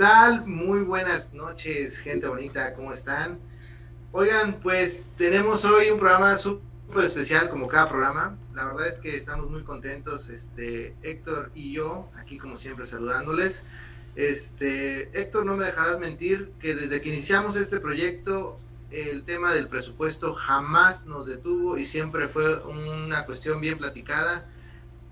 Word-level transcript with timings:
tal? 0.00 0.46
Muy 0.46 0.80
buenas 0.80 1.34
noches, 1.34 1.98
gente 1.98 2.26
bonita, 2.26 2.72
¿cómo 2.72 2.90
están? 2.90 3.38
Oigan, 4.12 4.58
pues 4.62 5.02
tenemos 5.18 5.66
hoy 5.66 5.90
un 5.90 5.98
programa 5.98 6.36
súper 6.36 7.04
especial 7.04 7.50
como 7.50 7.68
cada 7.68 7.90
programa. 7.90 8.38
La 8.54 8.64
verdad 8.64 8.88
es 8.88 8.98
que 8.98 9.14
estamos 9.14 9.50
muy 9.50 9.62
contentos, 9.62 10.30
este, 10.30 10.96
Héctor 11.02 11.50
y 11.54 11.74
yo, 11.74 12.08
aquí 12.16 12.38
como 12.38 12.56
siempre 12.56 12.86
saludándoles. 12.86 13.64
Este, 14.16 15.10
Héctor, 15.20 15.44
no 15.44 15.54
me 15.54 15.66
dejarás 15.66 16.00
mentir 16.00 16.50
que 16.58 16.74
desde 16.74 17.02
que 17.02 17.10
iniciamos 17.10 17.56
este 17.56 17.78
proyecto, 17.78 18.58
el 18.90 19.22
tema 19.24 19.52
del 19.52 19.68
presupuesto 19.68 20.32
jamás 20.32 21.04
nos 21.04 21.26
detuvo 21.26 21.76
y 21.76 21.84
siempre 21.84 22.26
fue 22.26 22.56
una 22.62 23.26
cuestión 23.26 23.60
bien 23.60 23.76
platicada 23.76 24.46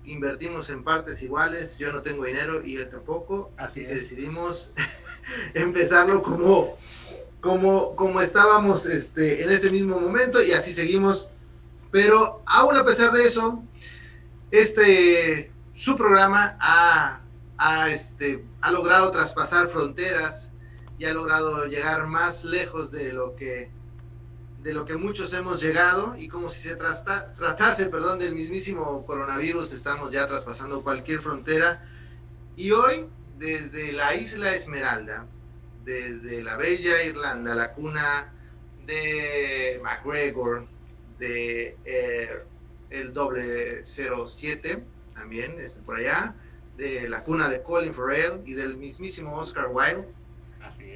invertimos 0.09 0.69
en 0.69 0.83
partes 0.83 1.21
iguales, 1.21 1.77
yo 1.77 1.93
no 1.93 2.01
tengo 2.01 2.25
dinero 2.25 2.63
y 2.65 2.77
él 2.77 2.89
tampoco, 2.89 3.51
así, 3.57 3.85
que 3.85 3.95
decidimos 3.95 4.71
empezarlo 5.53 6.23
como, 6.23 6.77
como, 7.39 7.95
como 7.95 8.19
estábamos 8.19 8.85
este, 8.87 9.43
en 9.43 9.49
ese 9.49 9.69
mismo 9.71 9.99
momento 9.99 10.41
y 10.41 10.51
así 10.51 10.73
seguimos. 10.73 11.29
Pero 11.91 12.41
aún 12.45 12.75
a 12.75 12.85
pesar 12.85 13.11
de 13.11 13.23
eso, 13.23 13.63
este, 14.51 15.51
su 15.73 15.95
programa 15.95 16.57
ha, 16.59 17.21
ha, 17.57 17.89
este, 17.89 18.45
ha 18.61 18.71
logrado 18.71 19.11
traspasar 19.11 19.69
fronteras 19.69 20.53
y 20.97 21.05
ha 21.05 21.13
logrado 21.13 21.65
llegar 21.65 22.07
más 22.07 22.43
lejos 22.43 22.91
de 22.91 23.13
lo 23.13 23.35
que 23.35 23.71
de 24.61 24.73
lo 24.73 24.85
que 24.85 24.97
muchos 24.97 25.33
hemos 25.33 25.61
llegado 25.61 26.15
y 26.17 26.27
como 26.27 26.49
si 26.49 26.67
se 26.67 26.75
tratase, 26.75 27.85
perdón, 27.85 28.19
del 28.19 28.35
mismísimo 28.35 29.05
coronavirus, 29.05 29.73
estamos 29.73 30.11
ya 30.11 30.27
traspasando 30.27 30.83
cualquier 30.83 31.21
frontera. 31.21 31.87
Y 32.57 32.71
hoy, 32.71 33.07
desde 33.37 33.93
la 33.93 34.15
isla 34.15 34.53
Esmeralda, 34.53 35.27
desde 35.85 36.43
la 36.43 36.57
bella 36.57 37.03
Irlanda, 37.03 37.55
la 37.55 37.73
cuna 37.73 38.33
de 38.85 39.79
McGregor, 39.81 40.67
de 41.19 41.77
eh, 41.85 42.43
el 42.89 43.13
doble 43.13 43.85
07, 43.85 44.83
también 45.13 45.57
este, 45.59 45.81
por 45.81 45.95
allá, 45.95 46.35
de 46.75 47.07
la 47.09 47.23
cuna 47.23 47.49
de 47.49 47.61
Colin 47.61 47.93
Farrell 47.93 48.41
y 48.45 48.53
del 48.53 48.77
mismísimo 48.77 49.37
Oscar 49.37 49.67
Wilde, 49.71 50.07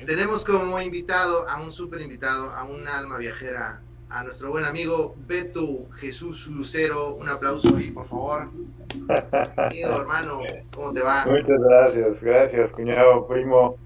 tenemos 0.06 0.44
como 0.44 0.80
invitado 0.82 1.48
a 1.50 1.62
un 1.62 1.72
súper 1.72 2.02
invitado, 2.02 2.50
a 2.52 2.64
un 2.66 2.88
alma 2.88 3.18
viajera, 3.18 3.82
a 4.10 4.24
nuestro 4.24 4.52
buen 4.52 4.66
amigo 4.66 5.16
Beto 5.28 5.90
Jesús 5.96 6.48
Lucero. 6.48 7.16
Un 7.16 7.30
aplauso 7.30 7.76
ahí, 7.76 7.92
por 7.92 8.06
favor. 8.06 8.50
Bienvenido, 8.94 10.02
hermano. 10.02 10.42
¿Cómo 10.76 10.94
te 10.94 11.02
va? 11.02 11.26
Muchas 11.26 11.60
gracias, 11.60 12.22
gracias, 12.22 12.72
cuñado, 12.72 13.28
primo. 13.28 13.78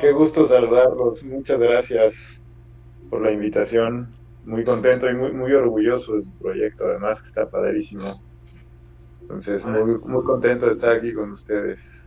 Qué 0.00 0.12
gusto 0.12 0.48
saludarlos. 0.48 1.22
Muchas 1.22 1.58
gracias 1.58 2.14
por 3.10 3.22
la 3.22 3.32
invitación. 3.32 4.14
Muy 4.44 4.64
contento 4.64 5.10
y 5.10 5.14
muy, 5.14 5.32
muy 5.32 5.52
orgulloso 5.52 6.16
de 6.16 6.22
su 6.22 6.32
proyecto, 6.38 6.86
además 6.86 7.20
que 7.20 7.28
está 7.28 7.48
padrísimo. 7.50 8.22
Entonces, 9.22 9.64
muy, 9.64 9.98
muy 9.98 10.24
contento 10.24 10.66
de 10.66 10.72
estar 10.72 10.96
aquí 10.96 11.12
con 11.12 11.32
ustedes. 11.32 12.05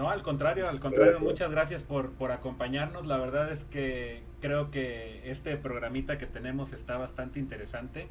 No, 0.00 0.08
al 0.08 0.22
contrario, 0.22 0.66
al 0.66 0.80
contrario, 0.80 1.20
muchas 1.20 1.50
gracias 1.50 1.82
por, 1.82 2.12
por 2.12 2.32
acompañarnos. 2.32 3.06
La 3.06 3.18
verdad 3.18 3.52
es 3.52 3.66
que 3.66 4.22
creo 4.40 4.70
que 4.70 5.30
este 5.30 5.58
programita 5.58 6.16
que 6.16 6.24
tenemos 6.24 6.72
está 6.72 6.96
bastante 6.96 7.38
interesante. 7.38 8.08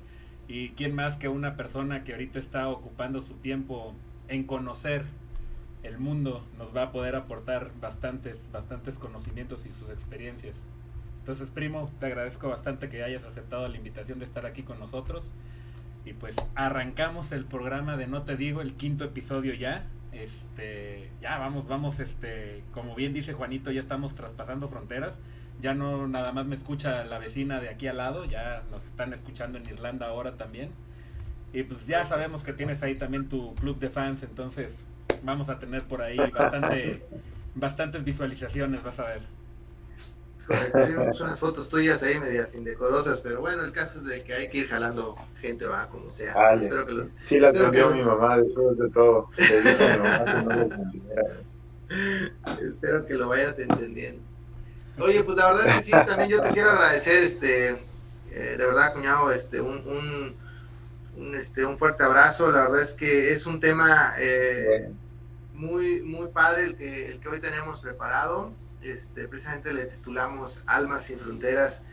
Y 0.47 0.69
quién 0.73 0.93
más 0.93 1.17
que 1.17 1.29
una 1.29 1.57
persona 1.57 2.03
que 2.03 2.11
ahorita 2.11 2.37
está 2.37 2.67
ocupando 2.67 3.23
su 3.23 3.33
tiempo 3.37 3.95
en 4.27 4.43
conocer 4.43 5.03
el 5.81 5.97
mundo 5.97 6.45
nos 6.59 6.77
va 6.77 6.83
a 6.83 6.91
poder 6.91 7.15
aportar 7.15 7.71
bastantes, 7.81 8.49
bastantes 8.51 8.99
conocimientos 8.99 9.65
y 9.65 9.71
sus 9.71 9.89
experiencias. 9.89 10.63
Entonces, 11.21 11.49
primo, 11.49 11.91
te 11.99 12.05
agradezco 12.05 12.49
bastante 12.49 12.89
que 12.89 13.01
hayas 13.01 13.23
aceptado 13.23 13.67
la 13.67 13.77
invitación 13.77 14.19
de 14.19 14.25
estar 14.25 14.45
aquí 14.45 14.61
con 14.61 14.77
nosotros. 14.77 15.33
Y 16.05 16.13
pues 16.13 16.35
arrancamos 16.53 17.31
el 17.31 17.45
programa 17.45 17.97
de 17.97 18.05
No 18.05 18.21
Te 18.25 18.37
Digo, 18.37 18.61
el 18.61 18.75
quinto 18.75 19.05
episodio 19.05 19.55
ya. 19.55 19.87
Este, 20.11 21.09
ya 21.21 21.37
vamos, 21.37 21.67
vamos, 21.67 21.99
este, 21.99 22.63
como 22.73 22.95
bien 22.95 23.13
dice 23.13 23.33
Juanito, 23.33 23.71
ya 23.71 23.81
estamos 23.81 24.15
traspasando 24.15 24.67
fronteras. 24.67 25.15
Ya 25.61 25.73
no 25.73 26.07
nada 26.07 26.31
más 26.31 26.45
me 26.45 26.55
escucha 26.55 27.03
la 27.03 27.19
vecina 27.19 27.59
de 27.59 27.69
aquí 27.69 27.87
al 27.87 27.97
lado, 27.97 28.25
ya 28.25 28.63
nos 28.71 28.85
están 28.85 29.13
escuchando 29.13 29.57
en 29.57 29.67
Irlanda 29.67 30.07
ahora 30.07 30.37
también. 30.37 30.69
Y 31.51 31.63
pues 31.63 31.85
ya 31.85 32.05
sabemos 32.05 32.43
que 32.43 32.53
tienes 32.53 32.81
ahí 32.81 32.95
también 32.95 33.27
tu 33.27 33.55
club 33.55 33.79
de 33.79 33.89
fans, 33.89 34.23
entonces 34.23 34.85
vamos 35.23 35.49
a 35.49 35.59
tener 35.59 35.83
por 35.83 36.01
ahí 36.01 36.17
bastante, 36.17 36.99
bastantes 37.55 38.03
visualizaciones, 38.03 38.83
vas 38.83 38.99
a 38.99 39.05
ver 39.05 39.38
unas 41.21 41.39
fotos 41.39 41.69
tuyas 41.69 42.01
ahí 42.03 42.19
medias 42.19 42.55
indecorosas, 42.55 43.21
pero 43.21 43.41
bueno, 43.41 43.63
el 43.63 43.71
caso 43.71 43.99
es 43.99 44.05
de 44.05 44.23
que 44.23 44.33
hay 44.33 44.49
que 44.49 44.59
ir 44.59 44.67
jalando 44.67 45.15
gente, 45.39 45.65
va, 45.65 45.89
como 45.89 46.11
sea. 46.11 46.33
Espero 46.55 46.85
que 46.85 46.93
lo, 46.93 47.09
sí, 47.21 47.39
la 47.39 47.49
entendió 47.49 47.89
mi 47.91 48.01
mamá 48.01 48.37
después 48.37 48.77
de 48.77 48.89
todo. 48.89 49.29
espero 52.61 53.05
que 53.05 53.13
lo 53.15 53.29
vayas 53.29 53.59
entendiendo. 53.59 54.21
Oye, 54.99 55.23
pues 55.23 55.37
la 55.37 55.47
verdad 55.47 55.67
es 55.67 55.73
que 55.75 55.81
sí, 55.81 55.91
también 55.91 56.29
yo 56.29 56.41
te 56.41 56.49
quiero 56.49 56.71
agradecer, 56.71 57.23
este, 57.23 57.69
eh, 58.31 58.55
de 58.57 58.57
verdad, 58.57 58.93
cuñado, 58.93 59.31
este, 59.31 59.61
un, 59.61 60.35
un, 61.15 61.35
este, 61.35 61.65
un 61.65 61.77
fuerte 61.77 62.03
abrazo. 62.03 62.51
La 62.51 62.63
verdad 62.63 62.81
es 62.81 62.93
que 62.93 63.31
es 63.31 63.45
un 63.45 63.59
tema 63.59 64.13
eh, 64.17 64.91
muy, 65.53 66.01
muy 66.01 66.27
padre 66.27 66.65
el 66.65 66.75
que, 66.75 67.11
el 67.11 67.19
que 67.19 67.29
hoy 67.29 67.39
tenemos 67.39 67.81
preparado 67.81 68.51
este, 68.81 69.27
precisamente 69.27 69.73
le 69.73 69.85
titulamos 69.85 70.63
Almas 70.65 71.03
sin 71.03 71.19
Fronteras, 71.19 71.83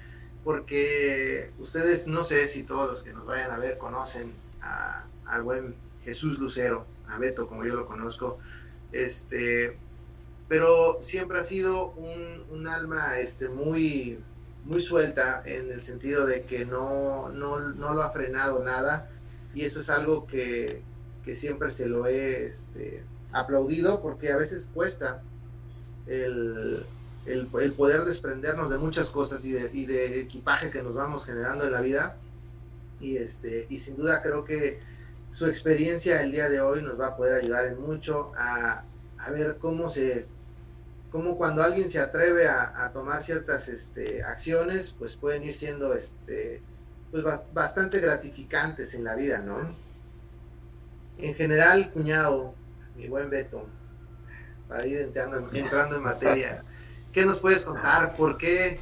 porque 0.45 1.53
ustedes, 1.59 2.07
no 2.07 2.23
sé 2.23 2.47
si 2.47 2.63
todos 2.63 2.89
los 2.89 3.03
que 3.03 3.13
nos 3.13 3.27
vayan 3.27 3.51
a 3.51 3.59
ver 3.59 3.79
conocen 3.79 4.33
al 5.27 5.43
buen 5.43 5.75
Jesús 6.05 6.39
Lucero, 6.39 6.87
a 7.09 7.19
Beto 7.19 7.49
como 7.49 7.65
yo 7.65 7.75
lo 7.75 7.87
conozco, 7.87 8.39
este, 8.93 9.77
pero 10.49 10.99
siempre 11.01 11.39
ha 11.39 11.43
sido 11.43 11.91
un, 11.91 12.67
alma 12.69 13.19
este, 13.19 13.49
muy, 13.49 14.19
muy 14.65 14.81
suelta 14.81 15.43
en 15.45 15.71
el 15.71 15.81
sentido 15.81 16.27
de 16.27 16.43
que 16.43 16.65
no, 16.65 17.29
no, 17.29 17.59
no, 17.59 17.95
lo 17.95 18.03
ha 18.03 18.11
frenado 18.11 18.65
nada 18.65 19.09
y 19.55 19.65
eso 19.65 19.81
es 19.81 19.91
algo 19.91 20.27
que, 20.27 20.83
que 21.25 21.35
siempre 21.35 21.71
se 21.71 21.89
lo 21.89 22.07
he 22.07 22.45
este, 22.45 23.05
aplaudido 23.33 24.03
porque 24.03 24.33
a 24.33 24.37
veces 24.37 24.69
cuesta 24.73 25.23
el, 26.07 26.85
el, 27.27 27.73
poder 27.73 28.05
desprendernos 28.05 28.71
de 28.71 28.79
muchas 28.79 29.11
cosas 29.11 29.45
y 29.45 29.87
de, 29.87 30.21
equipaje 30.21 30.71
que 30.71 30.83
nos 30.83 30.95
vamos 30.95 31.25
generando 31.25 31.65
en 31.65 31.73
la 31.73 31.81
vida. 31.81 32.17
Y, 33.01 33.17
este, 33.17 33.67
y 33.69 33.79
sin 33.79 33.97
duda 33.97 34.23
creo 34.23 34.45
que 34.45 34.81
su 35.33 35.47
experiencia 35.47 36.23
el 36.23 36.33
día 36.33 36.49
de 36.49 36.61
hoy 36.61 36.83
nos 36.83 36.99
va 36.99 37.09
a 37.09 37.17
poder 37.17 37.43
ayudar 37.43 37.77
mucho 37.77 38.33
a, 38.37 38.85
a 39.19 39.31
ver 39.31 39.59
cómo 39.59 39.91
se 39.91 40.27
cómo 41.11 41.37
cuando 41.39 41.63
alguien 41.63 41.89
se 41.89 42.01
atreve 42.01 42.47
a, 42.47 42.85
a 42.85 42.93
tomar 42.93 43.23
ciertas 43.23 43.69
este, 43.69 44.23
acciones, 44.23 44.95
pues 44.99 45.17
pueden 45.17 45.45
ir 45.45 45.55
siendo 45.55 45.95
este, 45.95 46.61
pues 47.11 47.25
bastante 47.53 48.01
gratificantes 48.01 48.95
en 48.95 49.05
la 49.05 49.15
vida, 49.15 49.39
¿no? 49.39 49.75
En 51.19 51.35
general, 51.35 51.91
cuñado, 51.93 52.55
mi 52.97 53.09
buen 53.09 53.31
Beto, 53.31 53.67
para 54.69 54.87
ir 54.87 54.99
entrando, 54.99 55.49
entrando 55.53 55.97
en 55.97 56.03
materia. 56.03 56.65
¿Qué 57.13 57.25
nos 57.25 57.41
puedes 57.41 57.65
contar? 57.65 58.17
¿Por 58.17 58.37
qué? 58.37 58.81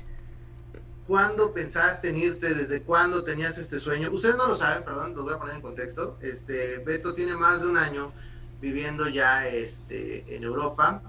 ¿Cuándo 1.07 1.53
pensaste 1.53 2.09
en 2.09 2.17
irte? 2.17 2.55
¿Desde 2.55 2.83
cuándo 2.83 3.25
tenías 3.25 3.59
este 3.59 3.79
sueño? 3.79 4.11
Ustedes 4.11 4.37
no 4.37 4.47
lo 4.49 4.55
saben, 4.55 4.85
perdón, 4.85 5.15
los 5.15 5.25
voy 5.25 5.35
a 5.35 5.39
poner 5.39 5.57
en 5.57 5.63
contexto. 5.63 6.17
Este, 6.21 6.79
Beto 6.79 7.15
tiene 7.15 7.37
más 7.37 7.61
de 7.61 7.69
un 7.69 7.77
año 7.77 8.13
viviendo 8.61 9.09
ya 9.09 9.47
este, 9.47 10.35
en 10.35 10.45
Europa. 10.45 11.03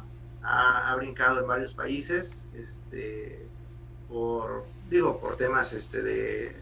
Ha, 0.48 0.96
brincado 0.98 1.40
en 1.40 1.48
varios 1.48 1.74
países, 1.74 2.48
este, 2.54 3.48
por, 4.08 4.66
digo, 4.92 5.20
por 5.20 5.38
temas 5.38 5.74
este, 5.74 6.04
de, 6.04 6.56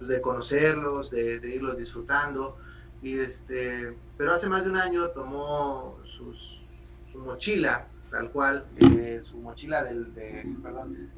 de 0.00 0.20
conocerlos, 0.22 1.10
de, 1.10 1.40
de 1.40 1.56
irlos 1.56 1.76
disfrutando. 1.76 2.56
Y 3.02 3.18
este, 3.18 3.94
pero 4.16 4.32
hace 4.32 4.48
más 4.48 4.64
de 4.64 4.70
un 4.70 4.76
año 4.76 5.08
tomó 5.10 5.98
sus, 6.04 6.69
su 7.10 7.18
mochila, 7.20 7.88
tal 8.10 8.30
cual, 8.30 8.66
eh, 8.78 9.20
su 9.22 9.38
mochila 9.38 9.84
del, 9.84 10.12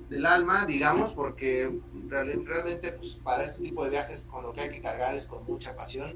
del 0.08 0.26
alma, 0.26 0.66
digamos, 0.66 1.12
porque 1.12 1.80
realmente 2.08 2.92
pues, 2.92 3.18
para 3.22 3.44
este 3.44 3.62
tipo 3.62 3.84
de 3.84 3.90
viajes 3.90 4.26
con 4.30 4.42
lo 4.42 4.52
que 4.52 4.62
hay 4.62 4.70
que 4.70 4.80
cargar 4.80 5.14
es 5.14 5.26
con 5.26 5.44
mucha 5.44 5.74
pasión. 5.76 6.12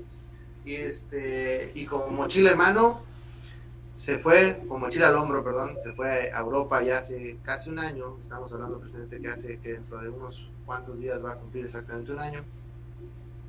Y, 0.64 0.74
este, 0.74 1.70
y 1.74 1.86
como 1.86 2.08
mochila 2.08 2.52
en 2.52 2.58
mano, 2.58 3.02
se 3.94 4.18
fue, 4.18 4.62
con 4.68 4.80
mochila 4.80 5.08
al 5.08 5.14
hombro, 5.14 5.42
perdón, 5.42 5.76
se 5.80 5.92
fue 5.92 6.30
a 6.30 6.40
Europa 6.40 6.82
ya 6.82 6.98
hace 6.98 7.38
casi 7.42 7.70
un 7.70 7.78
año, 7.78 8.18
estamos 8.20 8.52
hablando 8.52 8.78
presente 8.78 9.20
que 9.20 9.28
hace 9.28 9.58
que 9.58 9.72
dentro 9.74 9.98
de 10.00 10.10
unos 10.10 10.50
cuantos 10.66 11.00
días 11.00 11.24
va 11.24 11.32
a 11.32 11.36
cumplir 11.36 11.64
exactamente 11.64 12.12
un 12.12 12.18
año. 12.18 12.44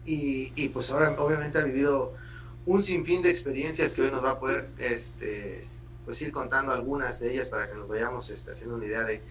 Y, 0.06 0.54
y 0.56 0.70
pues 0.70 0.90
ahora 0.92 1.16
obviamente 1.18 1.58
ha 1.58 1.64
vivido 1.64 2.14
un 2.66 2.82
sinfín 2.82 3.22
de 3.22 3.30
experiencias 3.30 3.94
que 3.94 4.04
hoy 4.04 4.12
nos 4.12 4.24
va 4.24 4.32
a 4.32 4.40
poder 4.40 4.70
este, 4.78 5.68
pues 6.08 6.22
ir 6.22 6.32
contando 6.32 6.72
algunas 6.72 7.20
de 7.20 7.34
ellas 7.34 7.50
para 7.50 7.70
que 7.70 7.76
nos 7.76 7.90
vayamos 7.90 8.30
este, 8.30 8.52
haciendo 8.52 8.78
una 8.78 8.86
idea 8.86 9.04
de, 9.04 9.22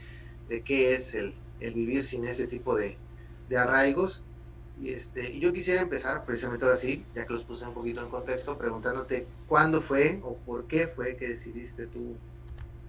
de 0.47 0.63
qué 0.63 0.93
es 0.93 1.15
el, 1.15 1.35
el, 1.59 1.73
vivir 1.73 2.05
sin 2.05 2.27
ese 2.27 2.47
tipo 2.47 2.77
de, 2.77 2.99
de 3.49 3.57
arraigos. 3.57 4.23
Y, 4.79 4.91
este, 4.91 5.33
y 5.33 5.41
yo 5.41 5.55
quisiera 5.55 5.81
empezar 5.81 6.27
precisamente 6.27 6.67
ahora 6.67 6.77
sí, 6.77 7.03
ya 7.15 7.27
que 7.27 7.33
los 7.33 7.45
puse 7.45 7.67
un 7.67 7.73
poquito 7.73 8.03
en 8.03 8.11
contexto, 8.11 8.59
preguntándote 8.59 9.27
cuándo 9.47 9.81
fue 9.81 10.21
o 10.23 10.37
por 10.37 10.67
qué 10.67 10.87
fue 10.87 11.17
que 11.17 11.29
decidiste 11.29 11.87
tú 11.87 12.15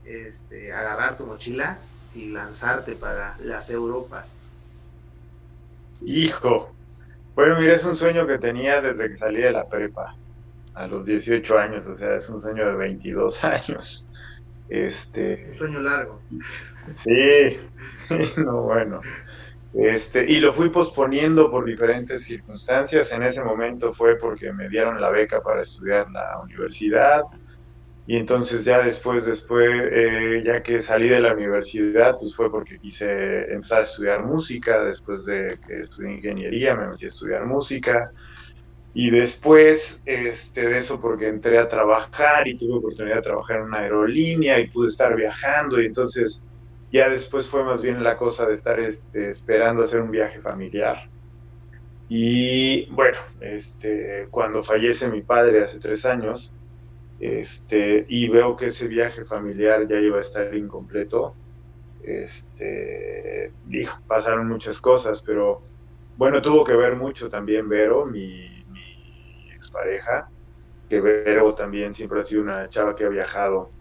este, 0.03 0.73
agarrar 0.73 1.15
tu 1.15 1.25
mochila 1.25 1.79
y 2.13 2.31
lanzarte 2.31 2.97
para 2.97 3.37
las 3.39 3.69
Europas. 3.69 4.49
Hijo, 6.01 6.75
bueno, 7.35 7.57
mira, 7.57 7.75
es 7.75 7.85
un 7.85 7.95
sueño 7.95 8.27
que 8.27 8.37
tenía 8.37 8.81
desde 8.81 9.11
que 9.13 9.17
salí 9.17 9.39
de 9.39 9.53
la 9.53 9.69
prepa, 9.69 10.13
a 10.77 10.87
los 10.87 11.05
18 11.05 11.57
años, 11.57 11.87
o 11.87 11.95
sea, 11.95 12.17
es 12.17 12.29
un 12.29 12.39
sueño 12.39 12.67
de 12.67 12.75
22 12.75 13.43
años. 13.43 14.09
Este... 14.69 15.45
Un 15.49 15.55
sueño 15.55 15.81
largo. 15.81 16.21
Sí, 16.95 17.57
no, 18.37 18.61
bueno. 18.63 19.01
Este, 19.73 20.29
y 20.29 20.39
lo 20.39 20.53
fui 20.53 20.69
posponiendo 20.69 21.49
por 21.49 21.65
diferentes 21.65 22.23
circunstancias. 22.23 23.11
En 23.11 23.23
ese 23.23 23.41
momento 23.41 23.93
fue 23.93 24.15
porque 24.17 24.51
me 24.53 24.69
dieron 24.69 25.01
la 25.01 25.09
beca 25.09 25.41
para 25.41 25.61
estudiar 25.61 26.07
en 26.07 26.13
la 26.13 26.39
universidad. 26.43 27.23
Y 28.05 28.15
entonces 28.15 28.63
ya 28.63 28.81
después, 28.81 29.25
después, 29.25 29.67
eh, 29.91 30.43
ya 30.45 30.63
que 30.63 30.81
salí 30.81 31.09
de 31.09 31.19
la 31.19 31.33
universidad, 31.33 32.17
pues 32.19 32.33
fue 32.35 32.49
porque 32.49 32.79
quise 32.79 33.51
empezar 33.51 33.79
a 33.79 33.83
estudiar 33.83 34.23
música. 34.23 34.83
Después 34.83 35.25
de 35.25 35.59
que 35.67 35.79
estudié 35.79 36.13
ingeniería, 36.13 36.75
me 36.75 36.87
metí 36.87 37.05
a 37.05 37.09
estudiar 37.09 37.45
música. 37.45 38.11
Y 38.93 39.11
después 39.11 40.01
este, 40.05 40.67
de 40.67 40.77
eso, 40.79 40.99
porque 40.99 41.27
entré 41.27 41.59
a 41.59 41.69
trabajar 41.69 42.47
y 42.47 42.57
tuve 42.57 42.79
oportunidad 42.79 43.17
de 43.17 43.21
trabajar 43.21 43.57
en 43.57 43.63
una 43.63 43.79
aerolínea 43.79 44.59
y 44.59 44.69
pude 44.69 44.87
estar 44.87 45.15
viajando. 45.15 45.81
Y 45.81 45.85
entonces 45.85 46.41
ya 46.91 47.09
después 47.09 47.47
fue 47.47 47.63
más 47.63 47.81
bien 47.81 48.03
la 48.03 48.17
cosa 48.17 48.45
de 48.47 48.53
estar 48.53 48.79
este, 48.79 49.29
esperando 49.29 49.83
hacer 49.83 50.01
un 50.01 50.11
viaje 50.11 50.41
familiar. 50.41 51.09
Y 52.09 52.85
bueno, 52.91 53.17
este, 53.41 54.27
cuando 54.31 54.63
fallece 54.63 55.09
mi 55.09 55.21
padre 55.21 55.65
hace 55.65 55.79
tres 55.79 56.05
años, 56.05 56.53
este, 57.19 58.05
y 58.07 58.29
veo 58.29 58.55
que 58.55 58.67
ese 58.67 58.87
viaje 58.87 59.25
familiar 59.25 59.87
ya 59.87 59.97
iba 59.99 60.17
a 60.17 60.21
estar 60.21 60.53
incompleto, 60.55 61.35
este, 62.03 63.51
dijo, 63.65 63.99
pasaron 64.07 64.47
muchas 64.47 64.79
cosas, 64.79 65.21
pero 65.25 65.61
bueno, 66.15 66.41
tuvo 66.41 66.63
que 66.63 66.75
ver 66.75 66.95
mucho 66.95 67.29
también 67.29 67.67
Vero, 67.67 68.05
mi, 68.05 68.56
expareja, 69.67 70.29
que 70.89 71.01
Vero 71.01 71.53
también 71.55 71.93
siempre 71.93 72.21
ha 72.21 72.25
sido 72.25 72.41
una 72.41 72.69
chava 72.69 72.95
que 72.95 73.05
ha 73.05 73.09
viajado 73.09 73.73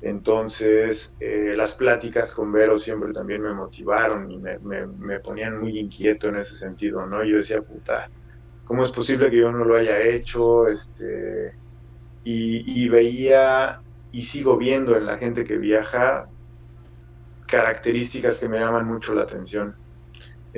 entonces, 0.00 1.16
eh, 1.18 1.54
las 1.56 1.74
pláticas 1.74 2.34
con 2.34 2.52
Vero 2.52 2.78
siempre 2.78 3.12
también 3.12 3.42
me 3.42 3.52
motivaron 3.52 4.30
y 4.30 4.38
me, 4.38 5.20
ponían 5.20 5.58
muy 5.60 5.78
inquieto 5.78 6.28
en 6.28 6.36
ese 6.36 6.56
sentido, 6.56 7.04
¿no? 7.06 7.24
Yo 7.24 7.38
decía, 7.38 7.60
puta, 7.62 8.08
¿cómo 8.64 8.84
es 8.84 8.92
posible 8.92 9.30
que 9.30 9.38
yo 9.38 9.50
no 9.50 9.64
lo 9.64 9.76
haya 9.76 10.00
hecho? 10.00 10.68
Este, 10.68 11.58
y, 12.22 12.84
y 12.84 12.88
veía 12.88 13.80
y 14.10 14.24
sigo 14.24 14.56
viendo 14.56 14.96
en 14.96 15.06
la 15.06 15.18
gente 15.18 15.44
que 15.44 15.58
viaja 15.58 16.26
características 17.46 18.38
que 18.38 18.48
me 18.48 18.60
llaman 18.60 18.86
mucho 18.86 19.14
la 19.14 19.22
atención. 19.22 19.74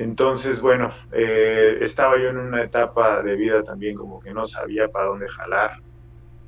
Entonces, 0.01 0.61
bueno, 0.61 0.91
eh, 1.11 1.77
estaba 1.81 2.17
yo 2.17 2.29
en 2.29 2.37
una 2.37 2.63
etapa 2.63 3.21
de 3.21 3.35
vida 3.35 3.63
también 3.63 3.95
como 3.95 4.19
que 4.19 4.33
no 4.33 4.47
sabía 4.47 4.87
para 4.87 5.05
dónde 5.05 5.29
jalar. 5.29 5.79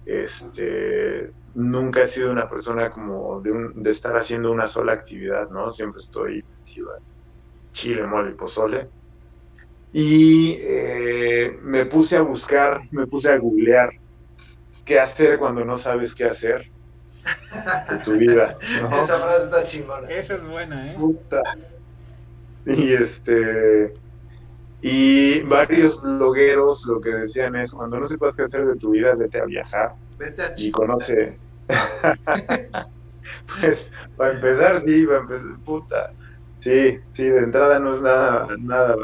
Este, 0.07 1.31
nunca 1.53 2.01
he 2.01 2.07
sido 2.07 2.31
una 2.31 2.50
persona 2.50 2.89
como 2.89 3.41
de, 3.41 3.69
de 3.75 3.89
estar 3.91 4.17
haciendo 4.17 4.51
una 4.51 4.65
sola 4.65 4.94
actividad, 4.94 5.50
¿no? 5.50 5.71
Siempre 5.71 6.01
estoy 6.01 6.44
chile, 7.73 8.07
mole 8.07 8.31
y 8.31 8.33
pozole. 8.33 8.88
Y 9.91 10.57
eh, 10.59 11.55
me 11.61 11.85
puse 11.85 12.17
a 12.17 12.21
buscar, 12.21 12.81
me 12.89 13.05
puse 13.05 13.31
a 13.31 13.38
googlear 13.38 13.91
qué 14.83 15.00
hacer 15.00 15.38
cuando 15.38 15.63
no 15.63 15.77
sabes 15.77 16.15
qué 16.15 16.25
hacer 16.25 16.71
de 17.91 17.97
tu 18.00 18.13
vida. 18.13 18.57
Esa 19.00 19.19
frase 19.19 19.44
está 19.44 19.63
chingona. 19.63 20.09
Esa 20.09 20.35
es 20.35 20.44
buena, 20.44 20.91
¿eh? 20.91 20.97
Y 22.65 22.94
este. 22.94 23.94
Y 24.81 25.42
varios 25.42 26.01
blogueros 26.01 26.86
lo 26.86 27.00
que 27.01 27.10
decían 27.10 27.56
es: 27.56 27.71
cuando 27.71 28.00
no 28.00 28.07
sepas 28.07 28.36
qué 28.36 28.44
hacer 28.44 28.65
de 28.65 28.75
tu 28.75 28.92
vida, 28.92 29.15
vete 29.15 29.39
a 29.39 29.45
viajar. 29.45 29.95
Vete 30.18 30.42
a 30.42 30.54
y 30.57 30.71
conoce, 30.71 31.39
pues, 33.60 33.89
para 34.15 34.33
empezar, 34.33 34.81
sí, 34.81 35.06
para 35.06 35.19
empezar, 35.19 35.60
puta. 35.65 36.12
Sí, 36.60 37.00
sí, 37.12 37.24
de 37.25 37.39
entrada 37.39 37.80
no 37.80 37.94
es 37.94 38.01
nada, 38.01 38.48
nada 38.60 38.95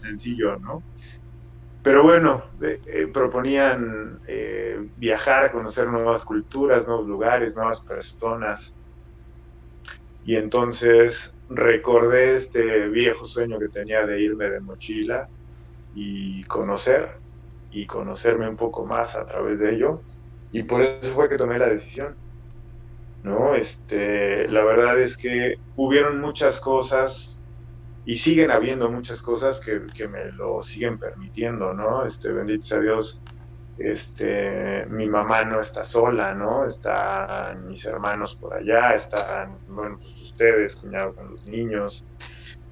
sencillo, 0.00 0.58
¿no? 0.58 0.82
Pero 1.82 2.02
bueno, 2.02 2.42
eh, 2.62 2.80
eh, 2.86 3.06
proponían 3.12 4.20
eh, 4.26 4.88
viajar, 4.96 5.52
conocer 5.52 5.86
nuevas 5.88 6.24
culturas, 6.24 6.86
nuevos 6.88 7.06
lugares, 7.06 7.54
nuevas 7.54 7.80
personas. 7.80 8.74
Y 10.24 10.36
entonces 10.36 11.33
recordé 11.48 12.36
este 12.36 12.88
viejo 12.88 13.26
sueño 13.26 13.58
que 13.58 13.68
tenía 13.68 14.06
de 14.06 14.20
irme 14.20 14.50
de 14.50 14.60
mochila 14.60 15.28
y 15.94 16.44
conocer, 16.44 17.10
y 17.70 17.86
conocerme 17.86 18.48
un 18.48 18.56
poco 18.56 18.84
más 18.86 19.16
a 19.16 19.26
través 19.26 19.60
de 19.60 19.74
ello. 19.74 20.02
Y 20.52 20.62
por 20.62 20.82
eso 20.82 21.14
fue 21.14 21.28
que 21.28 21.36
tomé 21.36 21.58
la 21.58 21.68
decisión. 21.68 22.14
¿no? 23.24 23.54
Este, 23.54 24.46
la 24.48 24.62
verdad 24.62 25.00
es 25.00 25.16
que 25.16 25.58
hubieron 25.76 26.20
muchas 26.20 26.60
cosas 26.60 27.38
y 28.04 28.16
siguen 28.16 28.50
habiendo 28.50 28.90
muchas 28.90 29.22
cosas 29.22 29.60
que, 29.60 29.80
que, 29.94 30.06
me 30.06 30.30
lo 30.32 30.62
siguen 30.62 30.98
permitiendo, 30.98 31.72
¿no? 31.72 32.04
Este, 32.04 32.30
bendito 32.30 32.66
sea 32.66 32.80
Dios, 32.80 33.22
este, 33.78 34.84
mi 34.90 35.08
mamá 35.08 35.44
no 35.46 35.60
está 35.60 35.82
sola, 35.84 36.34
¿no? 36.34 36.66
Están 36.66 37.66
mis 37.66 37.82
hermanos 37.86 38.34
por 38.34 38.52
allá, 38.52 38.94
están, 38.94 39.56
bueno, 39.68 39.98
pues 39.98 40.13
ustedes, 40.34 40.74
cuñado 40.76 41.14
con 41.14 41.30
los 41.30 41.46
niños, 41.46 42.04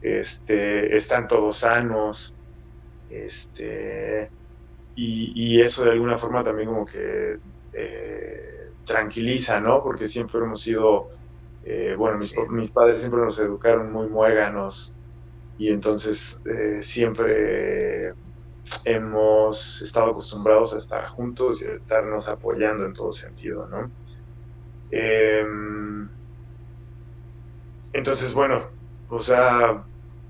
este, 0.02 0.96
están 0.96 1.28
todos 1.28 1.58
sanos, 1.58 2.34
este, 3.08 4.28
y, 4.96 5.32
y 5.34 5.62
eso 5.62 5.84
de 5.84 5.92
alguna 5.92 6.18
forma 6.18 6.42
también 6.42 6.68
como 6.68 6.84
que 6.84 7.38
eh, 7.72 8.68
tranquiliza, 8.84 9.60
¿no? 9.60 9.82
Porque 9.82 10.08
siempre 10.08 10.40
hemos 10.40 10.60
sido, 10.62 11.08
eh, 11.64 11.94
bueno, 11.96 12.18
mis, 12.18 12.70
padres 12.72 13.00
siempre 13.00 13.20
nos 13.20 13.38
educaron 13.38 13.92
muy 13.92 14.08
muéganos 14.08 14.98
y 15.56 15.68
entonces 15.68 16.40
eh, 16.44 16.78
siempre 16.82 18.12
hemos 18.84 19.82
estado 19.82 20.10
acostumbrados 20.10 20.74
a 20.74 20.78
estar 20.78 21.06
juntos 21.08 21.62
y 21.62 21.66
a 21.66 21.74
estarnos 21.74 22.28
apoyando 22.28 22.86
en 22.86 22.92
todo 22.92 23.12
sentido, 23.12 23.68
¿no? 23.68 23.90
Entonces, 27.92 28.32
bueno, 28.32 28.62
o 29.08 29.22
sea, 29.22 29.84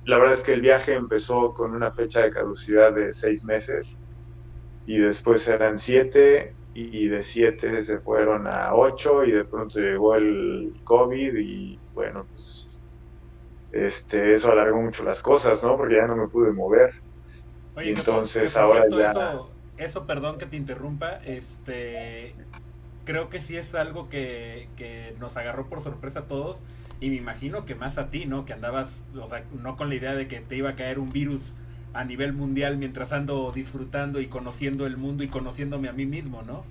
la 0.04 0.18
verdad 0.18 0.34
es 0.34 0.42
que 0.42 0.54
el 0.54 0.60
viaje 0.60 0.94
empezó 0.94 1.54
con 1.54 1.74
una 1.74 1.92
fecha 1.92 2.20
de 2.20 2.30
caducidad 2.30 2.92
de 2.92 3.12
seis 3.12 3.44
meses 3.44 3.96
y 4.86 4.98
después 4.98 5.46
eran 5.46 5.78
siete 5.78 6.54
y 6.74 7.08
de 7.08 7.22
7 7.22 7.84
se 7.84 7.98
fueron 7.98 8.46
a 8.46 8.74
8 8.74 9.24
y 9.24 9.32
de 9.32 9.44
pronto 9.44 9.78
llegó 9.78 10.14
el 10.14 10.74
COVID 10.84 11.36
y 11.36 11.78
bueno, 11.94 12.26
pues 12.34 12.66
este, 13.72 14.34
eso 14.34 14.52
alargó 14.52 14.80
mucho 14.80 15.04
las 15.04 15.22
cosas, 15.22 15.62
¿no? 15.62 15.76
Porque 15.76 15.96
ya 15.96 16.06
no 16.06 16.16
me 16.16 16.28
pude 16.28 16.52
mover. 16.52 16.94
Oye, 17.76 17.90
entonces 17.90 18.56
ahora 18.56 18.84
ya... 18.90 19.10
Eso, 19.10 19.50
eso, 19.76 20.06
perdón 20.06 20.38
que 20.38 20.46
te 20.46 20.56
interrumpa, 20.56 21.16
este, 21.24 22.34
creo 23.04 23.28
que 23.28 23.40
sí 23.40 23.56
es 23.56 23.74
algo 23.74 24.08
que, 24.08 24.68
que 24.76 25.14
nos 25.18 25.36
agarró 25.36 25.66
por 25.66 25.80
sorpresa 25.80 26.20
a 26.20 26.26
todos 26.26 26.62
y 27.02 27.10
me 27.10 27.16
imagino 27.16 27.66
que 27.66 27.74
más 27.74 27.98
a 27.98 28.10
ti, 28.10 28.26
¿no? 28.26 28.44
Que 28.44 28.52
andabas, 28.52 29.02
o 29.20 29.26
sea, 29.26 29.44
no 29.50 29.76
con 29.76 29.88
la 29.88 29.96
idea 29.96 30.14
de 30.14 30.28
que 30.28 30.40
te 30.40 30.56
iba 30.56 30.70
a 30.70 30.76
caer 30.76 31.00
un 31.00 31.12
virus 31.12 31.42
a 31.92 32.04
nivel 32.04 32.32
mundial 32.32 32.78
mientras 32.78 33.12
ando 33.12 33.50
disfrutando 33.52 34.20
y 34.20 34.28
conociendo 34.28 34.86
el 34.86 34.96
mundo 34.96 35.24
y 35.24 35.28
conociéndome 35.28 35.88
a 35.88 35.92
mí 35.92 36.06
mismo, 36.06 36.42
¿no? 36.42 36.64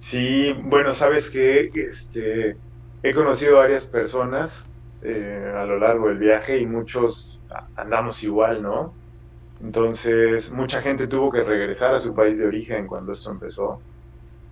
Sí, 0.00 0.52
bueno, 0.64 0.94
sabes 0.94 1.30
que 1.30 1.70
este, 1.74 2.60
he 3.02 3.14
conocido 3.14 3.56
varias 3.56 3.86
personas 3.86 4.70
eh, 5.02 5.52
a 5.56 5.64
lo 5.64 5.78
largo 5.78 6.08
del 6.08 6.18
viaje 6.18 6.58
y 6.58 6.66
muchos 6.66 7.42
andamos 7.76 8.22
igual, 8.22 8.62
¿no? 8.62 8.98
Entonces, 9.60 10.50
mucha 10.50 10.82
gente 10.82 11.06
tuvo 11.08 11.30
que 11.32 11.44
regresar 11.44 11.94
a 11.94 12.00
su 12.00 12.14
país 12.14 12.38
de 12.38 12.46
origen 12.46 12.86
cuando 12.86 13.12
esto 13.12 13.30
empezó. 13.30 13.86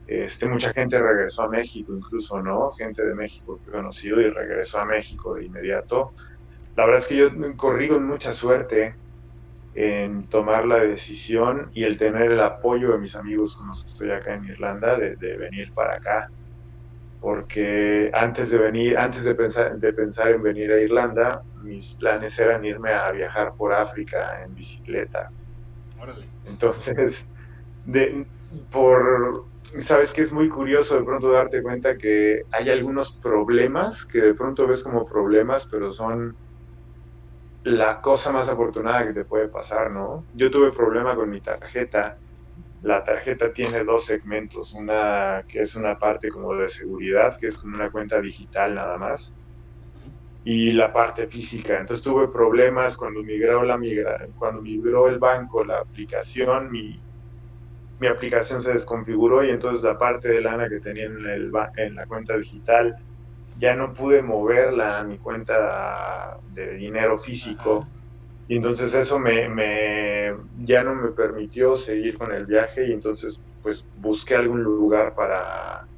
Este, 0.08 0.48
mucha 0.48 0.72
gente 0.72 0.98
regresó 0.98 1.42
a 1.42 1.48
México 1.48 1.92
incluso, 1.94 2.42
¿no? 2.42 2.70
Gente 2.70 3.04
de 3.04 3.14
México 3.14 3.60
que 3.62 3.68
he 3.68 3.72
conocido 3.74 4.18
y 4.22 4.30
regresó 4.30 4.78
a 4.78 4.86
México 4.86 5.34
de 5.34 5.44
inmediato. 5.44 6.14
La 6.76 6.86
verdad 6.86 7.02
es 7.02 7.08
que 7.08 7.16
yo 7.16 7.28
corrí 7.58 7.88
con 7.90 8.06
mucha 8.06 8.32
suerte 8.32 8.94
en 9.74 10.26
tomar 10.28 10.64
la 10.64 10.78
decisión 10.78 11.70
y 11.74 11.84
el 11.84 11.98
tener 11.98 12.32
el 12.32 12.40
apoyo 12.40 12.92
de 12.92 12.98
mis 12.98 13.14
amigos 13.14 13.54
con 13.54 13.68
los 13.68 13.84
que 13.84 13.90
estoy 13.90 14.10
acá 14.10 14.34
en 14.34 14.46
Irlanda 14.46 14.96
de, 14.96 15.36
venir 15.36 15.72
para 15.74 15.96
acá. 15.96 16.30
porque 17.20 18.10
antes 18.14 18.50
de 18.50 18.58
venir, 18.58 18.96
antes 18.96 19.24
de 19.24 19.34
pensar, 19.34 19.76
de 19.76 19.92
pensar 19.92 20.30
en 20.30 20.42
venir 20.42 20.72
a 20.72 20.80
Irlanda, 20.80 21.42
mis 21.62 21.86
planes 21.94 22.38
eran 22.38 22.64
irme 22.64 22.92
a 22.94 23.10
viajar 23.12 23.52
por 23.58 23.74
África 23.74 24.42
en 24.42 24.54
bicicleta. 24.54 25.30
Órale. 26.00 26.24
Entonces, 26.46 27.26
de, 27.84 28.24
por, 28.70 29.44
sabes 29.78 30.12
que 30.12 30.22
es 30.22 30.32
muy 30.32 30.48
curioso 30.48 30.96
de 30.96 31.04
pronto 31.04 31.30
darte 31.30 31.62
cuenta 31.62 31.96
que 31.96 32.42
hay 32.50 32.70
algunos 32.70 33.18
problemas 33.20 34.04
que 34.06 34.20
de 34.20 34.34
pronto 34.34 34.66
ves 34.66 34.82
como 34.82 35.06
problemas, 35.06 35.66
pero 35.70 35.92
son 35.92 36.36
la 37.62 38.00
cosa 38.00 38.32
más 38.32 38.48
afortunada 38.48 39.06
que 39.06 39.12
te 39.12 39.24
puede 39.24 39.48
pasar, 39.48 39.90
¿no? 39.90 40.26
Yo 40.32 40.50
tuve 40.50 40.72
problema 40.72 41.14
con 41.14 41.30
mi 41.30 41.40
tarjeta. 41.40 42.20
La 42.82 43.04
tarjeta 43.04 43.52
tiene 43.52 43.84
dos 43.84 44.06
segmentos, 44.06 44.72
una 44.74 45.44
que 45.48 45.62
es 45.62 45.74
una 45.76 45.98
parte 45.98 46.30
como 46.30 46.54
de 46.54 46.68
seguridad, 46.68 47.36
que 47.40 47.48
es 47.48 47.58
como 47.58 47.76
una 47.76 47.90
cuenta 47.90 48.20
digital 48.20 48.74
nada 48.74 48.98
más, 48.98 49.34
y 50.44 50.72
la 50.72 50.92
parte 50.92 51.26
física. 51.28 51.78
Entonces 51.80 52.04
tuve 52.04 52.28
problemas 52.28 52.96
cuando 52.96 53.22
migró 53.22 53.62
la 53.64 53.76
migra 53.78 54.18
cuando 54.34 54.62
migró 54.62 55.08
el 55.08 55.18
banco, 55.18 55.64
la 55.64 55.78
aplicación, 55.80 56.70
mi, 56.70 57.04
mi 58.00 58.06
aplicación 58.06 58.62
se 58.62 58.72
desconfiguró 58.72 59.44
y 59.44 59.50
entonces 59.50 59.82
la 59.82 59.98
parte 59.98 60.28
de 60.28 60.40
lana 60.40 60.68
que 60.68 60.80
tenía 60.80 61.06
en, 61.06 61.26
el, 61.26 61.52
en 61.76 61.94
la 61.96 62.06
cuenta 62.06 62.36
digital 62.36 62.96
ya 63.54 63.74
no 63.74 63.92
pude 63.94 64.22
moverla 64.22 65.00
a 65.00 65.04
mi 65.04 65.18
cuenta 65.18 66.38
de 66.54 66.74
dinero 66.74 67.18
físico. 67.18 67.86
Y 68.46 68.56
entonces 68.56 68.94
eso 68.94 69.18
me, 69.18 69.48
me, 69.48 70.34
ya 70.58 70.82
no 70.84 70.94
me 70.94 71.10
permitió 71.12 71.76
seguir 71.76 72.16
con 72.16 72.32
el 72.32 72.46
viaje 72.46 72.88
y 72.88 72.92
entonces 72.92 73.42
pues 73.62 73.86
busqué 73.94 74.36
algún 74.36 74.62
lugar 74.62 75.14
para 75.14 75.88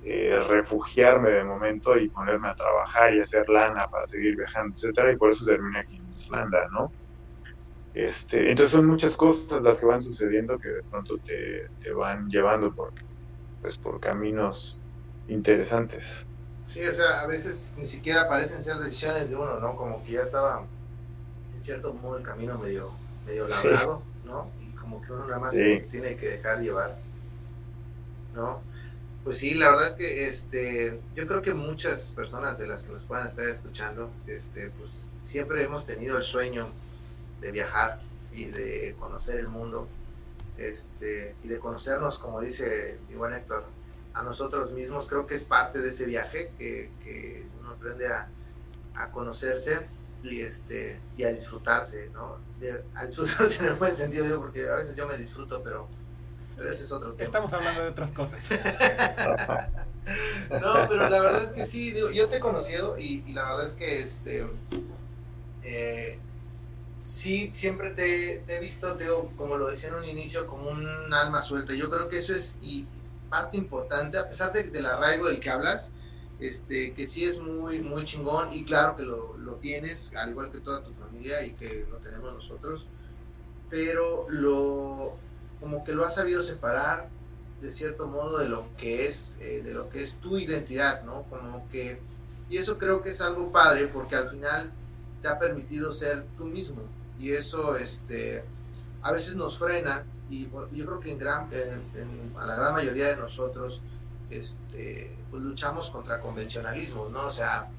eh, 0.00 0.38
refugiarme 0.48 1.30
de 1.30 1.44
momento 1.44 1.96
y 1.98 2.10
ponerme 2.10 2.48
a 2.48 2.54
trabajar 2.54 3.14
y 3.14 3.20
hacer 3.20 3.48
lana 3.48 3.88
para 3.88 4.06
seguir 4.06 4.36
viajando, 4.36 4.74
etcétera, 4.76 5.12
y 5.12 5.16
por 5.16 5.32
eso 5.32 5.44
terminé 5.44 5.80
aquí 5.80 5.96
en 5.98 6.10
Irlanda, 6.12 6.66
¿no? 6.72 6.94
Este, 7.94 8.50
entonces 8.50 8.72
son 8.72 8.86
muchas 8.86 9.16
cosas 9.16 9.62
las 9.62 9.78
que 9.78 9.86
van 9.86 10.02
sucediendo 10.02 10.58
que 10.58 10.68
de 10.68 10.82
pronto 10.84 11.18
te, 11.18 11.68
te 11.82 11.92
van 11.92 12.28
llevando 12.28 12.74
por, 12.74 12.92
pues, 13.60 13.76
por 13.76 14.00
caminos 14.00 14.80
interesantes. 15.28 16.04
Sí, 16.64 16.82
o 16.84 16.92
sea, 16.92 17.20
a 17.20 17.26
veces 17.26 17.74
ni 17.76 17.86
siquiera 17.86 18.28
parecen 18.28 18.62
ser 18.62 18.76
decisiones 18.76 19.30
de 19.30 19.36
uno, 19.36 19.58
¿no? 19.60 19.76
Como 19.76 20.02
que 20.04 20.12
ya 20.12 20.22
estaba 20.22 20.64
en 21.54 21.60
cierto 21.60 21.92
modo 21.92 22.16
el 22.16 22.22
camino 22.22 22.56
medio, 22.58 22.90
medio 23.26 23.46
labrado, 23.48 24.02
¿no? 24.24 24.48
Y 24.62 24.74
como 24.74 25.02
que 25.02 25.12
uno 25.12 25.26
nada 25.26 25.38
más 25.38 25.52
tiene 25.52 26.16
que 26.16 26.28
dejar 26.28 26.60
llevar, 26.60 26.96
¿no? 28.34 28.60
Pues 29.24 29.38
sí, 29.38 29.54
la 29.54 29.70
verdad 29.70 29.88
es 29.88 29.96
que 29.96 30.26
este, 30.26 31.00
yo 31.14 31.26
creo 31.28 31.42
que 31.42 31.54
muchas 31.54 32.12
personas 32.12 32.58
de 32.58 32.66
las 32.66 32.84
que 32.84 32.92
nos 32.92 33.02
puedan 33.04 33.26
estar 33.26 33.46
escuchando, 33.46 34.10
este, 34.26 34.70
pues 34.70 35.10
siempre 35.24 35.62
hemos 35.62 35.84
tenido 35.84 36.16
el 36.16 36.22
sueño 36.22 36.68
de 37.42 37.50
viajar 37.50 38.00
y 38.32 38.46
de 38.46 38.96
conocer 38.98 39.38
el 39.38 39.48
mundo, 39.48 39.86
este, 40.56 41.34
y 41.42 41.48
de 41.48 41.58
conocernos, 41.58 42.18
como 42.18 42.40
dice 42.40 42.98
mi 43.08 43.16
buen 43.16 43.34
Héctor, 43.34 43.64
a 44.14 44.22
nosotros 44.22 44.72
mismos, 44.72 45.08
creo 45.08 45.26
que 45.26 45.34
es 45.34 45.44
parte 45.44 45.80
de 45.80 45.88
ese 45.90 46.06
viaje 46.06 46.52
que, 46.58 46.90
que 47.02 47.44
uno 47.60 47.70
aprende 47.72 48.06
a, 48.06 48.28
a, 48.94 49.10
conocerse 49.10 49.86
y, 50.22 50.40
este, 50.40 51.00
y 51.16 51.24
a 51.24 51.32
disfrutarse, 51.32 52.10
¿no? 52.10 52.38
a 52.94 53.04
disfrutarse 53.04 53.60
en 53.64 53.70
el 53.70 53.74
buen 53.74 53.96
sentido, 53.96 54.24
digo, 54.24 54.40
porque 54.40 54.68
a 54.68 54.76
veces 54.76 54.94
yo 54.94 55.06
me 55.06 55.16
disfruto, 55.16 55.62
pero, 55.62 55.88
pero 56.56 56.70
ese 56.70 56.84
es 56.84 56.92
otro 56.92 57.12
tema. 57.14 57.24
Estamos 57.24 57.52
hablando 57.52 57.82
de 57.82 57.88
otras 57.88 58.12
cosas. 58.12 58.42
no, 60.50 60.88
pero 60.88 61.08
la 61.08 61.20
verdad 61.20 61.42
es 61.42 61.52
que 61.52 61.66
sí, 61.66 61.90
digo, 61.90 62.10
yo 62.10 62.28
te 62.28 62.36
he 62.36 62.40
conocido 62.40 62.98
y, 62.98 63.24
y 63.26 63.32
la 63.32 63.48
verdad 63.48 63.66
es 63.66 63.74
que 63.74 64.00
este, 64.00 64.46
eh, 65.62 66.18
sí, 67.02 67.50
siempre 67.52 67.90
te, 67.90 68.44
he 68.46 68.60
visto, 68.60 68.94
digo, 68.94 69.32
como 69.36 69.56
lo 69.56 69.68
decía 69.68 69.90
en 69.90 69.96
un 69.96 70.04
inicio, 70.04 70.46
como 70.46 70.70
un 70.70 71.12
alma 71.12 71.42
suelta. 71.42 71.74
Yo 71.74 71.90
creo 71.90 72.08
que 72.08 72.18
eso 72.18 72.32
es, 72.34 72.56
y, 72.62 72.86
parte 73.28 73.56
importante, 73.56 74.18
a 74.18 74.28
pesar 74.28 74.52
de, 74.52 74.64
del 74.64 74.86
arraigo 74.86 75.26
del 75.26 75.40
que 75.40 75.50
hablas, 75.50 75.90
este, 76.38 76.92
que 76.92 77.06
sí 77.06 77.24
es 77.24 77.38
muy, 77.38 77.80
muy 77.80 78.04
chingón 78.04 78.52
y 78.52 78.64
claro 78.64 78.96
que 78.96 79.04
lo, 79.04 79.36
lo, 79.38 79.54
tienes, 79.54 80.12
al 80.16 80.30
igual 80.30 80.50
que 80.50 80.60
toda 80.60 80.82
tu 80.82 80.92
familia 80.94 81.44
y 81.44 81.52
que 81.52 81.86
lo 81.90 81.98
tenemos 81.98 82.34
nosotros, 82.34 82.86
pero 83.70 84.26
lo, 84.28 85.16
como 85.60 85.84
que 85.84 85.94
lo 85.94 86.04
has 86.04 86.16
sabido 86.16 86.42
separar 86.42 87.08
de 87.60 87.70
cierto 87.70 88.08
modo 88.08 88.38
de 88.38 88.48
lo 88.48 88.66
que 88.76 89.06
es, 89.06 89.38
eh, 89.40 89.62
de 89.62 89.72
lo 89.72 89.88
que 89.88 90.02
es 90.02 90.14
tu 90.14 90.36
identidad, 90.36 91.04
¿no? 91.04 91.22
Como 91.30 91.68
que, 91.70 92.02
y 92.50 92.58
eso 92.58 92.76
creo 92.76 93.02
que 93.02 93.10
es 93.10 93.20
algo 93.20 93.52
padre 93.52 93.86
porque 93.86 94.16
al 94.16 94.28
final 94.28 94.72
te 95.22 95.28
ha 95.28 95.38
permitido 95.38 95.92
ser 95.92 96.26
tú 96.36 96.44
mismo 96.44 96.82
y 97.18 97.32
eso, 97.32 97.76
este, 97.76 98.44
a 99.02 99.12
veces 99.12 99.36
nos 99.36 99.58
frena 99.58 100.04
y 100.28 100.48
yo 100.50 100.86
creo 100.86 101.00
que 101.00 101.12
en 101.12 101.18
gran, 101.18 101.48
a 102.38 102.46
la 102.46 102.56
gran 102.56 102.72
mayoría 102.72 103.08
de 103.08 103.16
nosotros 103.16 103.82
este, 104.30 105.14
pues 105.30 105.42
luchamos 105.42 105.90
contra 105.90 106.20
convencionalismos, 106.20 107.10
¿no? 107.10 107.26
O 107.26 107.30
sea, 107.30 107.70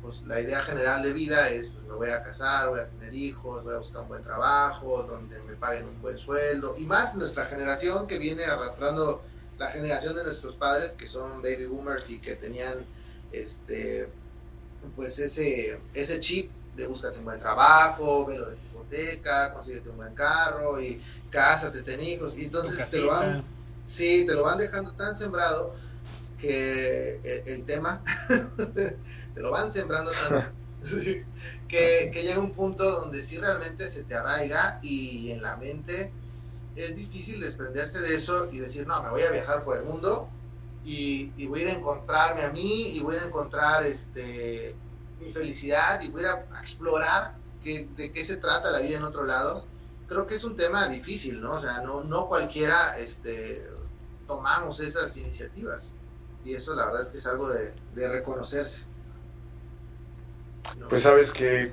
pues 0.00 0.22
la 0.22 0.40
idea 0.40 0.62
general 0.62 1.02
de 1.02 1.12
vida 1.12 1.50
es, 1.50 1.70
pues 1.70 1.84
me 1.86 1.94
voy 1.94 2.10
a 2.10 2.22
casar, 2.22 2.70
voy 2.70 2.80
a 2.80 2.88
tener 2.88 3.14
hijos, 3.14 3.62
voy 3.64 3.74
a 3.74 3.78
buscar 3.78 4.02
un 4.02 4.08
buen 4.08 4.22
trabajo, 4.22 5.02
donde 5.02 5.38
me 5.42 5.54
paguen 5.54 5.86
un 5.86 6.00
buen 6.00 6.16
sueldo, 6.16 6.76
y 6.78 6.84
más 6.84 7.14
nuestra 7.16 7.44
generación 7.44 8.06
que 8.06 8.18
viene 8.18 8.44
arrastrando 8.44 9.22
la 9.58 9.68
generación 9.68 10.16
de 10.16 10.24
nuestros 10.24 10.56
padres, 10.56 10.94
que 10.94 11.06
son 11.06 11.42
baby 11.42 11.66
boomers 11.66 12.10
y 12.10 12.18
que 12.18 12.36
tenían, 12.36 12.86
este, 13.32 14.08
pues 14.94 15.18
ese, 15.18 15.78
ese 15.94 16.20
chip 16.20 16.50
de 16.76 16.86
búscate 16.86 17.18
un 17.18 17.24
buen 17.24 17.38
trabajo, 17.38 18.26
ve 18.26 18.38
lo 18.38 18.50
de 18.50 18.56
hipoteca, 18.56 19.52
consíguete 19.52 19.88
un 19.88 19.96
buen 19.96 20.14
carro 20.14 20.80
y 20.80 21.00
cásate, 21.30 21.82
ten 21.82 22.00
hijos. 22.00 22.36
Y 22.36 22.44
entonces 22.44 22.88
te 22.90 22.98
lo 22.98 23.08
van, 23.08 23.44
sí, 23.84 24.24
te 24.26 24.34
lo 24.34 24.44
van 24.44 24.58
dejando 24.58 24.92
tan 24.92 25.14
sembrado 25.14 25.74
que 26.38 27.42
el, 27.46 27.64
tema 27.64 28.02
te 29.34 29.40
lo 29.40 29.50
van 29.50 29.70
sembrando 29.70 30.12
tan 30.12 30.52
que, 31.68 32.10
que, 32.12 32.22
llega 32.22 32.38
un 32.38 32.52
punto 32.52 33.00
donde 33.00 33.22
sí 33.22 33.38
realmente 33.38 33.88
se 33.88 34.04
te 34.04 34.14
arraiga 34.14 34.78
y 34.82 35.30
en 35.30 35.42
la 35.42 35.56
mente 35.56 36.12
es 36.76 36.96
difícil 36.96 37.40
desprenderse 37.40 38.00
de 38.00 38.14
eso 38.14 38.50
y 38.52 38.58
decir, 38.58 38.86
no, 38.86 39.02
me 39.02 39.08
voy 39.08 39.22
a 39.22 39.30
viajar 39.30 39.64
por 39.64 39.78
el 39.78 39.84
mundo 39.84 40.28
y, 40.86 41.46
voy 41.46 41.60
a 41.60 41.62
ir 41.64 41.68
a 41.70 41.72
encontrarme 41.72 42.42
a 42.42 42.50
mí 42.50 42.96
y 42.96 43.00
voy 43.00 43.16
a 43.16 43.24
encontrar 43.24 43.84
este 43.84 44.74
mi 45.20 45.32
felicidad 45.32 46.00
y 46.02 46.08
voy 46.08 46.24
a 46.24 46.46
explorar 46.60 47.34
de 47.64 48.12
qué 48.12 48.24
se 48.24 48.36
trata 48.36 48.70
la 48.70 48.80
vida 48.80 48.98
en 48.98 49.02
otro 49.02 49.24
lado, 49.24 49.66
creo 50.08 50.26
que 50.26 50.34
es 50.34 50.44
un 50.44 50.56
tema 50.56 50.88
difícil, 50.88 51.40
¿no? 51.40 51.52
O 51.54 51.58
sea, 51.58 51.80
no, 51.80 52.04
no 52.04 52.28
cualquiera 52.28 52.98
este, 52.98 53.66
tomamos 54.26 54.80
esas 54.80 55.16
iniciativas. 55.16 55.94
Y 56.44 56.54
eso 56.54 56.76
la 56.76 56.86
verdad 56.86 57.02
es 57.02 57.10
que 57.10 57.18
es 57.18 57.26
algo 57.26 57.48
de, 57.48 57.74
reconocerse. 58.08 58.86
Pues 60.88 61.02
sabes 61.02 61.32
que 61.32 61.72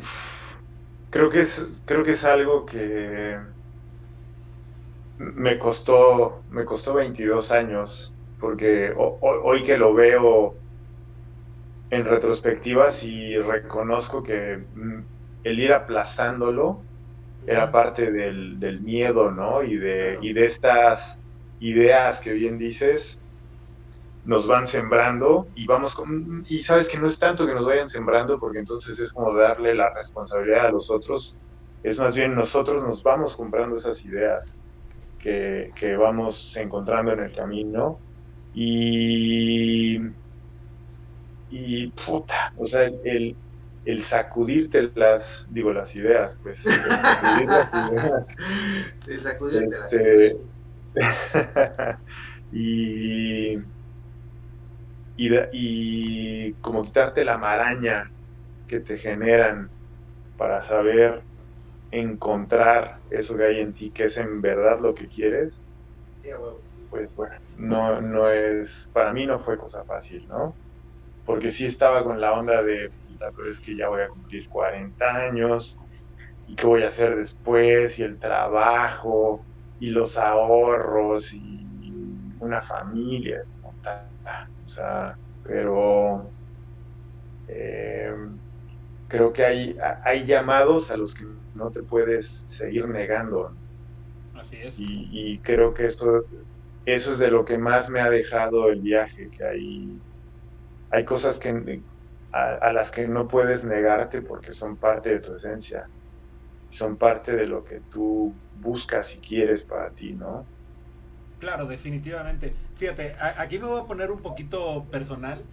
creo 1.12 1.30
que 1.30 1.42
es, 1.42 1.62
creo 1.86 2.04
que 2.04 2.14
es 2.14 2.24
algo 2.24 2.66
que 2.66 3.40
me 5.20 5.60
costó, 5.60 6.42
me 6.50 6.66
costó 6.66 6.96
22 6.96 7.52
años, 7.52 8.13
porque 8.44 8.94
hoy 8.98 9.64
que 9.64 9.78
lo 9.78 9.94
veo 9.94 10.54
en 11.90 12.04
retrospectiva 12.04 12.92
sí 12.92 13.38
reconozco 13.38 14.22
que 14.22 14.58
mm, 14.58 15.06
el 15.46 15.60
ir 15.62 15.72
aplazándolo 15.72 16.84
era 17.46 17.72
parte 17.72 18.12
del, 18.12 18.60
del 18.60 18.82
miedo, 18.82 19.32
¿no? 19.32 19.64
Y 19.64 19.78
de, 19.78 20.20
y 20.22 20.34
de 20.34 20.46
estas 20.46 21.18
ideas 21.60 22.20
que 22.20 22.34
bien 22.34 22.58
dices, 22.58 23.18
nos 24.26 24.46
van 24.46 24.68
sembrando 24.68 25.48
y 25.56 25.66
vamos 25.66 25.96
con, 25.96 26.44
y 26.46 26.64
sabes 26.64 26.90
que 26.90 27.00
no 27.00 27.08
es 27.08 27.18
tanto 27.18 27.48
que 27.48 27.54
nos 27.54 27.66
vayan 27.66 27.90
sembrando 27.90 28.38
porque 28.42 28.60
entonces 28.60 29.00
es 29.00 29.14
como 29.14 29.34
darle 29.34 29.74
la 29.74 29.90
responsabilidad 29.94 30.66
a 30.66 30.72
los 30.72 30.92
otros, 30.92 31.40
es 31.82 31.98
más 31.98 32.14
bien 32.14 32.36
nosotros 32.36 32.84
nos 32.84 33.02
vamos 33.04 33.38
comprando 33.38 33.78
esas 33.78 34.04
ideas 34.04 34.58
que, 35.18 35.72
que 35.78 35.96
vamos 35.96 36.54
encontrando 36.58 37.14
en 37.14 37.22
el 37.22 37.34
camino 37.34 38.02
y 38.54 40.00
y 41.50 41.88
puta, 41.90 42.52
o 42.58 42.66
sea, 42.66 42.84
el, 43.04 43.36
el 43.86 44.04
sacudirte 44.04 44.92
las, 44.96 45.46
digo, 45.52 45.72
las 45.72 45.96
ideas, 45.96 46.36
pues. 46.42 46.66
El 46.66 46.72
sacudir 46.72 47.48
las 47.48 47.74
ideas. 47.92 48.38
El 49.06 49.22
sacudirte 49.22 49.78
las 49.78 49.94
este, 49.94 50.38
ideas. 50.96 52.00
y, 52.52 53.54
y, 55.16 55.30
y 55.52 56.54
como 56.62 56.84
quitarte 56.84 57.24
la 57.24 57.38
maraña 57.38 58.12
que 58.68 58.80
te 58.80 58.98
generan 58.98 59.70
para 60.38 60.64
saber 60.64 61.22
encontrar 61.92 62.98
eso 63.12 63.38
que 63.38 63.44
hay 63.44 63.60
en 63.60 63.74
ti, 63.74 63.92
que 63.92 64.06
es 64.06 64.18
en 64.18 64.42
verdad 64.42 64.80
lo 64.80 64.96
que 64.96 65.08
quieres. 65.08 65.62
Pues 66.94 67.10
bueno, 67.16 67.34
no, 67.58 68.02
no 68.02 68.30
es, 68.30 68.88
para 68.94 69.12
mí 69.14 69.26
no 69.26 69.40
fue 69.40 69.58
cosa 69.58 69.84
fácil, 69.84 70.28
¿no? 70.28 70.54
Porque 71.26 71.50
sí 71.50 71.66
estaba 71.66 72.04
con 72.04 72.22
la 72.22 72.34
onda 72.34 72.62
de, 72.62 72.92
pero 73.18 73.50
es 73.50 73.60
que 73.60 73.76
ya 73.76 73.90
voy 73.90 74.02
a 74.02 74.10
cumplir 74.10 74.48
40 74.48 75.04
años, 75.04 75.76
y 76.48 76.56
qué 76.56 76.68
voy 76.68 76.84
a 76.84 76.90
hacer 76.90 77.16
después, 77.16 77.98
y 77.98 78.04
el 78.04 78.20
trabajo, 78.20 79.44
y 79.80 79.88
los 79.88 80.20
ahorros, 80.20 81.34
y 81.34 81.66
una 82.40 82.62
familia, 82.62 83.44
o 83.64 84.70
sea, 84.70 85.18
pero 85.44 86.30
eh, 87.48 88.16
creo 89.08 89.34
que 89.34 89.44
hay, 89.44 89.76
hay 90.04 90.28
llamados 90.28 90.92
a 90.92 90.98
los 90.98 91.16
que 91.16 91.26
no 91.56 91.72
te 91.72 91.82
puedes 91.82 92.28
seguir 92.50 92.88
negando. 92.88 93.52
Así 94.36 94.58
es. 94.58 94.76
Y, 94.78 95.40
creo 95.40 95.74
que 95.74 95.88
eso, 95.88 96.24
eso 96.86 97.14
es 97.14 97.20
de 97.20 97.30
lo 97.32 97.46
que 97.46 97.58
más 97.58 97.90
me 97.90 98.02
ha 98.02 98.10
dejado 98.10 98.70
el 98.70 98.82
viaje, 98.82 99.30
que 99.30 99.44
hay, 99.44 100.02
hay 100.92 101.06
cosas 101.06 101.40
que, 101.40 101.82
a, 102.32 102.74
las 102.74 102.92
que 102.92 103.08
no 103.08 103.28
puedes 103.28 103.64
negarte 103.64 104.22
porque 104.22 104.54
son 104.54 104.78
parte 104.78 105.10
de 105.10 105.20
tu 105.20 105.36
esencia, 105.36 105.88
son 106.72 106.98
parte 106.98 107.36
de 107.36 107.46
lo 107.46 107.64
que 107.64 107.82
tú 107.92 108.34
buscas 108.60 109.14
y 109.16 109.20
quieres 109.20 109.64
para 109.64 109.92
ti, 109.92 110.14
¿no? 110.14 110.46
Claro, 111.40 111.68
definitivamente. 111.68 112.54
Fíjate, 112.76 113.16
aquí 113.20 113.60
me 113.60 113.68
voy 113.68 113.82
a 113.82 113.86
poner 113.86 114.12
un 114.12 114.22
poquito 114.22 114.86
personal, 114.90 115.44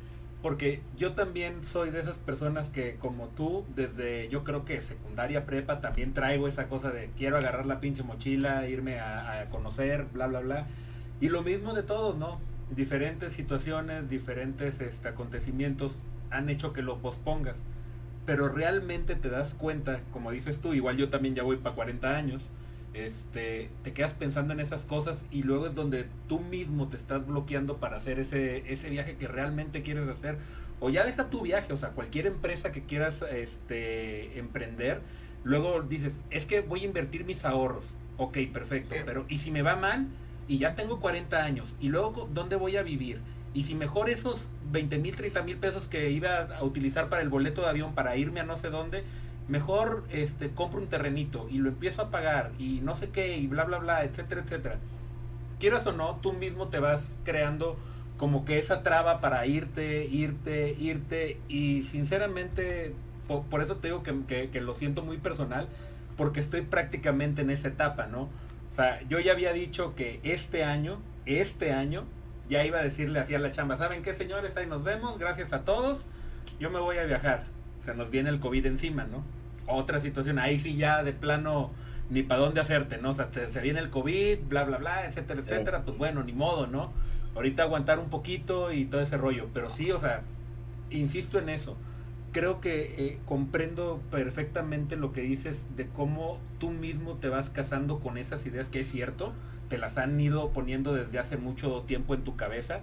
porque 0.42 0.80
yo 0.96 1.12
también 1.14 1.64
soy 1.64 1.90
de 1.90 2.00
esas 2.00 2.18
personas 2.18 2.70
que 2.70 2.96
como 2.96 3.28
tú, 3.28 3.66
desde 3.74 4.28
yo 4.28 4.42
creo 4.44 4.64
que 4.64 4.80
secundaria, 4.80 5.44
prepa, 5.44 5.80
también 5.80 6.14
traigo 6.14 6.48
esa 6.48 6.68
cosa 6.68 6.90
de 6.90 7.10
quiero 7.16 7.36
agarrar 7.36 7.66
la 7.66 7.80
pinche 7.80 8.02
mochila, 8.02 8.66
irme 8.68 9.00
a, 9.00 9.46
conocer, 9.50 10.06
bla, 10.12 10.28
bla, 10.28 10.40
bla. 10.40 10.66
Y 11.20 11.28
lo 11.28 11.42
mismo 11.42 11.74
de 11.74 11.82
todos, 11.82 12.16
¿no? 12.16 12.40
Diferentes 12.74 13.34
situaciones, 13.34 14.08
diferentes 14.08 14.80
este, 14.80 15.08
acontecimientos 15.08 16.00
han 16.30 16.48
hecho 16.48 16.72
que 16.72 16.82
lo 16.82 16.98
pospongas. 16.98 17.56
Pero 18.24 18.48
realmente 18.48 19.16
te 19.16 19.28
das 19.28 19.54
cuenta, 19.54 20.00
como 20.12 20.30
dices 20.30 20.60
tú, 20.60 20.72
igual 20.72 20.96
yo 20.96 21.10
también 21.10 21.34
ya 21.34 21.42
voy 21.42 21.56
para 21.56 21.74
40 21.74 22.16
años, 22.16 22.46
este, 22.94 23.70
te 23.84 23.92
quedas 23.92 24.14
pensando 24.14 24.52
en 24.52 24.60
esas 24.60 24.84
cosas 24.84 25.24
y 25.30 25.42
luego 25.42 25.66
es 25.66 25.74
donde 25.74 26.06
tú 26.28 26.40
mismo 26.40 26.88
te 26.88 26.96
estás 26.96 27.24
bloqueando 27.26 27.76
para 27.76 27.96
hacer 27.96 28.18
ese, 28.18 28.72
ese 28.72 28.90
viaje 28.90 29.16
que 29.16 29.28
realmente 29.28 29.82
quieres 29.82 30.08
hacer. 30.08 30.38
O 30.80 30.88
ya 30.88 31.04
deja 31.04 31.28
tu 31.28 31.42
viaje, 31.42 31.72
o 31.72 31.78
sea, 31.78 31.90
cualquier 31.90 32.26
empresa 32.26 32.72
que 32.72 32.82
quieras 32.82 33.22
este, 33.30 34.38
emprender, 34.38 35.02
luego 35.44 35.82
dices, 35.82 36.12
es 36.30 36.46
que 36.46 36.62
voy 36.62 36.80
a 36.80 36.84
invertir 36.84 37.24
mis 37.24 37.44
ahorros. 37.44 37.84
Ok, 38.16 38.38
perfecto, 38.52 38.94
pero 39.04 39.24
¿y 39.28 39.38
si 39.38 39.50
me 39.50 39.62
va 39.62 39.76
mal? 39.76 40.06
Y 40.50 40.58
ya 40.58 40.74
tengo 40.74 40.98
40 40.98 41.44
años, 41.44 41.68
¿y 41.78 41.90
luego 41.90 42.28
dónde 42.34 42.56
voy 42.56 42.76
a 42.76 42.82
vivir? 42.82 43.20
Y 43.54 43.62
si 43.62 43.76
mejor 43.76 44.10
esos 44.10 44.48
20 44.72 44.98
mil, 44.98 45.14
30 45.14 45.44
mil 45.44 45.56
pesos 45.58 45.86
que 45.86 46.10
iba 46.10 46.40
a 46.40 46.64
utilizar 46.64 47.08
para 47.08 47.22
el 47.22 47.28
boleto 47.28 47.60
de 47.60 47.68
avión 47.68 47.94
para 47.94 48.16
irme 48.16 48.40
a 48.40 48.42
no 48.42 48.56
sé 48.56 48.68
dónde, 48.68 49.04
mejor 49.46 50.02
este, 50.10 50.50
compro 50.50 50.80
un 50.80 50.88
terrenito 50.88 51.46
y 51.52 51.58
lo 51.58 51.68
empiezo 51.68 52.02
a 52.02 52.10
pagar 52.10 52.50
y 52.58 52.80
no 52.80 52.96
sé 52.96 53.10
qué 53.10 53.36
y 53.36 53.46
bla, 53.46 53.62
bla, 53.62 53.78
bla, 53.78 54.02
etcétera, 54.02 54.42
etcétera. 54.44 54.78
Quieras 55.60 55.86
o 55.86 55.92
no, 55.92 56.16
tú 56.16 56.32
mismo 56.32 56.66
te 56.66 56.80
vas 56.80 57.16
creando 57.22 57.76
como 58.16 58.44
que 58.44 58.58
esa 58.58 58.82
traba 58.82 59.20
para 59.20 59.46
irte, 59.46 60.04
irte, 60.04 60.76
irte 60.80 61.38
y 61.48 61.84
sinceramente, 61.84 62.92
por, 63.28 63.62
eso 63.62 63.76
te 63.76 63.86
digo 63.86 64.02
que, 64.02 64.48
que, 64.50 64.60
lo 64.60 64.74
siento 64.74 65.04
muy 65.04 65.18
personal, 65.18 65.68
porque 66.16 66.40
estoy 66.40 66.62
prácticamente 66.62 67.42
en 67.42 67.50
esa 67.50 67.68
etapa, 67.68 68.08
¿no? 68.08 68.28
O 68.70 68.74
sea, 68.74 69.00
yo 69.08 69.18
ya 69.20 69.32
había 69.32 69.52
dicho 69.52 69.94
que 69.94 70.20
este 70.22 70.64
año, 70.64 71.00
este 71.26 71.72
año, 71.72 72.04
ya 72.48 72.64
iba 72.64 72.78
a 72.78 72.82
decirle 72.82 73.20
así 73.20 73.34
a 73.34 73.38
la 73.38 73.50
chamba, 73.50 73.76
¿saben 73.76 74.02
qué 74.02 74.14
señores? 74.14 74.56
Ahí 74.56 74.66
nos 74.66 74.84
vemos, 74.84 75.18
gracias 75.18 75.52
a 75.52 75.64
todos, 75.64 76.06
yo 76.58 76.70
me 76.70 76.80
voy 76.80 76.98
a 76.98 77.04
viajar. 77.04 77.44
Se 77.84 77.94
nos 77.94 78.10
viene 78.10 78.30
el 78.30 78.40
COVID 78.40 78.66
encima, 78.66 79.04
¿no? 79.04 79.24
otra 79.70 80.00
situación, 80.00 80.38
ahí 80.38 80.58
sí 80.58 80.76
ya 80.76 81.02
de 81.02 81.12
plano 81.12 81.70
ni 82.10 82.22
para 82.22 82.40
dónde 82.40 82.60
hacerte, 82.60 82.98
¿no? 82.98 83.10
O 83.10 83.14
sea, 83.14 83.28
se 83.32 83.60
viene 83.60 83.78
el 83.78 83.90
COVID, 83.90 84.40
bla, 84.48 84.64
bla, 84.64 84.78
bla, 84.78 85.06
etcétera, 85.06 85.40
etcétera, 85.40 85.82
pues 85.84 85.96
bueno, 85.96 86.24
ni 86.24 86.32
modo, 86.32 86.66
¿no? 86.66 86.92
Ahorita 87.36 87.62
aguantar 87.62 88.00
un 88.00 88.10
poquito 88.10 88.72
y 88.72 88.84
todo 88.84 89.00
ese 89.00 89.16
rollo, 89.16 89.48
pero 89.54 89.70
sí, 89.70 89.92
o 89.92 89.98
sea, 89.98 90.22
insisto 90.90 91.38
en 91.38 91.48
eso. 91.48 91.76
Creo 92.32 92.60
que 92.60 92.82
eh, 92.82 93.18
comprendo 93.26 94.00
perfectamente 94.10 94.96
lo 94.96 95.12
que 95.12 95.22
dices 95.22 95.64
de 95.76 95.88
cómo 95.88 96.38
tú 96.58 96.70
mismo 96.70 97.16
te 97.16 97.28
vas 97.28 97.50
casando 97.50 97.98
con 97.98 98.18
esas 98.18 98.46
ideas, 98.46 98.68
que 98.68 98.80
es 98.80 98.90
cierto, 98.90 99.32
te 99.68 99.78
las 99.78 99.98
han 99.98 100.20
ido 100.20 100.50
poniendo 100.50 100.92
desde 100.94 101.18
hace 101.18 101.36
mucho 101.36 101.82
tiempo 101.86 102.14
en 102.14 102.22
tu 102.22 102.36
cabeza, 102.36 102.80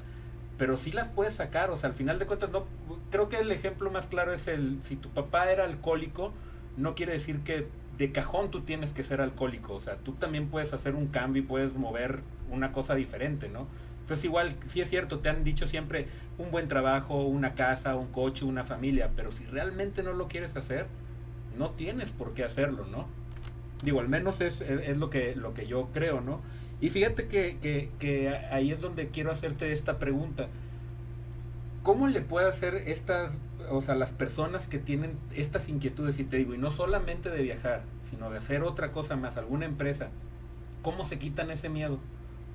pero 0.58 0.76
sí 0.78 0.92
las 0.92 1.08
puedes 1.10 1.36
sacar, 1.36 1.70
o 1.70 1.78
sea, 1.78 1.90
al 1.90 1.96
final 1.96 2.20
de 2.20 2.26
cuentas, 2.26 2.50
no, 2.50 2.66
creo 3.12 3.30
que 3.30 3.38
el 3.38 3.52
ejemplo 3.52 3.92
más 3.92 4.08
claro 4.08 4.34
es 4.34 4.48
el, 4.48 4.80
si 4.84 4.96
tu 4.96 5.10
papá 5.10 5.52
era 5.52 5.66
alcohólico, 5.66 6.34
no 6.78 6.96
quiere 6.96 7.14
decir 7.14 7.42
que 7.42 7.68
de 7.98 8.12
cajón 8.12 8.52
tú 8.52 8.62
tienes 8.62 8.94
que 8.94 9.04
ser 9.04 9.22
alcohólico, 9.22 9.74
o 9.74 9.82
sea, 9.82 9.98
tú 9.98 10.14
también 10.14 10.48
puedes 10.48 10.74
hacer 10.74 10.96
un 10.96 11.08
cambio 11.08 11.44
y 11.44 11.46
puedes 11.46 11.76
mover 11.76 12.22
una 12.52 12.72
cosa 12.72 12.96
diferente, 12.96 13.50
¿no? 13.50 13.68
Entonces 14.08 14.24
igual, 14.24 14.56
sí 14.70 14.80
es 14.80 14.90
cierto, 14.90 15.20
te 15.20 15.28
han 15.28 15.44
dicho 15.44 15.68
siempre 15.68 16.08
un 16.38 16.50
buen 16.50 16.70
trabajo, 16.70 17.24
una 17.26 17.56
casa, 17.56 17.98
un 17.98 18.08
coche, 18.08 18.46
una 18.46 18.64
familia, 18.64 19.12
pero 19.18 19.34
si 19.34 19.44
realmente 19.44 20.02
no 20.02 20.14
lo 20.14 20.30
quieres 20.30 20.56
hacer, 20.56 20.86
no 21.58 21.72
tienes 21.72 22.12
por 22.12 22.34
qué 22.34 22.46
hacerlo, 22.46 22.86
¿no? 22.86 23.06
Digo, 23.84 24.00
al 24.00 24.08
menos 24.08 24.40
es, 24.40 24.64
lo, 24.96 25.10
que, 25.10 25.36
lo 25.36 25.54
que 25.54 25.68
yo 25.68 25.90
creo, 25.94 26.22
¿no? 26.22 26.40
Y 26.80 26.90
fíjate 26.90 27.28
que, 27.28 27.58
que, 27.62 27.90
que 28.00 28.30
ahí 28.30 28.72
es 28.72 28.80
donde 28.80 29.10
quiero 29.10 29.30
hacerte 29.30 29.74
esta 29.74 30.00
pregunta. 30.00 30.48
¿Cómo 31.84 32.08
le 32.08 32.22
puede 32.22 32.48
hacer 32.48 32.76
estas 32.76 33.34
o 33.70 33.82
sea, 33.82 33.96
las 33.96 34.12
personas 34.12 34.70
que 34.70 34.80
tienen 34.80 35.18
estas 35.36 35.68
inquietudes, 35.68 36.18
y 36.20 36.24
te 36.24 36.38
digo, 36.38 36.54
y 36.54 36.58
no 36.58 36.72
solamente 36.72 37.30
de 37.30 37.44
viajar, 37.44 37.82
sino 38.10 38.30
de 38.30 38.38
hacer 38.38 38.64
otra 38.64 38.94
cosa 38.94 39.18
más, 39.18 39.36
alguna 39.36 39.66
empresa, 39.66 40.12
¿cómo 40.82 41.04
se 41.04 41.20
quitan 41.20 41.52
ese 41.52 41.68
miedo? 41.68 42.00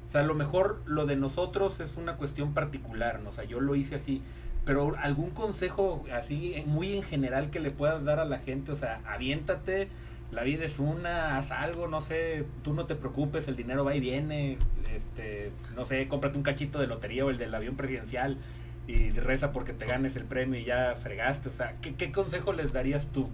O 0.08 0.10
sea, 0.12 0.20
a 0.20 0.24
lo 0.24 0.34
mejor 0.34 0.82
lo 0.86 1.06
de 1.06 1.16
nosotros 1.16 1.80
es 1.80 1.96
una 1.96 2.16
cuestión 2.16 2.52
particular, 2.52 3.20
¿no? 3.20 3.30
o 3.30 3.32
sea, 3.32 3.44
yo 3.44 3.60
lo 3.60 3.74
hice 3.74 3.94
así, 3.94 4.22
pero 4.64 4.94
algún 4.98 5.30
consejo 5.30 6.04
así 6.12 6.62
muy 6.66 6.96
en 6.96 7.02
general 7.02 7.50
que 7.50 7.60
le 7.60 7.70
puedas 7.70 8.04
dar 8.04 8.20
a 8.20 8.24
la 8.24 8.38
gente, 8.38 8.72
o 8.72 8.76
sea, 8.76 9.00
aviéntate, 9.06 9.88
la 10.30 10.42
vida 10.42 10.64
es 10.64 10.78
una, 10.78 11.38
haz 11.38 11.50
algo, 11.50 11.88
no 11.88 12.00
sé, 12.00 12.44
tú 12.62 12.74
no 12.74 12.86
te 12.86 12.94
preocupes, 12.94 13.48
el 13.48 13.56
dinero 13.56 13.84
va 13.84 13.94
y 13.94 14.00
viene, 14.00 14.58
este, 14.94 15.50
no 15.74 15.84
sé, 15.84 16.08
cómprate 16.08 16.36
un 16.36 16.42
cachito 16.42 16.78
de 16.78 16.86
lotería 16.86 17.24
o 17.24 17.30
el 17.30 17.38
del 17.38 17.54
avión 17.54 17.76
presidencial, 17.76 18.38
y 18.86 19.10
reza 19.10 19.52
porque 19.52 19.72
te 19.72 19.86
ganes 19.86 20.16
el 20.16 20.24
premio 20.24 20.58
y 20.58 20.64
ya 20.64 20.94
fregaste. 21.00 21.48
O 21.48 21.52
sea, 21.52 21.76
¿qué, 21.80 22.12
consejo 22.12 22.52
les 22.52 22.72
darías 22.72 23.08
tú? 23.08 23.28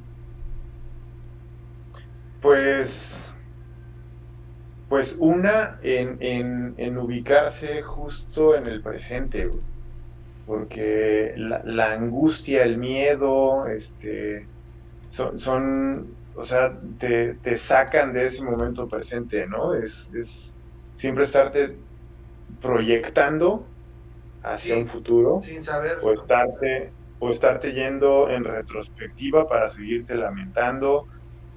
Pues, 2.41 3.28
pues 4.89 5.17
una, 5.21 5.79
en, 5.83 6.75
en, 6.79 6.99
ubicarse 6.99 7.83
justo 7.83 8.57
en 8.57 8.67
el 8.67 8.81
presente, 8.81 9.51
porque 10.47 11.35
la, 11.37 11.93
angustia, 11.93 12.65
el 12.65 12.79
miedo, 12.79 13.67
este, 13.67 14.47
son, 15.11 15.39
son 15.39 16.07
o 16.35 16.45
sea, 16.45 16.73
te, 16.99 17.35
te, 17.35 17.57
sacan 17.57 18.13
de 18.13 18.29
ese 18.29 18.43
momento 18.43 18.89
presente, 18.89 19.47
¿no? 19.47 19.75
Es, 19.75 20.09
es 20.15 20.55
siempre 20.97 21.25
estarte 21.25 21.77
proyectando 22.63 23.67
hacia 24.43 24.77
un 24.79 24.89
futuro. 24.89 25.39
Sin 25.39 25.63
saber. 25.63 25.99
O 26.01 26.13
estarte, 26.13 26.93
o 27.19 27.31
estarte 27.31 27.73
yendo 27.73 28.31
en 28.31 28.45
retrospectiva 28.45 29.49
para 29.49 29.71
seguirte 29.71 30.15
lamentando 30.15 31.07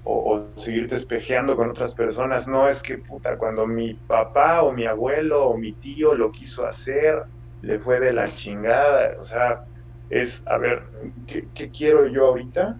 o, 0.03 0.47
seguirte 0.57 0.95
espejeando 0.95 1.55
con 1.55 1.69
otras 1.69 1.93
personas. 1.93 2.47
No 2.47 2.67
es 2.67 2.81
que, 2.81 2.97
puta, 2.97 3.37
cuando 3.37 3.67
mi 3.67 3.93
papá 3.93 4.63
o 4.63 4.71
mi 4.71 4.85
abuelo 4.85 5.47
o 5.47 5.57
mi 5.57 5.73
tío 5.73 6.13
lo 6.13 6.31
quiso 6.31 6.65
hacer, 6.65 7.23
le 7.61 7.79
fue 7.79 7.99
de 7.99 8.13
la 8.13 8.25
chingada. 8.25 9.15
O 9.19 9.23
sea, 9.23 9.65
es, 10.09 10.43
a 10.47 10.57
ver, 10.57 10.83
¿qué, 11.27 11.69
quiero 11.69 12.07
yo 12.07 12.27
ahorita? 12.27 12.77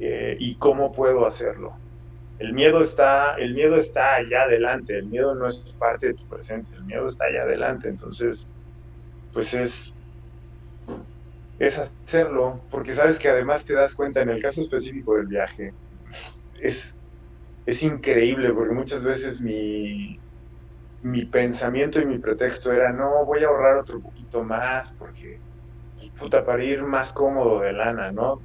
Eh, 0.00 0.36
y 0.38 0.54
cómo 0.56 0.92
puedo 0.92 1.26
hacerlo. 1.26 1.74
El 2.38 2.54
miedo 2.54 2.82
está, 2.82 3.34
el 3.34 3.54
miedo 3.54 3.76
está 3.76 4.14
allá 4.14 4.44
adelante, 4.44 4.96
el 4.96 5.06
miedo 5.06 5.34
no 5.34 5.46
es 5.48 5.56
parte 5.78 6.08
de 6.08 6.14
tu 6.14 6.24
presente, 6.26 6.74
el 6.74 6.84
miedo 6.84 7.06
está 7.06 7.26
allá 7.26 7.42
adelante. 7.42 7.88
Entonces, 7.88 8.48
pues 9.34 9.52
es, 9.52 9.94
es 11.58 11.78
hacerlo, 11.78 12.60
porque 12.70 12.94
sabes 12.94 13.18
que 13.18 13.28
además 13.28 13.64
te 13.64 13.74
das 13.74 13.94
cuenta, 13.94 14.22
en 14.22 14.30
el 14.30 14.40
caso 14.40 14.62
específico 14.62 15.16
del 15.16 15.26
viaje, 15.26 15.74
es, 16.62 16.94
es 17.66 17.82
increíble, 17.82 18.52
porque 18.52 18.74
muchas 18.74 19.02
veces 19.02 19.40
mi, 19.40 20.18
mi 21.02 21.24
pensamiento 21.24 22.00
y 22.00 22.06
mi 22.06 22.18
pretexto 22.18 22.72
era, 22.72 22.92
no, 22.92 23.24
voy 23.24 23.44
a 23.44 23.48
ahorrar 23.48 23.78
otro 23.78 24.00
poquito 24.00 24.44
más, 24.44 24.92
porque, 24.98 25.38
puta, 26.18 26.44
para 26.44 26.62
ir 26.62 26.82
más 26.82 27.12
cómodo 27.12 27.60
de 27.60 27.72
lana, 27.72 28.12
¿no? 28.12 28.40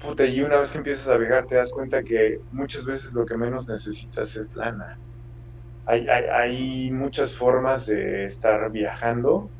Puta, 0.00 0.24
y 0.24 0.40
una 0.42 0.58
vez 0.58 0.70
que 0.72 0.78
empiezas 0.78 1.08
a 1.08 1.16
viajar 1.16 1.46
te 1.46 1.56
das 1.56 1.72
cuenta 1.72 2.02
que 2.02 2.40
muchas 2.52 2.86
veces 2.86 3.12
lo 3.12 3.26
que 3.26 3.36
menos 3.36 3.66
necesitas 3.66 4.36
es 4.36 4.54
lana. 4.54 4.98
hay, 5.86 6.08
hay, 6.08 6.24
hay, 6.24 6.90
muchas 6.90 7.34
formas 7.34 7.86
de 7.86 8.26
estar 8.26 8.70
viajando, 8.70 9.50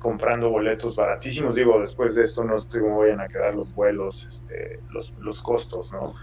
comprando 0.00 0.50
boletos 0.50 0.96
baratísimos. 0.96 1.54
Digo, 1.54 1.80
después 1.80 2.14
de 2.14 2.24
esto 2.24 2.44
no 2.44 2.58
sé 2.58 2.80
cómo 2.80 2.98
vayan 2.98 3.20
a 3.20 3.28
quedar 3.28 3.54
los 3.54 3.72
vuelos, 3.74 4.26
este, 4.26 4.80
los, 4.90 5.12
los 5.20 5.40
costos, 5.42 5.92
¿no? 5.92 6.14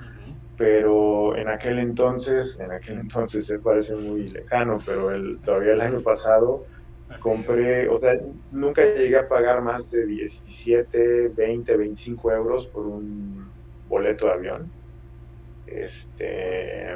Pero 0.61 1.35
en 1.35 1.47
aquel 1.47 1.79
entonces, 1.79 2.59
en 2.59 2.71
aquel 2.71 2.99
entonces 2.99 3.47
se 3.47 3.57
parece 3.57 3.95
muy 3.95 4.29
lejano, 4.29 4.77
pero 4.85 5.09
el, 5.09 5.39
todavía 5.39 5.73
el 5.73 5.81
año 5.81 6.01
pasado 6.01 6.65
compré, 7.19 7.89
o 7.89 7.99
sea, 7.99 8.13
nunca 8.51 8.85
llegué 8.85 9.17
a 9.17 9.27
pagar 9.27 9.63
más 9.63 9.89
de 9.89 10.05
17, 10.05 11.29
20, 11.29 11.77
25 11.77 12.31
euros 12.31 12.67
por 12.67 12.85
un 12.85 13.49
boleto 13.89 14.27
de 14.27 14.33
avión. 14.33 14.71
Este, 15.65 16.95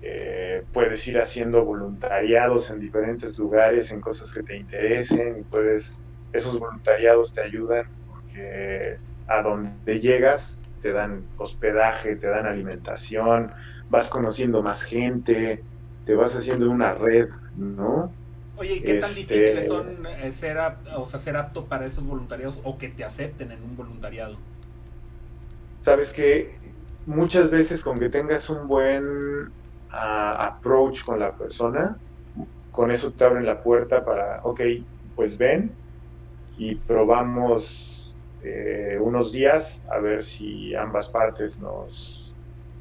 eh, 0.00 0.62
puedes 0.72 1.04
ir 1.08 1.18
haciendo 1.18 1.64
voluntariados 1.64 2.70
en 2.70 2.78
diferentes 2.78 3.36
lugares, 3.38 3.90
en 3.90 4.00
cosas 4.00 4.32
que 4.32 4.44
te 4.44 4.56
interesen, 4.56 5.40
y 5.40 5.42
puedes, 5.42 5.98
esos 6.32 6.60
voluntariados 6.60 7.34
te 7.34 7.40
ayudan 7.40 7.86
porque 8.06 8.98
a 9.26 9.42
donde 9.42 9.98
llegas 9.98 10.57
te 10.80 10.92
dan 10.92 11.24
hospedaje, 11.36 12.16
te 12.16 12.26
dan 12.26 12.46
alimentación, 12.46 13.50
vas 13.88 14.08
conociendo 14.08 14.62
más 14.62 14.82
gente, 14.82 15.64
te 16.04 16.14
vas 16.14 16.34
haciendo 16.34 16.70
una 16.70 16.94
red, 16.94 17.28
¿no? 17.56 18.12
Oye, 18.56 18.76
¿y 18.76 18.80
qué 18.80 18.94
tan 18.94 19.10
este, 19.10 19.20
difíciles 19.20 19.66
son 19.66 20.06
eh, 20.06 20.32
ser, 20.32 20.58
o 20.96 21.06
sea, 21.06 21.20
ser 21.20 21.36
apto 21.36 21.66
para 21.66 21.86
esos 21.86 22.04
voluntariados 22.04 22.58
o 22.64 22.76
que 22.76 22.88
te 22.88 23.04
acepten 23.04 23.52
en 23.52 23.62
un 23.62 23.76
voluntariado? 23.76 24.36
Sabes 25.84 26.12
que 26.12 26.58
muchas 27.06 27.50
veces 27.50 27.82
con 27.82 27.98
que 27.98 28.08
tengas 28.08 28.50
un 28.50 28.66
buen 28.66 29.52
approach 29.90 31.04
con 31.04 31.18
la 31.18 31.32
persona, 31.36 31.96
con 32.70 32.90
eso 32.90 33.12
te 33.12 33.24
abren 33.24 33.46
la 33.46 33.62
puerta 33.62 34.04
para, 34.04 34.40
ok, 34.42 34.60
pues 35.14 35.36
ven 35.38 35.72
y 36.56 36.74
probamos 36.74 37.97
eh, 38.42 38.98
unos 39.00 39.32
días 39.32 39.84
a 39.90 39.98
ver 39.98 40.22
si 40.22 40.74
ambas 40.74 41.08
partes 41.08 41.58
nos, 41.60 42.34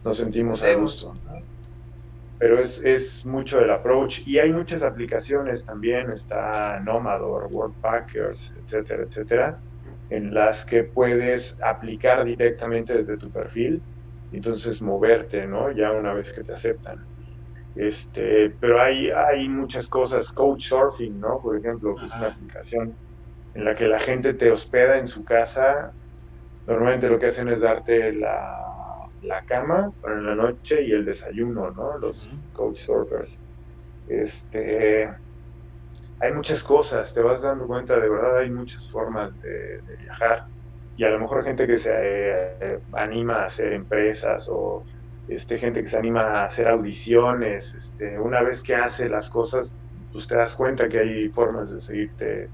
nos 0.03 0.17
sentimos 0.17 0.61
a 0.63 0.73
gusto. 0.75 1.15
Pero 2.39 2.61
es, 2.61 2.83
es 2.85 3.25
mucho 3.25 3.59
el 3.59 3.71
approach 3.71 4.19
y 4.27 4.37
hay 4.37 4.51
muchas 4.51 4.83
aplicaciones 4.83 5.65
también, 5.65 6.11
está 6.11 6.79
Nomador, 6.81 7.47
Workpackers, 7.51 8.53
etcétera, 8.63 9.03
etcétera, 9.03 9.59
en 10.11 10.33
las 10.33 10.63
que 10.63 10.83
puedes 10.83 11.61
aplicar 11.63 12.25
directamente 12.25 12.93
desde 12.93 13.17
tu 13.17 13.31
perfil 13.31 13.81
entonces 14.31 14.81
moverte, 14.81 15.47
¿no? 15.47 15.71
Ya 15.71 15.91
una 15.91 16.13
vez 16.13 16.31
que 16.33 16.43
te 16.43 16.53
aceptan. 16.53 17.05
Este, 17.75 18.49
pero 18.59 18.81
hay, 18.81 19.09
hay 19.11 19.47
muchas 19.47 19.87
cosas, 19.87 20.31
Coach 20.31 20.67
Surfing, 20.67 21.19
¿no? 21.19 21.39
Por 21.41 21.57
ejemplo, 21.57 21.95
que 21.95 22.05
es 22.05 22.15
una 22.15 22.27
aplicación 22.27 22.97
en 23.57 23.65
la 23.65 23.75
que 23.75 23.87
la 23.87 23.99
gente 23.99 24.35
te 24.35 24.51
hospeda 24.51 24.99
en 24.99 25.07
su 25.07 25.25
casa. 25.25 25.91
Normalmente 26.67 27.09
lo 27.09 27.17
que 27.17 27.25
hacen 27.25 27.49
es 27.49 27.61
darte 27.61 28.13
la, 28.13 29.09
la 29.23 29.41
cama 29.45 29.91
para 29.99 30.21
la 30.21 30.35
noche 30.35 30.83
y 30.83 30.91
el 30.91 31.03
desayuno, 31.05 31.71
¿no? 31.71 31.97
Los 31.97 32.29
Coach 32.53 32.77
Surfers. 32.77 33.41
Este, 34.07 35.09
hay 36.19 36.33
muchas 36.33 36.63
cosas, 36.63 37.11
te 37.15 37.21
vas 37.21 37.41
dando 37.41 37.65
cuenta, 37.65 37.99
de 37.99 38.07
verdad 38.07 38.37
hay 38.37 38.51
muchas 38.51 38.89
formas 38.91 39.41
de 39.41 39.81
viajar 40.03 40.45
y 40.95 41.03
a 41.03 41.09
lo 41.09 41.19
mejor 41.19 41.43
gente 41.43 41.65
que 41.65 41.79
se 41.79 41.91
eh, 41.93 42.79
anima 42.93 43.37
a 43.37 43.45
hacer 43.45 43.73
empresas 43.73 44.47
o 44.49 44.85
este, 45.27 45.57
gente 45.57 45.81
que 45.81 45.89
se 45.89 45.97
anima 45.97 46.21
a 46.21 46.45
hacer 46.45 46.67
audiciones, 46.67 47.73
este, 47.73 48.19
una 48.19 48.43
vez 48.43 48.61
que 48.61 48.75
hace 48.75 49.09
las 49.09 49.29
cosas, 49.31 49.73
pues 50.11 50.27
te 50.27 50.35
das 50.35 50.55
cuenta 50.55 50.87
que 50.87 50.99
hay 50.99 51.29
formas 51.29 51.71
de 51.71 51.81
seguirte 51.81 52.51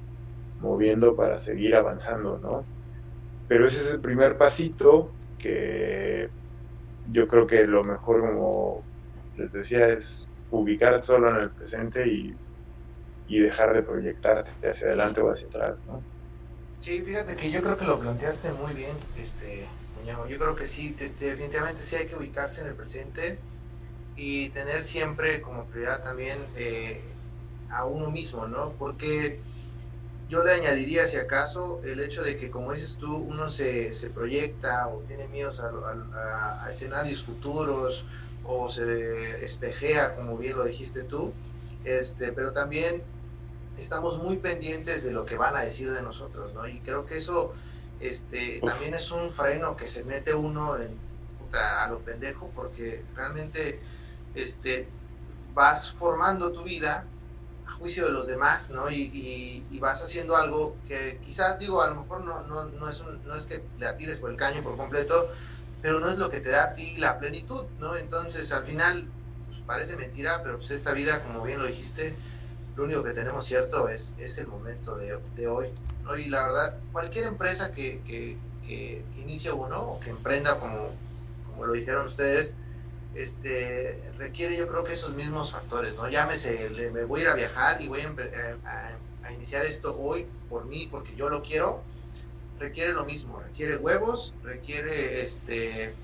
moviendo 0.63 1.15
para 1.17 1.39
seguir 1.41 1.75
avanzando, 1.75 2.39
¿no? 2.39 2.69
Pero 3.47 3.67
ese 3.67 3.81
es 3.81 3.87
el 3.93 4.01
primer 4.01 4.37
pasito 4.37 5.17
que 5.37 6.29
yo 7.03 7.27
creo 7.27 7.47
que 7.47 7.65
lo 7.65 7.83
mejor, 7.83 8.21
como 8.21 8.89
les 9.35 9.51
decía, 9.53 9.89
es 9.89 10.29
ubicarte 10.49 11.07
solo 11.07 11.29
en 11.31 11.37
el 11.37 11.53
presente 11.53 12.07
y, 12.07 12.33
y 13.27 13.39
dejar 13.41 13.73
de 13.73 13.83
proyectarte 13.83 14.69
hacia 14.69 14.87
adelante 14.87 15.21
o 15.21 15.31
hacia 15.31 15.47
atrás, 15.47 15.81
¿no? 15.85 16.05
Sí, 16.79 17.01
fíjate 17.01 17.35
que 17.37 17.49
yo 17.49 17.61
creo 17.61 17.77
que 17.77 17.85
lo 17.85 17.99
planteaste 17.99 18.51
muy 18.53 18.73
bien, 18.73 18.97
este, 19.15 19.67
Yo 20.05 20.37
creo 20.39 20.55
que 20.55 20.65
sí, 20.67 20.89
definitivamente 20.93 21.81
sí 21.81 21.95
hay 21.95 22.07
que 22.07 22.15
ubicarse 22.15 22.61
en 22.61 22.67
el 22.67 22.75
presente 22.75 23.39
y 24.15 24.49
tener 24.51 24.81
siempre 24.83 25.41
como 25.41 25.67
prioridad 25.67 26.03
también 26.03 26.39
eh, 26.55 27.01
a 27.69 27.85
uno 27.85 28.11
mismo, 28.11 28.47
¿no? 28.47 28.77
Porque 28.77 29.41
yo 30.33 30.43
le 30.43 30.51
añadiría, 30.51 31.05
si 31.05 31.17
acaso, 31.17 31.79
el 31.83 31.99
hecho 31.99 32.23
de 32.23 32.37
que, 32.37 32.49
como 32.49 32.73
dices 32.73 32.97
tú, 32.97 33.17
uno 33.17 33.49
se, 33.49 33.93
se 33.93 34.09
proyecta 34.09 34.87
o 34.87 35.01
tiene 35.01 35.27
miedos 35.27 35.59
a, 35.59 36.63
a, 36.65 36.69
escenarios 36.71 37.23
futuros 37.23 38.03
o 38.43 38.67
se 38.67 39.45
espejea, 39.45 40.15
como 40.15 40.35
bien 40.35 40.57
lo 40.57 40.63
dijiste 40.63 41.03
tú, 41.03 41.33
este, 41.85 42.31
pero 42.31 42.51
también 42.51 43.03
estamos 43.77 44.17
muy 44.17 44.37
pendientes 44.37 45.03
de 45.03 45.13
lo 45.13 45.23
que 45.23 45.37
van 45.37 45.55
a 45.55 45.61
decir 45.61 45.91
de 45.91 46.01
nosotros, 46.01 46.51
¿no? 46.55 46.67
Y 46.67 46.79
creo 46.79 47.05
que 47.05 47.17
eso 47.17 47.53
este, 47.99 48.59
también 48.65 48.95
es 48.95 49.11
un 49.11 49.29
freno 49.29 49.77
que 49.77 49.85
se 49.85 50.03
mete 50.03 50.33
uno 50.33 50.77
en, 50.77 50.97
a 51.53 51.87
lo 51.89 51.99
pendejo 51.99 52.49
porque 52.55 53.05
realmente 53.15 53.79
este, 54.33 54.87
vas 55.53 55.91
formando 55.91 56.51
tu 56.51 56.63
vida 56.63 57.05
juicio 57.73 58.05
de 58.05 58.11
los 58.11 58.27
demás, 58.27 58.69
¿no? 58.69 58.89
Y, 58.89 59.65
y, 59.69 59.79
vas 59.79 60.01
haciendo 60.01 60.37
algo 60.37 60.77
que 60.87 61.19
quizás, 61.25 61.59
digo, 61.59 61.81
a 61.81 61.89
lo 61.89 61.95
mejor 61.95 62.23
no, 62.23 62.41
no, 62.43 62.65
no, 62.65 62.89
es 62.89 63.03
no 63.25 63.35
es 63.35 63.45
que 63.45 63.61
le 63.77 63.85
atires 63.85 64.17
por 64.17 64.31
el 64.31 64.37
caño 64.37 64.63
por 64.63 64.77
completo, 64.77 65.29
pero 65.81 65.99
no 65.99 66.09
es 66.09 66.17
lo 66.17 66.29
que 66.29 66.39
te 66.39 66.49
da 66.49 66.63
a 66.63 66.73
ti 66.73 66.95
la 66.95 67.19
plenitud, 67.19 67.65
¿no? 67.79 67.97
Entonces, 67.97 68.53
al 68.53 68.63
final, 68.63 69.05
pues, 69.49 69.59
parece 69.67 69.97
mentira, 69.97 70.41
pero 70.41 70.57
pues 70.57 70.71
esta 70.71 70.93
vida, 70.93 71.21
como 71.21 71.43
bien 71.43 71.59
lo 71.59 71.67
dijiste, 71.67 72.15
lo 72.77 72.85
único 72.85 73.03
que 73.03 73.11
tenemos 73.11 73.45
cierto 73.45 73.89
es, 73.89 74.15
es 74.17 74.37
el 74.37 74.47
momento 74.47 74.95
de, 74.95 75.19
de 75.35 75.47
hoy. 75.47 75.69
¿no? 76.03 76.17
Y 76.17 76.29
la 76.29 76.43
verdad, 76.43 76.77
cualquier 76.91 77.27
empresa 77.27 77.71
que, 77.71 78.01
que, 78.01 78.37
que, 78.65 79.03
inicie 79.17 79.51
uno 79.51 79.81
o 79.81 79.99
que 79.99 80.09
emprenda, 80.09 80.59
como, 80.59 80.89
como 81.49 81.65
lo 81.65 81.73
dijeron 81.73 82.07
ustedes, 82.07 82.55
este, 83.15 84.11
requiere 84.17 84.55
yo 84.55 84.67
creo 84.67 84.83
que 84.83 84.93
esos 84.93 85.13
mismos 85.13 85.51
factores, 85.51 85.95
¿no? 85.95 86.09
Llámese, 86.09 86.69
me 86.91 87.03
voy 87.03 87.21
a 87.21 87.23
ir 87.23 87.29
a 87.29 87.35
viajar 87.35 87.81
y 87.81 87.87
voy 87.87 88.01
a, 88.01 88.97
a, 89.23 89.31
iniciar 89.33 89.65
esto 89.65 89.95
hoy 89.97 90.27
por 90.49 90.65
mí, 90.65 90.87
porque 90.89 91.15
yo 91.15 91.29
lo 91.29 91.41
quiero, 91.41 91.81
requiere 92.59 92.93
lo 92.93 93.05
mismo, 93.05 93.39
requiere 93.39 93.77
huevos, 93.77 94.33
requiere 94.43 95.21
este 95.21 95.95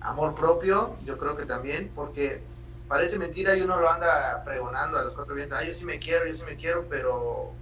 amor 0.00 0.34
propio, 0.34 0.96
yo 1.04 1.18
creo 1.18 1.36
que 1.36 1.46
también, 1.46 1.90
porque 1.94 2.42
parece 2.88 3.18
mentira 3.18 3.56
y 3.56 3.62
uno 3.62 3.80
lo 3.80 3.90
anda 3.90 4.42
pregonando 4.44 4.98
a 4.98 5.04
los 5.04 5.14
cuatro 5.14 5.34
vientos, 5.34 5.58
ay, 5.58 5.68
yo 5.68 5.74
sí 5.74 5.84
me 5.84 5.98
quiero, 5.98 6.26
yo 6.26 6.34
sí 6.34 6.44
me 6.44 6.56
quiero, 6.56 6.86
pero 6.88 7.54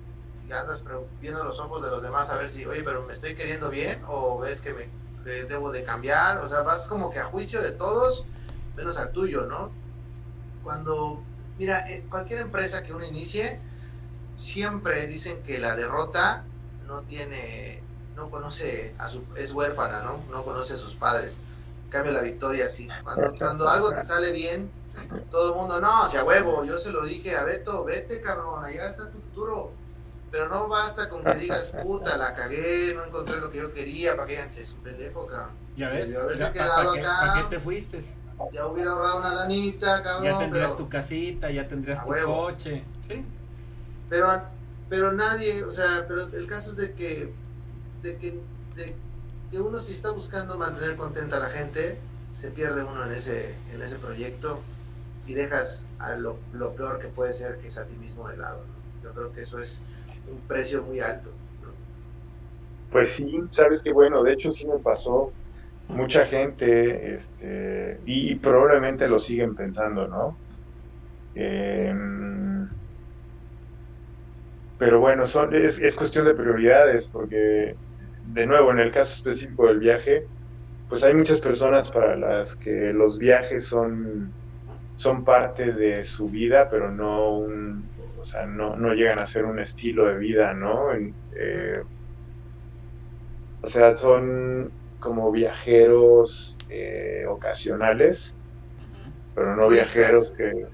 andas 0.52 0.82
viendo 1.20 1.42
los 1.42 1.58
ojos 1.58 1.82
de 1.82 1.90
los 1.90 2.02
demás 2.02 2.30
a 2.30 2.36
ver 2.36 2.48
si, 2.48 2.64
oye, 2.66 2.82
pero 2.82 3.02
me 3.04 3.12
estoy 3.12 3.34
queriendo 3.34 3.70
bien 3.70 4.02
o 4.06 4.38
ves 4.38 4.60
que 4.60 4.88
debo 5.48 5.72
de 5.72 5.84
cambiar, 5.84 6.38
o 6.38 6.48
sea, 6.48 6.62
vas 6.62 6.86
como 6.86 7.10
que 7.10 7.18
a 7.18 7.24
juicio 7.24 7.62
de 7.62 7.72
todos, 7.72 8.26
menos 8.76 8.98
al 8.98 9.12
tuyo, 9.12 9.46
¿no? 9.46 9.70
Cuando, 10.62 11.22
mira, 11.58 11.84
cualquier 12.08 12.40
empresa 12.40 12.82
que 12.82 12.92
uno 12.92 13.04
inicie, 13.04 13.60
siempre 14.36 15.06
dicen 15.06 15.42
que 15.42 15.58
la 15.58 15.76
derrota 15.76 16.44
no 16.86 17.02
tiene, 17.02 17.82
no 18.16 18.30
conoce 18.30 18.94
a 18.98 19.08
su, 19.08 19.24
es 19.36 19.52
huérfana, 19.52 20.02
¿no? 20.02 20.20
No 20.30 20.44
conoce 20.44 20.74
a 20.74 20.76
sus 20.76 20.94
padres. 20.94 21.40
En 21.84 21.90
cambio, 21.90 22.12
la 22.12 22.22
victoria 22.22 22.68
sí. 22.68 22.88
Cuando, 23.02 23.34
cuando 23.38 23.68
algo 23.68 23.92
te 23.92 24.02
sale 24.02 24.32
bien, 24.32 24.70
todo 25.30 25.52
el 25.52 25.58
mundo, 25.58 25.80
no, 25.80 26.04
o 26.04 26.08
sea, 26.08 26.24
huevo, 26.24 26.64
yo 26.64 26.78
se 26.78 26.92
lo 26.92 27.04
dije 27.04 27.36
a 27.36 27.44
Beto, 27.44 27.84
vete 27.84 28.20
cabrón, 28.20 28.64
allá 28.64 28.86
está 28.86 29.08
tu 29.10 29.18
futuro. 29.18 29.72
Pero 30.30 30.48
no 30.48 30.66
basta 30.66 31.08
con 31.08 31.22
que 31.22 31.34
digas, 31.34 31.70
puta, 31.82 32.16
la 32.16 32.34
cagué, 32.34 32.92
no 32.92 33.04
encontré 33.04 33.36
lo 33.36 33.50
que 33.52 33.58
yo 33.58 33.72
quería, 33.72 34.16
para 34.16 34.26
que 34.26 34.32
digan, 34.32 34.48
es 34.48 34.72
un 34.72 34.80
pendejo, 34.80 35.26
cabrón. 35.26 35.52
Ya 35.76 35.90
ves, 35.90 36.10
ya, 36.10 36.52
¿para, 36.52 36.90
acá, 36.92 37.16
¿para 37.20 37.42
qué 37.42 37.56
te 37.56 37.60
fuiste? 37.60 38.04
Ya 38.52 38.66
hubiera 38.66 38.92
ahorrado 38.92 39.18
una 39.18 39.34
lanita, 39.34 40.02
cabrón. 40.02 40.24
Ya 40.24 40.38
tendrías 40.38 40.76
tu 40.76 40.88
casita, 40.88 41.50
ya 41.50 41.66
tendrías 41.66 42.04
tu 42.04 42.12
coche. 42.12 42.84
Sí. 43.08 43.24
Pero, 44.08 44.42
pero 44.88 45.12
nadie, 45.12 45.64
o 45.64 45.70
sea, 45.70 46.04
pero 46.06 46.26
el 46.26 46.46
caso 46.46 46.70
es 46.70 46.76
de 46.76 46.92
que, 46.92 47.32
de 48.02 48.16
que, 48.18 48.40
de 48.76 48.94
que 49.50 49.60
uno 49.60 49.78
si 49.78 49.92
está 49.92 50.10
buscando 50.10 50.58
mantener 50.58 50.96
contenta 50.96 51.36
a 51.36 51.40
la 51.40 51.48
gente, 51.48 51.98
se 52.32 52.50
pierde 52.50 52.82
uno 52.82 53.04
en 53.04 53.12
ese, 53.12 53.54
en 53.72 53.80
ese 53.80 53.96
proyecto 53.96 54.60
y 55.26 55.34
dejas 55.34 55.86
a 55.98 56.16
lo, 56.16 56.36
peor 56.76 56.98
que 56.98 57.08
puede 57.08 57.32
ser, 57.32 57.58
que 57.58 57.68
es 57.68 57.78
a 57.78 57.86
ti 57.86 57.96
mismo 57.96 58.28
de 58.28 58.36
lado. 58.36 58.60
Yo 59.02 59.12
creo 59.12 59.32
que 59.32 59.42
eso 59.42 59.58
es 59.58 59.82
un 60.30 60.38
precio 60.46 60.82
muy 60.82 61.00
alto. 61.00 61.30
Pues 62.90 63.14
sí, 63.16 63.42
sabes 63.50 63.82
que 63.82 63.92
bueno, 63.92 64.22
de 64.22 64.34
hecho 64.34 64.52
sí 64.52 64.66
me 64.66 64.78
pasó 64.78 65.32
mucha 65.88 66.26
gente, 66.26 67.14
este, 67.14 68.00
y, 68.06 68.34
probablemente 68.36 69.08
lo 69.08 69.18
siguen 69.18 69.54
pensando, 69.54 70.08
¿no? 70.08 70.36
Em, 71.34 72.68
pero 74.78 75.00
bueno, 75.00 75.26
son, 75.26 75.54
es, 75.54 75.78
es, 75.78 75.94
cuestión 75.96 76.24
de 76.26 76.34
prioridades, 76.34 77.06
porque 77.08 77.76
de 78.32 78.46
nuevo, 78.46 78.70
en 78.72 78.80
el 78.80 78.92
caso 78.92 79.14
específico 79.14 79.66
del 79.66 79.78
viaje, 79.78 80.26
pues 80.88 81.02
hay 81.04 81.14
muchas 81.14 81.40
personas 81.40 81.90
para 81.90 82.16
las 82.16 82.56
que 82.56 82.92
los 82.92 83.18
viajes 83.18 83.64
son, 83.64 84.32
son 84.96 85.24
parte 85.24 85.72
de 85.72 86.04
su 86.04 86.28
vida, 86.28 86.68
pero 86.70 86.90
no 86.90 87.36
un, 87.38 87.84
o 88.20 88.24
sea, 88.24 88.46
no, 88.46 88.76
no 88.76 88.94
llegan 88.94 89.18
a 89.18 89.26
ser 89.26 89.44
un 89.44 89.58
estilo 89.58 90.06
de 90.06 90.18
vida, 90.18 90.54
¿no? 90.54 90.92
Eh, 90.94 91.82
o 93.62 93.68
sea, 93.68 93.94
son 93.94 94.70
como 95.04 95.30
viajeros 95.30 96.56
eh, 96.70 97.26
ocasionales, 97.28 98.34
pero 99.34 99.54
no 99.54 99.68
viajeros 99.68 100.32
que... 100.32 100.66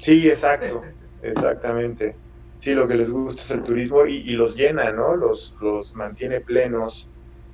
Sí, 0.00 0.28
exacto, 0.28 0.82
exactamente. 1.22 2.16
Sí, 2.60 2.72
lo 2.72 2.88
que 2.88 2.94
les 2.94 3.10
gusta 3.10 3.42
es 3.42 3.50
el 3.50 3.62
turismo 3.62 4.06
y, 4.06 4.30
los 4.30 4.56
llena, 4.56 4.90
¿no? 4.90 5.14
Los, 5.16 5.54
los 5.60 5.94
mantiene 5.94 6.40
plenos 6.40 7.10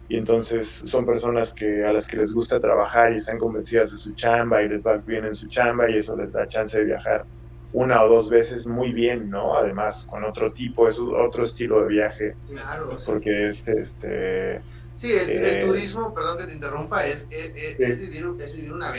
y 0.09 0.17
entonces 0.17 0.69
son 0.87 1.05
personas 1.05 1.53
que 1.53 1.85
a 1.85 1.93
las 1.93 2.07
que 2.07 2.17
les 2.17 2.33
gusta 2.33 2.61
trabajar 2.61 3.13
y 3.13 3.17
están 3.17 3.39
convencidas 3.39 3.91
de 3.91 3.99
su 3.99 4.15
chamba 4.15 4.63
y 4.63 4.69
les 4.69 4.87
va 4.87 4.97
bien 4.99 5.25
en 5.25 5.35
su 5.35 5.49
chamba 5.49 5.91
y 5.91 5.99
eso 5.99 6.17
les 6.17 6.33
da 6.33 6.47
chance 6.49 6.79
de 6.79 6.85
viajar 6.85 7.25
una 7.73 8.03
o 8.03 8.09
dos 8.09 8.29
veces 8.29 8.67
muy 8.67 8.93
bien, 8.93 9.31
¿no? 9.31 9.57
Además, 9.57 10.07
con 10.09 10.25
otro 10.25 10.53
tipo, 10.53 10.89
es 10.89 10.99
otro 10.99 11.45
estilo 11.45 11.83
de 11.83 11.89
viaje. 11.89 12.35
Claro. 12.49 12.97
Porque 13.07 13.49
es 13.49 13.67
este... 13.67 14.61
Sí, 15.01 15.11
el, 15.11 15.31
eh, 15.31 15.65
turismo, 15.65 16.13
perdón 16.13 16.37
que 16.37 16.45
te 16.45 16.53
interrumpa, 16.53 17.07
es, 17.07 17.27
es, 17.31 17.55
vivir, 17.99 18.35
es 18.39 18.53
vivir 18.53 18.71
una, 18.71 18.93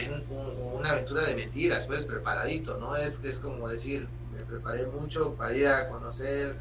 una, 0.74 0.90
aventura 0.90 1.22
de 1.22 1.36
mentiras, 1.36 1.86
pues 1.86 2.06
preparadito, 2.06 2.80
¿no? 2.80 2.96
Es, 2.96 3.20
es 3.24 3.40
como 3.40 3.70
decir, 3.70 4.08
me 4.34 4.44
preparé 4.44 4.88
mucho 4.88 5.36
para 5.36 5.56
ir 5.56 5.68
a 5.68 5.90
conocer 5.90 6.56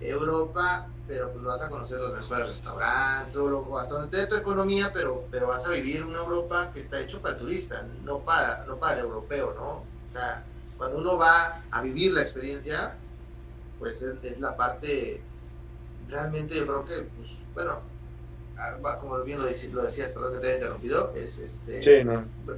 Europa, 0.00 0.86
pero 1.08 1.32
pues 1.32 1.44
vas 1.44 1.62
a 1.62 1.70
conocer 1.70 1.98
los 1.98 2.12
mejores 2.12 2.48
restaurantes, 2.48 3.34
o 3.36 3.78
hasta 3.78 3.94
donde 3.94 4.18
te 4.18 4.26
tu 4.26 4.36
economía, 4.36 4.92
pero, 4.92 5.24
pero 5.30 5.46
vas 5.46 5.64
a 5.64 5.70
vivir 5.70 6.04
una 6.04 6.18
Europa 6.18 6.70
que 6.74 6.80
está 6.80 7.00
hecho 7.00 7.22
para 7.22 7.36
el 7.36 7.40
turista, 7.40 7.86
no 8.02 8.18
para, 8.18 8.66
no 8.66 8.78
para 8.78 8.98
el 8.98 9.06
europeo, 9.06 9.54
¿no? 9.54 9.70
O 9.70 10.12
sea, 10.12 10.44
cuando 10.76 10.98
uno 10.98 11.16
va 11.16 11.62
a 11.70 11.80
vivir 11.80 12.12
la 12.12 12.20
experiencia, 12.20 12.98
pues 13.78 14.02
es, 14.02 14.40
la 14.40 14.54
parte, 14.58 15.22
realmente 16.06 16.54
yo 16.54 16.66
creo 16.66 16.84
que, 16.84 17.08
pues, 17.16 17.30
bueno, 17.54 17.93
como 19.00 19.22
bien 19.22 19.38
lo, 19.38 19.46
decías, 19.46 19.72
lo 19.72 19.82
decías, 19.82 20.12
perdón 20.12 20.34
que 20.34 20.40
te 20.40 20.46
haya 20.48 20.56
interrumpido, 20.56 21.12
es 21.14 21.38
este, 21.38 22.04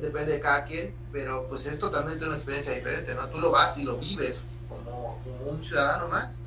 depende 0.00 0.32
de 0.32 0.40
cada 0.40 0.64
quien, 0.64 0.98
pero 1.10 1.46
pues 1.48 1.66
es 1.66 1.78
totalmente 1.78 2.24
una 2.26 2.36
experiencia 2.36 2.74
diferente, 2.74 3.14
¿no? 3.14 3.28
Tú 3.30 3.38
lo 3.38 3.50
vas 3.50 3.76
y 3.78 3.84
lo 3.84 3.98
vives 3.98 4.44
como, 4.66 5.22
un 5.40 5.62
ciudadano 5.64 6.08
más. 6.08 6.44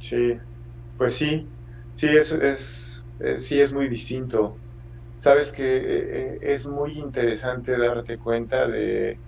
Sí, 0.00 0.34
pues 0.96 1.16
sí, 1.16 1.54
sí, 1.96 2.08
es, 2.08 2.32
es, 2.32 3.06
sí 3.38 3.60
es 3.60 3.72
muy 3.72 3.88
distinto. 3.88 4.62
Sabes 5.18 5.52
que 5.52 5.64
eh, 5.64 6.34
eh, 6.36 6.38
es 6.42 6.66
muy 6.66 6.98
interesante 6.98 7.76
darte 7.78 8.18
cuenta 8.18 8.66
de 8.68 9.20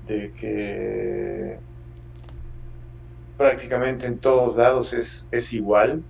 de 0.00 0.32
que 0.32 1.60
prácticamente 3.36 4.06
en 4.06 4.20
todos 4.20 4.56
lados 4.56 4.92
es, 4.92 5.28
es 5.30 5.52
igual. 5.52 6.04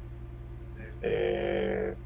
Eh, 1.01 1.97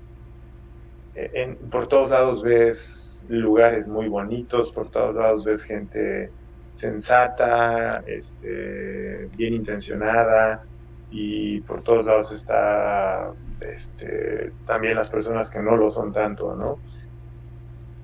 por 1.71 1.89
todos 1.89 2.11
lados 2.11 2.43
ves 2.43 3.25
lugares 3.29 3.87
muy 3.87 4.09
bonitos, 4.09 4.73
por 4.73 4.91
todos 4.91 5.15
lados 5.15 5.45
ves 5.45 5.63
gente 5.63 6.31
sensata, 6.77 8.03
este, 8.07 9.29
bien 9.37 9.55
intencionada 9.55 10.63
y 11.11 11.61
por 11.63 11.83
todos 11.83 12.07
lados 12.07 12.33
está 12.33 13.33
este, 13.61 14.53
también 14.67 14.97
las 14.97 15.11
personas 15.11 15.51
que 15.51 15.61
no 15.61 15.77
lo 15.77 15.91
son 15.91 16.13
tanto, 16.13 16.55
¿no? 16.55 16.79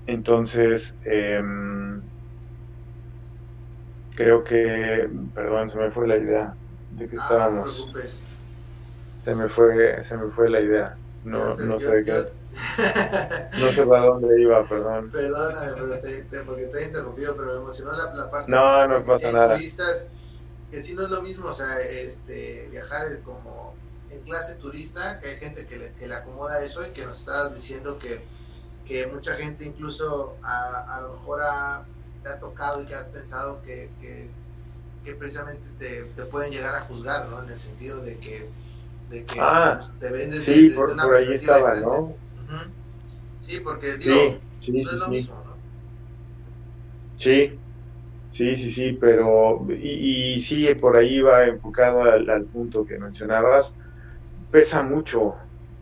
Entonces, 0.07 0.97
em, 1.05 2.01
creo 4.15 4.45
que, 4.45 5.09
perdón, 5.35 5.71
se 5.71 5.79
me 5.79 5.91
fue 5.91 6.07
la 6.07 6.17
idea 6.17 6.55
de 6.93 7.09
que 7.09 7.17
ah, 7.19 7.23
estábamos. 7.23 7.93
No 7.95 8.01
se 9.27 9.35
me 9.35 9.49
fue, 9.49 10.03
se 10.05 10.17
me 10.17 10.31
fue 10.31 10.49
la 10.49 10.61
idea. 10.61 10.97
No, 11.25 11.57
no 11.57 11.81
sé 11.81 12.05
qué. 12.05 12.13
No 13.59 13.71
sé 13.73 13.87
para 13.87 14.07
dónde 14.07 14.41
iba, 14.41 14.67
perdón. 14.67 15.11
Perdóname, 15.11 15.73
pero 15.75 16.01
te, 16.01 16.23
te, 16.23 16.43
porque 16.43 16.67
te 16.67 16.83
he 16.83 16.85
interrumpido, 16.87 17.37
pero 17.37 17.53
me 17.53 17.59
emocionó 17.59 17.93
la, 17.93 18.15
la 18.15 18.31
parte 18.31 18.51
no, 18.51 18.81
de, 18.81 18.89
no 18.89 19.05
pasa 19.05 19.33
nada. 19.33 19.55
turistas, 19.55 20.07
que 20.71 20.81
si 20.81 20.95
no 20.95 21.03
es 21.03 21.11
lo 21.11 21.23
mismo, 21.23 21.49
o 21.49 21.55
sea, 21.55 21.81
este, 21.81 22.69
viajar 22.71 23.21
como 23.23 23.75
en 24.11 24.21
clase 24.21 24.57
turista, 24.57 25.21
que 25.21 25.29
hay 25.29 25.37
gente 25.37 25.67
que 25.67 25.77
le, 25.77 25.93
que 25.93 26.07
le 26.07 26.15
acomoda 26.15 26.65
eso 26.65 26.87
y 26.87 26.91
que 26.91 27.05
nos 27.05 27.21
estabas 27.21 27.55
diciendo 27.55 27.99
que, 27.99 28.25
que 28.85 29.07
mucha 29.07 29.35
gente 29.35 29.65
incluso 29.65 30.37
a, 30.43 30.97
a 30.97 31.01
lo 31.03 31.15
mejor 31.15 31.41
ha 31.43 31.85
ha 32.29 32.39
tocado 32.39 32.83
y 32.83 32.87
que 32.87 32.95
has 32.95 33.09
pensado 33.09 33.63
que, 33.63 33.91
que, 34.01 35.15
precisamente 35.15 35.69
te, 35.79 36.03
te, 36.03 36.25
pueden 36.25 36.51
llegar 36.51 36.75
a 36.75 36.81
juzgar, 36.83 37.29
¿no? 37.29 37.43
En 37.43 37.51
el 37.51 37.61
sentido 37.61 38.03
de 38.03 38.19
que, 38.19 38.49
de 39.09 39.25
que 39.25 39.39
ah, 39.41 39.79
pues, 39.79 39.93
te 40.01 40.11
vendes 40.11 40.43
sí, 40.43 40.65
desde, 40.65 40.77
por, 40.77 40.91
una 40.91 41.05
por 41.05 41.15
ahí 41.15 41.33
estaba, 41.33 41.75
¿no? 41.77 42.15
Sí, 43.39 43.61
porque 43.61 43.97
digo, 43.97 44.41
sí, 44.61 44.73
no 44.83 44.91
es 44.91 44.97
lo 44.99 45.09
mismo, 45.09 45.43
¿no? 45.43 45.63
Sí, 47.17 47.63
sí, 48.31 48.57
sí, 48.57 48.71
sí, 48.73 48.93
pero 48.95 49.67
y, 49.71 50.35
y 50.37 50.41
sí, 50.41 50.75
por 50.77 50.99
ahí 50.99 51.21
va 51.21 51.47
enfocado 51.47 52.03
al, 52.03 52.29
al 52.31 52.49
punto 52.49 52.85
que 52.87 52.99
mencionabas, 52.99 53.77
pesa 54.51 54.83
mucho, 54.85 55.37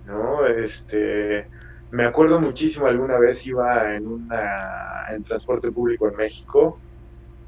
¿no? 0.05 0.47
Este, 0.47 1.49
me 1.91 2.07
acuerdo 2.07 2.41
muchísimo, 2.41 2.87
alguna 2.87 3.19
vez 3.19 3.47
iba 3.47 3.97
en, 3.97 4.07
una, 4.07 5.07
en 5.11 5.25
transporte 5.25 5.73
público 5.73 6.09
en 6.09 6.17
México 6.17 6.83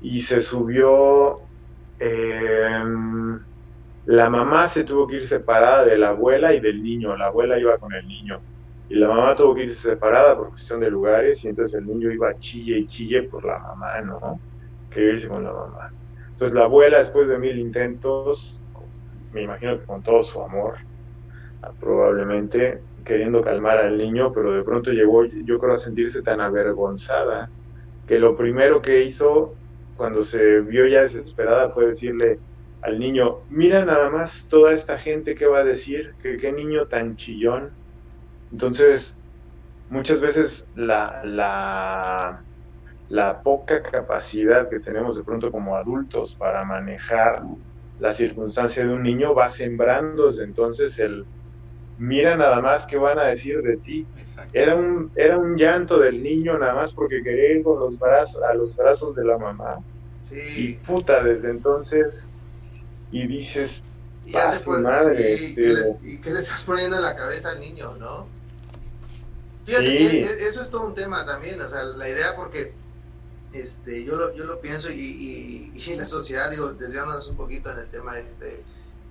y 0.01 0.23
se 0.23 0.43
subió, 0.43 1.41
em, 1.99 3.41
la 4.05 4.31
mamá 4.31 4.69
se 4.69 4.85
tuvo 4.85 5.07
que 5.07 5.17
ir 5.17 5.29
separada 5.29 5.85
de 5.85 5.99
la 5.99 6.11
abuela 6.11 6.55
y 6.55 6.61
del 6.61 6.83
niño, 6.83 7.17
la 7.17 7.27
abuela 7.27 7.59
iba 7.59 7.79
con 7.79 7.93
el 7.95 8.07
niño 8.07 8.43
y 8.89 8.95
la 8.95 9.09
mamá 9.09 9.35
tuvo 9.37 9.55
que 9.55 9.65
irse 9.65 9.91
separada 9.91 10.37
por 10.37 10.51
cuestión 10.51 10.81
de 10.81 10.91
lugares 10.91 11.45
y 11.45 11.49
entonces 11.49 11.81
el 11.81 11.87
niño 11.87 12.11
iba 12.13 12.39
chille 12.39 12.79
y 12.79 12.87
chille 12.87 13.25
por 13.25 13.45
la 13.45 13.59
mamá, 13.59 14.01
¿no? 14.03 14.41
Quería 14.91 15.15
irse 15.15 15.29
con 15.29 15.45
la 15.45 15.53
mamá. 15.53 15.93
Entonces 16.31 16.55
la 16.55 16.65
abuela 16.65 16.99
después 16.99 17.29
de 17.29 17.39
mil 17.39 17.59
intentos, 17.59 18.63
me 19.33 19.43
imagino 19.43 19.79
que 19.79 19.87
con 19.87 20.03
todo 20.03 20.23
su 20.23 20.41
amor, 20.43 20.77
probablemente 21.81 22.81
queriendo 23.05 23.43
calmar 23.43 23.79
al 23.79 23.97
niño, 23.97 24.33
pero 24.33 24.53
de 24.53 24.63
pronto 24.63 24.91
llegó, 24.93 25.25
yo 25.25 25.59
creo, 25.59 25.75
a 25.75 25.79
sentirse 25.79 26.23
tan 26.23 26.41
avergonzada 26.41 27.51
que 28.07 28.19
lo 28.19 28.37
primero 28.37 28.83
que 28.83 29.03
hizo 29.05 29.59
cuando 29.97 30.23
se 30.25 30.61
vio 30.61 30.87
ya 30.87 31.03
desesperada 31.03 31.71
fue 31.71 31.87
decirle 31.87 32.39
al 32.83 32.99
niño, 32.99 33.45
mira 33.49 33.85
nada 33.85 34.11
más 34.11 34.47
toda 34.49 34.73
esta 34.73 34.99
gente 34.99 35.35
que 35.35 35.47
va 35.47 35.61
a 35.61 35.65
decir, 35.65 36.15
que 36.21 36.37
qué 36.37 36.53
niño 36.53 36.87
tan 36.87 37.17
chillón. 37.17 37.77
Entonces, 38.57 39.15
muchas 39.91 40.19
veces 40.23 40.67
la, 40.75 41.21
la, 41.25 42.41
la 43.11 43.43
poca 43.43 43.83
capacidad 43.83 44.71
que 44.71 44.81
tenemos 44.81 45.15
de 45.15 45.25
pronto 45.25 45.53
como 45.53 45.77
adultos 45.77 46.35
para 46.39 46.65
manejar 46.65 47.43
la 48.01 48.15
circunstancia 48.15 48.83
de 48.87 48.95
un 48.95 49.03
niño 49.03 49.35
va 49.35 49.51
sembrando 49.51 50.29
desde 50.29 50.45
entonces 50.45 50.99
el, 50.99 51.27
mira 51.99 52.35
nada 52.35 52.63
más 52.63 52.87
qué 52.87 52.97
van 52.97 53.19
a 53.19 53.25
decir 53.25 53.61
de 53.61 53.77
ti. 53.77 54.07
Era 54.55 54.75
un, 54.75 55.13
era 55.17 55.37
un 55.37 55.59
llanto 55.59 55.99
del 55.99 56.23
niño 56.23 56.59
nada 56.59 56.77
más 56.77 56.95
porque 56.95 57.23
quería 57.23 57.59
ir 57.59 57.63
con 57.63 57.79
los 57.79 57.99
brazos, 57.99 58.43
a 58.43 58.55
los 58.55 58.75
brazos 58.75 59.17
de 59.17 59.25
la 59.27 59.37
mamá. 59.37 59.81
Y 60.57 60.73
puta, 60.77 61.23
desde 61.23 61.51
entonces, 61.51 62.27
y 63.13 63.27
dices, 63.27 63.83
y 64.27 64.33
madre. 64.81 65.35
¿y, 65.35 65.55
qué 66.21 66.31
le 66.31 66.41
estás 66.41 66.65
poniendo 66.65 66.97
en 66.97 67.03
la 67.03 67.15
cabeza 67.15 67.51
al 67.51 67.61
niño, 67.61 67.95
no? 67.97 68.36
Fíjate 69.67 69.99
que 69.99 70.07
e, 70.07 70.49
eso 70.49 70.63
es 70.63 70.71
todo 70.71 70.87
un 70.87 70.95
tema 70.95 71.25
también, 71.25 71.61
o 71.61 71.69
sea, 71.69 71.83
la 71.83 72.09
idea 72.09 72.35
porque 72.37 72.73
este, 73.53 74.05
yo, 74.05 74.17
lo, 74.17 74.35
yo 74.35 74.45
lo 74.45 74.61
pienso 74.61 74.91
y, 74.91 74.95
y, 74.95 75.73
y 75.91 75.97
la 75.97 76.05
sociedad, 76.05 76.51
digo, 76.51 76.73
desviándonos 76.73 77.29
un 77.29 77.37
poquito 77.37 77.71
en 77.73 77.81
el 77.81 77.91
tema 77.91 78.19
este 78.19 78.65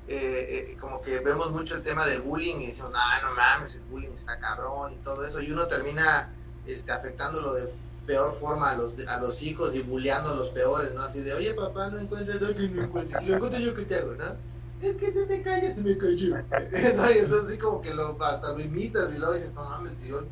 eh, 0.07 0.67
eh, 0.71 0.77
como 0.79 1.01
que 1.01 1.19
vemos 1.19 1.51
mucho 1.51 1.75
el 1.75 1.81
tema 1.81 2.05
del 2.05 2.21
bullying 2.21 2.57
y 2.57 2.67
decimos, 2.67 2.91
no, 2.91 3.27
no 3.27 3.35
mames, 3.35 3.75
el 3.75 3.81
bullying 3.83 4.11
está 4.11 4.39
cabrón 4.39 4.93
y 4.93 4.97
todo 4.97 5.25
eso, 5.25 5.41
y 5.41 5.51
uno 5.51 5.67
termina 5.67 6.31
este, 6.67 6.91
afectándolo 6.91 7.55
de 7.55 7.73
peor 8.05 8.35
forma 8.35 8.69
a 8.69 8.77
los, 8.77 8.99
a 9.07 9.19
los 9.19 9.41
hijos 9.41 9.73
y 9.73 9.81
bulleando 9.81 10.29
a 10.29 10.35
los 10.35 10.49
peores, 10.49 10.93
¿no? 10.93 11.01
Así 11.01 11.21
de, 11.21 11.33
oye, 11.33 11.55
papá, 11.55 11.89
no 11.89 11.97
encuentras, 11.97 12.39
no, 12.39 12.47
que 12.55 12.69
no 12.69 12.83
encuentres, 12.83 13.19
si 13.19 13.25
lo 13.25 13.35
encuentro 13.35 13.59
yo, 13.59 13.73
¿qué 13.73 13.85
te 13.85 13.95
hago, 13.95 14.13
no? 14.13 14.35
Es 14.81 14.97
que 14.97 15.11
te 15.11 15.25
me 15.25 15.41
callas, 15.41 15.75
te 15.75 15.81
me 15.81 15.97
cayó. 15.97 16.35
¿no? 16.95 17.11
Y 17.11 17.17
entonces 17.17 17.49
así 17.49 17.57
como 17.57 17.81
que 17.81 17.93
lo, 17.93 18.21
hasta 18.21 18.53
lo 18.53 18.59
imitas 18.59 19.13
y 19.15 19.19
luego 19.19 19.33
dices, 19.33 19.53
no 19.53 19.63
mames, 19.63 19.99
si 19.99 20.09
yo, 20.09 20.23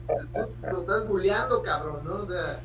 lo 0.70 0.80
estás 0.80 1.08
bulleando, 1.08 1.62
cabrón, 1.64 2.04
¿no? 2.04 2.16
O 2.16 2.26
sea, 2.26 2.62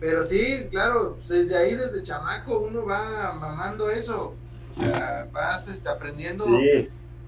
Pero 0.00 0.22
sí, 0.22 0.68
claro, 0.70 1.16
pues, 1.16 1.28
desde 1.28 1.56
ahí, 1.56 1.74
desde 1.74 2.02
chamaco, 2.02 2.60
uno 2.60 2.86
va 2.86 3.32
mamando 3.32 3.90
eso. 3.90 4.34
O 4.70 4.74
sea, 4.74 5.28
vas 5.32 5.66
este, 5.68 5.88
aprendiendo 5.88 6.46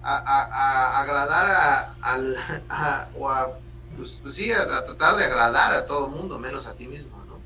a, 0.02 1.00
agradar 1.00 1.50
a, 1.50 1.94
al, 2.00 2.36
o 3.18 3.28
a, 3.28 3.58
pues, 3.96 4.20
pues 4.22 4.34
sí, 4.34 4.52
a, 4.52 4.66
tratar 4.66 5.16
de 5.16 5.24
agradar 5.24 5.74
a 5.74 5.86
todo 5.86 6.06
el 6.06 6.12
mundo, 6.12 6.38
menos 6.38 6.66
a 6.68 6.74
ti 6.74 6.86
mismo, 6.86 7.16
¿no? 7.26 7.38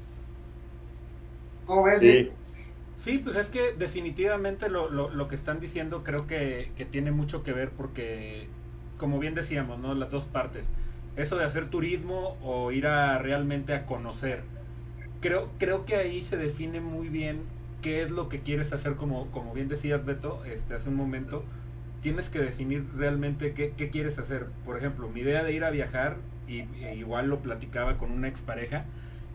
¿Cómo 1.66 1.84
ves? 1.84 2.00
Sí. 2.00 2.30
Sí. 3.04 3.18
pues 3.18 3.36
es 3.36 3.50
que 3.50 3.72
definitivamente 3.72 4.68
lo, 4.68 4.90
lo, 4.90 5.10
lo 5.10 5.28
que 5.28 5.34
están 5.34 5.60
diciendo 5.60 6.02
creo 6.04 6.26
que, 6.26 6.72
que 6.76 6.84
tiene 6.84 7.10
mucho 7.10 7.42
que 7.42 7.52
ver 7.52 7.70
porque, 7.70 8.48
como 8.98 9.18
bien 9.18 9.34
decíamos, 9.34 9.78
¿no? 9.78 9.94
Las 9.94 10.10
dos 10.10 10.24
partes. 10.24 10.70
Eso 11.16 11.36
de 11.36 11.44
hacer 11.44 11.66
turismo 11.66 12.36
o 12.42 12.72
ir 12.72 12.86
a 12.86 13.18
realmente 13.18 13.72
a 13.72 13.86
conocer 13.86 14.42
creo, 15.24 15.48
creo 15.58 15.86
que 15.86 15.96
ahí 15.96 16.20
se 16.20 16.36
define 16.36 16.82
muy 16.82 17.08
bien 17.08 17.40
qué 17.80 18.02
es 18.02 18.10
lo 18.10 18.28
que 18.28 18.40
quieres 18.40 18.74
hacer, 18.74 18.96
como, 18.96 19.30
como 19.30 19.54
bien 19.54 19.68
decías 19.68 20.04
Beto 20.04 20.44
este, 20.44 20.74
hace 20.74 20.90
un 20.90 20.96
momento, 20.96 21.44
tienes 22.02 22.28
que 22.28 22.40
definir 22.40 22.84
realmente 22.94 23.54
qué, 23.54 23.72
quieres 23.88 24.18
hacer. 24.18 24.48
Por 24.66 24.76
ejemplo, 24.76 25.08
mi 25.08 25.20
idea 25.20 25.42
de 25.42 25.54
ir 25.54 25.64
a 25.64 25.70
viajar, 25.70 26.18
y, 26.46 26.64
e 26.84 26.96
igual 26.96 27.28
lo 27.28 27.38
platicaba 27.38 27.96
con 27.96 28.10
una 28.12 28.28
expareja, 28.28 28.84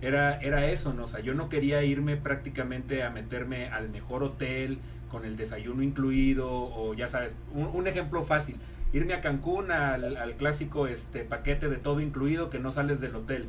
era, 0.01 0.39
era 0.39 0.67
eso, 0.67 0.93
¿no? 0.93 1.05
O 1.05 1.07
sea, 1.07 1.19
yo 1.19 1.33
no 1.33 1.49
quería 1.49 1.83
irme 1.83 2.17
prácticamente 2.17 3.03
a 3.03 3.09
meterme 3.09 3.67
al 3.67 3.89
mejor 3.89 4.23
hotel, 4.23 4.79
con 5.09 5.25
el 5.25 5.37
desayuno 5.37 5.81
incluido, 5.81 6.47
o 6.49 6.93
ya 6.93 7.07
sabes, 7.07 7.35
un, 7.53 7.87
ejemplo 7.87 8.23
fácil, 8.23 8.57
irme 8.93 9.13
a 9.13 9.21
Cancún 9.21 9.71
al, 9.71 10.17
al, 10.17 10.35
clásico 10.35 10.87
este 10.87 11.23
paquete 11.23 11.67
de 11.67 11.77
todo 11.77 11.99
incluido 11.99 12.49
que 12.49 12.59
no 12.59 12.71
sales 12.71 13.01
del 13.01 13.15
hotel 13.15 13.47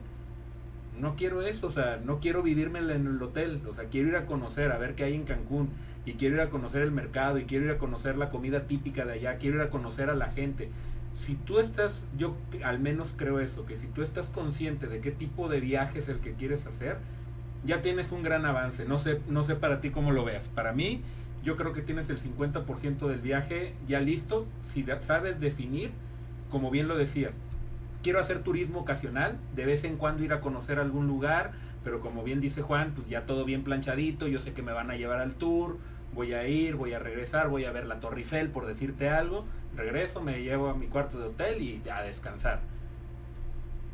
no 1.01 1.17
quiero 1.17 1.43
eso, 1.43 1.67
o 1.67 1.71
sea, 1.71 2.01
no 2.05 2.21
quiero 2.21 2.43
vivirme 2.43 2.79
en 2.79 3.07
el 3.07 3.23
hotel, 3.23 3.61
o 3.69 3.75
sea, 3.75 3.87
quiero 3.87 4.09
ir 4.09 4.17
a 4.17 4.27
conocer, 4.27 4.71
a 4.71 4.79
ver 4.79 4.95
qué 4.95 5.05
hay 5.05 5.15
en 5.15 5.25
Cancún, 5.25 5.71
y 6.05 6.15
quiero 6.15 6.37
ir 6.37 6.41
a 6.43 6.51
conocer 6.51 6.83
el 6.83 6.93
mercado, 6.93 7.39
y 7.39 7.45
quiero 7.45 7.65
ir 7.65 7.71
a 7.73 7.79
conocer 7.79 8.17
la 8.17 8.31
comida 8.31 8.67
típica 8.67 9.05
de 9.05 9.15
allá, 9.15 9.37
quiero 9.39 9.57
ir 9.57 9.63
a 9.63 9.71
conocer 9.71 10.11
a 10.11 10.15
la 10.15 10.27
gente. 10.27 10.69
Si 11.21 11.35
tú 11.35 11.59
estás, 11.59 12.07
yo 12.17 12.35
al 12.65 12.79
menos 12.79 13.13
creo 13.15 13.41
eso, 13.41 13.67
que 13.67 13.77
si 13.77 13.89
tú 13.89 14.01
estás 14.01 14.31
consciente 14.31 14.87
de 14.87 15.03
qué 15.03 15.11
tipo 15.11 15.51
de 15.51 15.61
viaje 15.61 15.99
es 15.99 16.09
el 16.09 16.21
que 16.21 16.33
quieres 16.33 16.65
hacer, 16.65 16.97
ya 17.63 17.83
tienes 17.83 18.11
un 18.11 18.23
gran 18.23 18.47
avance. 18.47 18.87
No 18.87 18.99
sé, 18.99 19.21
no 19.29 19.45
sé 19.45 19.55
para 19.55 19.83
ti 19.83 19.91
cómo 19.91 20.13
lo 20.13 20.25
veas. 20.25 20.49
Para 20.49 20.73
mí, 20.73 21.03
yo 21.45 21.57
creo 21.57 21.75
que 21.75 21.83
tienes 21.83 22.09
el 22.09 22.19
50% 22.19 23.07
del 23.07 23.21
viaje 23.21 23.75
ya 23.87 24.01
listo, 24.01 24.47
si 24.73 24.83
sabes 25.07 25.39
definir, 25.39 25.91
como 26.49 26.71
bien 26.71 26.89
lo 26.89 26.97
decías, 26.97 27.35
quiero 28.03 28.19
hacer 28.19 28.43
turismo 28.43 28.81
ocasional, 28.81 29.37
de 29.55 29.67
vez 29.67 29.85
en 29.85 29.99
cuando 29.99 30.25
ir 30.25 30.33
a 30.33 30.41
conocer 30.41 30.79
algún 30.79 31.07
lugar, 31.07 31.53
pero 31.85 32.01
como 32.01 32.25
bien 32.25 32.41
dice 32.41 32.63
Juan, 32.63 32.93
pues 32.97 33.11
ya 33.11 33.27
todo 33.27 33.45
bien 33.45 33.63
planchadito, 33.63 34.27
yo 34.27 34.41
sé 34.41 34.55
que 34.55 34.63
me 34.63 34.73
van 34.73 34.91
a 34.91 34.97
llevar 34.97 35.21
al 35.21 35.35
tour, 35.35 35.77
voy 36.15 36.35
a 36.35 36.47
ir, 36.47 36.77
voy 36.77 36.93
a 36.93 36.99
regresar, 36.99 37.49
voy 37.49 37.65
a 37.65 37.73
ver 37.73 37.87
la 37.87 38.01
Torre 38.01 38.21
Eiffel 38.21 38.49
por 38.49 38.67
decirte 38.67 39.09
algo, 39.09 39.45
regreso, 39.77 40.21
me 40.21 40.43
llevo 40.43 40.69
a 40.69 40.75
mi 40.75 40.87
cuarto 40.87 41.19
de 41.19 41.27
hotel 41.27 41.61
y 41.63 41.83
a 41.89 42.03
descansar. 42.03 42.61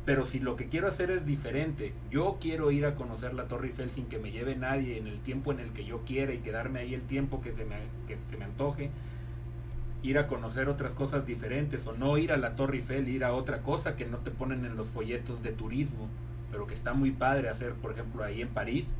Pero 0.07 0.25
si 0.25 0.39
lo 0.39 0.55
que 0.55 0.67
quiero 0.67 0.87
hacer 0.87 1.11
es 1.11 1.25
diferente, 1.25 1.93
yo 2.09 2.37
quiero 2.39 2.71
ir 2.71 2.85
a 2.85 2.95
conocer 2.95 3.33
la 3.33 3.49
Torre 3.49 3.67
Eiffel 3.67 3.91
sin 3.91 4.05
que 4.05 4.19
me 4.19 4.31
lleve 4.31 4.55
nadie 4.55 4.97
en 4.97 5.05
el 5.05 5.19
tiempo 5.19 5.51
en 5.51 5.59
el 5.59 5.73
que 5.73 5.83
yo 5.83 5.99
quiera 6.05 6.33
y 6.33 6.37
quedarme 6.37 6.79
ahí 6.79 6.93
el 6.93 7.03
tiempo 7.03 7.41
que 7.41 7.51
se 7.51 7.65
me, 7.65 7.75
que 8.07 8.17
se 8.29 8.37
me 8.37 8.45
antoje, 8.45 8.89
ir 10.03 10.17
a 10.17 10.27
conocer 10.27 10.69
otras 10.69 10.93
cosas 10.93 11.25
diferentes 11.25 11.85
o 11.85 11.91
no 11.91 12.17
ir 12.17 12.31
a 12.31 12.37
la 12.37 12.55
Torre 12.55 12.77
Eiffel, 12.77 13.09
ir 13.09 13.25
a 13.25 13.33
otra 13.33 13.63
cosa 13.63 13.97
que 13.97 14.05
no 14.05 14.19
te 14.19 14.31
ponen 14.31 14.63
en 14.63 14.77
los 14.77 14.87
folletos 14.87 15.43
de 15.43 15.51
turismo, 15.51 16.07
pero 16.51 16.67
que 16.67 16.73
está 16.73 16.93
muy 16.93 17.11
padre 17.11 17.49
hacer, 17.49 17.73
por 17.73 17.91
ejemplo, 17.91 18.23
ahí 18.23 18.41
en 18.41 18.47
París. 18.47 18.93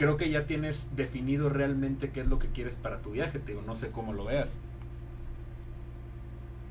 Creo 0.00 0.16
que 0.16 0.30
ya 0.30 0.46
tienes 0.46 0.88
definido 0.96 1.50
realmente 1.50 2.08
qué 2.08 2.22
es 2.22 2.26
lo 2.26 2.38
que 2.38 2.48
quieres 2.48 2.74
para 2.74 3.02
tu 3.02 3.10
viaje, 3.10 3.38
te 3.38 3.52
digo, 3.52 3.60
no 3.66 3.74
sé 3.74 3.90
cómo 3.90 4.14
lo 4.14 4.24
veas. 4.24 4.58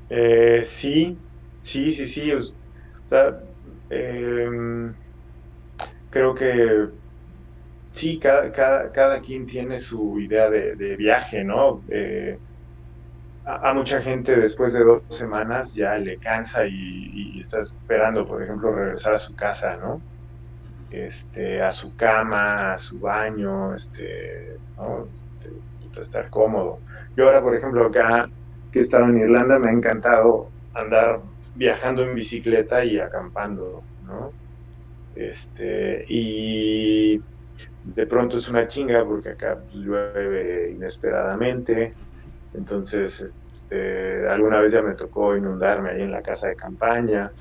Eh, 0.10 0.64
sí, 0.66 1.16
sí, 1.62 1.94
sí, 1.94 2.08
sí. 2.08 2.32
Em, 3.92 4.92
creo 6.10 6.34
que 6.34 6.88
sí, 7.94 8.18
cada, 8.18 8.52
cada, 8.52 8.92
cada, 8.92 9.22
quien 9.22 9.46
tiene 9.46 9.78
su 9.78 10.20
idea 10.20 10.50
de, 10.50 10.96
viaje, 10.96 11.44
¿no? 11.44 11.84
Eh, 11.92 12.36
a, 13.46 13.72
mucha 13.76 14.02
gente 14.02 14.36
después 14.36 14.74
de 14.74 14.84
dos 14.84 15.04
semanas 15.12 15.72
ya 15.76 16.00
le 16.00 16.18
cansa 16.18 16.66
y, 16.66 17.42
está 17.42 17.62
esperando, 17.62 18.26
por 18.26 18.42
ejemplo, 18.42 18.74
regresar 18.74 19.14
a 19.14 19.20
su 19.20 19.36
casa, 19.36 19.78
¿no? 19.78 20.02
Este, 20.92 21.62
a 21.62 21.72
su 21.72 21.96
cama, 21.96 22.74
a 22.74 22.78
su 22.78 23.00
baño, 23.00 23.76
este, 23.76 24.58
¿no? 24.76 25.08
Este, 25.14 26.02
estar 26.02 26.30
cómodo. 26.30 26.80
Yo 27.16 27.26
ahora, 27.26 27.42
por 27.42 27.56
ejemplo, 27.56 27.86
acá 27.86 28.30
que 28.72 28.80
he 28.80 28.82
estado 28.82 29.06
en 29.06 29.20
Irlanda, 29.20 29.60
me 29.60 29.70
ha 29.70 29.74
encantado 29.74 30.50
andar 30.74 31.20
viajando 31.56 32.04
en 32.04 32.16
bicicleta 32.16 32.84
y 32.86 33.00
acampando, 33.00 33.84
¿no? 34.06 34.32
Este, 35.16 36.06
y 36.08 37.18
de 37.84 38.08
pronto 38.08 38.38
es 38.38 38.48
una 38.48 38.68
chinga 38.68 39.04
porque 39.06 39.30
acá 39.30 39.58
llueve 39.74 40.72
inesperadamente, 40.72 41.94
entonces, 42.54 43.28
este, 43.52 44.28
alguna 44.28 44.60
vez 44.60 44.72
ya 44.72 44.82
me 44.82 44.96
tocó 44.96 45.36
inundarme 45.36 45.92
ahí 45.92 46.02
en 46.02 46.12
la 46.12 46.22
casa 46.22 46.48
de 46.48 46.56
campaña. 46.56 47.32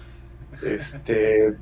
Este, 0.63 1.55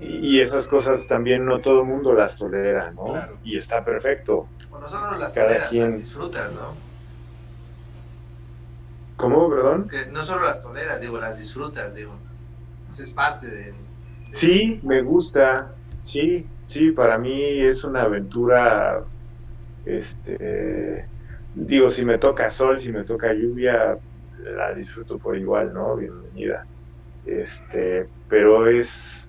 y 0.00 0.40
esas 0.40 0.68
cosas 0.68 1.06
también 1.06 1.44
no 1.44 1.60
todo 1.60 1.80
el 1.80 1.86
mundo 1.86 2.12
las 2.12 2.36
tolera, 2.36 2.92
¿no? 2.92 3.14
Y 3.44 3.56
está 3.56 3.84
perfecto. 3.84 4.48
Bueno, 4.70 4.86
nosotros 4.86 5.18
las 5.18 5.34
toleras, 5.34 5.72
las 5.72 5.98
disfrutas, 5.98 6.52
¿no? 6.52 6.74
¿Cómo, 9.16 9.48
perdón? 9.48 9.88
Que 9.88 10.06
no 10.06 10.24
solo 10.24 10.44
las 10.44 10.62
toleras, 10.62 11.00
digo, 11.00 11.18
las 11.18 11.38
disfrutas, 11.38 11.94
digo. 11.94 12.12
Pues 12.88 13.00
es 13.00 13.12
parte 13.12 13.46
de... 13.46 13.74
Sí, 14.32 14.80
me 14.82 15.02
gusta. 15.02 15.72
Sí, 16.04 16.46
sí, 16.66 16.90
para 16.90 17.16
mí 17.18 17.60
es 17.60 17.84
una 17.84 18.02
aventura 18.02 19.04
este 19.86 21.06
digo, 21.54 21.90
si 21.90 22.04
me 22.04 22.18
toca 22.18 22.50
sol, 22.50 22.80
si 22.80 22.92
me 22.92 23.04
toca 23.04 23.32
lluvia, 23.32 23.96
la 24.56 24.74
disfruto 24.74 25.18
por 25.18 25.36
igual, 25.36 25.72
¿no? 25.72 25.96
Bienvenida. 25.96 26.66
Este, 27.24 28.06
pero 28.28 28.68
es, 28.68 29.23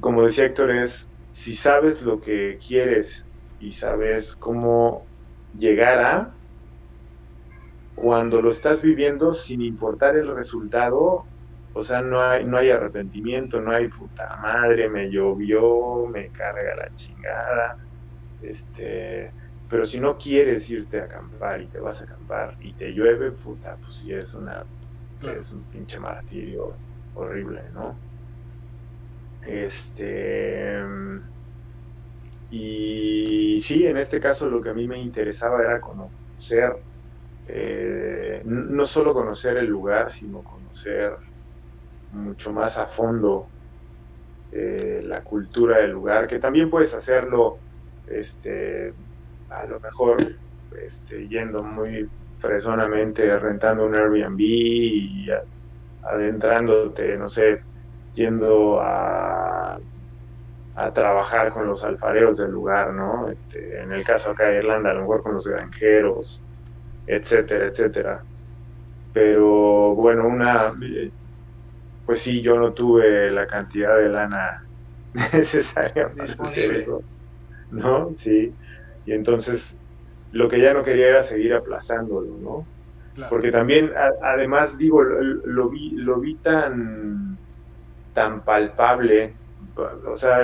como 0.00 0.24
decía 0.24 0.46
Héctor, 0.46 0.70
es 0.72 1.12
si 1.30 1.56
sabes 1.56 2.02
lo 2.02 2.20
que 2.20 2.58
quieres 2.66 3.28
y 3.58 3.72
sabes 3.72 4.36
cómo 4.36 5.10
llegar 5.52 5.98
a, 6.04 6.38
cuando 7.94 8.42
lo 8.42 8.50
estás 8.50 8.82
viviendo, 8.82 9.32
sin 9.34 9.60
importar 9.62 10.16
el 10.16 10.34
resultado, 10.34 11.28
o 11.72 11.82
sea, 11.82 12.02
no 12.02 12.20
hay, 12.20 12.44
no 12.44 12.58
hay 12.58 12.70
arrepentimiento, 12.70 13.60
no 13.60 13.72
hay 13.72 13.88
puta 13.88 14.36
madre, 14.38 14.88
me 14.90 15.10
llovió, 15.10 16.06
me 16.08 16.30
carga 16.30 16.74
la 16.76 16.92
chingada, 16.94 17.78
este, 18.40 19.34
pero 19.68 19.86
si 19.86 20.00
no 20.00 20.16
quieres 20.18 20.68
irte 20.70 21.00
a 21.00 21.04
acampar 21.04 21.62
y 21.62 21.68
te 21.70 21.80
vas 21.80 22.00
a 22.00 22.04
acampar 22.04 22.56
y 22.60 22.74
te 22.74 22.90
llueve, 22.92 23.32
puta, 23.32 23.78
pues 23.78 23.96
sí 23.98 24.12
es 24.12 24.34
una 24.34 24.66
es 25.22 25.52
un 25.52 25.66
pinche 25.66 25.98
martirio 26.00 26.80
horrible, 27.14 27.70
¿no? 27.72 28.02
Este 29.42 30.82
y 32.48 33.60
sí, 33.60 33.86
en 33.86 33.96
este 33.96 34.20
caso 34.20 34.48
lo 34.48 34.60
que 34.60 34.70
a 34.70 34.74
mí 34.74 34.86
me 34.86 34.98
interesaba 34.98 35.60
era 35.62 35.80
conocer, 35.80 36.76
eh, 37.46 38.42
no 38.44 38.86
solo 38.86 39.14
conocer 39.14 39.56
el 39.58 39.66
lugar, 39.66 40.10
sino 40.10 40.42
conocer 40.44 41.16
mucho 42.10 42.52
más 42.52 42.78
a 42.78 42.86
fondo 42.88 43.52
eh, 44.50 45.00
la 45.04 45.22
cultura 45.22 45.78
del 45.78 45.92
lugar, 45.92 46.26
que 46.26 46.38
también 46.38 46.70
puedes 46.70 46.94
hacerlo 46.94 47.62
este, 48.06 48.94
a 49.48 49.66
lo 49.66 49.80
mejor 49.80 50.18
este, 50.70 51.28
yendo 51.28 51.62
muy 51.62 52.10
fresonamente, 52.38 53.38
rentando 53.38 53.86
un 53.86 53.94
Airbnb 53.96 54.40
y 54.40 55.28
adentrándote, 56.02 57.16
no 57.18 57.28
sé, 57.28 57.60
yendo 58.12 58.80
a, 58.80 59.80
a 60.74 60.92
trabajar 60.92 61.52
con 61.52 61.66
los 61.66 61.84
alfareros 61.84 62.38
del 62.38 62.50
lugar, 62.50 62.92
¿no? 62.94 63.28
Este, 63.28 63.82
en 63.82 63.92
el 63.92 64.04
caso 64.04 64.30
acá 64.30 64.48
de 64.48 64.58
Irlanda, 64.58 64.90
a 64.90 64.94
lo 64.94 65.02
mejor 65.02 65.22
con 65.22 65.34
los 65.34 65.46
granjeros, 65.46 66.42
etcétera, 67.06 67.66
etcétera. 67.68 68.26
Pero 69.12 69.94
bueno, 69.96 70.26
una, 70.28 70.74
pues 72.04 72.20
sí, 72.22 72.42
yo 72.42 72.56
no 72.58 72.72
tuve 72.74 73.30
la 73.30 73.46
cantidad 73.46 73.96
de 73.96 74.08
lana 74.08 74.66
necesaria 75.32 76.14
para 76.16 76.34
hacer 76.38 76.72
eso, 76.72 77.04
¿no? 77.70 78.14
Sí. 78.16 78.58
Y 79.04 79.12
entonces 79.12 79.78
lo 80.30 80.48
que 80.50 80.60
ya 80.60 80.74
no 80.74 80.84
quería 80.84 81.08
era 81.08 81.22
seguir 81.22 81.54
aplazándolo, 81.54 82.38
¿no? 82.38 82.70
Porque 83.28 83.52
también, 83.52 83.92
además, 84.22 84.78
digo, 84.78 85.02
lo, 85.04 85.70
vi, 85.70 85.92
lo 85.96 86.20
vi 86.20 86.38
tan, 86.40 87.41
tan 88.12 88.44
palpable, 88.44 89.34
o 89.76 90.16
sea, 90.16 90.42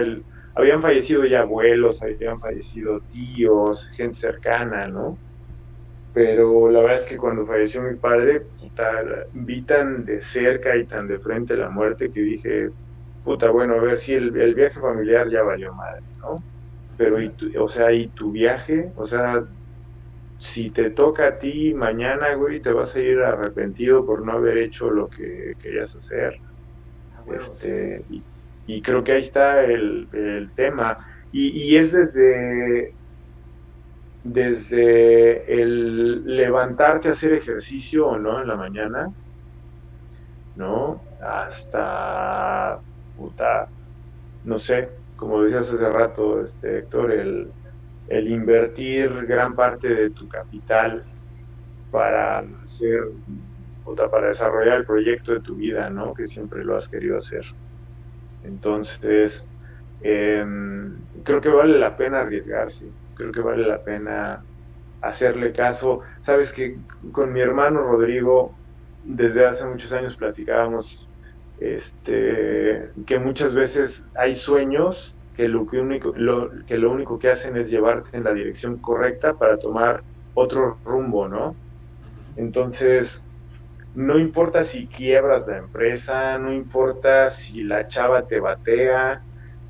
habían 0.54 0.82
fallecido 0.82 1.24
ya 1.24 1.40
abuelos, 1.40 2.02
habían 2.02 2.40
fallecido 2.40 3.00
tíos, 3.12 3.88
gente 3.96 4.18
cercana, 4.18 4.88
¿no? 4.88 5.18
Pero 6.12 6.70
la 6.70 6.80
verdad 6.80 6.96
es 6.96 7.06
que 7.06 7.16
cuando 7.16 7.46
falleció 7.46 7.82
mi 7.82 7.96
padre, 7.96 8.42
vi 9.32 9.62
tan 9.62 10.04
de 10.04 10.22
cerca 10.22 10.76
y 10.76 10.86
tan 10.86 11.06
de 11.08 11.18
frente 11.18 11.56
la 11.56 11.70
muerte 11.70 12.10
que 12.10 12.20
dije, 12.20 12.70
puta, 13.24 13.50
bueno, 13.50 13.74
a 13.74 13.80
ver 13.80 13.98
si 13.98 14.14
el, 14.14 14.30
viaje 14.30 14.80
familiar 14.80 15.28
ya 15.30 15.42
valió 15.42 15.72
madre, 15.74 16.02
¿no? 16.18 16.42
Pero, 16.96 17.20
y 17.20 17.32
o 17.56 17.68
sea, 17.68 17.92
y 17.92 18.08
tu 18.08 18.32
viaje, 18.32 18.90
o 18.96 19.06
sea, 19.06 19.44
si 20.38 20.70
te 20.70 20.90
toca 20.90 21.28
a 21.28 21.38
ti 21.38 21.74
mañana, 21.74 22.34
güey, 22.34 22.60
te 22.60 22.72
vas 22.72 22.94
a 22.96 23.00
ir 23.00 23.20
arrepentido 23.20 24.04
por 24.06 24.24
no 24.24 24.32
haber 24.32 24.58
hecho 24.58 24.90
lo 24.90 25.08
que 25.08 25.54
querías 25.60 25.94
hacer. 25.94 26.40
Este, 27.34 28.04
y, 28.66 28.82
creo 28.82 29.02
que 29.04 29.12
ahí 29.12 29.20
está 29.20 29.64
el, 29.64 30.50
tema. 30.54 30.98
Y, 31.32 31.48
y, 31.48 31.76
es 31.76 31.92
desde, 31.92 32.92
desde 34.24 35.60
el 35.60 36.36
levantarte 36.36 37.08
a 37.08 37.12
hacer 37.12 37.32
ejercicio 37.34 38.08
o 38.08 38.18
no 38.18 38.40
en 38.40 38.48
la 38.48 38.56
mañana, 38.56 39.10
¿no? 40.56 41.00
Hasta, 41.20 42.80
puta, 43.16 43.68
no 44.44 44.58
sé, 44.58 44.88
como 45.16 45.42
decías 45.42 45.70
hace 45.70 45.88
rato, 45.88 46.42
este, 46.42 46.78
Héctor, 46.78 47.12
el, 47.12 47.50
el 48.08 48.28
invertir 48.28 49.26
gran 49.26 49.54
parte 49.54 49.88
de 49.88 50.10
tu 50.10 50.28
capital 50.28 51.04
para 51.90 52.44
hacer, 52.64 53.08
puta, 53.88 54.10
para 54.10 54.28
desarrollar 54.28 54.78
el 54.78 54.84
proyecto 54.84 55.32
de 55.32 55.40
tu 55.40 55.56
vida, 55.56 55.90
¿no? 55.90 56.14
Que 56.14 56.26
siempre 56.26 56.64
lo 56.64 56.76
has 56.76 56.88
querido 56.88 57.18
hacer. 57.18 57.44
Entonces, 58.44 59.44
em, 60.02 60.94
creo 61.24 61.40
que 61.40 61.48
vale 61.48 61.78
la 61.78 61.96
pena 61.96 62.20
arriesgarse 62.20 62.86
creo 63.18 63.32
que 63.32 63.40
vale 63.40 63.66
la 63.66 63.82
pena 63.82 64.42
hacerle 65.02 65.52
caso. 65.52 66.00
Sabes 66.22 66.52
que 66.52 66.78
con 67.12 67.32
mi 67.32 67.40
hermano 67.40 67.82
Rodrigo, 67.82 68.54
desde 69.04 69.46
hace 69.46 69.64
muchos 69.66 69.92
años 69.92 70.16
platicábamos 70.16 71.06
este, 71.60 72.90
que 73.06 73.18
muchas 73.18 73.54
veces 73.54 74.06
hay 74.14 74.34
sueños 74.34 75.16
que 75.36 75.48
lo, 75.48 75.66
que, 75.66 75.80
único, 75.80 76.12
lo, 76.16 76.50
que 76.66 76.78
lo 76.78 76.92
único 76.92 77.18
que 77.18 77.30
hacen 77.30 77.56
es 77.56 77.70
llevarte 77.70 78.16
en 78.16 78.24
la 78.24 78.32
dirección 78.32 78.78
correcta 78.78 79.34
para 79.34 79.58
tomar 79.58 80.02
otro 80.34 80.78
rumbo, 80.84 81.28
¿no? 81.28 81.56
Entonces, 82.36 83.22
no 83.94 84.18
importa 84.18 84.64
si 84.64 84.86
quiebras 84.86 85.46
la 85.46 85.58
empresa, 85.58 86.38
no 86.38 86.52
importa 86.52 87.30
si 87.30 87.62
la 87.62 87.88
chava 87.88 88.26
te 88.26 88.40
batea, 88.40 89.22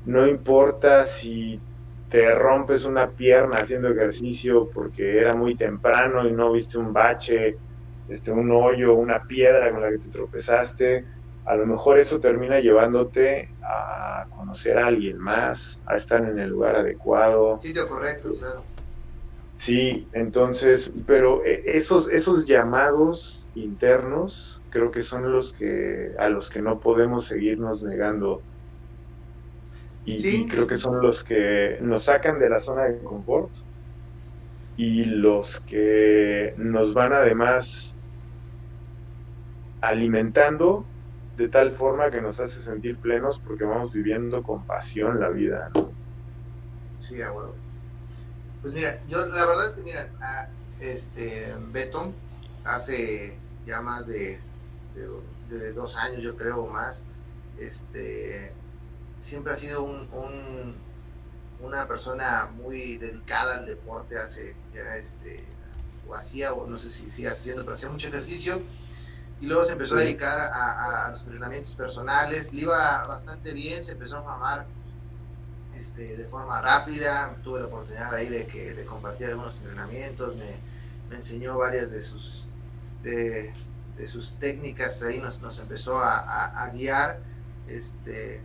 no 0.05 0.27
importa 0.27 1.05
si 1.05 1.59
te 2.09 2.33
rompes 2.33 2.85
una 2.85 3.09
pierna 3.09 3.57
haciendo 3.57 3.89
ejercicio 3.89 4.69
porque 4.73 5.19
era 5.19 5.35
muy 5.35 5.55
temprano 5.55 6.27
y 6.27 6.31
no 6.31 6.51
viste 6.51 6.77
un 6.77 6.91
bache, 6.91 7.57
este, 8.07 8.31
un 8.31 8.51
hoyo, 8.51 8.95
una 8.95 9.23
piedra 9.23 9.71
con 9.71 9.81
la 9.81 9.89
que 9.91 9.99
te 9.99 10.09
tropezaste, 10.09 11.05
a 11.45 11.55
lo 11.55 11.65
mejor 11.65 11.99
eso 11.99 12.19
termina 12.19 12.59
llevándote 12.59 13.49
a 13.61 14.25
conocer 14.29 14.77
a 14.77 14.87
alguien 14.87 15.17
más, 15.17 15.79
a 15.85 15.95
estar 15.95 16.21
en 16.21 16.37
el 16.39 16.49
lugar 16.49 16.75
adecuado. 16.75 17.59
Sitio 17.61 17.87
correcto, 17.87 18.35
claro. 18.37 18.63
Sí, 19.57 20.07
entonces, 20.13 20.93
pero 21.05 21.43
eh, 21.43 21.63
esos, 21.65 22.09
esos 22.09 22.45
llamados 22.45 23.38
internos 23.63 24.61
creo 24.69 24.91
que 24.91 25.01
son 25.01 25.31
los 25.31 25.53
que 25.53 26.13
a 26.17 26.29
los 26.29 26.49
que 26.49 26.61
no 26.61 26.79
podemos 26.79 27.25
seguirnos 27.25 27.83
negando 27.83 28.41
y, 30.05 30.47
creo 30.47 30.65
que 30.65 30.77
son 30.77 31.01
los 31.01 31.23
que 31.23 31.77
nos 31.81 32.05
sacan 32.05 32.39
de 32.39 32.49
la 32.49 32.59
zona 32.59 32.85
de 32.85 32.97
confort 32.99 33.51
y 34.75 35.05
los 35.05 35.59
que 35.61 36.53
nos 36.57 36.93
van 36.93 37.13
además 37.13 37.95
alimentando 39.81 40.85
de 41.37 41.47
tal 41.47 41.71
forma 41.73 42.09
que 42.09 42.21
nos 42.21 42.39
hace 42.39 42.61
sentir 42.61 42.97
plenos 42.97 43.39
porque 43.45 43.65
vamos 43.65 43.93
viviendo 43.93 44.41
con 44.41 44.65
pasión 44.65 45.19
la 45.19 45.29
vida. 45.29 45.69
Sí, 46.99 47.21
abuelo. 47.21 47.53
Pues 48.61 48.73
mira, 48.73 48.99
yo 49.07 49.25
la 49.25 49.45
verdad 49.45 49.67
es 49.67 49.75
que, 49.75 49.83
mira, 49.83 50.09
este 50.81 51.55
Beto 51.71 52.11
hace 52.65 53.38
ya 53.69 53.81
más 53.81 54.07
de, 54.07 54.39
de, 54.95 55.57
de, 55.57 55.73
dos 55.73 55.95
años, 55.95 56.23
yo 56.23 56.35
creo, 56.35 56.63
o 56.63 56.67
más, 56.67 57.05
este, 57.59 58.51
siempre 59.19 59.53
ha 59.53 59.55
sido 59.55 59.83
un, 59.83 60.75
una 61.61 61.87
persona 61.87 62.49
muy 62.51 62.97
dedicada 62.97 63.57
al 63.57 63.65
deporte, 63.65 64.17
hace 64.17 64.55
ya 64.73 64.95
este, 64.97 65.45
o 66.07 66.15
hacía, 66.15 66.53
o 66.53 66.67
no 66.67 66.77
sé 66.77 66.89
si 66.89 67.11
sigue 67.11 67.27
haciendo, 67.27 67.63
pero 67.63 67.75
hacía 67.75 67.89
mucho 67.89 68.07
ejercicio. 68.07 68.61
Y 69.41 69.45
luego 69.45 69.63
se 69.63 69.73
empezó 69.73 69.95
a 69.95 69.99
dedicar 69.99 70.37
a, 70.37 71.05
a, 71.05 71.11
los 71.11 71.23
entrenamientos 71.25 71.73
personales, 71.75 72.51
le 72.51 72.63
iba 72.63 73.05
bastante 73.07 73.53
bien, 73.53 73.83
se 73.85 73.93
empezó 73.93 74.17
a 74.17 74.21
formar 74.21 74.65
este, 75.75 76.17
de 76.17 76.25
forma 76.25 76.59
rápida, 76.59 77.37
tuve 77.41 77.61
la 77.61 77.67
oportunidad 77.67 78.13
ahí 78.13 78.27
de, 78.27 78.47
que, 78.47 78.73
de 78.73 78.85
compartir 78.85 79.27
algunos 79.27 79.59
entrenamientos, 79.59 80.35
me, 80.35 80.57
me 81.09 81.15
enseñó 81.15 81.57
varias 81.57 81.91
de 81.91 82.01
sus, 82.01 82.48
de, 83.03 83.53
sus 84.07 84.35
técnicas, 84.37 85.03
ahí 85.03 85.19
nos, 85.19 85.41
nos 85.41 85.59
empezó 85.59 85.99
a, 85.99 86.69
guiar. 86.73 87.19
Este, 87.67 88.41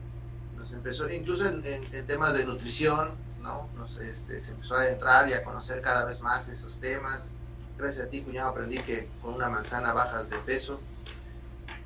empezó, 0.72 1.10
incluso 1.10 1.46
en, 1.46 1.62
temas 2.06 2.34
de 2.34 2.44
nutrición, 2.44 3.10
¿no? 3.40 3.68
Nos, 3.76 3.98
este, 3.98 4.40
se 4.40 4.52
empezó 4.52 4.76
a 4.76 4.82
adentrar 4.82 5.28
y 5.28 5.32
a 5.32 5.44
conocer 5.44 5.80
cada 5.80 6.04
vez 6.04 6.20
más 6.22 6.48
esos 6.48 6.80
temas. 6.80 7.36
Gracias 7.78 8.06
a 8.06 8.10
ti, 8.10 8.22
cuñado, 8.22 8.50
aprendí 8.50 8.78
que 8.78 9.08
con 9.20 9.34
una 9.34 9.48
manzana 9.48 9.92
bajas 9.92 10.30
de 10.30 10.38
peso 10.38 10.80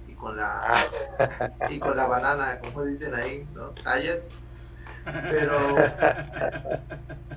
y 0.06 0.12
con 0.12 0.36
la, 0.36 0.86
y 1.70 1.78
con 1.78 1.96
la 1.96 2.06
banana, 2.06 2.60
como 2.60 2.84
dicen 2.84 3.14
ahí, 3.14 3.46
¿no? 3.54 3.70
Tallas. 3.70 4.30
Pero, 5.04 5.76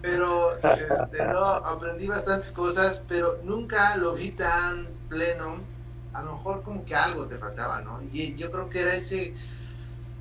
pero, 0.01 0.57
este, 0.57 1.25
no, 1.25 1.45
aprendí 1.45 2.07
bastantes 2.07 2.51
cosas, 2.51 3.01
pero 3.07 3.39
nunca 3.43 3.95
lo 3.95 4.13
vi 4.13 4.31
tan 4.31 5.00
pleno. 5.11 5.57
A 6.13 6.23
lo 6.23 6.33
mejor 6.33 6.63
como 6.63 6.83
que 6.83 6.95
algo 6.95 7.27
te 7.27 7.37
faltaba, 7.37 7.81
¿no? 7.81 8.01
Y 8.11 8.35
yo 8.35 8.51
creo 8.51 8.69
que 8.69 8.81
era 8.81 8.95
ese, 8.95 9.33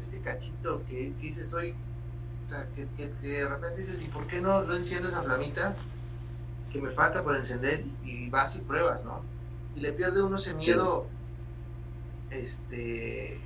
ese 0.00 0.20
cachito 0.20 0.84
que, 0.84 1.14
dices 1.20 1.52
hoy, 1.54 1.74
que, 2.74 3.08
de 3.08 3.48
repente 3.48 3.80
dices, 3.80 4.02
¿y 4.02 4.08
por 4.08 4.26
qué 4.26 4.40
no, 4.40 4.62
no 4.62 4.74
enciendo 4.74 5.08
esa 5.08 5.22
flamita 5.22 5.74
que 6.72 6.80
me 6.80 6.90
falta 6.90 7.24
por 7.24 7.34
encender? 7.34 7.84
Y, 8.04 8.30
vas 8.30 8.54
y 8.56 8.60
pruebas, 8.60 9.04
¿no? 9.04 9.22
Y 9.74 9.80
le 9.80 9.92
pierde 9.92 10.22
uno 10.22 10.36
ese 10.36 10.54
miedo, 10.54 11.06
este, 12.30 13.40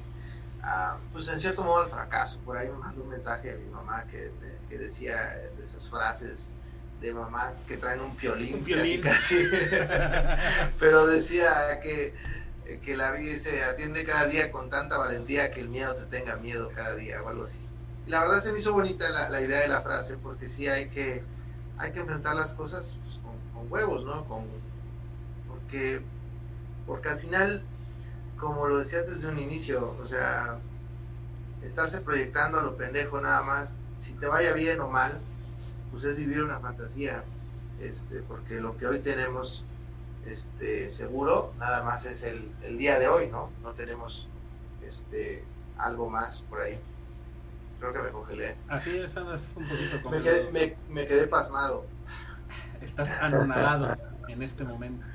pues 1.12 1.28
en 1.28 1.40
cierto 1.40 1.64
modo 1.64 1.82
al 1.82 1.88
fracaso. 1.88 2.40
Por 2.40 2.59
ahí 2.59 2.68
me 2.68 2.76
mandó 2.76 3.03
un 3.03 3.09
mensaje 3.09 3.53
a 3.53 3.57
mi 3.57 3.70
mamá 3.70 4.05
que, 4.05 4.30
que 4.68 4.76
decía 4.76 5.16
de 5.57 5.62
esas 5.62 5.88
frases 5.88 6.53
de 7.01 7.12
mamá 7.12 7.53
que 7.68 7.76
traen 7.76 8.01
un 8.01 8.16
piolín, 8.16 8.64
Casi, 9.03 9.36
pero 10.78 11.07
decía 11.07 11.80
que 11.82 12.14
que 12.82 12.97
la 12.97 13.11
vida 13.12 13.36
se 13.36 13.62
atiende 13.62 14.05
cada 14.05 14.26
día 14.26 14.51
con 14.51 14.70
tanta 14.70 14.97
valentía 14.97 15.51
que 15.51 15.61
el 15.61 15.68
miedo 15.68 15.95
te 15.95 16.07
tenga 16.07 16.36
miedo 16.36 16.70
cada 16.74 16.97
día 16.97 17.22
o 17.22 17.28
algo 17.28 17.45
así. 17.45 17.61
Y 18.07 18.11
la 18.11 18.20
verdad 18.20 18.40
se 18.40 18.53
me 18.53 18.59
hizo 18.59 18.72
bonita 18.72 19.28
la, 19.28 19.40
idea 19.40 19.61
de 19.61 19.68
la 19.68 19.82
frase 19.82 20.16
porque 20.16 20.47
sí 20.49 20.68
hay 20.68 20.88
que, 20.88 21.22
hay 21.78 21.92
que 21.92 22.01
enfrentar 22.01 22.34
las 22.34 22.53
cosas 22.53 22.99
pues, 23.03 23.18
con, 23.18 23.70
huevos, 23.70 24.05
¿no? 24.05 24.24
Con, 24.26 24.45
porque, 25.49 26.03
porque 26.86 27.09
al 27.09 27.20
final, 27.20 27.62
como 28.38 28.66
lo 28.66 28.78
decías 28.78 29.09
desde 29.09 29.28
un 29.28 29.38
inicio, 29.38 29.97
o 30.03 30.07
sea, 30.07 30.59
estarse 31.62 32.01
proyectando 32.01 32.61
a 32.61 32.62
lo 32.62 32.76
pendejo 32.76 33.20
nada 33.20 33.42
más, 33.42 33.82
si 33.99 34.12
te 34.12 34.26
vaya 34.26 34.53
bien 34.53 34.80
o 34.80 34.88
mal, 34.88 35.20
pues 35.95 36.05
es 36.07 36.16
vivir 36.16 36.42
una 36.42 36.59
fantasía, 36.59 37.22
este, 37.80 38.20
porque 38.22 38.61
lo 38.61 38.76
que 38.76 38.86
hoy 38.86 38.99
tenemos 38.99 39.64
este, 40.26 40.90
seguro, 40.90 41.55
nada 41.61 41.84
más 41.84 42.05
es 42.05 42.24
el, 42.24 42.51
el, 42.64 42.78
día 42.78 42.99
de 42.99 43.07
hoy, 43.07 43.28
¿no? 43.28 43.51
No 43.62 43.74
tenemos 43.74 44.28
este, 44.84 45.45
algo 45.78 46.11
más 46.11 46.42
por 46.42 46.62
ahí. 46.62 46.80
Creo 47.78 47.92
que 47.92 48.03
me 48.03 48.11
congelé. 48.11 48.57
Así 48.68 48.97
es, 48.97 49.16
andas 49.16 49.51
un 49.55 49.68
poquito 49.68 50.11
me 50.11 50.20
quedé, 50.20 50.51
me, 50.51 50.76
me 50.92 51.07
quedé 51.07 51.28
pasmado. 51.28 51.86
Estás 52.82 53.11
anonadado 53.11 53.97
en 54.28 54.42
este 54.42 54.64
momento. 54.64 55.07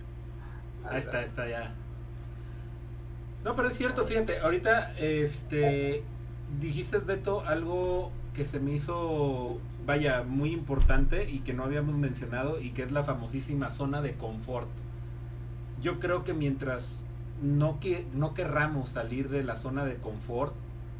Ahí 0.86 1.02
está, 1.02 1.24
está 1.24 1.46
ya. 1.46 1.74
No, 3.44 3.54
pero 3.54 3.68
es 3.68 3.76
cierto, 3.76 4.06
fíjate, 4.06 4.40
ahorita 4.40 4.94
este 4.98 6.04
dijiste 6.58 7.00
Beto 7.00 7.42
algo 7.46 8.12
que 8.34 8.46
se 8.46 8.62
me 8.62 8.72
hizo 8.72 9.60
vaya 9.90 10.22
muy 10.22 10.52
importante 10.52 11.28
y 11.28 11.40
que 11.40 11.54
no 11.54 11.64
habíamos 11.64 11.98
mencionado 11.98 12.62
y 12.62 12.70
que 12.70 12.84
es 12.84 12.92
la 12.92 13.04
famosísima 13.04 13.72
zona 13.72 14.04
de 14.04 14.14
confort 14.14 14.70
yo 15.82 16.00
creo 16.00 16.24
que 16.24 16.36
mientras 16.36 17.06
no, 17.42 17.80
que, 17.80 18.06
no 18.14 18.36
querramos 18.36 18.90
salir 18.90 19.30
de 19.30 19.44
la 19.44 19.56
zona 19.56 19.86
de 19.86 19.96
confort, 19.96 20.54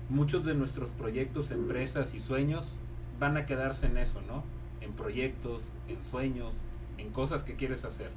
muchos 0.10 0.44
de 0.44 0.56
nuestros 0.56 0.90
proyectos, 0.90 1.52
empresas 1.52 2.16
y 2.16 2.20
sueños 2.20 2.80
van 3.20 3.38
a 3.38 3.46
quedarse 3.46 3.86
en 3.86 3.98
eso, 3.98 4.22
¿no? 4.28 4.44
En 4.82 4.94
proyectos, 4.94 5.66
en 5.88 6.04
sueños, 6.04 6.56
en 6.98 7.12
cosas 7.12 7.44
que 7.44 7.54
quieres 7.54 7.86
hacer. 7.86 8.10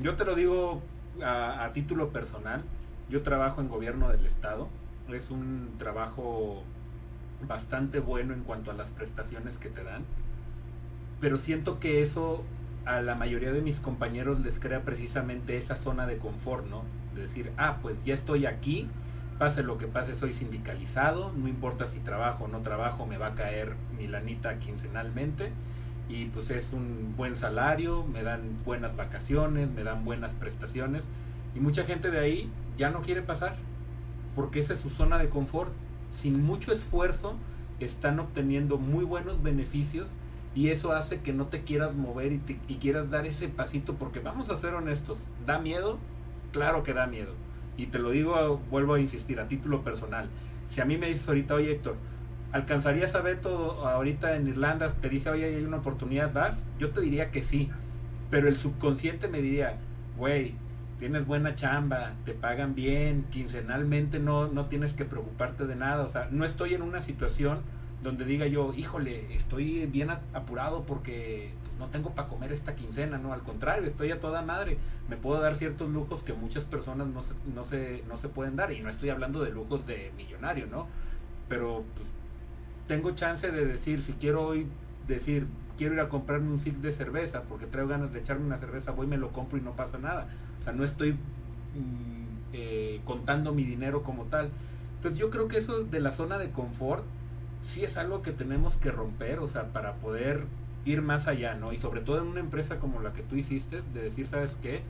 Yo 0.00 0.16
te 0.16 0.26
lo 0.26 0.34
digo 0.34 0.82
a, 1.22 1.64
a 1.64 1.72
título 1.72 2.10
personal, 2.10 2.62
yo 3.08 3.22
trabajo 3.22 3.62
en 3.62 3.68
gobierno 3.68 4.08
del 4.08 4.26
estado, 4.26 4.68
es 5.08 5.30
un 5.30 5.74
trabajo 5.78 6.62
bastante 7.46 8.00
bueno 8.00 8.34
en 8.34 8.42
cuanto 8.42 8.70
a 8.70 8.74
las 8.74 8.90
prestaciones 8.90 9.58
que 9.58 9.68
te 9.68 9.84
dan, 9.84 10.04
pero 11.20 11.38
siento 11.38 11.78
que 11.80 12.02
eso 12.02 12.44
a 12.84 13.00
la 13.00 13.14
mayoría 13.14 13.52
de 13.52 13.62
mis 13.62 13.80
compañeros 13.80 14.40
les 14.40 14.58
crea 14.58 14.82
precisamente 14.82 15.56
esa 15.56 15.76
zona 15.76 16.06
de 16.06 16.18
confort, 16.18 16.66
¿no? 16.66 16.82
De 17.14 17.22
decir, 17.22 17.52
ah, 17.56 17.78
pues 17.80 17.96
ya 18.04 18.14
estoy 18.14 18.46
aquí, 18.46 18.88
pase 19.38 19.62
lo 19.62 19.78
que 19.78 19.86
pase, 19.86 20.14
soy 20.14 20.32
sindicalizado, 20.32 21.32
no 21.36 21.48
importa 21.48 21.86
si 21.86 21.98
trabajo 22.00 22.44
o 22.44 22.48
no 22.48 22.60
trabajo, 22.60 23.06
me 23.06 23.16
va 23.16 23.28
a 23.28 23.34
caer 23.34 23.74
mi 23.96 24.06
lanita 24.06 24.58
quincenalmente 24.58 25.50
y 26.08 26.26
pues 26.26 26.50
es 26.50 26.72
un 26.72 27.14
buen 27.16 27.36
salario, 27.36 28.04
me 28.04 28.22
dan 28.22 28.62
buenas 28.64 28.94
vacaciones, 28.96 29.70
me 29.70 29.82
dan 29.82 30.04
buenas 30.04 30.32
prestaciones 30.32 31.06
y 31.54 31.60
mucha 31.60 31.84
gente 31.84 32.10
de 32.10 32.18
ahí 32.18 32.50
ya 32.76 32.90
no 32.90 33.00
quiere 33.00 33.22
pasar 33.22 33.56
porque 34.34 34.60
esa 34.60 34.74
es 34.74 34.80
su 34.80 34.90
zona 34.90 35.18
de 35.18 35.28
confort. 35.28 35.72
Sin 36.14 36.44
mucho 36.44 36.72
esfuerzo 36.72 37.34
están 37.80 38.20
obteniendo 38.20 38.78
muy 38.78 39.04
buenos 39.04 39.42
beneficios 39.42 40.08
y 40.54 40.68
eso 40.68 40.92
hace 40.92 41.20
que 41.20 41.32
no 41.32 41.48
te 41.48 41.64
quieras 41.64 41.94
mover 41.94 42.32
y, 42.32 42.40
y 42.68 42.76
quieras 42.76 43.10
dar 43.10 43.26
ese 43.26 43.48
pasito 43.48 43.94
porque 43.94 44.20
vamos 44.20 44.48
a 44.48 44.56
ser 44.56 44.74
honestos, 44.74 45.18
¿da 45.44 45.58
miedo? 45.58 45.98
Claro 46.52 46.84
que 46.84 46.94
da 46.94 47.08
miedo. 47.08 47.32
Y 47.76 47.86
te 47.86 47.98
lo 47.98 48.10
digo, 48.10 48.60
vuelvo 48.70 48.94
a 48.94 49.00
insistir, 49.00 49.40
a 49.40 49.48
título 49.48 49.82
personal. 49.82 50.28
Si 50.68 50.80
a 50.80 50.84
mí 50.84 50.96
me 50.96 51.08
dices 51.08 51.26
ahorita, 51.26 51.54
oye 51.54 51.72
Héctor, 51.72 51.96
¿alcanzarías 52.52 53.16
a 53.16 53.40
todo 53.40 53.84
ahorita 53.88 54.36
en 54.36 54.46
Irlanda? 54.46 54.94
Te 55.00 55.08
dice, 55.08 55.30
oye, 55.30 55.46
hay 55.46 55.64
una 55.64 55.78
oportunidad, 55.78 56.32
¿vas? 56.32 56.56
Yo 56.78 56.90
te 56.90 57.00
diría 57.00 57.32
que 57.32 57.42
sí. 57.42 57.70
Pero 58.30 58.46
el 58.46 58.56
subconsciente 58.56 59.26
me 59.26 59.42
diría, 59.42 59.78
güey, 60.16 60.54
tienes 61.04 61.26
buena 61.26 61.54
chamba, 61.54 62.14
te 62.24 62.32
pagan 62.32 62.74
bien, 62.74 63.26
quincenalmente 63.30 64.18
no, 64.18 64.48
no 64.48 64.68
tienes 64.68 64.94
que 64.94 65.04
preocuparte 65.04 65.66
de 65.66 65.76
nada. 65.76 66.02
O 66.02 66.08
sea, 66.08 66.28
no 66.30 66.46
estoy 66.46 66.72
en 66.72 66.80
una 66.80 67.02
situación 67.02 67.60
donde 68.02 68.24
diga 68.24 68.46
yo, 68.46 68.72
híjole, 68.72 69.36
estoy 69.36 69.84
bien 69.84 70.08
apurado 70.32 70.84
porque 70.84 71.52
no 71.78 71.88
tengo 71.88 72.14
para 72.14 72.28
comer 72.28 72.52
esta 72.52 72.74
quincena, 72.74 73.18
no, 73.18 73.34
al 73.34 73.42
contrario, 73.42 73.86
estoy 73.86 74.12
a 74.12 74.18
toda 74.18 74.40
madre, 74.40 74.78
me 75.10 75.18
puedo 75.18 75.42
dar 75.42 75.56
ciertos 75.56 75.90
lujos 75.90 76.24
que 76.24 76.32
muchas 76.32 76.64
personas 76.64 77.06
no 77.08 77.22
se, 77.22 77.34
no 77.54 77.66
se, 77.66 78.02
no 78.08 78.16
se 78.16 78.30
pueden 78.30 78.56
dar, 78.56 78.72
y 78.72 78.80
no 78.80 78.88
estoy 78.88 79.10
hablando 79.10 79.44
de 79.44 79.50
lujos 79.50 79.86
de 79.86 80.10
millonario, 80.16 80.68
¿no? 80.68 80.86
Pero 81.50 81.84
pues, 81.96 82.08
tengo 82.86 83.10
chance 83.10 83.52
de 83.52 83.66
decir, 83.66 84.02
si 84.02 84.14
quiero 84.14 84.46
hoy 84.46 84.66
decir, 85.06 85.48
quiero 85.76 85.92
ir 85.92 86.00
a 86.00 86.08
comprarme 86.08 86.50
un 86.50 86.60
six 86.60 86.80
de 86.80 86.92
cerveza, 86.92 87.42
porque 87.42 87.66
traigo 87.66 87.90
ganas 87.90 88.10
de 88.10 88.20
echarme 88.20 88.46
una 88.46 88.56
cerveza, 88.56 88.92
voy, 88.92 89.06
me 89.06 89.18
lo 89.18 89.32
compro 89.32 89.58
y 89.58 89.60
no 89.60 89.72
pasa 89.72 89.98
nada. 89.98 90.28
O 90.64 90.66
sea, 90.66 90.72
no 90.72 90.82
estoy 90.82 91.12
mm, 91.12 92.54
eh, 92.54 93.02
contando 93.04 93.52
mi 93.52 93.64
dinero 93.64 94.02
como 94.02 94.24
tal. 94.24 94.48
Entonces 94.96 95.20
yo 95.20 95.28
creo 95.28 95.46
que 95.46 95.58
eso 95.58 95.84
de 95.84 96.00
la 96.00 96.10
zona 96.10 96.38
de 96.38 96.48
confort 96.48 97.04
sí 97.60 97.84
es 97.84 97.98
algo 97.98 98.22
que 98.22 98.32
tenemos 98.32 98.78
que 98.78 98.90
romper, 98.90 99.40
o 99.40 99.48
sea, 99.48 99.74
para 99.74 99.96
poder 99.96 100.44
ir 100.86 101.02
más 101.02 101.26
allá, 101.26 101.54
¿no? 101.54 101.74
Y 101.74 101.76
sobre 101.76 102.00
todo 102.00 102.22
en 102.22 102.28
una 102.28 102.40
empresa 102.40 102.78
como 102.78 103.02
la 103.02 103.12
que 103.12 103.22
tú 103.22 103.36
hiciste, 103.36 103.82
de 103.92 104.04
decir, 104.04 104.26
¿sabes 104.26 104.56
qué? 104.62 104.80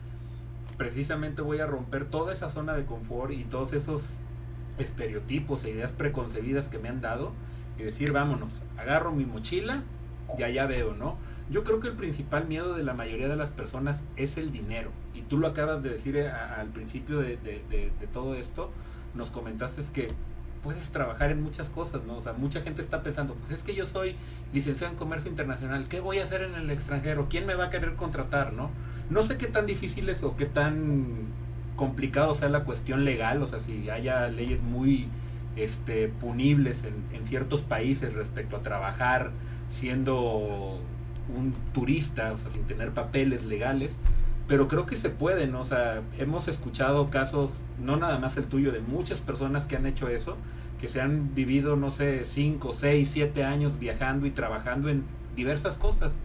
Precisamente 0.77 1.41
voy 1.41 1.59
a 1.59 1.67
romper 1.67 2.05
toda 2.05 2.33
esa 2.33 2.49
zona 2.49 2.73
de 2.73 2.85
confort 2.85 3.33
y 3.33 3.43
todos 3.43 3.73
esos 3.73 4.15
estereotipos 4.77 5.65
e 5.65 5.71
ideas 5.71 5.91
preconcebidas 5.91 6.69
que 6.69 6.79
me 6.79 6.87
han 6.87 7.01
dado 7.01 7.33
y 7.77 7.83
decir, 7.83 8.13
vámonos, 8.13 8.63
agarro 8.77 9.11
mi 9.11 9.25
mochila 9.25 9.83
y 10.37 10.43
allá 10.43 10.65
veo, 10.65 10.93
¿no? 10.93 11.17
Yo 11.49 11.63
creo 11.63 11.79
que 11.79 11.87
el 11.87 11.95
principal 11.95 12.47
miedo 12.47 12.73
de 12.73 12.83
la 12.83 12.93
mayoría 12.93 13.27
de 13.27 13.35
las 13.35 13.51
personas 13.51 14.03
es 14.15 14.37
el 14.37 14.51
dinero. 14.51 14.89
Y 15.13 15.21
tú 15.21 15.37
lo 15.37 15.47
acabas 15.47 15.83
de 15.83 15.89
decir 15.89 16.17
eh, 16.17 16.29
al 16.29 16.67
principio 16.69 17.19
de, 17.19 17.37
de 17.37 18.07
todo 18.11 18.35
esto, 18.35 18.71
nos 19.13 19.29
comentaste 19.31 19.83
que 19.93 20.09
puedes 20.65 20.89
trabajar 20.89 21.29
en 21.29 21.43
muchas 21.43 21.69
cosas, 21.69 22.03
¿no? 22.05 22.17
O 22.17 22.21
sea, 22.23 22.33
mucha 22.33 22.59
gente 22.59 22.81
está 22.81 23.03
pensando, 23.03 23.35
pues 23.35 23.51
es 23.51 23.61
que 23.61 23.75
yo 23.75 23.85
soy 23.85 24.15
licenciado 24.51 24.91
en 24.91 24.97
comercio 24.97 25.29
internacional, 25.29 25.87
¿qué 25.87 25.99
voy 25.99 26.17
a 26.17 26.23
hacer 26.23 26.41
en 26.41 26.55
el 26.55 26.71
extranjero? 26.71 27.27
¿Quién 27.29 27.45
me 27.45 27.53
va 27.53 27.65
a 27.65 27.69
querer 27.69 27.93
contratar, 27.93 28.51
no? 28.51 28.71
No 29.11 29.21
sé 29.21 29.37
qué 29.37 29.45
tan 29.45 29.67
difícil 29.67 30.09
es 30.09 30.23
o 30.23 30.35
qué 30.35 30.47
tan 30.47 31.27
complicado 31.75 32.33
sea 32.33 32.49
la 32.49 32.63
cuestión 32.63 33.05
legal, 33.05 33.43
o 33.43 33.47
sea, 33.47 33.59
si 33.59 33.91
haya 33.91 34.27
leyes 34.29 34.59
muy 34.59 35.07
este, 35.55 36.07
punibles 36.07 36.83
en, 36.83 36.95
en 37.13 37.27
ciertos 37.27 37.61
países 37.61 38.15
respecto 38.15 38.57
a 38.57 38.63
trabajar 38.63 39.29
siendo 39.69 40.79
un 41.35 41.53
turista, 41.73 42.33
o 42.33 42.37
sea, 42.37 42.51
sin 42.51 42.63
tener 42.63 42.91
papeles 42.91 43.43
legales, 43.43 43.99
pero 44.47 44.67
creo 44.67 44.85
que 44.85 44.95
se 44.95 45.09
puede, 45.09 45.47
¿no? 45.47 45.61
O 45.61 45.65
sea, 45.65 46.01
hemos 46.19 46.47
escuchado 46.47 47.09
casos, 47.09 47.51
no 47.79 47.97
nada 47.97 48.19
más 48.19 48.37
el 48.37 48.45
tuyo, 48.47 48.71
de 48.71 48.79
muchas 48.79 49.19
personas 49.19 49.65
que 49.65 49.75
han 49.75 49.85
hecho 49.85 50.07
eso, 50.07 50.37
que 50.79 50.87
se 50.87 51.01
han 51.01 51.33
vivido, 51.33 51.75
no 51.75 51.89
sé, 51.89 52.23
5, 52.25 52.73
6, 52.73 53.09
7 53.11 53.43
años 53.43 53.79
viajando 53.79 54.27
y 54.27 54.31
trabajando 54.31 54.89
en 54.89 55.03
diversas 55.35 55.77
cosas. 55.77 56.15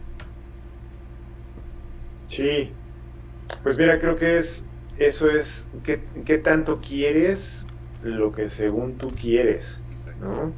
Sí, 2.27 2.71
pues 3.63 3.77
mira, 3.77 3.99
creo 3.99 4.15
que 4.15 4.37
es, 4.37 4.65
eso 4.97 5.29
es, 5.29 5.67
¿qué, 5.83 6.01
qué 6.25 6.37
tanto 6.37 6.79
quieres 6.79 7.65
lo 8.03 8.31
que 8.31 8.49
según 8.49 8.97
tú 8.97 9.09
quieres? 9.09 9.81
¿no? 10.21 10.53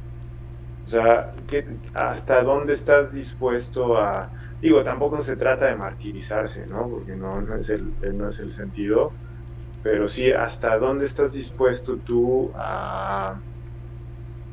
O 0.86 0.90
sea, 0.90 1.34
¿qué, 1.46 1.80
¿hasta 1.94 2.42
dónde 2.42 2.74
estás 2.74 3.12
dispuesto 3.12 3.96
a 3.98 4.32
Digo, 4.60 4.82
tampoco 4.82 5.20
se 5.22 5.36
trata 5.36 5.66
de 5.66 5.76
martirizarse, 5.76 6.66
¿no? 6.66 6.88
Porque 6.88 7.14
no, 7.16 7.40
no, 7.42 7.56
es, 7.56 7.68
el, 7.68 7.96
no 8.14 8.30
es 8.30 8.38
el 8.38 8.52
sentido, 8.54 9.18
pero 9.82 10.08
sí 10.08 10.32
hasta 10.32 10.78
dónde 10.78 11.06
estás 11.06 11.32
dispuesto 11.32 12.00
tú 12.02 12.52
a, 12.56 13.42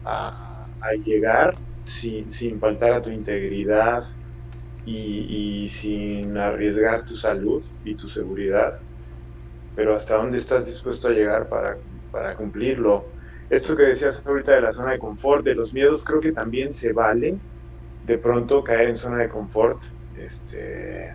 a, 0.04 0.68
llegar 1.04 1.52
sin, 1.84 2.32
sin, 2.32 2.60
faltar 2.60 2.94
a 2.94 3.02
tu 3.02 3.10
integridad 3.10 4.04
y, 4.84 5.64
y, 5.66 5.70
sin 5.70 6.38
arriesgar 6.38 7.06
tu 7.06 7.16
salud 7.18 7.66
y 7.84 7.96
tu 7.98 8.10
seguridad, 8.10 8.74
pero 9.74 9.96
hasta 9.96 10.18
dónde 10.18 10.38
estás 10.38 10.66
dispuesto 10.66 11.08
a 11.08 11.12
llegar 11.12 11.50
para, 11.50 11.78
para 12.12 12.36
cumplirlo. 12.36 13.11
Esto 13.52 13.76
que 13.76 13.84
decías 13.84 14.22
ahorita 14.26 14.54
de 14.54 14.62
la 14.62 14.72
zona 14.72 14.94
de 14.94 15.00
confort, 15.00 15.44
de 15.44 15.56
los 15.56 15.74
miedos, 15.74 16.06
creo 16.06 16.22
que 16.22 16.32
también 16.32 16.72
se 16.72 16.94
vale 16.94 17.38
de 18.06 18.18
pronto 18.18 18.64
caer 18.64 18.88
en 18.88 18.96
zona 18.96 19.18
de 19.18 19.28
confort 19.28 19.78
este, 20.18 21.14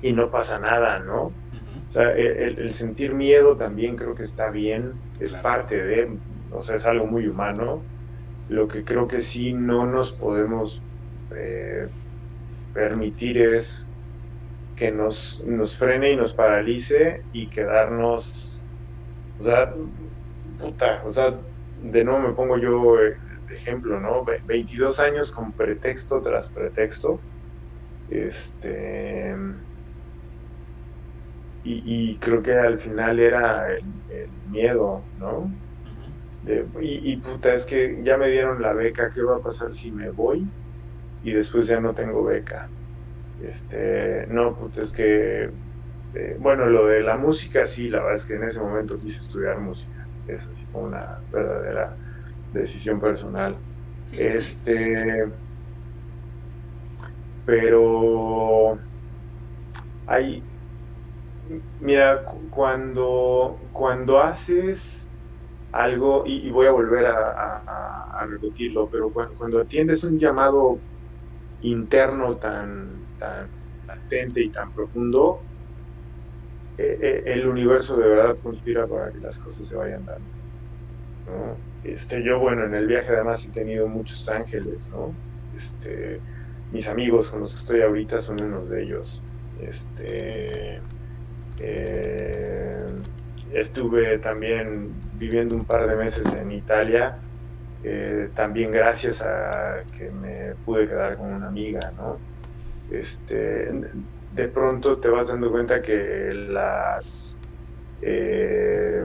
y 0.00 0.14
no 0.14 0.30
pasa 0.30 0.58
nada, 0.58 1.00
¿no? 1.00 1.24
O 1.24 1.92
sea, 1.92 2.12
el, 2.12 2.72
sentir 2.72 3.12
miedo 3.12 3.58
también 3.58 3.94
creo 3.94 4.14
que 4.14 4.24
está 4.24 4.48
bien, 4.48 4.92
es 5.20 5.34
parte 5.34 5.76
de, 5.84 6.16
o 6.50 6.62
sea, 6.62 6.76
es 6.76 6.86
algo 6.86 7.06
muy 7.06 7.26
humano. 7.26 7.82
Lo 8.48 8.66
que 8.66 8.82
creo 8.82 9.06
que 9.06 9.20
sí 9.20 9.52
no 9.52 9.84
nos 9.84 10.12
podemos 10.12 10.80
eh, 11.36 11.88
permitir 12.72 13.36
es 13.36 13.86
que 14.76 14.90
nos, 14.90 15.44
nos 15.46 15.76
frene 15.76 16.12
y 16.12 16.16
nos 16.16 16.32
paralice 16.32 17.22
y 17.34 17.48
quedarnos, 17.48 18.62
o 19.40 19.44
sea, 19.44 19.74
puta, 20.64 21.02
o 21.06 21.12
sea, 21.12 21.34
de 21.82 22.04
nuevo 22.04 22.20
me 22.20 22.34
pongo 22.34 22.56
yo 22.58 22.96
de 22.96 23.54
ejemplo, 23.54 24.00
¿no? 24.00 24.24
22 24.46 24.98
años 25.00 25.30
con 25.30 25.52
pretexto 25.52 26.20
tras 26.20 26.48
pretexto 26.48 27.20
este. 28.08 29.34
Y, 31.66 32.18
creo 32.18 32.42
que 32.42 32.52
al 32.52 32.78
final 32.78 33.18
era 33.18 33.72
el, 33.72 33.84
miedo, 34.50 35.02
¿no? 35.18 35.50
y, 36.82 37.16
puta, 37.16 37.54
es 37.54 37.64
que 37.64 38.02
ya 38.04 38.18
me 38.18 38.28
dieron 38.28 38.60
la 38.60 38.74
beca, 38.74 39.10
¿qué 39.14 39.22
va 39.22 39.36
a 39.36 39.42
pasar 39.42 39.74
si 39.74 39.90
me 39.90 40.10
voy? 40.10 40.46
Y 41.22 41.32
después 41.32 41.66
ya 41.66 41.80
no 41.80 41.94
tengo 41.94 42.22
beca. 42.22 42.68
Este, 43.42 44.26
no, 44.28 44.54
puta, 44.54 44.82
es 44.82 44.92
que, 44.92 45.44
eh, 46.14 46.36
bueno, 46.38 46.66
lo 46.66 46.86
de 46.86 47.00
la 47.00 47.16
música, 47.16 47.66
sí, 47.66 47.88
la 47.88 48.00
verdad 48.00 48.16
es 48.16 48.26
que 48.26 48.34
en 48.34 48.44
ese 48.44 48.60
momento 48.60 48.98
quise 48.98 49.20
estudiar 49.20 49.58
música. 49.58 50.06
Es 50.26 50.46
así 50.46 50.66
como 50.70 50.86
una 50.86 51.22
verdadera 51.30 51.96
decisión 52.52 53.00
personal. 53.00 53.58
este 54.12 55.24
pero 57.44 58.78
hay, 60.06 60.42
mira, 61.78 62.24
cuando, 62.50 63.68
cuando 63.72 64.20
haces 64.20 65.10
algo, 65.72 66.24
y, 66.26 66.50
voy 66.50 66.66
a 66.66 66.72
volver 66.72 67.06
a, 67.06 68.26
repetirlo, 68.26 68.88
pero 68.88 69.12
cuando, 69.12 69.60
atiendes 69.60 70.02
un 70.04 70.18
llamado 70.18 70.80
interno 71.60 72.38
tan, 72.38 73.06
tan 73.18 73.50
latente 73.86 74.42
y 74.42 74.50
tan 74.50 74.72
profundo, 74.72 75.44
eh, 76.76 76.98
eh, 77.00 77.22
el 77.26 77.46
universo 77.46 77.96
de 77.96 78.08
verdad 78.08 78.36
conspira 78.42 78.86
para 78.86 79.12
que 79.12 79.18
las 79.18 79.38
cosas 79.38 79.68
se 79.68 79.74
vayan 79.74 80.04
dando. 80.04 80.24
¿no? 81.26 81.56
Este, 81.84 82.22
yo, 82.22 82.40
bueno, 82.40 82.64
en 82.64 82.74
el 82.74 82.86
viaje 82.86 83.12
además 83.12 83.44
he 83.44 83.50
tenido 83.50 83.86
muchos 83.86 84.28
ángeles, 84.28 84.88
¿no? 84.90 85.14
Este, 85.56 86.20
mis 86.72 86.88
amigos 86.88 87.30
con 87.30 87.40
los 87.40 87.52
que 87.52 87.60
estoy 87.60 87.82
ahorita 87.82 88.20
son 88.20 88.42
unos 88.42 88.68
de 88.70 88.82
ellos. 88.82 89.22
Este, 89.60 90.80
eh, 91.60 92.86
estuve 93.52 94.18
también 94.18 94.90
viviendo 95.16 95.54
un 95.54 95.64
par 95.64 95.86
de 95.86 95.96
meses 95.96 96.26
en 96.26 96.50
Italia, 96.52 97.18
también 98.34 98.70
gracias 98.70 99.20
a 99.20 99.82
que 99.98 100.10
me 100.10 100.54
pude 100.64 100.88
quedar 100.88 101.18
con 101.18 101.34
una 101.34 101.48
amiga, 101.48 101.92
¿no? 101.98 102.18
Este, 102.90 103.70
de 104.34 104.48
pronto 104.48 104.98
te 104.98 105.08
vas 105.08 105.28
dando 105.28 105.50
cuenta 105.50 105.80
que 105.80 106.32
las, 106.34 107.36
eh, 108.02 109.04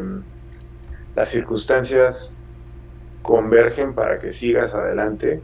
las 1.15 1.29
circunstancias 1.29 2.33
convergen 3.21 3.93
para 3.93 4.17
que 4.19 4.33
sigas 4.33 4.73
adelante 4.73 5.41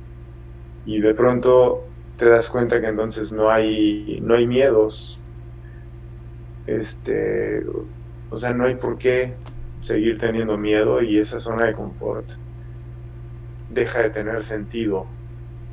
y 0.86 1.00
de 1.02 1.14
pronto 1.14 1.82
te 2.18 2.26
das 2.26 2.50
cuenta 2.50 2.82
que 2.82 2.88
entonces 2.88 3.32
no 3.32 3.52
hay, 3.52 4.20
no 4.22 4.36
hay 4.36 4.48
miedos, 4.48 5.20
este, 6.66 7.64
o 8.30 8.40
sea, 8.40 8.54
no 8.54 8.66
hay 8.66 8.76
por 8.76 8.98
qué 8.98 9.36
seguir 9.82 10.18
teniendo 10.18 10.58
miedo 10.58 11.02
y 11.02 11.20
esa 11.20 11.40
zona 11.40 11.68
de 11.68 11.74
confort 11.74 12.28
deja 13.70 14.02
de 14.04 14.10
tener 14.10 14.44
sentido. 14.44 15.06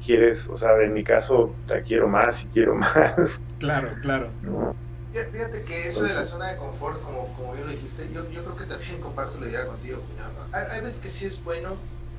Quieres, 0.05 0.49
o 0.49 0.57
sea, 0.59 0.77
en 0.83 0.93
mi 0.93 1.05
caso, 1.05 1.55
te 1.67 1.83
quiero 1.83 2.09
más 2.09 2.43
y 2.45 2.49
quiero 2.49 2.75
más. 2.77 3.41
Claro, 3.63 3.97
claro. 4.01 4.35
Fíjate 5.13 5.63
que 5.63 5.89
eso 5.89 6.03
de 6.03 6.15
la 6.15 6.25
zona 6.25 6.49
de 6.49 6.57
confort, 6.57 7.01
como, 7.03 7.33
como 7.35 7.53
bien 7.53 7.67
lo 7.67 7.71
dijiste, 7.71 8.11
yo, 8.13 8.29
yo 8.31 8.43
creo 8.43 8.57
que 8.57 8.65
también 8.65 9.01
comparto 9.01 9.39
la 9.39 9.47
idea 9.47 9.67
contigo, 9.67 10.03
Hay, 10.51 10.65
hay, 10.71 10.81
veces 10.81 11.01
que 11.01 11.09
sí 11.09 11.27
es 11.27 11.43
bueno. 11.45 11.77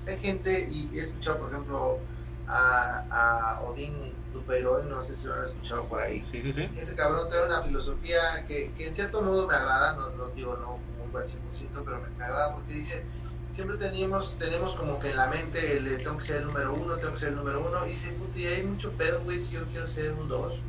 Hay 0.07 0.17
gente, 0.19 0.67
y 0.69 0.97
he 0.97 1.01
escuchado, 1.01 1.39
por 1.39 1.49
ejemplo, 1.51 1.99
a, 2.47 3.57
a 3.57 3.61
Odín 3.63 4.15
Dupeirón, 4.31 4.89
no 4.89 5.03
sé 5.03 5.15
si 5.15 5.27
lo 5.27 5.33
han 5.33 5.43
escuchado 5.43 5.85
por 5.87 5.99
ahí. 5.99 6.25
Sí, 6.31 6.41
sí, 6.41 6.53
sí. 6.53 6.69
Ese 6.77 6.95
cabrón 6.95 7.27
trae 7.27 7.45
una 7.45 7.61
filosofía 7.61 8.45
que, 8.47 8.71
que 8.73 8.87
en 8.87 8.93
cierto 8.93 9.21
modo 9.21 9.47
me 9.47 9.53
agrada, 9.53 9.95
no, 9.95 10.11
no 10.11 10.29
digo 10.29 10.55
no 10.57 10.79
como 10.85 11.03
un 11.03 11.11
buen 11.11 11.27
100%, 11.27 11.83
pero 11.83 11.99
me, 11.99 12.09
me, 12.17 12.23
agrada 12.23 12.53
porque 12.53 12.73
dice, 12.73 13.05
siempre 13.51 13.77
tenemos, 13.77 14.37
tenemos 14.37 14.75
como 14.75 14.99
que 14.99 15.09
en 15.09 15.17
la 15.17 15.27
mente 15.27 15.77
el 15.77 15.85
de 15.85 15.97
tengo 15.97 16.17
que 16.17 16.25
ser 16.25 16.37
el 16.37 16.47
número 16.47 16.73
uno, 16.73 16.97
tengo 16.97 17.13
que 17.13 17.19
ser 17.19 17.29
el 17.29 17.35
número 17.35 17.65
uno, 17.67 17.85
y 17.85 17.89
dice, 17.89 18.11
puta, 18.13 18.39
y 18.39 18.45
hay 18.45 18.63
mucho 18.63 18.91
pedo, 18.93 19.21
güey, 19.23 19.39
si 19.39 19.51
yo 19.51 19.65
quiero 19.67 19.87
ser 19.87 20.13
un 20.13 20.27
dos, 20.29 20.63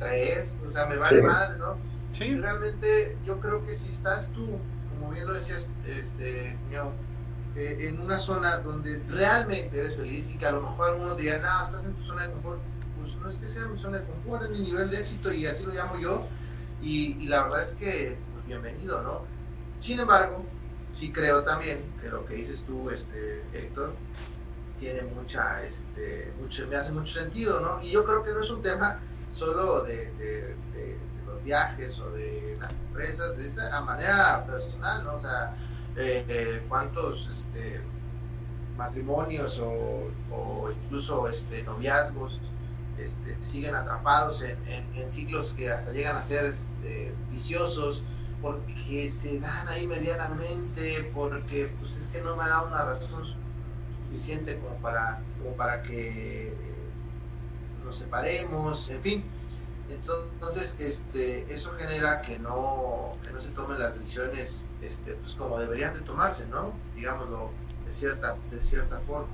un 0.00 0.08
tres, 0.08 0.48
o 0.66 0.70
sea, 0.70 0.86
me 0.86 0.96
vale 0.96 1.20
sí. 1.20 1.26
madre, 1.26 1.58
¿no? 1.58 1.76
Sí. 2.12 2.24
Y 2.24 2.36
realmente 2.36 3.16
yo 3.24 3.40
creo 3.40 3.64
que 3.64 3.74
si 3.74 3.90
estás 3.90 4.30
tú, 4.32 4.58
como 4.90 5.10
bien 5.12 5.26
lo 5.26 5.34
decías, 5.34 5.68
este, 5.86 6.56
mío, 6.68 6.92
eh, 7.56 7.88
en 7.88 8.00
una 8.00 8.16
zona 8.16 8.58
donde 8.58 9.02
realmente 9.08 9.78
eres 9.78 9.96
feliz 9.96 10.30
y 10.30 10.38
que 10.38 10.46
a 10.46 10.52
lo 10.52 10.62
mejor 10.62 10.90
algunos 10.90 11.16
digan, 11.16 11.42
no, 11.42 11.62
estás 11.62 11.86
en 11.86 11.94
tu 11.94 12.02
zona 12.02 12.26
de 12.26 12.32
confort, 12.32 12.60
pues 12.96 13.16
no 13.16 13.28
es 13.28 13.38
que 13.38 13.46
sea 13.46 13.66
mi 13.66 13.78
zona 13.78 13.98
de 13.98 14.04
confort, 14.04 14.44
es 14.44 14.50
mi 14.50 14.60
nivel 14.60 14.90
de 14.90 14.98
éxito 14.98 15.32
y 15.32 15.46
así 15.46 15.64
lo 15.64 15.72
llamo 15.72 15.98
yo. 15.98 16.26
Y, 16.82 17.16
y 17.18 17.26
la 17.28 17.42
verdad 17.42 17.62
es 17.62 17.74
que, 17.74 18.18
pues 18.32 18.46
bienvenido, 18.46 19.02
¿no? 19.02 19.22
Sin 19.78 20.00
embargo, 20.00 20.44
sí 20.90 21.12
creo 21.12 21.42
también 21.44 21.82
que 22.00 22.08
lo 22.08 22.24
que 22.24 22.34
dices 22.34 22.64
tú, 22.66 22.90
este, 22.90 23.42
Héctor, 23.52 23.94
tiene 24.78 25.02
mucha, 25.14 25.62
este, 25.64 26.32
mucho, 26.40 26.66
me 26.66 26.76
hace 26.76 26.92
mucho 26.92 27.20
sentido, 27.20 27.60
¿no? 27.60 27.82
Y 27.82 27.90
yo 27.90 28.04
creo 28.04 28.24
que 28.24 28.32
no 28.32 28.40
es 28.40 28.50
un 28.50 28.62
tema 28.62 29.00
solo 29.30 29.82
de, 29.82 30.56
los 31.26 31.42
viajes 31.44 31.98
o 32.00 32.10
de 32.10 32.56
las 32.60 32.78
empresas, 32.80 33.38
es 33.38 33.58
a 33.58 33.80
manera 33.82 34.44
personal, 34.46 35.04
¿no? 35.04 35.14
O 35.14 35.18
sea, 35.18 35.56
eh, 35.96 36.24
eh, 36.28 36.64
cuántos 36.68 37.28
este, 37.28 37.82
matrimonios 38.76 39.60
o, 39.60 40.70
incluso 40.70 41.28
este, 41.28 41.62
noviazgos 41.64 42.40
este, 42.98 43.40
siguen 43.42 43.74
atrapados 43.74 44.42
en, 44.42 44.58
en, 44.94 45.10
ciclos 45.10 45.54
que 45.54 45.70
hasta 45.70 45.92
llegan 45.92 46.16
a 46.16 46.22
ser 46.22 46.44
este, 46.44 47.14
viciosos 47.30 48.04
porque 48.40 49.08
se 49.10 49.38
dan 49.38 49.68
ahí 49.68 49.86
medianamente, 49.86 51.10
porque 51.14 51.74
pues 51.78 51.96
es 51.96 52.08
que 52.08 52.22
no 52.22 52.36
me 52.36 52.48
dado 52.48 52.68
una 52.68 52.84
razón 52.84 53.22
suficiente 54.06 54.58
como 54.58 54.76
para, 54.76 55.22
como 55.38 55.54
para 55.56 55.82
que 55.82 56.54
nos 57.90 57.98
separemos, 57.98 58.88
en 58.90 59.02
fin. 59.02 59.24
Entonces, 59.88 60.76
este, 60.78 61.52
eso 61.52 61.72
genera 61.72 62.22
que 62.22 62.38
no, 62.38 63.16
que 63.24 63.32
no 63.32 63.40
se 63.40 63.50
tomen 63.50 63.80
las 63.80 63.98
decisiones 63.98 64.64
este, 64.80 65.14
pues 65.14 65.34
como 65.34 65.58
deberían 65.58 65.92
de 65.94 66.02
tomarse, 66.02 66.46
¿no? 66.46 66.72
Digámoslo 66.94 67.50
de 67.84 67.90
cierta, 67.90 68.36
de 68.48 68.62
cierta 68.62 69.00
forma. 69.00 69.26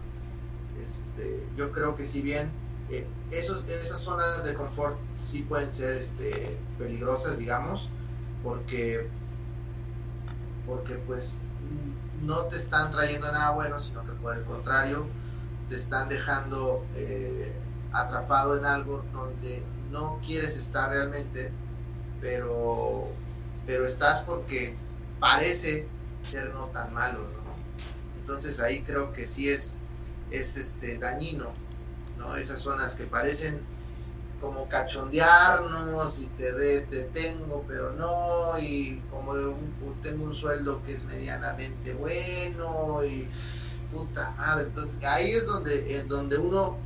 Este, 0.89 1.47
yo 1.55 1.71
creo 1.71 1.97
que 1.97 2.07
si 2.07 2.23
bien 2.23 2.51
eh, 2.89 3.07
esos, 3.31 3.67
esas 3.67 4.01
zonas 4.01 4.45
de 4.45 4.55
confort 4.55 4.97
sí 5.15 5.43
pueden 5.43 5.71
ser 5.71 5.97
este, 5.97 6.59
peligrosas, 6.79 7.37
digamos, 7.37 7.91
porque, 8.43 9.11
porque 10.67 10.95
pues 10.95 11.43
no 12.23 12.47
te 12.47 12.57
están 12.57 12.91
trayendo 12.91 13.31
nada 13.31 13.51
bueno, 13.51 13.79
sino 13.81 14.03
que 14.07 14.13
por 14.13 14.35
el 14.35 14.45
contrario 14.45 15.05
te 15.69 15.77
están 15.77 16.09
dejando 16.09 16.87
eh, 16.95 17.53
atrapado 17.93 18.57
en 18.57 18.65
algo 18.65 19.05
donde 19.13 19.63
no 19.91 20.21
quieres 20.25 20.57
estar 20.57 20.91
realmente, 20.91 21.53
pero, 22.21 23.09
pero 23.67 23.87
estás 23.87 24.23
porque 24.23 24.77
parece 25.21 25.87
ser 26.29 26.53
no 26.55 26.67
tan 26.67 26.93
malo, 26.93 27.21
¿no? 27.21 27.47
Entonces 28.21 28.61
ahí 28.61 28.83
creo 28.83 29.13
que 29.13 29.27
sí 29.27 29.49
es, 29.49 29.79
es 30.31 30.57
este, 30.57 30.99
dañino, 30.99 31.53
¿no? 32.19 32.37
Esas 32.37 32.59
zonas 32.61 32.97
que 32.97 33.05
parecen 33.05 33.61
como 34.41 34.69
cachondearnos 34.69 36.19
y 36.19 36.27
te, 36.27 36.53
de, 36.53 36.83
te 36.83 37.05
tengo, 37.05 37.65
pero 37.67 37.93
no, 37.93 38.59
y 38.59 39.01
como 39.11 39.33
un, 39.33 40.01
tengo 40.03 40.25
un 40.25 40.35
sueldo 40.35 40.83
que 40.85 40.93
es 40.93 41.05
medianamente 41.05 41.95
bueno, 41.95 43.05
y 43.05 43.29
puta 43.93 44.33
madre, 44.33 44.67
entonces 44.67 45.03
ahí 45.05 45.31
es 45.31 45.47
donde, 45.47 45.99
en 45.99 46.09
donde 46.09 46.37
uno, 46.39 46.77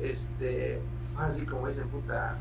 este, 0.00 0.80
así 1.16 1.46
como 1.46 1.68
dicen, 1.68 1.88
puta, 1.88 2.38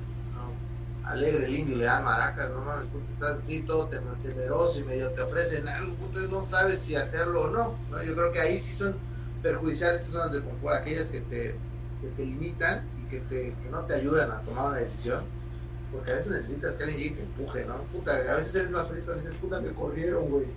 alegre, 1.08 1.46
el 1.46 1.56
indio, 1.56 1.78
le 1.78 1.86
dan 1.86 2.04
maracas, 2.04 2.52
no 2.52 2.62
mames, 2.62 2.88
puta, 2.92 3.10
estás 3.10 3.40
así 3.40 3.62
todo 3.62 3.88
temeroso 3.88 4.80
y 4.80 4.84
medio 4.84 5.12
te 5.12 5.22
ofrecen 5.22 5.68
algo, 5.68 5.96
puta, 5.96 6.20
no 6.30 6.42
sabes 6.42 6.80
si 6.80 6.96
hacerlo 6.96 7.44
o 7.44 7.50
no, 7.50 7.76
¿no? 7.90 8.04
Yo 8.04 8.14
creo 8.14 8.32
que 8.32 8.40
ahí 8.40 8.60
sí 8.60 8.76
son 8.76 8.96
perjudiciales 9.42 10.02
esas 10.02 10.12
zonas 10.14 10.34
de 10.34 10.44
confort, 10.44 10.76
aquellas 10.76 11.10
que 11.10 11.22
te, 11.22 11.58
que 12.02 12.10
te 12.10 12.26
limitan 12.26 12.86
y 12.98 13.06
que, 13.06 13.22
te, 13.22 13.56
que 13.56 13.70
no 13.70 13.86
te 13.86 13.96
ayudan 13.96 14.32
a 14.32 14.42
tomar 14.42 14.68
una 14.68 14.78
decisión, 14.78 15.24
porque 15.92 16.12
a 16.12 16.16
veces 16.16 16.30
necesitas 16.30 16.76
que 16.76 16.84
alguien 16.84 17.00
llegue 17.00 17.12
y 17.12 17.16
te 17.16 17.24
empuje, 17.24 17.66
¿no? 17.66 17.78
Puta, 17.84 18.16
a 18.16 18.36
veces 18.36 18.56
eres 18.56 18.72
más 18.72 18.90
feliz 18.90 19.06
cuando 19.06 19.24
dices, 19.24 19.38
puta, 19.38 19.62
me 19.62 19.74
corrieron, 19.74 20.30
güey. 20.30 20.48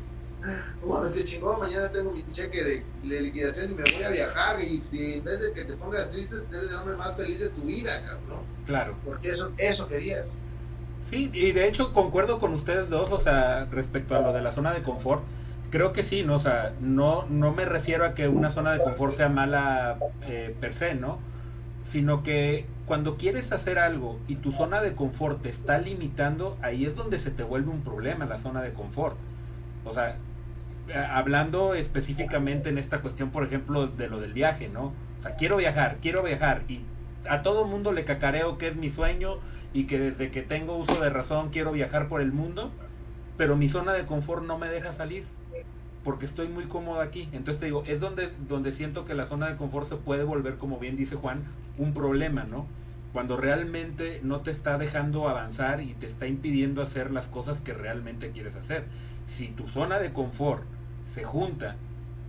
No 0.82 0.94
mames, 0.94 1.12
que 1.12 1.24
chingón, 1.24 1.60
mañana 1.60 1.90
tengo 1.90 2.12
mi 2.12 2.24
cheque 2.30 2.62
de, 2.62 2.84
de, 3.02 3.20
liquidación 3.20 3.72
y 3.72 3.74
me 3.74 3.82
voy 3.82 4.02
a 4.02 4.10
viajar 4.10 4.60
y, 4.60 4.82
y, 4.90 5.14
en 5.14 5.24
vez 5.24 5.40
de 5.40 5.52
que 5.52 5.64
te 5.64 5.76
pongas 5.76 6.10
triste, 6.10 6.36
eres 6.50 6.70
el 6.70 6.76
hombre 6.76 6.96
más 6.96 7.16
feliz 7.16 7.40
de 7.40 7.50
tu 7.50 7.62
vida, 7.62 8.00
¿no? 8.28 8.42
Claro. 8.66 8.96
Porque 9.04 9.30
eso, 9.30 9.52
eso 9.58 9.86
querías. 9.86 10.34
Sí, 11.08 11.30
y 11.32 11.52
de 11.52 11.66
hecho 11.66 11.92
concuerdo 11.92 12.38
con 12.38 12.52
ustedes 12.52 12.88
dos, 12.88 13.10
o 13.10 13.18
sea, 13.18 13.66
respecto 13.70 14.14
a 14.14 14.20
lo 14.20 14.32
de 14.32 14.42
la 14.42 14.52
zona 14.52 14.72
de 14.72 14.82
confort, 14.82 15.22
creo 15.70 15.92
que 15.92 16.02
sí, 16.02 16.22
¿no? 16.22 16.36
O 16.36 16.38
sea, 16.38 16.72
no, 16.80 17.26
no 17.28 17.52
me 17.52 17.64
refiero 17.64 18.04
a 18.04 18.14
que 18.14 18.28
una 18.28 18.50
zona 18.50 18.72
de 18.72 18.78
confort 18.78 19.16
sea 19.16 19.28
mala 19.28 19.98
eh, 20.22 20.54
per 20.60 20.74
se, 20.74 20.94
¿no? 20.94 21.18
Sino 21.84 22.22
que 22.22 22.66
cuando 22.86 23.16
quieres 23.16 23.52
hacer 23.52 23.78
algo 23.78 24.18
y 24.28 24.36
tu 24.36 24.52
zona 24.52 24.82
de 24.82 24.94
confort 24.94 25.42
te 25.42 25.48
está 25.48 25.78
limitando, 25.78 26.56
ahí 26.62 26.84
es 26.84 26.94
donde 26.94 27.18
se 27.18 27.30
te 27.30 27.42
vuelve 27.42 27.70
un 27.70 27.82
problema 27.82 28.26
la 28.26 28.38
zona 28.38 28.62
de 28.62 28.72
confort. 28.72 29.16
O 29.84 29.94
sea, 29.94 30.16
hablando 30.94 31.74
específicamente 31.74 32.68
en 32.68 32.78
esta 32.78 33.00
cuestión, 33.00 33.30
por 33.30 33.44
ejemplo, 33.44 33.86
de 33.86 34.08
lo 34.08 34.20
del 34.20 34.32
viaje, 34.32 34.68
¿no? 34.68 34.92
O 35.18 35.22
sea, 35.22 35.36
quiero 35.36 35.56
viajar, 35.56 35.98
quiero 36.00 36.22
viajar 36.22 36.62
y 36.68 36.80
a 37.28 37.42
todo 37.42 37.66
mundo 37.66 37.92
le 37.92 38.04
cacareo 38.04 38.58
que 38.58 38.68
es 38.68 38.76
mi 38.76 38.90
sueño 38.90 39.38
y 39.72 39.84
que 39.84 39.98
desde 39.98 40.30
que 40.30 40.42
tengo 40.42 40.76
uso 40.76 41.00
de 41.00 41.10
razón 41.10 41.50
quiero 41.50 41.72
viajar 41.72 42.08
por 42.08 42.20
el 42.20 42.32
mundo, 42.32 42.70
pero 43.36 43.56
mi 43.56 43.68
zona 43.68 43.92
de 43.92 44.06
confort 44.06 44.44
no 44.44 44.58
me 44.58 44.68
deja 44.68 44.92
salir 44.92 45.24
porque 46.04 46.26
estoy 46.26 46.48
muy 46.48 46.64
cómodo 46.64 47.00
aquí. 47.00 47.28
Entonces 47.32 47.60
te 47.60 47.66
digo, 47.66 47.84
es 47.86 48.00
donde, 48.00 48.30
donde 48.48 48.72
siento 48.72 49.04
que 49.04 49.14
la 49.14 49.26
zona 49.26 49.48
de 49.48 49.56
confort 49.56 49.86
se 49.86 49.96
puede 49.96 50.24
volver, 50.24 50.56
como 50.56 50.78
bien 50.78 50.96
dice 50.96 51.16
Juan, 51.16 51.42
un 51.76 51.92
problema, 51.92 52.44
¿no? 52.44 52.66
Cuando 53.12 53.36
realmente 53.36 54.20
no 54.22 54.40
te 54.40 54.50
está 54.50 54.78
dejando 54.78 55.28
avanzar 55.28 55.82
y 55.82 55.94
te 55.94 56.06
está 56.06 56.26
impidiendo 56.26 56.80
hacer 56.80 57.10
las 57.10 57.26
cosas 57.26 57.60
que 57.60 57.74
realmente 57.74 58.30
quieres 58.30 58.56
hacer. 58.56 58.84
Si 59.26 59.48
tu 59.48 59.68
zona 59.68 59.98
de 59.98 60.12
confort 60.12 60.64
se 61.10 61.24
junta 61.24 61.76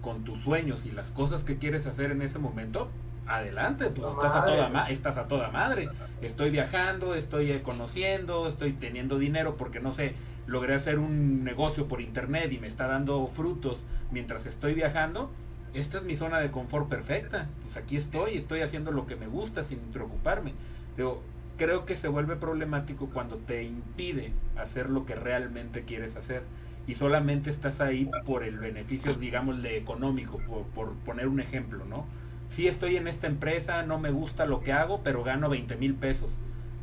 con 0.01 0.23
tus 0.23 0.41
sueños 0.41 0.85
y 0.85 0.91
las 0.91 1.11
cosas 1.11 1.43
que 1.43 1.57
quieres 1.57 1.85
hacer 1.85 2.11
en 2.11 2.21
ese 2.23 2.39
momento, 2.39 2.89
adelante, 3.27 3.89
pues 3.91 4.11
estás 4.11 4.35
a, 4.35 4.43
toda 4.43 4.69
ma 4.69 4.89
estás 4.89 5.17
a 5.17 5.27
toda 5.27 5.49
madre. 5.51 5.89
Estoy 6.21 6.49
viajando, 6.49 7.13
estoy 7.13 7.59
conociendo, 7.59 8.47
estoy 8.47 8.73
teniendo 8.73 9.19
dinero 9.19 9.55
porque 9.55 9.79
no 9.79 9.91
sé, 9.91 10.15
logré 10.47 10.73
hacer 10.73 10.97
un 10.97 11.43
negocio 11.43 11.87
por 11.87 12.01
internet 12.01 12.51
y 12.51 12.57
me 12.57 12.67
está 12.67 12.87
dando 12.87 13.27
frutos 13.27 13.77
mientras 14.09 14.47
estoy 14.47 14.73
viajando, 14.73 15.29
esta 15.73 15.99
es 15.99 16.03
mi 16.03 16.15
zona 16.15 16.39
de 16.39 16.51
confort 16.51 16.89
perfecta, 16.89 17.47
pues 17.61 17.77
aquí 17.77 17.95
estoy, 17.95 18.35
estoy 18.35 18.61
haciendo 18.61 18.91
lo 18.91 19.05
que 19.05 19.15
me 19.15 19.27
gusta 19.27 19.63
sin 19.63 19.79
preocuparme. 19.79 20.53
Digo, 20.97 21.21
creo 21.57 21.85
que 21.85 21.95
se 21.95 22.07
vuelve 22.07 22.35
problemático 22.35 23.09
cuando 23.13 23.37
te 23.37 23.63
impide 23.63 24.33
hacer 24.57 24.89
lo 24.89 25.05
que 25.05 25.15
realmente 25.15 25.83
quieres 25.83 26.15
hacer 26.15 26.43
y 26.91 26.95
solamente 26.95 27.49
estás 27.49 27.79
ahí 27.79 28.11
por 28.25 28.43
el 28.43 28.57
beneficio, 28.57 29.13
digamos, 29.13 29.63
de 29.63 29.77
económico, 29.77 30.39
por, 30.75 30.91
poner 31.05 31.29
un 31.29 31.39
ejemplo, 31.39 31.85
¿no? 31.85 32.05
Sí 32.49 32.67
estoy 32.67 32.97
en 32.97 33.07
esta 33.07 33.27
empresa, 33.27 33.83
no 33.83 33.97
me 33.97 34.11
gusta 34.11 34.45
lo 34.45 34.59
que 34.59 34.73
hago, 34.73 34.99
pero 35.01 35.23
gano 35.23 35.47
20 35.47 35.77
mil 35.77 35.93
pesos. 35.93 36.29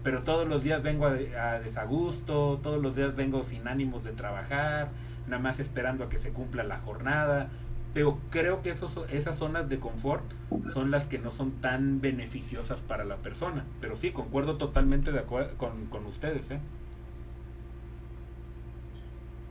Pero 0.02 0.22
todos 0.22 0.48
los 0.48 0.62
días 0.62 0.82
vengo 0.82 1.06
a, 1.06 1.10
a, 1.10 1.60
desagusto, 1.60 2.58
todos 2.62 2.82
los 2.82 2.96
días 2.96 3.16
vengo 3.16 3.42
sin 3.42 3.68
ánimos 3.68 4.02
de 4.02 4.12
trabajar, 4.12 4.88
nada 5.26 5.42
más 5.42 5.60
esperando 5.60 6.04
a 6.04 6.08
que 6.08 6.18
se 6.18 6.30
cumpla 6.30 6.64
la 6.64 6.78
jornada. 6.78 7.50
Pero 7.92 8.18
creo 8.30 8.62
que 8.62 8.70
esos, 8.70 8.98
esas 9.10 9.36
zonas 9.36 9.68
de 9.68 9.78
confort 9.78 10.24
son 10.72 10.90
las 10.90 11.04
que 11.04 11.18
no 11.18 11.30
son 11.30 11.50
tan 11.60 12.00
beneficiosas 12.00 12.80
para 12.80 13.04
la 13.04 13.16
persona. 13.16 13.66
Pero 13.82 13.94
sí, 13.94 14.12
concuerdo 14.12 14.56
totalmente 14.56 15.12
de 15.12 15.18
acuerdo 15.18 15.54
con, 15.58 15.84
con 15.86 16.06
ustedes. 16.06 16.50
¿eh? 16.50 16.60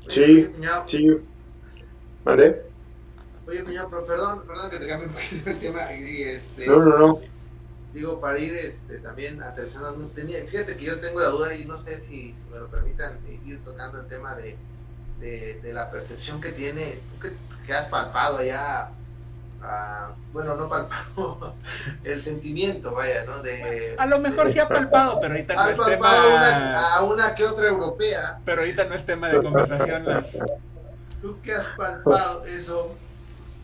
Sí, 0.10 0.49
sí. 0.88 1.08
¿Vale? 2.24 2.62
Oye, 3.47 3.64
cuñado, 3.64 3.89
pero 3.89 4.05
perdón, 4.05 4.43
perdón 4.45 4.70
que 4.70 4.80
te 4.80 4.88
cambie 4.88 5.08
un 5.08 5.14
poquito 5.14 5.49
el 5.49 5.60
tema. 5.60 5.93
Y 5.93 6.24
este, 6.24 6.68
no, 6.68 6.80
no, 6.80 6.97
no. 6.97 7.20
Digo, 7.93 8.20
para 8.20 8.38
ir 8.39 8.53
este, 8.55 8.99
también 8.99 9.41
aterrizando, 9.41 9.93
tenía, 10.14 10.45
fíjate 10.45 10.76
que 10.76 10.86
yo 10.86 10.99
tengo 10.99 11.22
la 11.22 11.30
duda 11.30 11.55
y 11.55 11.66
no 11.66 11.78
sé 11.78 11.97
si, 11.97 12.34
si 12.34 12.47
me 12.49 12.60
lo 12.60 12.68
permitan 12.68 13.18
ir 13.45 13.60
tocando 13.64 14.01
el 14.01 14.08
tema 14.08 14.36
de, 14.36 14.58
de, 15.20 15.60
de 15.62 15.74
la 15.74 15.89
percepción 15.89 16.41
que 16.41 16.51
tiene, 16.51 16.99
tú 17.10 17.20
que, 17.20 17.34
que 17.66 17.74
has 17.74 17.88
palpado 17.88 18.38
allá 18.38 18.91
bueno, 20.34 20.55
no 20.55 20.70
palpado, 20.70 21.55
el 22.03 22.22
sentimiento, 22.22 22.93
vaya, 22.93 23.26
¿no? 23.26 23.41
De, 23.41 23.95
a 23.97 24.05
lo 24.05 24.20
mejor 24.20 24.51
sí 24.51 24.60
ha 24.60 24.68
palpado, 24.68 25.20
pero 25.20 25.34
ahorita 25.34 25.55
no 25.55 25.70
es 25.70 25.86
tema... 25.86 26.95
a 26.95 27.03
una 27.03 27.36
que 27.36 27.43
otra 27.43 27.68
europea. 27.68 28.39
Pero 28.45 28.62
ahorita 28.62 28.86
no 28.86 28.95
es 28.95 29.05
tema 29.05 29.30
de 29.30 29.41
conversación. 29.41 30.05
Las... 30.05 30.28
Tú 31.22 31.41
que 31.41 31.53
has 31.53 31.70
palpado 31.72 32.45
eso, 32.45 32.95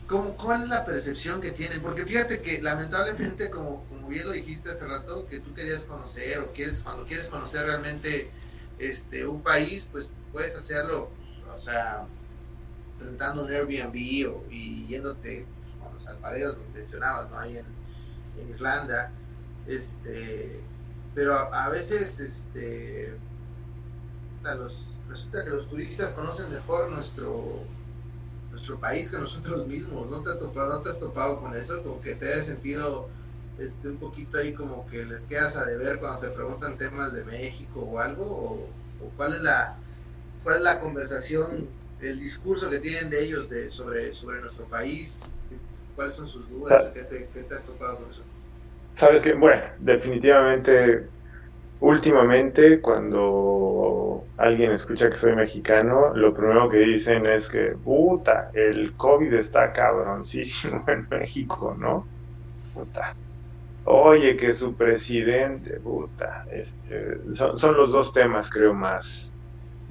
¿cómo, 0.08 0.36
¿cuál 0.36 0.64
es 0.64 0.68
la 0.68 0.84
percepción 0.84 1.40
que 1.40 1.52
tienen? 1.52 1.80
Porque 1.80 2.04
fíjate 2.04 2.40
que 2.40 2.60
lamentablemente, 2.60 3.48
como, 3.50 3.84
como 3.84 4.08
bien 4.08 4.26
lo 4.26 4.32
dijiste 4.32 4.70
hace 4.70 4.86
rato, 4.86 5.26
que 5.28 5.38
tú 5.38 5.54
querías 5.54 5.84
conocer 5.84 6.40
o 6.40 6.52
quieres, 6.52 6.82
cuando 6.82 7.04
quieres 7.04 7.28
conocer 7.28 7.66
realmente 7.66 8.30
este, 8.78 9.26
un 9.26 9.42
país, 9.42 9.86
pues 9.90 10.12
puedes 10.32 10.56
hacerlo, 10.56 11.10
o 11.54 11.58
sea, 11.60 12.04
rentando 13.00 13.44
un 13.44 13.52
Airbnb 13.52 14.28
o, 14.28 14.44
y 14.50 14.86
yéndote 14.88 15.46
alfareros, 16.24 16.56
lo 16.56 16.64
mencionabas, 16.74 17.30
¿no? 17.30 17.38
Ahí 17.38 17.58
en, 17.58 17.66
Irlanda. 18.48 19.12
Este, 19.66 20.60
pero 21.14 21.34
a, 21.34 21.68
veces, 21.68 22.18
este, 22.20 23.16
los, 24.42 24.86
resulta 25.08 25.44
que 25.44 25.50
los 25.50 25.68
turistas 25.68 26.10
conocen 26.10 26.50
mejor 26.50 26.90
nuestro, 26.90 27.62
nuestro 28.50 28.78
país 28.80 29.10
que 29.10 29.18
nosotros 29.18 29.66
mismos. 29.66 30.08
¿No 30.08 30.22
te, 30.22 30.30
has 30.30 30.38
topado, 30.38 30.68
¿No 30.68 30.80
te 30.80 30.90
has 30.90 30.98
topado 30.98 31.40
con 31.40 31.56
eso? 31.56 31.82
Como 31.82 32.00
que 32.00 32.14
te 32.14 32.32
hayas 32.32 32.46
sentido 32.46 33.08
este, 33.58 33.88
un 33.88 33.98
poquito 33.98 34.38
ahí 34.38 34.52
como 34.52 34.86
que 34.86 35.04
les 35.04 35.26
quedas 35.26 35.56
a 35.56 35.64
deber 35.64 36.00
cuando 36.00 36.20
te 36.20 36.30
preguntan 36.30 36.76
temas 36.76 37.12
de 37.12 37.24
México 37.24 37.80
o 37.80 38.00
algo. 38.00 38.24
¿O, 38.24 38.68
cuál, 39.16 39.34
es 39.34 39.42
la, 39.42 39.76
cuál 40.42 40.56
es 40.56 40.62
la 40.62 40.80
conversación, 40.80 41.68
el 42.00 42.18
discurso 42.18 42.68
que 42.68 42.80
tienen 42.80 43.10
de 43.10 43.22
ellos 43.22 43.48
de, 43.48 43.70
sobre, 43.70 44.12
sobre 44.12 44.40
nuestro 44.40 44.66
país? 44.66 45.22
¿Cuáles 45.94 46.14
son 46.14 46.28
sus 46.28 46.48
dudas? 46.48 46.90
¿Qué 46.92 47.02
te, 47.02 47.54
has 47.54 47.64
topado 47.64 47.98
con 47.98 48.10
eso? 48.10 48.22
Sabes 48.96 49.22
que, 49.22 49.34
bueno, 49.34 49.62
definitivamente, 49.78 51.06
últimamente, 51.80 52.80
cuando 52.80 54.24
alguien 54.36 54.72
escucha 54.72 55.10
que 55.10 55.16
soy 55.16 55.36
mexicano, 55.36 56.14
lo 56.14 56.34
primero 56.34 56.68
que 56.68 56.78
dicen 56.78 57.26
es 57.26 57.48
que, 57.48 57.76
puta, 57.84 58.50
el 58.54 58.92
COVID 58.94 59.32
está 59.34 59.72
cabroncísimo 59.72 60.84
en 60.88 61.06
México, 61.10 61.76
¿no? 61.78 62.06
Puta. 62.74 63.14
Oye, 63.84 64.36
que 64.36 64.52
su 64.52 64.74
presidente, 64.74 65.78
puta. 65.80 66.46
Este, 66.50 67.18
son, 67.34 67.76
los 67.76 67.92
dos 67.92 68.12
temas, 68.12 68.48
creo, 68.50 68.72
más. 68.72 69.30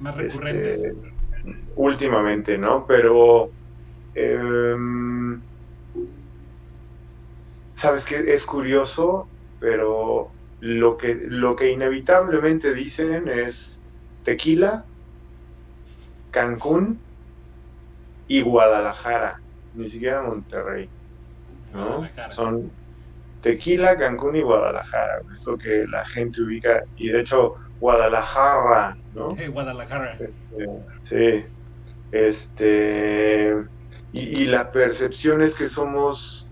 Más 0.00 0.16
recurrentes. 0.16 0.84
Este, 0.84 0.94
últimamente, 1.76 2.58
¿no? 2.58 2.84
Pero. 2.86 3.50
Eh, 4.16 4.76
sabes 7.74 8.04
que 8.04 8.34
es 8.34 8.44
curioso, 8.44 9.28
pero 9.60 10.30
lo 10.60 10.96
que, 10.96 11.14
lo 11.14 11.56
que 11.56 11.70
inevitablemente 11.70 12.72
dicen 12.74 13.28
es 13.28 13.80
tequila, 14.24 14.84
Cancún 16.30 16.98
y 18.28 18.42
Guadalajara, 18.42 19.40
ni 19.74 19.90
siquiera 19.90 20.22
Monterrey. 20.22 20.88
¿no? 21.72 22.08
Son 22.34 22.70
tequila, 23.42 23.96
Cancún 23.96 24.36
y 24.36 24.42
Guadalajara, 24.42 25.20
es 25.32 25.44
lo 25.44 25.58
que 25.58 25.86
la 25.86 26.06
gente 26.06 26.40
ubica, 26.40 26.84
y 26.96 27.08
de 27.08 27.20
hecho 27.20 27.56
Guadalajara, 27.80 28.96
¿no? 29.14 29.28
Guadalajara. 29.52 30.16
Este, 30.18 30.70
sí, 31.04 31.44
este, 32.12 33.54
y 34.12 34.44
la 34.46 34.70
percepción 34.70 35.42
es 35.42 35.56
que 35.56 35.68
somos 35.68 36.48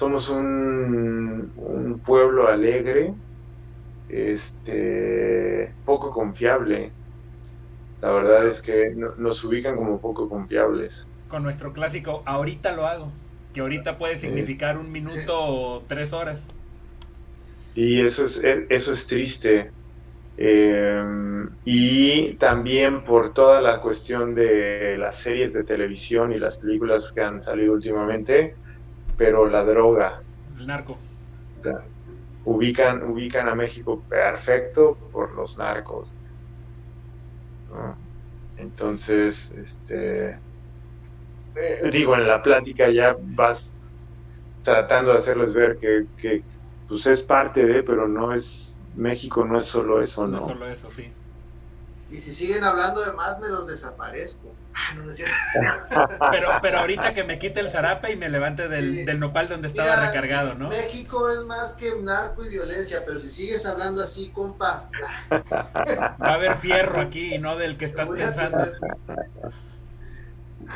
somos 0.00 0.30
un, 0.30 1.52
un 1.56 2.00
pueblo 2.00 2.48
alegre, 2.48 3.14
este, 4.08 5.76
poco 5.84 6.10
confiable. 6.10 6.90
La 8.00 8.10
verdad 8.10 8.48
es 8.48 8.62
que 8.62 8.94
nos 9.18 9.44
ubican 9.44 9.76
como 9.76 10.00
poco 10.00 10.26
confiables. 10.30 11.06
Con 11.28 11.42
nuestro 11.42 11.74
clásico, 11.74 12.22
ahorita 12.24 12.72
lo 12.72 12.86
hago, 12.86 13.12
que 13.52 13.60
ahorita 13.60 13.98
puede 13.98 14.16
significar 14.16 14.78
un 14.78 14.90
minuto 14.90 15.38
o 15.38 15.84
tres 15.86 16.14
horas. 16.14 16.48
Y 17.74 18.00
eso 18.02 18.24
es, 18.24 18.42
e, 18.42 18.66
eso 18.70 18.92
es 18.94 19.06
triste. 19.06 19.70
Em, 20.38 21.50
y 21.64 22.36
también 22.38 23.04
por 23.04 23.34
toda 23.34 23.60
la 23.60 23.80
cuestión 23.82 24.34
de 24.34 24.96
las 24.98 25.20
series 25.20 25.52
de 25.52 25.64
televisión 25.64 26.32
y 26.32 26.38
las 26.38 26.56
películas 26.58 27.12
que 27.12 27.20
han 27.20 27.42
salido 27.42 27.74
últimamente, 27.74 28.54
pero 29.20 29.46
la 29.46 29.62
droga. 29.62 30.22
El 30.58 30.66
narco. 30.66 30.96
Ubican, 32.46 33.02
ubican 33.02 33.50
a 33.50 33.54
México 33.54 34.02
perfecto 34.08 34.96
por 35.12 35.34
los 35.34 35.58
narcos. 35.58 36.08
Entonces, 38.56 39.52
este, 39.52 40.38
eh, 41.54 41.90
digo, 41.92 42.14
en 42.14 42.26
la 42.26 42.42
plática 42.42 42.88
ya 42.88 43.14
vas 43.36 43.74
tratando 44.64 45.12
de 45.12 45.18
hacerles 45.18 45.52
ver 45.52 45.76
que, 45.76 46.06
que 46.16 46.42
pues 46.88 47.06
es 47.06 47.20
parte 47.20 47.66
de, 47.66 47.82
pero 47.82 48.08
no 48.08 48.32
es, 48.32 48.82
México 48.96 49.44
no 49.44 49.58
es 49.58 49.64
solo 49.64 50.00
eso, 50.00 50.26
¿no? 50.26 50.32
No 50.32 50.38
es 50.38 50.44
solo 50.46 50.66
eso, 50.66 50.90
sí. 50.90 51.12
Y 52.10 52.18
si 52.18 52.34
siguen 52.34 52.64
hablando 52.64 53.04
de 53.04 53.12
más, 53.12 53.38
me 53.38 53.48
los 53.48 53.66
desaparezco. 53.66 54.54
pero, 56.30 56.48
pero 56.62 56.78
ahorita 56.78 57.12
que 57.12 57.24
me 57.24 57.38
quite 57.38 57.60
el 57.60 57.68
zarape 57.68 58.12
y 58.12 58.16
me 58.16 58.28
levante 58.28 58.68
del, 58.68 59.18
nopal 59.18 59.48
donde 59.48 59.68
estaba 59.68 60.06
recargado, 60.06 60.54
¿no? 60.54 60.68
México 60.68 61.30
es 61.30 61.44
más 61.44 61.74
que 61.74 61.94
narco 62.00 62.44
y 62.44 62.48
violencia, 62.48 63.02
pero 63.06 63.18
si 63.18 63.28
sigues 63.28 63.66
hablando 63.66 64.02
así, 64.02 64.30
compa. 64.30 64.88
Va 65.30 66.16
a 66.20 66.34
haber 66.34 66.56
fierro 66.56 67.00
aquí 67.00 67.34
y 67.34 67.38
no 67.38 67.56
del 67.56 67.76
que 67.76 67.86
estás 67.86 68.08
pensando. 68.08 68.72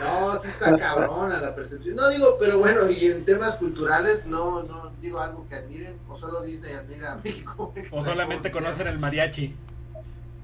No, 0.00 0.34
sí 0.36 0.48
está 0.48 0.76
cabrona 0.76 1.40
la 1.40 1.54
percepción. 1.54 1.94
No 1.94 2.08
digo, 2.08 2.36
pero 2.40 2.58
bueno, 2.58 2.90
y 2.90 3.06
en 3.06 3.24
temas 3.24 3.56
culturales, 3.56 4.26
no, 4.26 4.64
no 4.64 4.92
digo 5.00 5.20
algo 5.20 5.46
que 5.48 5.54
admiren, 5.54 5.98
o 6.08 6.16
solo 6.16 6.42
Disney 6.42 6.72
admira 6.72 7.12
a 7.12 7.16
México. 7.16 7.72
O 7.92 8.04
solamente 8.04 8.50
conocen 8.52 8.88
el 8.88 8.98
mariachi. 8.98 9.54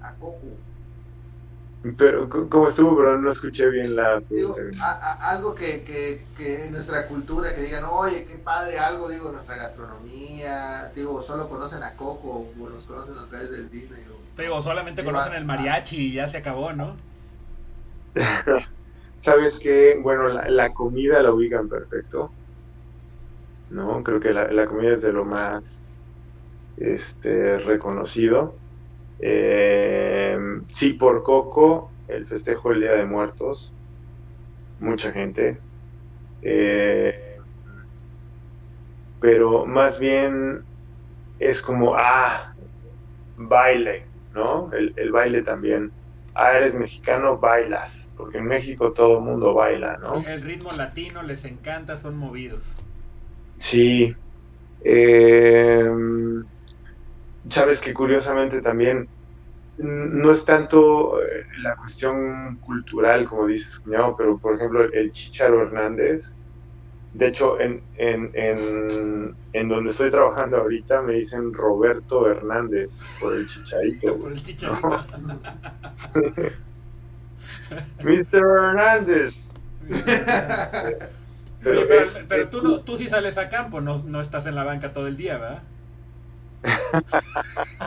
A 0.03 0.13
Coco. 0.15 0.57
Pero, 1.97 2.29
¿cómo 2.29 2.69
estuvo? 2.69 2.95
Pero 2.97 3.19
no 3.19 3.31
escuché 3.31 3.71
bien 3.71 3.97
la... 3.97 4.21
Digo, 4.29 4.55
algo 5.23 5.55
que, 5.55 5.83
que, 5.83 6.23
que, 6.37 6.67
en 6.67 6.73
nuestra 6.73 7.07
cultura, 7.07 7.55
que 7.55 7.63
digan, 7.63 7.85
oye, 7.85 8.25
qué 8.25 8.37
padre, 8.37 8.79
algo, 8.79 9.09
digo, 9.09 9.33
nuestra 9.33 9.57
gastronomía, 9.57 10.93
digo, 10.95 11.23
solo 11.23 11.49
conocen 11.49 11.83
a 11.83 11.97
Coco, 11.97 12.51
o 12.61 12.69
nos 12.69 12.85
conocen 12.85 13.17
a 13.17 13.27
través 13.27 13.51
del 13.51 13.71
Disney. 13.71 14.03
digo, 14.37 14.61
solamente 14.61 15.03
conocen 15.03 15.33
el 15.33 15.47
mariachi 15.47 15.97
y 15.97 16.13
ya 16.13 16.29
se 16.29 16.37
acabó, 16.37 16.75
¿no? 16.75 16.97
Sabes 19.21 19.59
que, 19.59 19.99
bueno, 20.03 20.29
la, 20.29 20.51
la, 20.51 20.75
comida 20.75 21.23
la 21.23 21.33
ubican 21.33 21.71
perfecto, 21.71 22.31
¿no? 23.71 24.03
Creo 24.03 24.21
que 24.21 24.35
la, 24.35 24.53
la 24.53 24.67
comida 24.67 24.95
es 24.95 25.03
de 25.03 25.13
lo 25.13 25.25
más 25.25 26.07
este, 26.77 27.59
reconocido 27.59 28.55
eh, 29.23 29.80
sí, 30.81 30.95
por 30.95 31.23
Coco, 31.23 31.91
el 32.09 32.27
festejo 32.27 32.71
del 32.71 32.81
Día 32.81 32.95
de 32.95 33.05
Muertos, 33.05 33.71
mucha 34.79 35.13
gente. 35.13 35.59
Eh, 36.41 37.37
pero 39.21 39.67
más 39.67 39.99
bien 39.99 40.63
es 41.39 41.61
como, 41.61 41.97
ah, 41.97 42.55
baile, 43.37 44.07
¿no? 44.33 44.71
El, 44.73 45.13
baile 45.13 45.43
también. 45.43 45.93
Ah, 46.35 46.53
eres 46.57 46.75
mexicano, 46.75 47.37
bailas, 47.37 48.11
porque 48.17 48.39
en 48.39 48.47
México 48.47 48.93
todo 48.93 49.19
el 49.19 49.25
mundo 49.25 49.53
baila, 49.53 49.99
¿no? 49.99 50.23
el 50.27 50.41
ritmo 50.41 50.73
latino 50.73 51.23
les 51.23 51.45
encanta, 51.45 51.99
son 51.99 52.17
movidos. 52.17 52.75
Sí. 53.59 54.17
Em, 54.83 56.43
sabes 57.51 57.81
que 57.81 57.93
curiosamente 57.93 58.63
también 58.63 59.07
no 59.83 60.31
es 60.33 60.45
tanto 60.45 61.23
eh, 61.23 61.47
la 61.63 61.77
cuestión 61.77 62.57
cultural, 62.57 63.27
como 63.27 63.47
dices, 63.47 63.79
cuñado, 63.81 64.17
pero 64.17 64.39
por 64.39 64.57
ejemplo 64.57 64.85
el 64.85 65.13
Chicharo 65.13 65.63
Hernández, 65.63 66.37
de 67.15 67.29
hecho 67.29 67.59
en, 67.61 67.83
en, 67.97 68.31
en, 68.35 69.35
en, 69.53 69.69
donde 69.69 69.91
estoy 69.91 70.11
trabajando 70.11 70.59
ahorita 70.59 71.03
me 71.03 71.15
dicen 71.15 71.53
Roberto 71.53 72.31
Hernández 72.31 73.01
por 73.21 73.35
el 73.35 73.49
chicharito. 73.49 74.17
Por 74.19 74.33
el 74.33 74.43
chicharito. 74.43 74.89
Mr. 78.03 78.35
Hernández. 78.35 79.49
pero, 81.63 81.81
pero, 82.29 82.49
tú, 82.49 82.63
no, 82.63 82.81
tú 82.81 82.97
sí 82.97 83.09
sales 83.09 83.39
a 83.39 83.49
campo, 83.49 83.81
no, 83.81 84.03
no 84.05 84.21
estás 84.21 84.47
en 84.47 84.55
la 84.55 84.65
banca 84.65 84.93
todo 84.93 85.07
el 85.07 85.17
día, 85.17 85.39
¿verdad? 85.39 85.63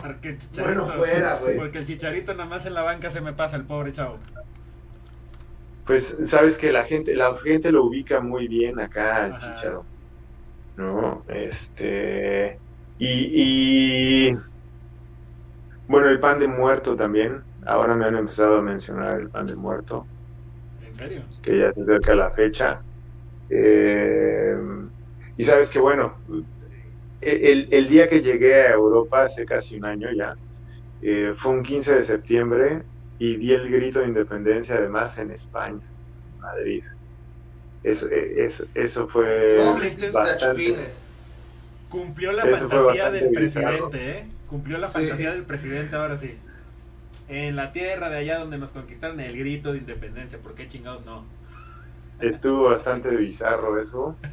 Porque 0.02 0.36
bueno, 0.60 0.86
fuera, 0.86 1.36
güey. 1.38 1.56
Porque 1.56 1.78
el 1.78 1.84
chicharito 1.84 2.32
nada 2.34 2.48
más 2.48 2.66
en 2.66 2.74
la 2.74 2.82
banca 2.82 3.10
se 3.10 3.20
me 3.20 3.32
pasa, 3.32 3.56
el 3.56 3.64
pobre 3.64 3.92
chavo. 3.92 4.18
Pues 5.86 6.16
sabes 6.26 6.56
que 6.56 6.72
la 6.72 6.84
gente, 6.84 7.14
la 7.14 7.36
gente 7.38 7.70
lo 7.70 7.84
ubica 7.84 8.20
muy 8.20 8.48
bien 8.48 8.80
acá 8.80 9.24
al 9.24 9.38
chicharo. 9.38 9.84
¿No? 10.76 11.22
Este. 11.28 12.58
Y, 12.98 14.30
y. 14.30 14.38
Bueno, 15.86 16.08
el 16.08 16.20
pan 16.20 16.40
de 16.40 16.48
muerto 16.48 16.96
también. 16.96 17.42
Ahora 17.66 17.94
me 17.94 18.06
han 18.06 18.16
empezado 18.16 18.58
a 18.58 18.62
mencionar 18.62 19.20
el 19.20 19.28
pan 19.28 19.46
de 19.46 19.56
muerto. 19.56 20.06
¿En 20.86 20.94
serio? 20.94 21.22
Que 21.42 21.58
ya 21.58 21.72
se 21.72 21.82
acerca 21.82 22.14
la 22.14 22.30
fecha. 22.30 22.80
Eh, 23.50 24.56
y 25.36 25.44
sabes 25.44 25.70
que, 25.70 25.80
bueno, 25.80 26.14
el, 27.20 27.88
día 27.88 28.08
que 28.08 28.20
llegué 28.20 28.62
a 28.62 28.72
Europa, 28.72 29.24
hace 29.24 29.44
casi 29.44 29.76
un 29.76 29.84
año 29.84 30.08
ya, 30.12 30.36
eh, 31.02 31.32
fue 31.36 31.52
un 31.52 31.62
15 31.62 31.96
de 31.96 32.02
septiembre 32.02 32.82
y 33.18 33.36
di 33.36 33.52
el 33.52 33.70
grito 33.70 34.00
de 34.00 34.06
independencia 34.06 34.76
además 34.76 35.16
en 35.18 35.30
España, 35.30 35.80
en 36.34 36.40
Madrid. 36.40 36.84
Eso, 37.82 38.08
eh, 38.10 38.48
eso, 38.74 39.08
fue... 39.08 39.56
Cumplió 41.88 42.32
la 42.32 42.46
fantasía 42.46 43.10
del 43.10 43.30
presidente, 43.30 44.10
¿eh? 44.10 44.26
Cumplió 44.48 44.78
la 44.78 44.88
fantasía 44.88 45.32
del 45.32 45.44
presidente 45.44 45.94
ahora 45.94 46.18
sí. 46.18 46.34
En 47.28 47.56
la 47.56 47.72
tierra 47.72 48.10
de 48.10 48.18
allá 48.18 48.38
donde 48.38 48.58
nos 48.58 48.70
conquistaron 48.70 49.20
el 49.20 49.36
grito 49.38 49.72
de 49.72 49.78
independencia, 49.78 50.38
¿por 50.38 50.54
qué 50.54 50.66
chingados 50.68 51.04
no? 51.06 51.24
Estuvo 52.20 52.64
bastante 52.64 53.10
bizarro 53.10 53.80
eso. 53.80 54.16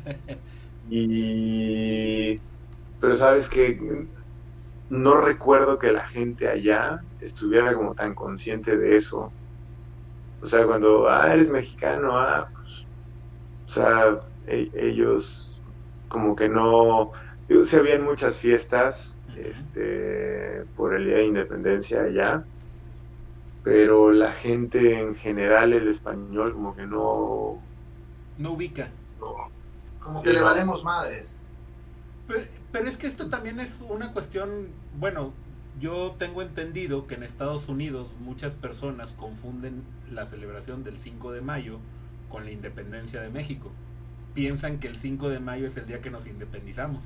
Y 0.89 2.39
pero 3.01 3.15
sabes 3.17 3.49
que 3.49 4.07
no 4.89 5.19
recuerdo 5.19 5.79
que 5.79 5.91
la 5.91 6.05
gente 6.05 6.47
allá 6.47 7.01
estuviera 7.19 7.73
como 7.73 7.95
tan 7.95 8.13
consciente 8.13 8.77
de 8.77 8.95
eso. 8.95 9.31
O 10.41 10.45
sea, 10.45 10.65
cuando, 10.65 11.09
ah, 11.09 11.33
eres 11.33 11.49
mexicano, 11.49 12.17
ah, 12.17 12.47
pues, 12.53 12.85
o 13.67 13.69
sea, 13.69 14.19
e-, 14.47 14.69
ellos 14.75 15.61
como 16.09 16.35
que 16.35 16.47
no, 16.47 17.11
se 17.63 17.77
habían 17.77 18.03
muchas 18.03 18.37
fiestas 18.37 19.17
este, 19.37 20.63
por 20.75 20.93
el 20.93 21.05
Día 21.05 21.17
de 21.17 21.25
Independencia 21.25 22.03
allá, 22.03 22.43
pero 23.63 24.11
la 24.11 24.33
gente 24.33 24.99
en 24.99 25.15
general, 25.15 25.73
el 25.73 25.87
español, 25.87 26.53
como 26.53 26.75
que 26.75 26.85
no... 26.85 27.59
No 28.37 28.51
ubica. 28.51 28.89
como 30.03 30.21
que 30.21 30.33
le 30.33 30.41
valemos 30.41 30.83
madres. 30.83 31.40
Pero 32.71 32.87
es 32.87 32.97
que 32.97 33.07
esto 33.07 33.29
también 33.29 33.59
es 33.59 33.83
una 33.87 34.13
cuestión, 34.13 34.67
bueno, 34.99 35.33
yo 35.79 36.15
tengo 36.17 36.41
entendido 36.41 37.07
que 37.07 37.15
en 37.15 37.23
Estados 37.23 37.67
Unidos 37.67 38.07
muchas 38.19 38.53
personas 38.53 39.13
confunden 39.13 39.83
la 40.11 40.25
celebración 40.25 40.83
del 40.83 40.99
5 40.99 41.31
de 41.31 41.41
mayo 41.41 41.79
con 42.29 42.45
la 42.45 42.51
independencia 42.51 43.21
de 43.21 43.29
México. 43.29 43.71
Piensan 44.33 44.79
que 44.79 44.87
el 44.87 44.95
5 44.95 45.29
de 45.29 45.39
mayo 45.39 45.67
es 45.67 45.75
el 45.77 45.87
día 45.87 45.99
que 46.01 46.11
nos 46.11 46.27
independizamos. 46.27 47.03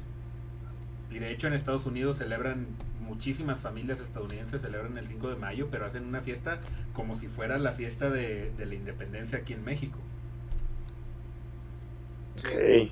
Y 1.10 1.20
de 1.20 1.32
hecho 1.32 1.48
en 1.48 1.54
Estados 1.54 1.86
Unidos 1.86 2.18
celebran, 2.18 2.68
muchísimas 3.00 3.62
familias 3.62 4.00
estadounidenses 4.00 4.62
celebran 4.62 4.98
el 4.98 5.08
5 5.08 5.30
de 5.30 5.36
mayo, 5.36 5.68
pero 5.72 5.86
hacen 5.86 6.06
una 6.06 6.22
fiesta 6.22 6.60
como 6.94 7.16
si 7.16 7.28
fuera 7.28 7.58
la 7.58 7.72
fiesta 7.72 8.10
de, 8.10 8.52
la 8.58 8.76
independencia 8.76 9.40
aquí 9.40 9.54
en 9.54 9.64
México. 9.64 9.98
Okay 12.40 12.92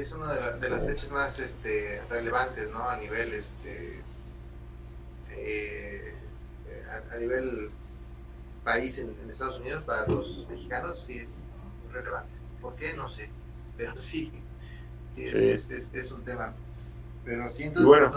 es 0.00 0.12
una 0.12 0.32
de, 0.32 0.70
las 0.70 0.86
fechas 0.86 1.10
más 1.10 1.38
este, 1.38 2.00
relevantes, 2.08 2.70
¿no? 2.70 2.88
A 2.88 2.96
nivel, 2.96 3.34
este, 3.34 4.00
eh, 5.30 6.14
a, 7.10 7.18
nivel 7.18 7.70
país 8.64 8.98
en, 8.98 9.14
Estados 9.28 9.60
Unidos, 9.60 9.82
para 9.84 10.06
los 10.06 10.46
mexicanos 10.48 10.98
sí 10.98 11.18
es 11.18 11.44
relevante. 11.92 12.34
¿Por 12.60 12.74
qué? 12.74 12.94
No 12.94 13.08
sé, 13.08 13.28
pero 13.76 13.96
sí, 13.96 14.32
es, 15.16 16.12
un 16.12 16.24
tema. 16.24 16.54
Pero 17.24 17.48
sí, 17.50 17.64
entonces... 17.64 17.86
Bueno, 17.86 18.12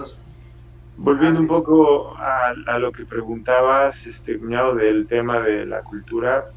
volviendo 0.95 1.41
un 1.41 1.47
poco 1.47 2.15
a, 2.15 2.53
a, 2.67 2.79
lo 2.79 2.93
que 2.93 3.05
preguntabas, 3.05 4.05
este, 4.05 4.39
cuñado, 4.39 4.75
del 4.75 5.07
tema 5.07 5.41
de 5.41 5.65
la 5.65 5.81
cultura, 5.81 6.51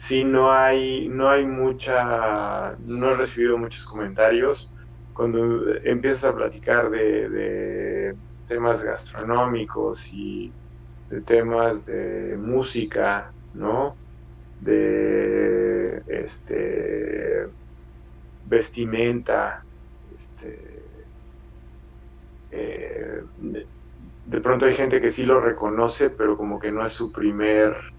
sí 0.00 0.24
no 0.24 0.50
hay, 0.50 1.08
no 1.08 1.28
hay 1.28 1.44
mucha, 1.44 2.74
no 2.86 3.10
he 3.10 3.16
recibido 3.16 3.58
muchos 3.58 3.84
comentarios. 3.84 4.72
Cuando 5.12 5.74
empiezas 5.84 6.24
a 6.24 6.34
platicar 6.34 6.90
de, 6.90 8.16
temas 8.48 8.82
gastronómicos 8.82 10.08
y 10.12 10.50
de 11.10 11.20
temas 11.20 11.86
de 11.86 12.36
música, 12.38 13.30
¿no? 13.54 13.94
De 14.62 16.02
este 16.08 17.46
vestimenta, 18.46 19.62
este, 20.14 20.82
eh, 22.50 23.22
de, 24.26 24.40
pronto 24.40 24.64
hay 24.64 24.72
gente 24.72 25.00
que 25.00 25.10
sí 25.10 25.24
lo 25.24 25.40
reconoce, 25.40 26.10
pero 26.10 26.36
como 26.36 26.58
que 26.58 26.72
no 26.72 26.84
es 26.84 26.92
su 26.92 27.12
primer 27.12 27.89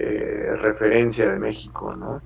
eh, 0.00 0.54
referencia 0.60 1.28
de 1.28 1.40
México, 1.40 1.96
¿no? 1.96 2.22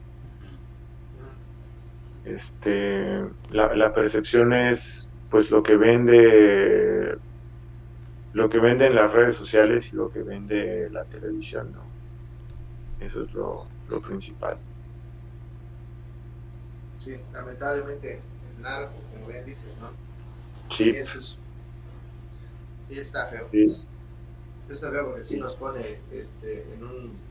Este, 2.26 3.24
la, 3.50 3.94
percepción 3.94 4.52
es 4.52 5.08
pues 5.30 5.50
lo 5.50 5.62
que 5.62 5.76
vende 5.76 7.16
lo 8.34 8.50
que 8.50 8.58
vende 8.58 8.88
en 8.88 8.94
las 8.94 9.10
redes 9.10 9.36
sociales 9.36 9.90
y 9.90 9.96
lo 9.96 10.10
que 10.12 10.22
vende 10.22 10.90
la 10.90 11.04
televisión, 11.04 11.72
¿no? 11.72 11.80
Eso 13.04 13.22
es 13.22 13.32
lo, 13.32 13.66
principal. 14.02 14.58
Sí, 17.02 17.16
lamentablemente 17.32 18.20
el 18.54 18.62
narco, 18.62 18.92
como 19.14 19.28
bien 19.28 19.46
dices, 19.46 19.78
¿no? 19.80 19.90
Sí. 20.74 20.90
Eso 20.90 21.20
sí 21.20 21.38
está 22.90 23.28
feo. 23.28 23.48
Sí. 23.50 23.82
Está 24.68 24.90
feo 24.90 25.06
porque 25.06 25.22
sí 25.22 25.40
nos 25.40 25.56
pone 25.56 26.00
este, 26.10 26.66
en 26.74 26.84
un 26.84 27.21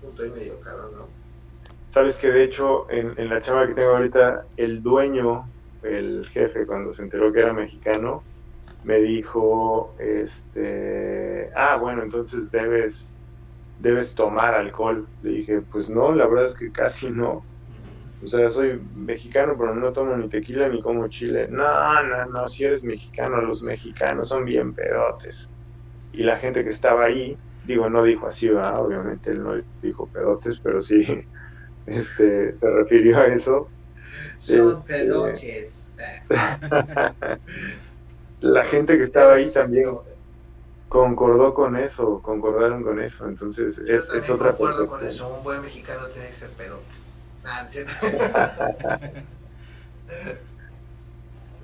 punto 0.00 0.22
ahí 0.22 0.30
medio 0.30 0.60
cabrón, 0.60 0.92
¿no? 0.96 1.06
Sabes 1.90 2.18
que 2.18 2.30
de 2.30 2.44
hecho 2.44 2.90
en, 2.90 3.14
en, 3.18 3.28
la 3.28 3.40
chava 3.40 3.66
que 3.66 3.74
tengo 3.74 3.90
ahorita, 3.90 4.46
el 4.56 4.82
dueño, 4.82 5.46
el 5.82 6.26
jefe, 6.32 6.66
cuando 6.66 6.92
se 6.92 7.02
enteró 7.02 7.32
que 7.32 7.40
era 7.40 7.52
mexicano, 7.52 8.22
me 8.84 9.00
dijo, 9.00 9.94
este, 9.98 11.50
ah, 11.54 11.76
bueno, 11.76 12.02
entonces 12.02 12.50
debes, 12.50 13.22
debes 13.80 14.14
tomar 14.14 14.54
alcohol. 14.54 15.06
Le 15.22 15.30
dije, 15.30 15.60
pues 15.60 15.88
no, 15.88 16.12
la 16.12 16.26
verdad 16.26 16.46
es 16.46 16.54
que 16.54 16.72
casi 16.72 17.10
no. 17.10 17.44
O 18.24 18.28
sea, 18.28 18.50
soy 18.50 18.80
mexicano, 18.94 19.54
pero 19.58 19.74
no 19.74 19.92
tomo 19.92 20.16
ni 20.16 20.28
tequila 20.28 20.68
ni 20.68 20.80
como 20.80 21.08
chile. 21.08 21.48
No, 21.48 22.02
no, 22.02 22.26
no, 22.26 22.48
si 22.48 22.64
eres 22.64 22.82
mexicano, 22.84 23.40
los 23.40 23.62
mexicanos 23.62 24.28
son 24.28 24.44
bien 24.44 24.72
pedotes. 24.74 25.48
Y 26.12 26.22
la 26.22 26.36
gente 26.36 26.62
que 26.62 26.70
estaba 26.70 27.04
ahí 27.04 27.36
digo, 27.62 27.88
no 27.88 28.02
dijo 28.02 28.26
así, 28.26 28.48
obviamente 28.48 29.30
él 29.30 29.42
no 29.42 29.54
dijo 29.80 30.08
pedotes, 30.08 30.58
pero 30.62 30.80
sí 30.80 31.02
este, 31.86 32.54
se 32.54 32.70
refirió 32.70 33.18
a 33.18 33.26
eso. 33.26 33.70
Son 34.38 34.76
este, 34.76 34.92
pedoches. 34.92 35.96
la 38.40 38.62
gente 38.64 38.98
que 38.98 39.04
estaba 39.04 39.34
ahí 39.34 39.50
también 39.52 39.84
concordó 40.88 41.54
con 41.54 41.76
eso, 41.76 42.20
concordaron 42.22 42.82
con 42.82 43.00
eso, 43.00 43.26
entonces 43.26 43.78
es, 43.78 44.10
es 44.10 44.28
otra 44.28 44.52
concuerdo 44.52 44.88
con 44.88 45.02
eso, 45.04 45.34
un 45.34 45.42
buen 45.42 45.62
mexicano 45.62 46.06
tiene 46.08 46.28
que 46.28 46.34
ser 46.34 46.50
pedote. 46.50 46.96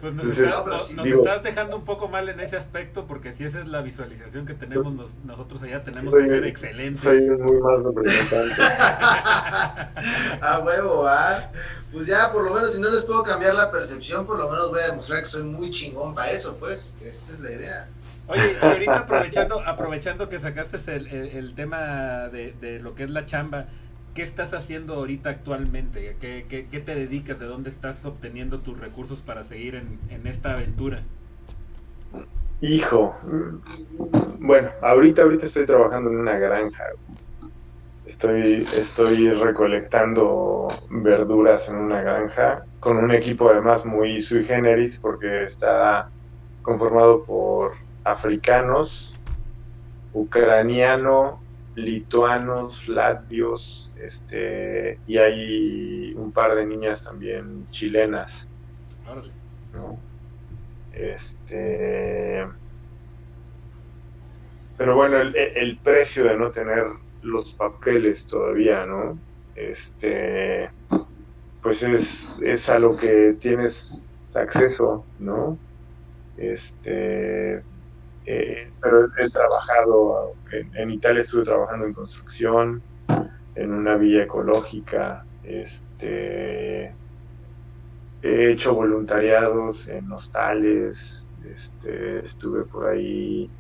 Pues 0.01 0.12
nos, 0.14 0.26
estás 0.26 1.42
dejando 1.42 1.76
un 1.76 1.84
poco 1.84 2.07
mal 2.07 2.28
en 2.28 2.38
ese 2.38 2.57
aspecto, 2.57 3.07
porque 3.07 3.32
si 3.32 3.44
esa 3.44 3.61
es 3.61 3.66
la 3.66 3.82
visualización 3.82 4.46
que 4.46 4.55
tenemos 4.55 4.94
nosotros 5.24 5.61
allá, 5.62 5.82
tenemos 5.82 6.14
que 6.14 6.26
ser 6.26 6.44
excelentes. 6.44 7.03
Soy 7.03 7.30
muy 7.30 7.61
mal 7.61 7.82
representante. 7.82 8.62
a 10.40 10.61
huevo, 10.64 11.07
¿ah? 11.09 11.51
Pues 11.92 12.07
ya, 12.07 12.30
por 12.32 12.44
lo 12.44 12.55
menos, 12.55 12.74
si 12.74 12.80
no 12.80 12.90
les 12.90 13.05
puedo 13.05 13.24
cambiar 13.24 13.55
la 13.57 13.72
percepción, 13.72 14.24
por 14.24 14.38
lo 14.38 14.49
menos 14.49 14.70
voy 14.70 14.80
a 14.80 14.90
demostrar 14.90 15.20
que 15.20 15.28
soy 15.28 15.42
muy 15.42 15.70
chingón 15.70 16.14
para 16.14 16.30
eso, 16.30 16.57
pues. 16.61 16.94
Esa 17.03 17.32
es 17.32 17.40
la 17.40 17.51
idea. 17.51 17.88
Oye, 18.28 18.57
y 18.61 18.64
ahorita 18.64 18.99
aprovechando, 18.99 19.61
aprovechando 19.66 20.28
que 20.28 20.38
sacaste 20.38 20.76
el, 20.94 21.09
el, 21.09 21.55
tema 21.55 22.28
de, 22.28 22.55
de 22.61 22.78
lo 22.78 22.94
que 22.94 23.05
es 23.05 23.11
la 23.11 23.24
chamba, 23.24 23.66
¿qué 24.18 24.24
estás 24.24 24.52
haciendo 24.52 24.94
ahorita 24.94 25.30
actualmente? 25.30 26.16
¿Qué, 26.18 26.44
qué, 26.48 26.80
te 26.80 26.94
dedicas? 26.96 27.38
¿De 27.38 27.46
dónde 27.46 27.70
estás 27.70 28.04
obteniendo 28.04 28.58
tus 28.58 28.76
recursos 28.76 29.22
para 29.22 29.44
seguir 29.44 29.76
en, 29.76 30.26
esta 30.26 30.54
aventura? 30.54 31.04
Hijo, 32.60 33.14
bueno, 34.40 34.70
ahorita, 34.82 35.22
ahorita 35.22 35.46
estoy 35.46 35.66
trabajando 35.66 36.10
en 36.10 36.16
una 36.16 36.36
granja. 36.36 36.82
Estoy, 38.06 38.66
estoy 38.74 39.30
recolectando 39.30 40.66
verduras 40.90 41.68
en 41.68 41.76
una 41.76 42.02
granja 42.02 42.64
con 42.80 42.96
un 42.96 43.12
equipo 43.12 43.48
además 43.48 43.86
muy 43.86 44.20
sui 44.20 44.42
generis 44.42 44.98
porque 44.98 45.44
está 45.44 46.10
conformado 46.62 47.22
por 47.22 47.74
africanos, 48.02 49.20
ucraniano, 50.12 51.38
lituanos, 51.79 52.89
latvios, 52.89 53.95
este, 54.01 54.99
y 55.07 55.18
hay 55.18 56.14
un 56.14 56.33
par 56.33 56.55
de 56.55 56.66
niñas 56.66 57.05
también 57.05 57.66
chilenas. 57.70 58.49
Este, 60.93 62.47
pero 64.76 64.97
bueno, 64.97 65.18
el, 65.20 65.79
precio 65.79 66.24
de 66.24 66.37
no 66.37 66.51
tener 66.51 66.85
los 67.22 67.53
papeles 67.55 68.26
todavía, 68.26 68.85
¿no? 68.85 69.18
Este, 69.55 70.70
pues 71.62 71.83
es, 71.83 72.39
es 72.43 72.68
a 72.68 72.79
lo 72.79 72.97
que 72.97 73.37
tienes 73.41 74.35
acceso, 74.37 75.05
¿no? 75.18 75.59
Este, 76.37 77.62
eh, 78.31 78.70
pero 78.83 79.09
he, 79.18 79.31
trabajado, 79.31 80.35
en, 80.53 80.91
Italia 80.91 81.22
estuve 81.22 81.45
trabajando 81.45 81.87
en 81.87 81.95
construcción, 81.95 82.83
en 83.55 83.72
una 83.72 83.97
villa 83.97 84.24
ecológica, 84.24 85.24
este, 85.43 86.93
he 88.20 88.51
hecho 88.51 88.74
voluntariados 88.74 89.89
en 89.89 90.12
hostales, 90.12 91.26
este, 91.43 92.18
estuve 92.18 92.64
por 92.64 92.91
ahí 92.91 93.51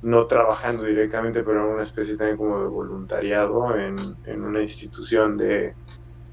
no 0.00 0.26
trabajando 0.26 0.84
directamente, 0.84 1.42
pero 1.42 1.66
en 1.66 1.74
una 1.74 1.82
especie 1.82 2.16
también 2.16 2.38
como 2.38 2.62
de 2.62 2.68
voluntariado 2.68 3.76
en, 3.76 4.16
en 4.24 4.42
una 4.42 4.62
institución 4.62 5.36
de 5.36 5.74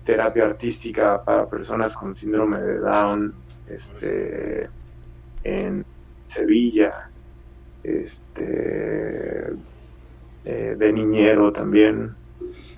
terapia 0.06 0.46
artística 0.46 1.22
para 1.26 1.50
personas 1.50 1.98
con 1.98 2.16
síndrome 2.16 2.58
de 2.58 2.80
Down, 2.80 3.34
este, 3.68 4.70
en 5.44 5.86
Sevilla, 6.24 7.11
este 7.84 9.54
eh, 10.46 10.76
de 10.78 10.94
niñero 10.94 11.52
también. 11.52 12.16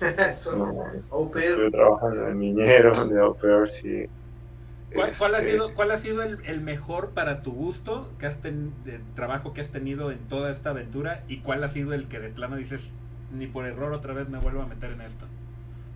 Estoy 0.00 1.70
trabajando 1.70 2.24
de 2.24 2.34
niñero, 2.34 3.06
de 3.08 3.20
au 3.20 3.34
pair, 3.34 3.68
sí. 3.80 4.06
¿Cuál, 4.94 5.34
ha 5.34 5.38
este, 5.38 5.52
sido, 5.52 5.74
¿Cuál 5.74 5.90
ha 5.90 5.96
sido 5.96 6.22
el, 6.22 6.60
mejor 6.60 7.10
para 7.10 7.42
tu 7.42 7.52
gusto 7.52 8.12
que 8.18 8.26
has 8.26 8.40
ten, 8.40 8.72
trabajo 9.14 9.52
que 9.52 9.60
has 9.60 9.68
tenido 9.68 10.12
en 10.12 10.18
toda 10.28 10.52
esta 10.52 10.70
aventura 10.70 11.24
y 11.26 11.38
cuál 11.38 11.64
ha 11.64 11.68
sido 11.68 11.94
el 11.94 12.06
que 12.06 12.20
de 12.20 12.28
plano 12.28 12.56
dices 12.56 12.80
ni 13.32 13.48
por 13.48 13.66
error 13.66 13.92
otra 13.92 14.14
vez 14.14 14.28
me 14.28 14.38
vuelvo 14.38 14.62
a 14.62 14.66
meter 14.66 14.92
en 14.92 15.00
esto? 15.00 15.26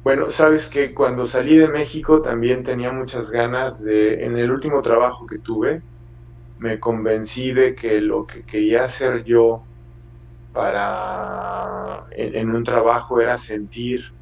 Bueno, 0.02 0.30
sabes 0.30 0.68
que 0.68 0.94
cuando 0.94 1.26
salí 1.26 1.56
de 1.56 1.68
México 1.68 2.22
también 2.22 2.64
tenía 2.64 2.92
muchas 2.92 3.30
ganas 3.30 3.82
de, 3.84 4.24
en 4.24 4.36
el 4.36 4.50
último 4.50 4.82
trabajo 4.82 5.26
que 5.26 5.38
tuve, 5.38 5.82
me 6.59 6.80
convencí 6.80 7.52
de 7.52 7.74
que 7.74 8.00
lo 8.00 8.26
que 8.26 8.42
quería 8.42 8.84
hacer 8.84 9.24
yo 9.24 9.62
para 10.52 12.06
en, 12.11 12.50
un 12.50 12.64
trabajo 12.64 13.20
era 13.20 13.38
sentir 13.38 14.12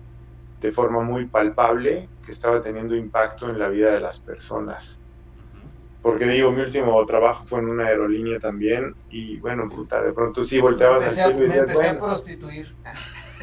de 0.61 0.73
forma 0.73 1.03
muy 1.03 1.27
palpable 1.27 2.09
que 2.25 2.33
estaba 2.33 2.63
teniendo 2.63 2.95
impacto 2.95 3.49
en 3.49 3.59
la 3.59 3.69
vida 3.69 3.93
de 3.93 4.01
las 4.01 4.19
personas. 4.19 5.01
Porque 6.03 6.27
digo, 6.27 6.53
mi 6.53 6.61
último 6.61 7.05
trabajo 7.07 7.45
fue 7.47 7.61
en 7.61 7.69
una 7.69 7.87
aerolínea 7.87 8.39
también 8.39 8.95
y 9.11 9.39
bueno, 9.39 9.65
puta, 9.75 10.03
de 10.03 10.13
pronto 10.13 10.45
sí 10.45 10.61
volteabas 10.61 11.07
al 11.07 11.13
cielo 11.13 11.45
y 11.45 11.49
Me 11.49 11.57
empecé 11.57 11.89
a 11.89 11.99
prostituir. 11.99 12.75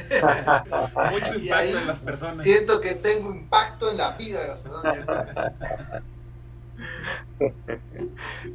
Mucho 1.11 1.39
impacto 1.39 1.77
en 1.77 1.87
las 1.87 1.99
personas. 1.99 2.43
Siento 2.43 2.79
que 2.79 2.95
tengo 2.95 3.31
impacto 3.31 3.89
en 3.89 3.97
la 3.97 4.11
vida 4.17 4.41
de 4.41 4.47
las 4.49 4.61
personas. 4.61 5.05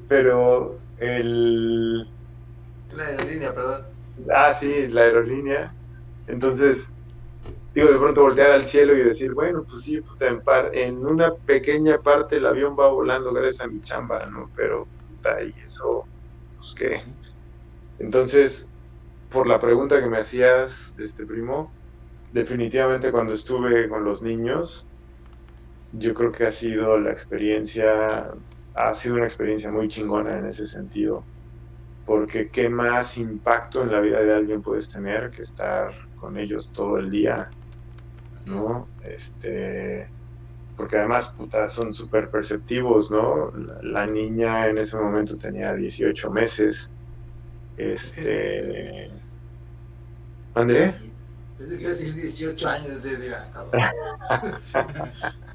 Pero 0.08 0.78
el... 0.98 2.08
La 2.96 3.04
aerolínea, 3.04 3.54
perdón. 3.54 3.82
Ah, 4.34 4.54
sí, 4.54 4.88
la 4.88 5.02
aerolínea. 5.02 5.74
Entonces, 6.26 6.88
digo, 7.74 7.90
de 7.92 7.98
pronto 7.98 8.22
voltear 8.22 8.50
al 8.50 8.66
cielo 8.66 8.96
y 8.96 9.02
decir, 9.02 9.32
bueno, 9.32 9.64
pues 9.68 9.82
sí, 9.82 10.00
en, 10.20 10.42
en 10.72 11.06
una 11.06 11.34
pequeña 11.34 11.98
parte 11.98 12.36
el 12.36 12.46
avión 12.46 12.76
va 12.78 12.88
volando 12.88 13.32
gracias 13.32 13.62
a 13.62 13.68
mi 13.68 13.82
chamba, 13.82 14.26
¿no? 14.26 14.50
Pero, 14.56 14.88
puta, 15.08 15.42
y 15.42 15.54
eso, 15.64 16.08
pues 16.56 16.74
qué. 16.76 17.02
Entonces, 17.98 18.72
por 19.30 19.46
la 19.46 19.60
pregunta 19.60 20.00
que 20.00 20.08
me 20.08 20.18
hacías, 20.18 20.94
este 20.98 21.26
primo, 21.26 21.76
definitivamente 22.32 23.10
cuando 23.12 23.32
estuve 23.34 23.88
con 23.88 24.04
los 24.04 24.22
niños, 24.22 24.87
yo 25.92 26.14
creo 26.14 26.32
que 26.32 26.46
ha 26.46 26.50
sido 26.50 26.98
la 26.98 27.12
experiencia, 27.12 28.30
ha 28.74 28.94
sido 28.94 29.16
una 29.16 29.24
experiencia 29.24 29.70
muy 29.70 29.88
chingona 29.88 30.38
en 30.38 30.46
ese 30.46 30.66
sentido, 30.66 31.24
porque 32.04 32.48
qué 32.50 32.68
más 32.68 33.16
impacto 33.18 33.82
en 33.82 33.92
la 33.92 34.00
vida 34.00 34.20
de 34.20 34.34
alguien 34.34 34.62
puedes 34.62 34.88
tener 34.88 35.30
que 35.30 35.42
estar 35.42 35.92
con 36.16 36.36
ellos 36.36 36.70
todo 36.72 36.98
el 36.98 37.10
día, 37.10 37.48
¿no? 38.46 38.88
Este, 39.02 40.08
porque 40.76 40.96
además, 40.96 41.28
puta, 41.36 41.66
son 41.68 41.92
súper 41.92 42.30
perceptivos, 42.30 43.10
¿no? 43.10 43.52
La, 43.82 44.06
niña 44.06 44.68
en 44.68 44.78
ese 44.78 44.96
momento 44.96 45.36
tenía 45.36 45.74
18 45.74 46.30
meses, 46.30 46.90
este... 47.76 49.10
¿André? 50.54 50.94
Pensé 51.58 51.76
que 51.76 51.82
iba 51.82 51.90
a 51.90 51.94
decir 51.94 52.14
18 52.14 52.68
años 52.68 53.02
de 53.02 53.10
decir, 53.16 53.34
ah, 53.34 53.50
cabrón. 53.52 53.82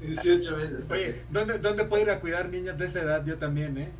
18 0.00 0.56
meses. 0.58 0.86
Oye, 0.90 1.22
¿dónde, 1.30 1.58
¿dónde 1.58 1.84
puedo 1.84 2.02
ir 2.02 2.10
a 2.10 2.20
cuidar 2.20 2.50
niños 2.50 2.76
de 2.76 2.86
esa 2.86 3.00
edad? 3.00 3.24
Yo 3.24 3.38
también, 3.38 3.78
¿eh? 3.78 3.90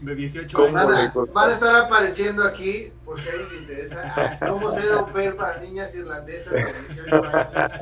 De 0.00 0.14
18 0.14 0.58
años. 0.58 0.72
Van 0.72 0.92
a, 0.92 1.12
van 1.32 1.50
a, 1.50 1.52
estar 1.52 1.74
apareciendo 1.74 2.44
aquí, 2.44 2.92
por 3.04 3.18
si 3.18 3.30
alguien 3.30 3.48
se 3.48 3.56
interesa, 3.56 4.38
cómo 4.46 4.70
ser 4.70 4.92
au 4.92 5.10
pair 5.12 5.36
para 5.36 5.58
niñas 5.60 5.94
irlandesas 5.94 6.52
de 6.52 6.72
18 6.72 7.24
años. 7.24 7.72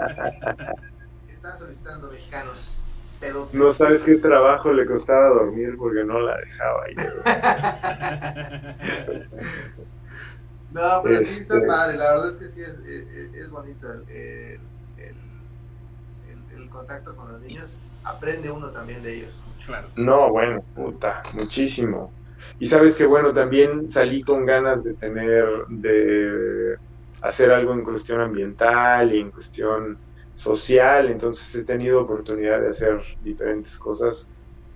Están 1.28 1.58
solicitando 1.58 2.10
mexicanos. 2.10 2.76
Pedotes. 3.18 3.58
No 3.58 3.72
sabes 3.72 4.02
qué 4.02 4.16
trabajo 4.16 4.72
le 4.72 4.86
costaba 4.86 5.28
dormir 5.30 5.74
porque 5.78 6.04
no 6.04 6.20
la 6.20 6.36
dejaba 6.36 6.84
ahí. 6.84 6.94
No, 10.72 11.00
pero 11.02 11.18
sí 11.18 11.38
está 11.38 11.56
este, 11.56 11.66
padre, 11.66 11.96
la 11.96 12.10
verdad 12.12 12.30
es 12.30 12.38
que 12.38 12.44
sí 12.46 12.60
es, 12.62 12.80
es, 12.80 13.50
bonito 13.50 13.92
el, 13.92 14.02
el, 14.98 15.08
el, 16.54 16.68
contacto 16.68 17.14
con 17.16 17.32
los 17.32 17.40
niños, 17.40 17.80
aprende 18.04 18.50
uno 18.50 18.70
también 18.70 19.02
de 19.02 19.18
ellos. 19.18 19.40
Claro. 19.64 19.88
No, 19.96 20.30
bueno, 20.30 20.62
puta, 20.74 21.22
muchísimo. 21.32 22.12
Y 22.58 22.66
sabes 22.66 22.96
que 22.96 23.06
bueno, 23.06 23.32
también 23.32 23.90
salí 23.90 24.22
con 24.22 24.44
ganas 24.46 24.84
de 24.84 24.94
tener, 24.94 25.66
de 25.68 26.76
hacer 27.22 27.50
algo 27.50 27.72
en 27.72 27.84
cuestión 27.84 28.20
ambiental 28.20 29.14
y 29.14 29.20
en 29.20 29.30
cuestión 29.30 29.98
social, 30.36 31.08
entonces 31.08 31.54
he 31.54 31.64
tenido 31.64 32.02
oportunidad 32.02 32.60
de 32.60 32.68
hacer 32.68 33.02
diferentes 33.22 33.76
cosas 33.78 34.26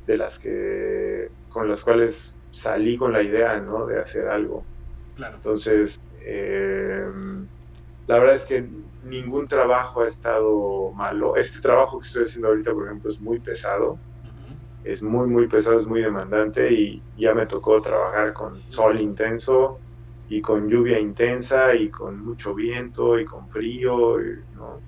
de 0.06 0.16
las 0.16 0.38
que, 0.38 1.30
con 1.50 1.68
las 1.68 1.84
cuales 1.84 2.36
salí 2.52 2.96
con 2.96 3.12
la 3.12 3.22
idea, 3.22 3.58
¿no? 3.60 3.86
De 3.86 3.98
hacer 4.00 4.28
algo. 4.28 4.64
Entonces, 5.26 6.00
eh, 6.24 7.06
la 8.06 8.18
verdad 8.18 8.34
es 8.34 8.46
que 8.46 8.68
ningún 9.04 9.48
trabajo 9.48 10.02
ha 10.02 10.06
estado 10.06 10.92
malo. 10.92 11.36
Este 11.36 11.60
trabajo 11.60 12.00
que 12.00 12.06
estoy 12.06 12.24
haciendo 12.24 12.48
ahorita, 12.48 12.72
por 12.72 12.86
ejemplo, 12.86 13.10
es 13.10 13.20
muy 13.20 13.38
pesado. 13.40 13.98
Es 14.84 15.02
muy, 15.02 15.28
muy 15.28 15.46
pesado, 15.46 15.80
es 15.80 15.86
muy 15.86 16.00
demandante 16.00 16.72
y 16.72 17.02
ya 17.16 17.34
me 17.34 17.46
tocó 17.46 17.80
trabajar 17.82 18.32
con 18.32 18.62
sol 18.70 18.98
intenso 19.00 19.78
y 20.28 20.40
con 20.40 20.68
lluvia 20.68 20.98
intensa 20.98 21.74
y 21.74 21.90
con 21.90 22.24
mucho 22.24 22.54
viento 22.54 23.18
y 23.18 23.24
con 23.26 23.48
frío, 23.50 24.16
¿no? 24.54 24.80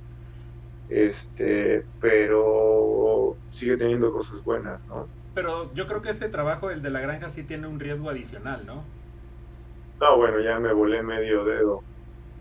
Este, 0.88 1.84
pero 2.00 3.36
sigue 3.52 3.76
teniendo 3.76 4.12
cosas 4.12 4.42
buenas, 4.44 4.86
¿no? 4.86 5.06
pero 5.34 5.72
yo 5.74 5.86
creo 5.86 6.02
que 6.02 6.10
ese 6.10 6.28
trabajo, 6.28 6.70
el 6.70 6.82
de 6.82 6.90
la 6.90 7.00
granja, 7.00 7.30
sí 7.30 7.42
tiene 7.42 7.66
un 7.66 7.80
riesgo 7.80 8.10
adicional, 8.10 8.66
¿no? 8.66 8.84
No, 10.02 10.16
bueno, 10.16 10.40
ya 10.40 10.58
me 10.58 10.72
volé 10.72 11.00
medio 11.00 11.44
dedo. 11.44 11.84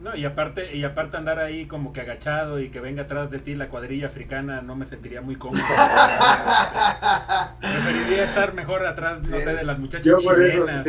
No, 0.01 0.15
y 0.15 0.25
aparte, 0.25 0.75
y 0.75 0.83
aparte 0.83 1.17
andar 1.17 1.37
ahí 1.37 1.67
como 1.67 1.93
que 1.93 2.01
agachado 2.01 2.59
y 2.59 2.69
que 2.69 2.79
venga 2.79 3.03
atrás 3.03 3.29
de 3.29 3.37
ti 3.37 3.53
la 3.53 3.69
cuadrilla 3.69 4.07
africana, 4.07 4.63
no 4.63 4.75
me 4.75 4.87
sentiría 4.87 5.21
muy 5.21 5.35
cómodo. 5.35 5.61
Preferiría 7.61 8.23
estar 8.23 8.55
mejor 8.55 8.83
atrás, 8.83 9.29
no 9.29 9.37
sé, 9.37 9.53
de 9.53 9.63
las 9.63 9.77
muchachas 9.77 10.19
chilenas. 10.19 10.87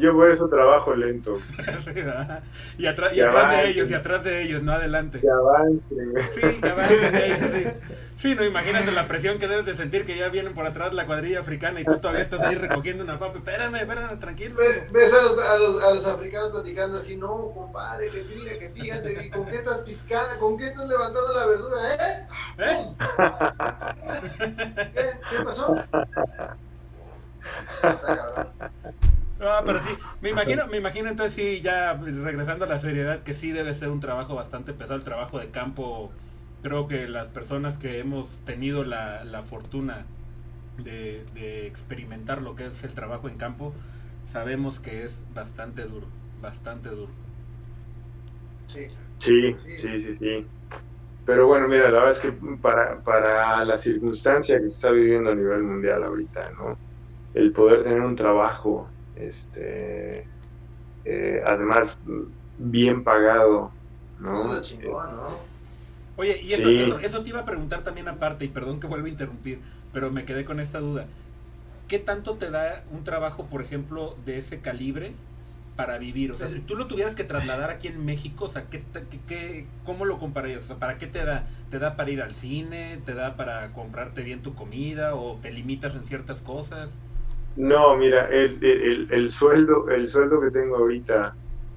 Yo 0.00 0.14
por 0.14 0.30
eso 0.30 0.48
trabajo 0.48 0.94
lento. 0.94 1.34
y, 2.78 2.86
atrás, 2.86 3.12
y 3.14 3.20
atrás 3.20 3.50
de 3.50 3.68
ellos, 3.68 3.90
y 3.90 3.94
atrás 3.94 4.24
de 4.24 4.42
ellos, 4.42 4.62
no 4.62 4.72
adelante. 4.72 5.20
Que 5.20 5.28
avancen. 5.28 6.14
Sí, 6.32 6.60
que 6.60 6.68
avancen 6.68 7.14
ellos, 7.14 7.38
sí. 7.52 7.66
Sí, 8.16 8.34
no, 8.34 8.44
imagínate 8.44 8.92
la 8.92 9.08
presión 9.08 9.38
que 9.38 9.48
debes 9.48 9.64
de 9.64 9.74
sentir 9.74 10.04
que 10.04 10.16
ya 10.16 10.28
vienen 10.28 10.52
por 10.52 10.66
atrás 10.66 10.92
la 10.92 11.06
cuadrilla 11.06 11.40
africana 11.40 11.80
y 11.80 11.84
tú 11.84 11.98
todavía 11.98 12.22
estás 12.22 12.40
ahí 12.40 12.54
recogiendo 12.54 13.02
una 13.02 13.18
papa. 13.18 13.38
Espérame, 13.38 13.76
espérame, 13.76 14.18
tranquilo. 14.18 14.56
Ves 14.56 15.12
a 15.14 15.22
los, 15.22 15.38
a 15.38 15.58
los, 15.58 15.84
a 15.84 15.94
los 15.94 16.06
africanos 16.06 16.50
platicando 16.50 16.98
así, 16.98 17.16
no, 17.16 17.50
compadre, 17.54 18.10
que 18.10 18.22
mira, 18.24 18.58
que 18.58 18.68
fíjate, 18.70 19.30
¿con 19.30 19.46
qué 19.46 19.56
estás 19.56 19.80
piscando? 19.80 20.38
¿Con 20.38 20.58
qué 20.58 20.66
estás 20.66 20.86
levantando 20.86 21.34
la 21.34 21.46
verdura, 21.46 21.76
eh? 21.94 22.26
¿Eh? 22.58 22.94
¿Qué? 24.94 25.10
¿Qué 25.30 25.44
pasó? 25.44 25.76
Está 27.82 28.16
cabrón. 28.16 28.48
Ah, 29.42 29.62
pero 29.64 29.80
sí, 29.80 29.88
me 30.20 30.30
imagino, 30.30 30.66
me 30.68 30.76
imagino 30.76 31.08
entonces 31.08 31.32
sí, 31.34 31.60
ya 31.62 31.94
regresando 31.94 32.66
a 32.66 32.68
la 32.68 32.78
seriedad, 32.78 33.22
que 33.22 33.32
sí 33.32 33.52
debe 33.52 33.72
ser 33.72 33.88
un 33.88 34.00
trabajo 34.00 34.34
bastante 34.34 34.72
pesado, 34.74 34.96
el 34.96 35.04
trabajo 35.04 35.38
de 35.38 35.50
campo. 35.50 36.10
Creo 36.62 36.86
que 36.88 37.08
las 37.08 37.28
personas 37.28 37.78
que 37.78 37.98
hemos 38.00 38.38
tenido 38.44 38.84
la, 38.84 39.24
la 39.24 39.42
fortuna 39.42 40.04
de, 40.84 41.66
experimentar 41.66 42.42
lo 42.42 42.54
que 42.54 42.66
es 42.66 42.84
el 42.84 42.94
trabajo 42.94 43.28
en 43.28 43.36
campo, 43.36 43.72
sabemos 44.26 44.78
que 44.80 45.04
es 45.04 45.24
bastante 45.34 45.84
duro, 45.84 46.06
bastante 46.42 46.90
duro. 46.90 47.12
Sí, 48.66 48.88
sí, 49.18 49.54
sí, 49.80 50.16
sí. 50.18 50.46
Pero 51.24 51.46
bueno, 51.46 51.68
mira, 51.68 51.90
la 51.90 51.98
verdad 52.04 52.12
es 52.12 52.20
que 52.20 52.32
para, 52.60 53.02
para 53.02 53.64
la 53.64 53.76
circunstancia 53.78 54.58
que 54.58 54.68
se 54.68 54.74
está 54.74 54.90
viviendo 54.90 55.30
a 55.30 55.34
nivel 55.34 55.62
mundial 55.62 56.02
ahorita, 56.02 56.50
¿no? 56.58 56.78
El 57.34 57.52
poder 57.52 57.84
tener 57.84 58.00
un 58.00 58.16
trabajo 58.16 58.90
este, 59.20 60.26
eh, 61.04 61.42
además 61.46 61.96
bien 62.58 63.04
pagado, 63.04 63.72
¿no? 64.18 64.34
Oye, 66.16 66.40
y 66.42 66.52
eso, 66.52 66.98
eso, 66.98 67.22
te 67.22 67.30
iba 67.30 67.40
a 67.40 67.46
preguntar 67.46 67.82
también 67.82 68.08
aparte, 68.08 68.44
y 68.44 68.48
perdón 68.48 68.78
que 68.78 68.86
vuelva 68.86 69.06
a 69.06 69.10
interrumpir, 69.10 69.58
pero 69.92 70.10
me 70.10 70.24
quedé 70.24 70.44
con 70.44 70.60
esta 70.60 70.78
duda. 70.78 71.06
¿Qué 71.88 71.98
tanto 71.98 72.34
te 72.34 72.50
da 72.50 72.84
un 72.92 73.04
trabajo, 73.04 73.46
por 73.46 73.62
ejemplo, 73.62 74.16
de 74.24 74.38
ese 74.38 74.60
calibre 74.60 75.12
para 75.76 75.96
vivir? 75.98 76.30
O 76.30 76.36
sea, 76.36 76.46
si 76.46 76.60
tú 76.60 76.76
lo 76.76 76.86
tuvieras 76.86 77.14
que 77.14 77.24
trasladar 77.24 77.70
aquí 77.70 77.88
en 77.88 78.04
México, 78.04 78.44
o 78.44 78.50
sea, 78.50 78.66
¿qué, 78.68 78.84
qué, 79.26 79.66
cómo 79.84 80.04
lo 80.04 80.18
compararías? 80.18 80.64
O 80.64 80.66
sea, 80.66 80.76
¿para 80.76 80.98
qué 80.98 81.06
te 81.06 81.24
da? 81.24 81.48
¿Te 81.70 81.78
da 81.78 81.96
para 81.96 82.10
ir 82.10 82.20
al 82.22 82.34
cine? 82.34 83.00
¿Te 83.06 83.14
da 83.14 83.36
para 83.36 83.72
comprarte 83.72 84.22
bien 84.22 84.42
tu 84.42 84.54
comida? 84.54 85.14
¿O 85.14 85.38
te 85.38 85.50
limitas 85.50 85.94
en 85.94 86.04
ciertas 86.04 86.42
cosas? 86.42 86.98
No, 87.56 87.96
mira, 87.96 88.28
el, 88.28 89.08
el, 89.10 89.30
sueldo, 89.30 89.88
el 89.88 90.08
sueldo 90.08 90.40
que 90.40 90.50
tengo 90.50 90.76
ahorita 90.76 91.36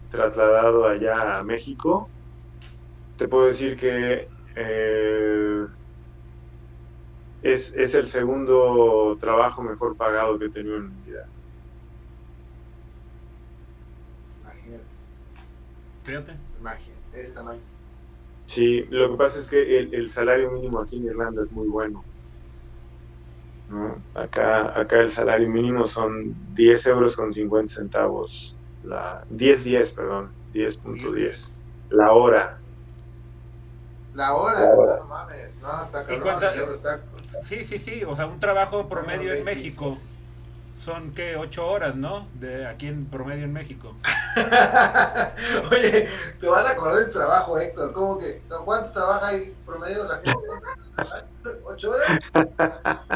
trasladado 0.09 0.85
allá 0.87 1.39
a 1.39 1.43
México, 1.43 2.09
te 3.17 3.27
puedo 3.27 3.47
decir 3.47 3.75
que 3.77 4.27
eh, 4.55 5.65
es, 7.41 7.73
es, 7.73 7.95
el 7.95 8.07
segundo 8.07 9.17
trabajo 9.19 9.61
mejor 9.63 9.97
pagado 9.97 10.39
que 10.39 10.45
he 10.45 10.51
tenido 10.51 10.77
en 10.77 10.95
mi 10.95 11.01
vida. 11.01 11.27
Imagínate. 14.41 14.85
Fíjate. 16.03 16.39
Imagínate, 16.59 17.19
es 17.19 17.33
tamaño. 17.33 17.61
Sí, 18.47 18.83
lo 18.89 19.11
que 19.11 19.17
pasa 19.17 19.39
es 19.39 19.49
que 19.49 19.79
el, 19.79 19.93
el 19.93 20.09
salario 20.09 20.51
mínimo 20.51 20.79
aquí 20.79 20.97
en 20.97 21.05
Irlanda 21.05 21.41
es 21.43 21.51
muy 21.51 21.67
bueno. 21.67 22.05
Acá, 24.13 24.79
acá 24.79 24.99
el 24.99 25.11
salario 25.11 25.49
mínimo 25.49 25.85
son 25.85 26.35
10 26.53 26.85
euros 26.87 27.15
con 27.15 27.33
50 27.33 27.73
centavos, 27.73 28.55
la 28.83 29.23
10, 29.29 29.63
10, 29.63 29.91
perdón, 29.93 30.31
10.10, 30.53 31.49
la 31.89 32.11
hora. 32.11 32.59
La 34.13 34.35
hora, 34.35 34.99
no 34.99 35.05
mames, 35.05 35.59
no, 35.59 35.81
está 35.81 36.05
cabrón, 36.05 36.71
está... 36.71 36.99
Sí, 37.41 37.63
sí, 37.63 37.79
sí, 37.79 38.03
o 38.03 38.15
sea, 38.15 38.27
un 38.27 38.39
trabajo 38.39 38.87
promedio 38.87 39.33
en 39.33 39.43
México 39.43 39.95
son 40.83 41.11
que 41.11 41.35
ocho 41.37 41.65
horas, 41.65 41.95
¿no? 41.95 42.27
De 42.35 42.67
aquí 42.67 42.87
en 42.87 43.05
promedio 43.05 43.45
en 43.45 43.53
México. 43.53 43.95
Oye, 45.71 46.09
te 46.39 46.47
van 46.47 46.65
a 46.65 46.71
acordar 46.71 46.97
del 46.97 47.09
trabajo, 47.09 47.57
Héctor. 47.57 47.93
¿Cómo 47.93 48.19
que? 48.19 48.41
¿Cuánto 48.65 48.91
trabaja 48.91 49.27
ahí 49.27 49.55
promedio 49.65 50.05
la 50.05 50.15
gente? 50.15 51.61
¿Ocho 51.63 51.91
horas? 51.91 52.19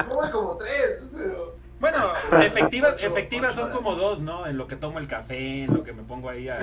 ¿Cómo 0.07 0.24
es 0.24 0.30
como 0.30 0.57
tres? 0.57 1.09
Pero... 1.13 1.57
Bueno, 1.80 2.11
efectivas, 2.41 3.03
efectivas 3.03 3.53
son 3.53 3.70
como 3.72 3.95
dos, 3.95 4.20
¿no? 4.20 4.47
En 4.47 4.57
lo 4.57 4.68
que 4.68 4.76
tomo 4.76 4.97
el 4.97 5.07
café, 5.07 5.63
en 5.65 5.74
lo 5.74 5.84
que 5.84 5.93
me 5.93 6.01
pongo 6.01 6.30
ahí 6.30 6.49
a, 6.49 6.57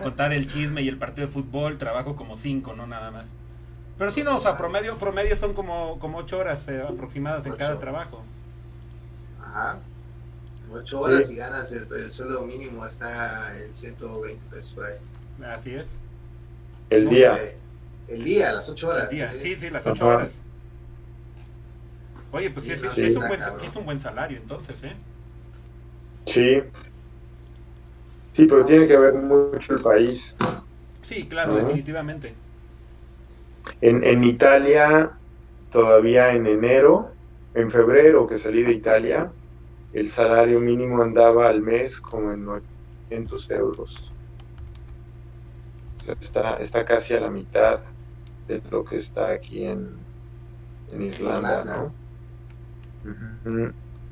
contar 0.00 0.32
el 0.32 0.46
chisme 0.46 0.82
y 0.82 0.88
el 0.88 0.98
partido 0.98 1.26
de 1.26 1.32
fútbol, 1.32 1.76
trabajo 1.76 2.14
como 2.14 2.36
cinco, 2.36 2.74
¿no? 2.74 2.86
Nada 2.86 3.10
más. 3.10 3.28
Pero 3.98 4.12
sí, 4.12 4.22
no, 4.22 4.36
o 4.36 4.40
sea, 4.40 4.56
promedio, 4.56 4.96
promedio 4.96 5.36
son 5.36 5.54
como, 5.54 5.98
como 5.98 6.18
ocho 6.18 6.38
horas 6.38 6.68
eh, 6.68 6.84
aproximadas 6.88 7.46
en 7.46 7.56
cada 7.56 7.78
trabajo. 7.78 8.22
Ajá. 9.40 9.78
8 10.74 11.00
horas 11.00 11.30
y 11.30 11.36
ganas 11.36 11.72
el, 11.72 11.88
sueldo 12.10 12.44
mínimo 12.44 12.84
está 12.84 13.50
en 13.64 13.74
120 13.74 14.46
pesos 14.50 14.74
por 14.74 14.84
ahí. 14.84 14.94
Así 15.46 15.74
es. 15.74 15.86
El 16.90 17.08
día. 17.08 17.38
el 18.08 18.24
día, 18.24 18.52
las 18.52 18.68
8 18.68 18.88
horas. 18.88 19.10
¿sí? 19.10 19.56
sí, 19.58 19.70
las 19.70 19.86
8 19.86 20.06
horas. 20.06 20.32
Oye, 22.32 22.50
pues 22.50 22.66
sí, 22.66 22.72
es, 22.72 23.16
un 23.16 23.28
buen, 23.28 23.40
es 23.40 23.76
un 23.76 23.84
buen 23.84 24.00
salario 24.00 24.38
entonces, 24.38 24.82
¿eh? 24.82 24.92
Sí. 26.26 26.62
Sí, 28.32 28.46
pero 28.46 28.66
tiene 28.66 28.88
que 28.88 28.98
ver 28.98 29.14
mucho 29.14 29.74
el 29.74 29.82
país. 29.82 30.34
Sí, 31.02 31.26
claro, 31.28 31.54
definitivamente. 31.54 32.34
En, 33.80 34.02
en 34.02 34.24
Italia, 34.24 35.12
todavía 35.70 36.32
en 36.32 36.46
enero, 36.46 37.12
en 37.54 37.70
febrero 37.70 38.26
que 38.26 38.38
salí 38.38 38.62
de 38.62 38.72
Italia, 38.72 39.30
el 39.94 40.10
salario 40.10 40.60
mínimo 40.60 41.02
andaba 41.02 41.48
al 41.48 41.62
mes 41.62 42.00
como 42.00 42.32
en 42.32 42.44
900 42.44 43.50
euros. 43.50 44.12
Está, 46.20 46.56
está 46.56 46.84
casi 46.84 47.14
a 47.14 47.20
la 47.20 47.30
mitad 47.30 47.80
de 48.48 48.60
lo 48.70 48.84
que 48.84 48.96
está 48.96 49.30
aquí 49.30 49.64
en, 49.64 49.88
en 50.92 51.02
Irlanda, 51.02 51.64
¿no? 51.64 51.94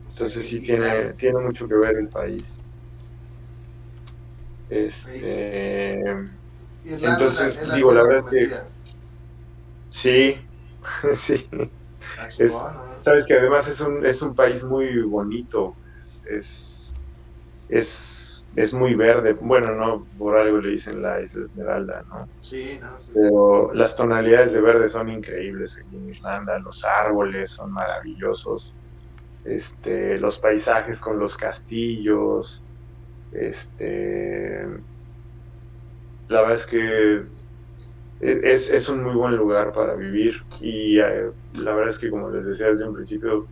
Entonces 0.09 0.47
sí 0.47 0.61
tiene, 0.61 1.13
tiene 1.15 1.41
mucho 1.41 1.67
que 1.67 1.75
ver 1.75 1.97
el 1.97 2.09
país. 2.09 2.57
Este, 4.71 6.01
entonces, 6.85 7.75
digo, 7.75 7.93
la 7.93 8.03
verdad 8.05 8.35
es 8.35 8.49
que 8.49 8.57
sí, 9.91 10.37
sí. 11.15 11.49
Es, 12.39 12.55
Sabes 13.03 13.27
que 13.27 13.35
además 13.35 13.69
es 13.69 13.81
un, 13.81 14.05
es 14.07 14.23
un 14.23 14.35
país 14.35 14.63
muy 14.63 15.03
bonito, 15.03 15.77
es, 16.31 16.95
es, 17.69 18.47
es, 18.57 18.73
muy 18.73 18.95
verde. 18.95 19.33
Bueno, 19.35 19.75
no, 19.75 20.07
por 20.17 20.39
algo 20.39 20.59
le 20.59 20.71
dicen 20.71 21.03
la 21.03 21.21
isla 21.21 21.45
Esmeralda, 21.47 22.03
¿no? 22.09 22.29
Sí, 22.41 22.79
no, 22.81 22.99
Pero 23.13 23.75
las 23.75 23.97
tonalidades 23.97 24.53
de 24.53 24.61
verde 24.61 24.89
son 24.89 25.09
increíbles 25.09 25.77
aquí 25.79 25.97
en 25.97 26.09
Irlanda, 26.09 26.59
los 26.59 26.85
árboles 26.85 27.51
son 27.51 27.73
maravillosos, 27.73 28.77
este, 29.45 30.19
los 30.19 30.39
paisajes 30.39 31.01
con 31.01 31.19
los 31.19 31.37
castillos, 31.37 32.69
este, 33.33 34.65
la 36.29 36.41
verdad 36.43 36.55
es 36.55 36.67
que 36.67 37.27
es, 38.23 38.71
es, 38.71 38.89
un 38.89 39.03
muy 39.03 39.15
buen 39.15 39.37
lugar 39.37 39.73
para 39.73 39.95
vivir 39.95 40.37
y 40.61 40.99
eh, 41.01 41.31
la 41.55 41.75
verdad 41.75 41.91
es 41.91 41.99
que 41.99 42.09
como 42.09 42.31
les 42.31 42.47
decía 42.47 42.69
desde 42.69 42.87
un 42.87 42.95
principio, 42.95 43.49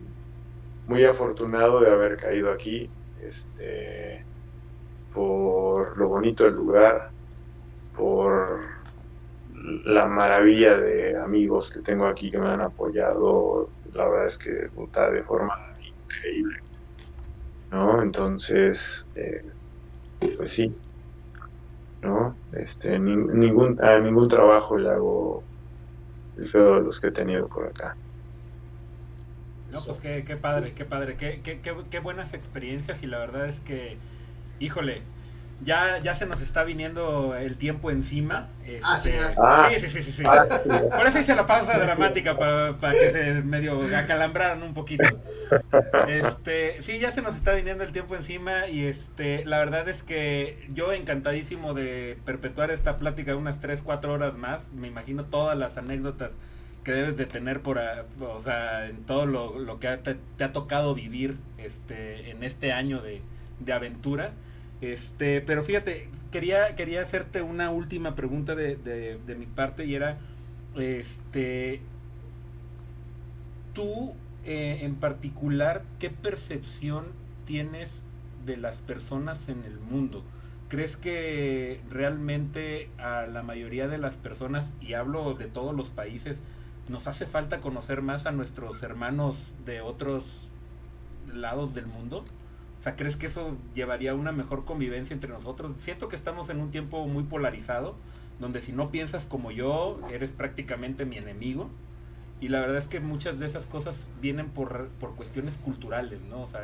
muy 0.87 1.03
afortunado 1.03 1.81
de 1.81 1.91
haber 1.91 2.17
caído 2.17 2.51
aquí, 2.51 2.89
este, 3.21 4.25
por 5.13 5.97
lo 5.97 6.07
bonito 6.07 6.45
del 6.45 6.55
lugar, 6.55 7.11
por 7.95 8.61
la 9.85 10.07
maravilla 10.07 10.77
de 10.77 11.17
amigos 11.17 11.69
que 11.71 11.81
tengo 11.81 12.07
aquí 12.07 12.31
que 12.31 12.39
me 12.39 12.47
han 12.47 12.61
apoyado, 12.61 13.69
la 13.93 14.07
verdad 14.07 14.27
es 14.27 14.37
que 14.37 14.69
puta, 14.73 15.11
de 15.11 15.23
forma 15.23 15.53
increíble, 16.05 16.59
¿no? 17.71 18.01
Entonces, 18.01 19.05
eh, 19.15 19.43
pues 20.37 20.51
sí, 20.51 20.73
¿no? 22.01 22.35
Este, 22.51 22.99
ningún, 22.99 23.83
a 23.83 23.99
ningún 23.99 24.27
trabajo 24.27 24.77
le 24.77 24.89
hago 24.89 25.43
de 26.35 26.81
los 26.81 26.99
que 26.99 27.07
he 27.07 27.11
tenido 27.11 27.47
por 27.47 27.67
acá. 27.67 27.97
No, 29.71 29.79
pues 29.85 29.99
qué, 29.99 30.23
qué 30.25 30.35
padre, 30.35 30.73
qué 30.73 30.85
padre, 30.85 31.15
qué, 31.15 31.41
qué, 31.41 31.61
qué 31.89 31.99
buenas 31.99 32.33
experiencias 32.33 33.03
y 33.03 33.07
la 33.07 33.19
verdad 33.19 33.47
es 33.47 33.59
que, 33.61 33.97
híjole, 34.59 35.01
ya, 35.63 35.99
ya 35.99 36.13
se 36.15 36.25
nos 36.25 36.41
está 36.41 36.63
viniendo 36.63 37.35
el 37.35 37.57
tiempo 37.57 37.91
encima. 37.91 38.47
Ah, 38.83 38.97
Este, 38.97 39.19
Ah. 39.37 39.69
sí, 39.73 39.79
sí, 39.79 39.89
sí, 39.89 40.03
sí, 40.03 40.11
sí. 40.11 40.23
Ah, 40.25 40.45
sí. 40.63 40.69
Por 40.97 41.07
eso 41.07 41.19
hice 41.19 41.35
la 41.35 41.45
pausa 41.47 41.77
dramática 41.77 42.37
para, 42.37 42.77
para 42.77 42.93
que 42.93 43.11
se 43.11 43.33
medio 43.41 43.79
acalambraran 43.95 44.63
un 44.63 44.73
poquito. 44.73 45.03
Este, 46.07 46.81
sí, 46.81 46.99
ya 46.99 47.11
se 47.11 47.21
nos 47.21 47.35
está 47.35 47.53
viniendo 47.53 47.83
el 47.83 47.91
tiempo 47.91 48.15
encima 48.15 48.67
y 48.67 48.85
este, 48.85 49.45
la 49.45 49.59
verdad 49.59 49.87
es 49.89 50.03
que 50.03 50.67
yo 50.73 50.93
encantadísimo 50.93 51.73
de 51.73 52.17
perpetuar 52.25 52.71
esta 52.71 52.97
plática 52.97 53.35
unas 53.35 53.59
3, 53.59 53.81
4 53.83 54.13
horas 54.13 54.35
más. 54.35 54.71
Me 54.73 54.87
imagino 54.87 55.25
todas 55.25 55.57
las 55.57 55.77
anécdotas 55.77 56.31
que 56.83 56.91
debes 56.93 57.15
de 57.17 57.25
tener 57.27 57.61
por, 57.61 57.79
o 57.79 58.39
sea, 58.39 58.87
en 58.87 59.03
todo 59.03 59.25
lo, 59.27 59.59
lo 59.59 59.79
que 59.79 59.87
te, 59.97 60.15
te 60.37 60.43
ha 60.43 60.51
tocado 60.51 60.95
vivir 60.95 61.37
este, 61.59 62.31
en 62.31 62.43
este 62.43 62.73
año 62.73 63.01
de, 63.01 63.21
de 63.59 63.73
aventura. 63.73 64.31
Este, 64.81 65.41
pero 65.41 65.63
fíjate, 65.63 66.09
quería, 66.31 66.75
quería 66.75 67.01
hacerte 67.01 67.43
una 67.43 67.69
última 67.69 68.15
pregunta 68.15 68.55
de, 68.55 68.75
de, 68.75 69.35
mi 69.35 69.45
parte 69.45 69.85
y 69.85 69.93
era, 69.93 70.17
este, 70.75 71.81
tú 73.73 74.13
eh, 74.43 74.79
en 74.81 74.95
particular, 74.95 75.83
¿qué 75.99 76.09
percepción 76.09 77.05
tienes 77.45 78.01
de 78.45 78.57
las 78.57 78.79
personas 78.79 79.49
en 79.49 79.63
el 79.65 79.79
mundo? 79.79 80.23
¿Crees 80.67 80.97
que 80.97 81.81
realmente 81.89 82.89
a 82.97 83.27
la 83.27 83.43
mayoría 83.43 83.87
de 83.87 83.99
las 83.99 84.15
personas, 84.15 84.71
y 84.81 84.93
hablo 84.93 85.35
de 85.35 85.45
todos 85.45 85.75
los 85.75 85.89
países, 85.89 86.41
nos 86.89 87.07
hace 87.07 87.27
falta 87.27 87.61
conocer 87.61 88.01
más 88.01 88.25
a 88.25 88.31
nuestros 88.31 88.81
hermanos 88.81 89.53
de 89.63 89.81
otros 89.81 90.49
lados 91.31 91.75
del 91.75 91.85
mundo? 91.85 92.25
O 92.81 92.83
sea, 92.83 92.95
¿crees 92.95 93.15
que 93.15 93.27
eso 93.27 93.55
llevaría 93.75 94.09
a 94.09 94.15
una 94.15 94.31
mejor 94.31 94.65
convivencia 94.65 95.13
entre 95.13 95.29
nosotros? 95.29 95.71
Siento 95.77 96.07
que 96.09 96.15
estamos 96.15 96.49
en 96.49 96.59
un 96.59 96.71
tiempo 96.71 97.05
muy 97.05 97.21
polarizado, 97.21 97.93
donde 98.39 98.59
si 98.59 98.71
no 98.71 98.89
piensas 98.89 99.27
como 99.27 99.51
yo, 99.51 99.99
eres 100.11 100.31
prácticamente 100.31 101.05
mi 101.05 101.19
enemigo. 101.19 101.69
Y 102.39 102.47
la 102.47 102.59
verdad 102.59 102.77
es 102.77 102.87
que 102.87 102.99
muchas 102.99 103.37
de 103.37 103.45
esas 103.45 103.67
cosas 103.67 104.09
vienen 104.19 104.49
por, 104.49 104.87
por 104.99 105.13
cuestiones 105.13 105.57
culturales, 105.57 106.21
¿no? 106.27 106.41
O 106.41 106.47
sea, 106.47 106.61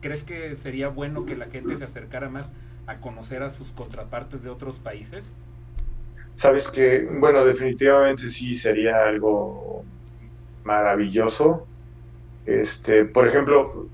¿crees 0.00 0.24
que 0.24 0.56
sería 0.56 0.88
bueno 0.88 1.26
que 1.26 1.36
la 1.36 1.48
gente 1.48 1.76
se 1.76 1.84
acercara 1.84 2.30
más 2.30 2.50
a 2.86 3.02
conocer 3.02 3.42
a 3.42 3.50
sus 3.50 3.68
contrapartes 3.72 4.42
de 4.42 4.48
otros 4.48 4.76
países? 4.76 5.34
Sabes 6.34 6.70
que, 6.70 7.06
bueno, 7.20 7.44
definitivamente 7.44 8.30
sí 8.30 8.54
sería 8.54 9.04
algo 9.04 9.84
maravilloso. 10.64 11.66
Este, 12.46 13.04
por 13.04 13.28
ejemplo, 13.28 13.86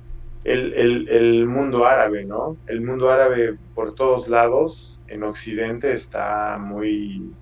el, 0.44 0.74
el- 0.74 1.08
el 1.08 1.46
mundo 1.46 1.86
árabe, 1.86 2.24
¿no? 2.26 2.58
El 2.66 2.82
mundo 2.82 3.10
árabe 3.10 3.58
por 3.74 3.94
todos 3.94 4.28
lados 4.28 5.02
en 5.08 5.24
Occidente 5.24 5.92
está 5.94 6.58
muy 6.58 7.36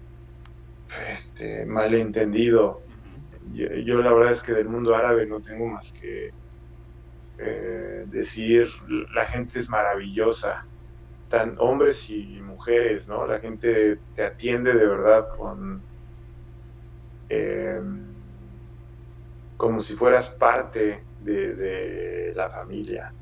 este, 1.09 1.65
malentendido. 1.67 2.83
Yo, 3.43 3.67
yo 3.85 4.03
la 4.03 4.13
verdad 4.13 4.33
es 4.33 4.43
que 4.43 4.53
del 4.53 4.69
mundo 4.69 4.95
árabe 4.95 5.27
no 5.27 5.41
tengo 5.41 5.67
más 5.69 5.93
que 5.99 6.31
eh, 7.39 8.05
decir, 8.07 8.69
la 9.15 9.27
gente 9.27 9.59
es 9.59 9.69
maravillosa, 9.69 10.61
tan 11.29 11.57
hombres 11.61 12.09
y 12.11 12.41
mujeres, 12.43 13.09
¿no? 13.09 13.27
La 13.27 13.41
gente 13.41 14.01
te 14.15 14.25
atiende 14.25 14.75
de 14.75 14.87
verdad 14.87 15.27
con 15.37 15.87
eh, 17.29 17.81
como 19.57 19.81
si 19.81 19.95
fueras 19.97 20.31
parte 20.39 21.07
de, 21.25 21.55
de 21.57 22.33
la 22.35 22.51
familia. 22.51 23.15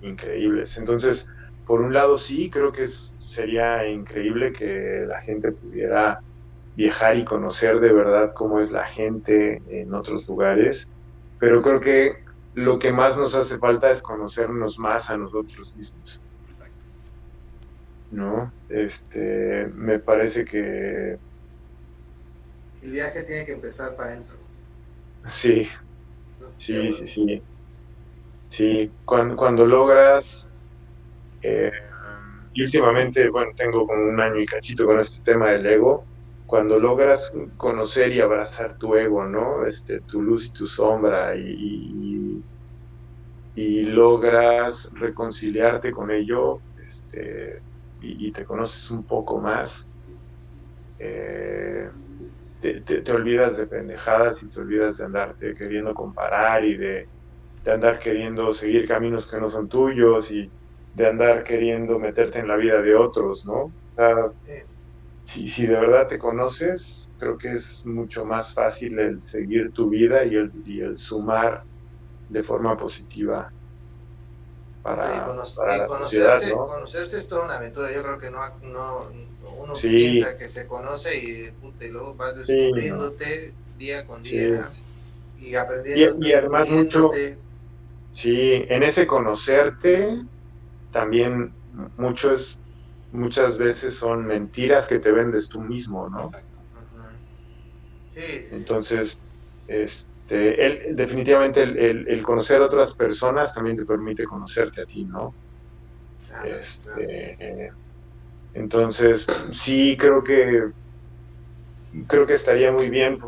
Increíbles. 0.00 0.76
Entonces, 0.78 1.26
por 1.64 1.80
un 1.82 1.92
lado 1.94 2.18
sí, 2.18 2.50
creo 2.50 2.72
que 2.72 2.86
sería 3.28 3.86
increíble 3.88 4.52
que 4.52 5.04
la 5.06 5.20
gente 5.22 5.52
pudiera 5.52 6.22
viajar 6.74 7.16
y 7.18 7.24
conocer 7.24 7.80
de 7.80 7.92
verdad 7.92 8.32
cómo 8.34 8.60
es 8.60 8.70
la 8.70 8.86
gente 8.86 9.62
en 9.66 9.92
otros 9.94 10.26
lugares, 10.28 10.90
pero 11.38 11.62
creo 11.62 11.80
que 11.80 12.24
lo 12.54 12.78
que 12.78 12.92
más 12.92 13.16
nos 13.18 13.34
hace 13.34 13.58
falta 13.58 13.90
es 13.90 14.02
conocernos 14.02 14.78
más 14.78 15.10
a 15.10 15.18
nosotros 15.18 15.74
mismos. 15.76 16.22
Exacto. 16.46 16.84
¿no? 18.10 18.54
Este, 18.68 19.66
me 19.74 19.98
parece 20.00 20.44
que 20.44 21.20
El 22.82 22.92
viaje 22.92 23.22
tiene 23.24 23.46
que 23.46 23.52
empezar 23.52 23.96
para 23.96 24.10
adentro. 24.10 24.46
sí, 25.24 25.68
sí, 26.66 26.92
sí, 26.92 27.06
sí. 27.08 27.42
Sí, 28.48 28.94
cuando, 29.04 29.36
cuando 29.36 29.64
logras, 29.66 30.52
eh, 31.42 31.72
y 32.54 32.64
últimamente, 32.64 33.28
bueno, 33.30 33.50
tengo 33.56 33.86
como 33.86 34.04
un 34.10 34.20
año 34.20 34.40
y 34.40 34.46
cachito 34.46 34.86
con 34.86 35.00
este 35.00 35.20
tema 35.24 35.50
del 35.52 35.66
ego, 35.66 36.08
cuando 36.46 36.78
logras 36.78 37.30
conocer 37.56 38.12
y 38.12 38.20
abrazar 38.20 38.76
tu 38.78 38.94
ego, 38.96 39.24
¿no? 39.26 39.66
Este, 39.66 40.02
tu 40.02 40.22
luz 40.22 40.46
y 40.46 40.52
tu 40.52 40.66
sombra, 40.66 41.36
y, 41.36 41.40
y- 41.42 42.44
y 43.54 43.82
logras 43.82 44.88
reconciliarte 44.92 45.90
con 45.92 46.10
ello, 46.10 46.62
este, 46.76 47.62
y, 48.00 48.28
y 48.28 48.32
te 48.32 48.44
conoces 48.44 48.90
un 48.90 49.04
poco 49.06 49.40
más, 49.40 49.88
eh, 50.98 51.90
te, 52.60 53.12
olvidas 53.12 53.56
de 53.56 53.66
pendejadas 53.66 54.42
y 54.42 54.48
te 54.50 54.60
olvidas 54.60 54.98
de 54.98 55.04
andarte 55.04 55.54
queriendo 55.54 55.94
comparar 55.94 56.64
y 56.64 56.76
de, 56.76 57.08
de 57.64 57.72
andar 57.72 57.98
queriendo 57.98 58.52
seguir 58.52 58.86
caminos 58.86 59.30
que 59.30 59.40
no 59.40 59.50
son 59.50 59.68
tuyos 59.68 60.30
y 60.30 60.52
de 60.92 61.06
andar 61.06 61.44
queriendo 61.44 61.98
meterte 61.98 62.40
en 62.40 62.48
la 62.48 62.56
vida 62.56 62.82
de 62.82 62.94
otros, 62.94 63.44
¿no? 63.46 63.54
O 63.64 63.74
sea, 63.96 64.32
si, 65.24 65.48
si 65.48 65.66
de 65.66 65.74
verdad 65.74 66.08
te 66.08 66.18
conoces, 66.18 67.08
creo 67.18 67.38
que 67.38 67.54
es 67.54 67.84
mucho 67.86 68.24
más 68.24 68.54
fácil 68.54 68.98
el 68.98 69.20
seguir 69.20 69.72
tu 69.72 69.88
vida 69.90 70.24
y 70.24 70.34
el, 70.36 70.52
y 70.64 70.80
el 70.80 70.98
sumar 70.98 71.64
de 72.28 72.42
forma 72.42 72.76
positiva 72.76 73.52
para, 74.82 75.16
y 75.16 75.20
cono- 75.20 75.42
para 75.56 75.76
y 75.76 75.78
la 75.78 75.88
sociedad, 75.88 76.26
conocerse, 76.28 76.48
¿no? 76.56 76.66
conocerse 76.66 77.18
es 77.18 77.28
toda 77.28 77.44
una 77.44 77.56
aventura. 77.56 77.92
Yo 77.92 78.02
creo 78.02 78.18
que 78.18 78.30
no, 78.30 78.40
no 78.62 79.10
uno 79.58 79.74
Sí. 79.76 79.88
piensa 79.88 80.36
que 80.36 80.48
se 80.48 80.66
conoce 80.66 81.16
y, 81.16 81.50
puta, 81.52 81.84
y 81.84 81.90
luego 81.90 82.14
vas 82.14 82.34
Sí, 82.46 82.54
descubriéndote 82.54 83.54
día 83.76 84.06
con 84.06 84.24
Sí. 84.24 84.30
día 84.36 84.72
y 85.36 85.54
aprendiendo. 85.54 86.16
Y- 86.20 86.28
y 86.28 86.32
además 86.32 86.68
mucho- 86.70 87.10
Sí, 88.12 88.64
en 88.68 88.82
ese 88.82 89.06
conocerte 89.06 90.20
también 90.90 91.54
mucho 91.96 92.34
es- 92.34 92.58
muchas 93.12 93.56
veces 93.56 93.94
son 93.94 94.26
mentiras 94.26 94.88
que 94.88 94.98
te 94.98 95.12
vendes 95.12 95.48
tú 95.48 95.60
mismo, 95.60 96.08
¿no? 96.10 96.24
Exacto. 96.24 96.58
Sí, 98.12 98.20
sí, 98.20 98.48
Entonces, 98.50 99.20
este, 100.30 100.66
el- 100.90 100.96
definitivamente 100.96 101.62
el, 101.62 101.76
el- 101.78 102.08
el 102.08 102.22
conocer 102.22 102.62
a 102.62 102.66
otras 102.66 102.94
personas 102.94 103.52
también 103.54 103.76
te 103.76 103.84
permite 103.86 104.24
conocerte 104.24 104.82
a 104.82 104.86
ti, 104.86 105.04
¿no? 105.04 105.36
Este, 106.42 107.70
entonces, 108.52 109.26
sí, 109.52 109.96
creo 109.98 110.22
que 110.24 110.70
creo 112.08 112.26
que 112.26 112.34
estaría 112.34 112.72
muy 112.72 112.90
bien. 112.90 113.18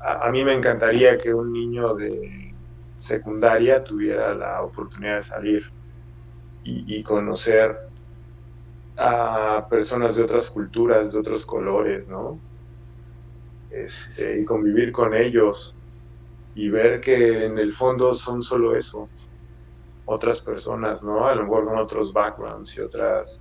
A, 0.00 0.28
a 0.28 0.32
mí 0.32 0.44
me 0.44 0.54
encantaría 0.54 1.18
que 1.18 1.32
un 1.34 1.52
niño 1.52 1.94
de 1.94 2.54
secundaria 3.00 3.82
tuviera 3.84 4.34
la 4.34 4.62
oportunidad 4.62 5.16
de 5.18 5.22
salir 5.24 5.62
y, 6.62 6.98
y 6.98 7.02
conocer 7.02 7.76
a 8.98 9.66
personas 9.70 10.14
de 10.16 10.24
otras 10.24 10.50
culturas, 10.50 11.10
de 11.12 11.18
otros 11.18 11.46
colores, 11.46 12.06
¿no? 12.06 12.42
Este, 13.70 14.40
y 14.40 14.44
convivir 14.44 14.92
con 14.92 15.14
ellos 15.14 15.77
y 16.58 16.70
ver 16.70 17.00
que 17.00 17.46
en 17.46 17.56
el 17.56 17.72
fondo 17.72 18.14
son 18.14 18.42
solo 18.42 18.74
eso, 18.74 19.08
otras 20.06 20.40
personas, 20.40 21.04
¿no? 21.04 21.24
A 21.28 21.34
lo 21.36 21.44
mejor 21.44 21.66
con 21.66 21.78
otros 21.78 22.12
backgrounds 22.12 22.76
y 22.76 22.80
otras 22.80 23.40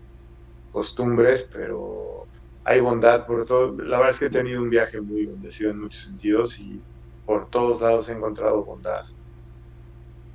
costumbres, 0.72 1.50
pero 1.52 2.28
hay 2.64 2.80
bondad 2.80 3.26
por 3.26 3.44
todo. 3.48 3.76
La 3.82 3.98
verdad 3.98 4.10
es 4.12 4.20
que 4.20 4.26
he 4.28 4.30
tenido 4.30 4.62
un 4.62 4.70
viaje 4.70 5.02
muy 5.02 5.26
bendecido 5.26 5.72
en 5.72 5.80
muchos 5.82 6.04
sentidos 6.04 6.60
y 6.60 6.80
por 7.26 7.50
todos 7.50 7.82
lados 7.82 8.08
he 8.08 8.12
encontrado 8.14 8.64
bondad. 8.64 9.06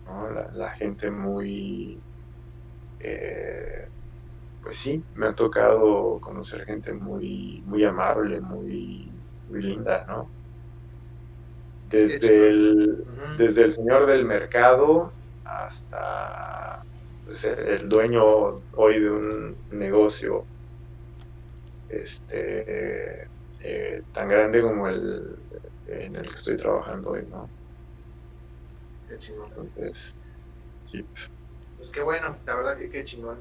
¿no? 0.05 0.29
La, 0.53 0.71
gente 0.73 1.09
muy... 1.09 2.05
eh, 2.99 3.89
pues 4.61 4.77
sí, 4.79 5.05
me 5.15 5.27
ha 5.29 5.35
tocado 5.37 6.21
conocer 6.21 6.65
gente 6.65 6.93
muy, 6.93 7.63
muy 7.65 7.85
amable, 7.85 8.41
muy, 8.41 9.23
muy 9.49 9.63
linda, 9.63 10.05
¿no? 10.09 10.42
Desde 11.93 12.49
el, 12.49 13.07
desde 13.37 13.65
el 13.65 13.73
señor 13.73 14.07
del 14.07 14.25
mercado 14.25 15.13
hasta 15.45 16.83
pues, 17.27 17.45
el 17.45 17.89
dueño 17.89 18.63
hoy 18.75 19.01
de 19.01 19.11
un 19.11 19.57
negocio 19.71 20.45
este 21.89 23.29
eh, 23.61 24.03
tan 24.15 24.29
grande 24.29 24.63
como 24.63 24.89
el 24.89 25.37
en 25.87 26.17
el 26.17 26.29
que 26.29 26.35
estoy 26.35 26.57
trabajando 26.57 27.11
hoy, 27.11 27.27
¿no? 27.31 27.49
Qué 29.09 29.19
chingón. 29.19 29.49
Entonces, 29.49 30.15
sí. 30.91 31.05
Pues 31.77 31.91
qué 31.91 32.03
bueno, 32.03 32.37
la 32.47 32.55
verdad 32.57 32.79
que 32.79 32.89
qué 32.89 33.05
chingón. 33.05 33.39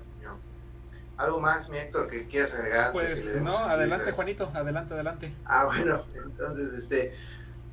¿Algo 1.17 1.39
más, 1.39 1.69
mi 1.69 1.77
Héctor, 1.77 2.07
que 2.07 2.25
quieras 2.25 2.55
agregar? 2.55 2.91
Pues 2.93 3.41
no, 3.43 3.55
adelante, 3.55 4.11
Juanito, 4.11 4.51
adelante, 4.55 4.93
adelante. 4.95 5.35
Ah, 5.45 5.65
bueno, 5.65 6.03
entonces, 6.15 6.73
este, 6.73 7.13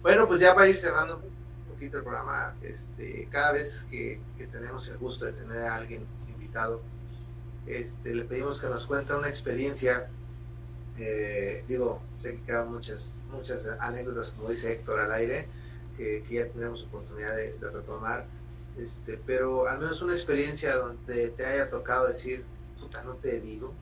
bueno, 0.02 0.26
pues 0.26 0.40
ya 0.40 0.54
para 0.54 0.68
ir 0.68 0.76
cerrando 0.76 1.16
un 1.16 1.72
poquito 1.72 1.98
el 1.98 2.04
programa, 2.04 2.54
este, 2.62 3.28
cada 3.30 3.52
vez 3.52 3.86
que, 3.90 4.20
tenemos 4.50 4.88
el 4.88 4.98
gusto 4.98 5.24
de 5.24 5.32
tener 5.32 5.62
a 5.62 5.74
alguien 5.74 6.06
invitado, 6.28 6.80
este, 7.66 8.14
le 8.14 8.24
pedimos 8.24 8.60
que 8.60 8.68
nos 8.68 8.86
cuente 8.86 9.14
una 9.14 9.28
experiencia. 9.28 10.08
Eh, 10.96 11.64
digo, 11.68 12.00
sé 12.18 12.36
que 12.36 12.42
quedan 12.42 12.72
muchas, 12.72 13.20
muchas 13.30 13.68
anécdotas, 13.78 14.32
como 14.32 14.48
dice 14.48 14.72
Héctor, 14.72 15.00
al 15.00 15.12
aire, 15.12 15.48
que, 15.96 16.24
ya 16.30 16.46
tenemos 16.48 16.84
oportunidad 16.84 17.36
de, 17.36 17.52
de 17.54 17.70
retomar, 17.70 18.26
este, 18.78 19.18
pero 19.18 19.66
al 19.66 19.80
menos 19.80 20.02
una 20.02 20.14
experiencia 20.14 20.76
donde 20.76 21.30
te 21.30 21.44
haya 21.44 21.68
tocado 21.68 22.06
decir, 22.06 22.44
puta, 22.80 23.02
no 23.02 23.14
te 23.14 23.40
digo. 23.40 23.74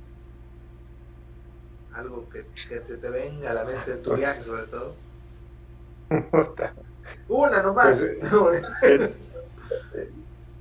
Algo 1.92 2.28
que, 2.28 2.42
te, 2.42 3.10
venga 3.10 3.50
a 3.50 3.54
la 3.54 3.64
mente 3.64 3.92
en 3.92 4.02
tu 4.02 4.14
viaje, 4.14 4.42
sobre 4.42 4.66
todo. 4.66 4.94
Una 7.28 7.62
nomás. 7.62 8.06
Pues, 8.30 8.62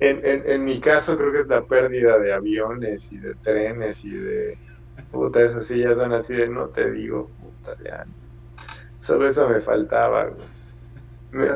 en, 0.00 0.26
en, 0.26 0.50
en, 0.50 0.64
mi 0.64 0.80
caso 0.80 1.16
creo 1.16 1.32
que 1.32 1.40
es 1.40 1.46
la 1.46 1.62
pérdida 1.62 2.18
de 2.18 2.32
aviones 2.32 3.10
y 3.10 3.18
de 3.18 3.34
trenes 3.36 4.04
y 4.04 4.10
de... 4.10 4.58
Puta, 5.12 5.40
esas 5.40 5.68
ya 5.68 5.94
son 5.94 6.12
así 6.12 6.34
de 6.34 6.48
no 6.48 6.68
te 6.68 6.90
digo, 6.90 7.30
puta, 7.40 7.76
ya. 7.84 8.04
Solo 9.02 9.28
eso 9.28 9.48
me 9.48 9.60
faltaba. 9.60 10.30
Me, 11.30 11.44
me, 11.44 11.46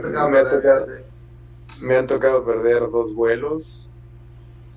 me 1.81 1.97
han 1.97 2.07
tocado 2.07 2.45
perder 2.45 2.81
dos 2.91 3.15
vuelos. 3.15 3.89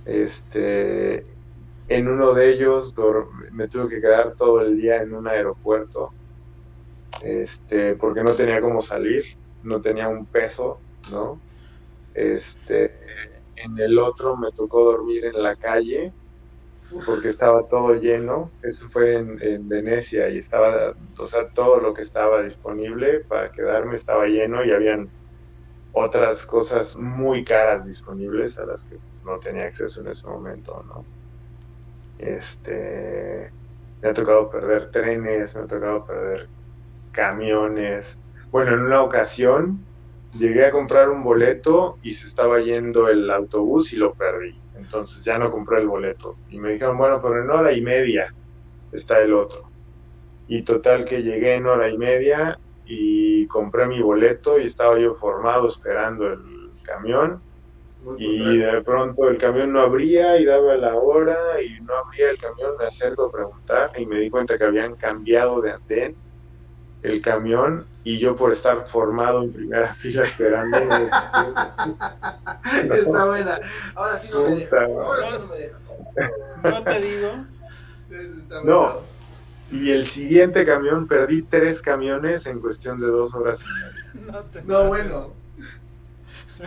Este, 0.05 1.25
en 1.87 2.07
uno 2.07 2.33
de 2.33 2.53
ellos 2.53 2.95
me 3.51 3.67
tuve 3.67 3.89
que 3.89 4.01
quedar 4.01 4.33
todo 4.35 4.61
el 4.61 4.77
día 4.77 5.01
en 5.01 5.13
un 5.13 5.27
aeropuerto, 5.27 6.11
este, 7.21 7.95
porque 7.95 8.23
no 8.23 8.33
tenía 8.33 8.61
cómo 8.61 8.81
salir, 8.81 9.23
no 9.63 9.81
tenía 9.81 10.07
un 10.07 10.25
peso, 10.25 10.79
¿no? 11.11 11.39
Este, 12.13 12.91
en 13.55 13.77
el 13.79 13.99
otro 13.99 14.35
me 14.35 14.51
tocó 14.51 14.83
dormir 14.83 15.25
en 15.25 15.41
la 15.41 15.55
calle, 15.55 16.11
porque 17.05 17.29
estaba 17.29 17.67
todo 17.67 17.95
lleno, 17.95 18.51
eso 18.61 18.89
fue 18.89 19.15
en, 19.15 19.41
en, 19.41 19.67
Venecia 19.67 20.29
y 20.29 20.39
estaba, 20.39 20.93
o 21.17 21.25
sea, 21.25 21.47
todo 21.49 21.77
lo 21.77 21.93
que 21.93 22.01
estaba 22.01 22.43
disponible 22.43 23.21
para 23.21 23.51
quedarme 23.51 23.95
estaba 23.95 24.25
lleno 24.25 24.63
y 24.63 24.71
habían 24.71 25.09
otras 25.93 26.45
cosas 26.45 26.95
muy 26.95 27.43
caras 27.43 27.85
disponibles 27.85 28.57
a 28.57 28.65
las 28.65 28.83
que 28.83 28.97
no 29.23 29.39
tenía 29.39 29.65
acceso 29.65 30.01
en 30.01 30.07
ese 30.07 30.27
momento, 30.27 30.83
¿no? 30.87 31.05
Este, 32.17 33.49
me 34.01 34.09
ha 34.09 34.13
tocado 34.13 34.49
perder 34.49 34.91
trenes, 34.91 35.55
me 35.55 35.61
ha 35.61 35.65
tocado 35.65 36.05
perder 36.05 36.47
camiones. 37.13 38.17
Bueno, 38.51 38.73
en 38.73 38.81
una 38.81 39.01
ocasión 39.01 39.79
llegué 40.37 40.65
a 40.65 40.71
comprar 40.71 41.09
un 41.09 41.23
boleto 41.23 41.97
y 42.03 42.13
se 42.13 42.27
estaba 42.27 42.59
yendo 42.59 43.07
el 43.07 43.29
autobús 43.31 43.93
y 43.93 43.95
lo 43.95 44.13
perdí. 44.13 44.59
Entonces 44.75 45.23
ya 45.23 45.37
no 45.37 45.49
compré 45.49 45.79
el 45.79 45.87
boleto. 45.87 46.35
Y 46.49 46.57
me 46.57 46.73
dijeron, 46.73 46.97
bueno, 46.97 47.21
pero 47.21 47.41
en 47.41 47.49
hora 47.49 47.71
y 47.71 47.81
media 47.81 48.33
está 48.91 49.21
el 49.21 49.33
otro. 49.33 49.63
Y 50.47 50.63
total 50.63 51.05
que 51.05 51.23
llegué 51.23 51.55
en 51.55 51.67
hora 51.67 51.89
y 51.89 51.97
media 51.97 52.59
y 52.85 53.47
compré 53.47 53.87
mi 53.87 54.01
boleto 54.01 54.59
y 54.59 54.65
estaba 54.65 54.99
yo 54.99 55.15
formado 55.15 55.69
esperando 55.69 56.27
el 56.27 56.71
camión 56.83 57.41
y 58.17 58.57
de 58.57 58.81
pronto 58.81 59.29
el 59.29 59.37
camión 59.37 59.71
no 59.71 59.81
abría 59.81 60.37
y 60.37 60.45
daba 60.45 60.75
la 60.75 60.95
hora 60.95 61.61
y 61.61 61.79
no 61.81 61.95
abría 61.95 62.31
el 62.31 62.37
camión, 62.37 62.71
me 62.77 62.85
acerco 62.85 63.25
a 63.25 63.31
preguntar 63.31 63.91
y 63.97 64.05
me 64.05 64.19
di 64.19 64.29
cuenta 64.29 64.57
que 64.57 64.65
habían 64.65 64.95
cambiado 64.95 65.61
de 65.61 65.71
andén 65.71 66.15
el 67.03 67.21
camión 67.21 67.85
y 68.03 68.19
yo 68.19 68.35
por 68.35 68.51
estar 68.51 68.89
formado 68.89 69.43
en 69.43 69.53
primera 69.53 69.95
fila 70.01 70.23
esperando. 70.23 70.77
Está 72.91 73.25
buena. 73.25 73.59
Ahora 73.95 74.17
sí 74.17 74.29
no 74.31 74.43
me 74.43 74.55
deja. 74.55 74.83
Ahora 74.83 75.23
sí 75.23 75.35
no 75.39 75.47
me 75.47 75.57
deja. 75.57 75.77
No 76.63 76.83
te 76.83 76.99
digo. 76.99 77.45
no. 78.65 79.13
Y 79.71 79.91
el 79.91 80.07
siguiente 80.07 80.65
camión, 80.65 81.07
perdí 81.07 81.41
tres 81.41 81.81
camiones 81.81 82.45
en 82.45 82.59
cuestión 82.59 82.99
de 82.99 83.07
dos 83.07 83.33
horas. 83.33 83.59
No, 84.13 84.43
no 84.65 84.87
bueno. 84.87 85.33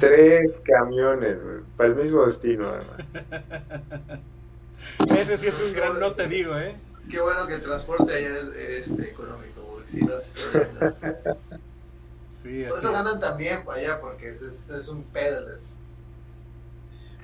Tres 0.01 0.53
camiones, 0.65 1.39
para 1.77 1.91
el 1.91 1.95
mismo 1.95 2.27
destino, 2.27 2.69
además. 2.69 2.97
Ese 5.17 5.39
sí 5.39 5.47
es 5.47 5.61
un 5.61 5.73
gran 5.73 6.01
no 6.01 6.11
te 6.13 6.27
digo, 6.27 6.57
¿eh? 6.57 6.75
Qué 7.09 7.21
bueno 7.21 7.47
que 7.47 7.55
el 7.55 7.63
transporte 7.63 8.13
allá 8.13 8.29
es 8.29 8.57
este, 8.57 9.11
económico, 9.11 9.56
porque 9.87 9.91
si 9.91 10.05
no, 10.05 10.19
sí, 12.43 12.65
Por 12.69 12.79
eso 12.79 12.93
ganan 12.93 13.21
también 13.21 13.65
para 13.65 13.79
allá, 13.79 14.01
porque 14.01 14.29
es, 14.29 14.43
es, 14.43 14.89
un 14.89 15.05
peddler. 15.05 15.61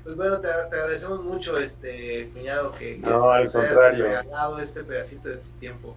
Pues 0.05 0.16
bueno, 0.16 0.40
te, 0.40 0.48
te, 0.48 0.76
agradecemos 0.76 1.22
mucho, 1.22 1.56
este 1.59 2.30
cuñado, 2.32 2.72
que, 2.72 3.01
que, 3.01 3.09
no, 3.09 3.30
al 3.30 3.51
contrario. 3.51 4.05
regalado 4.05 4.59
este 4.59 4.84
pedacito 4.84 5.28
de 5.28 5.36
tu 5.36 5.51
tiempo. 5.60 5.97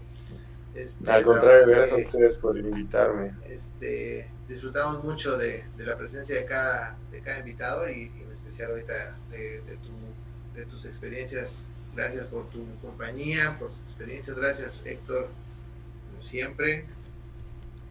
Este, 0.76 1.10
al 1.10 1.24
contrario, 1.24 1.66
gracias 1.68 2.00
a 2.00 2.06
ustedes 2.06 2.38
por 2.38 2.58
invitarme. 2.58 3.34
Este, 3.50 4.30
disfrutamos 4.48 5.04
mucho 5.04 5.38
de, 5.38 5.66
la 5.78 5.98
presencia 5.98 6.36
de 6.36 6.46
cada, 6.46 6.98
de 7.12 7.22
cada 7.22 7.40
invitado 7.40 7.90
y, 7.90 8.12
en 8.22 8.32
especial 8.32 8.72
ahorita 8.72 9.16
de, 9.32 9.62
tu, 9.82 9.92
de 10.60 10.66
tus 10.66 10.86
experiencias. 10.86 11.68
Gracias 11.96 12.28
por 12.28 12.50
tu 12.50 12.66
compañía, 12.82 13.58
por 13.58 13.70
tus 13.70 13.80
experiencias. 13.80 14.38
Gracias, 14.38 14.82
Héctor, 14.84 15.30
siempre. 16.26 16.86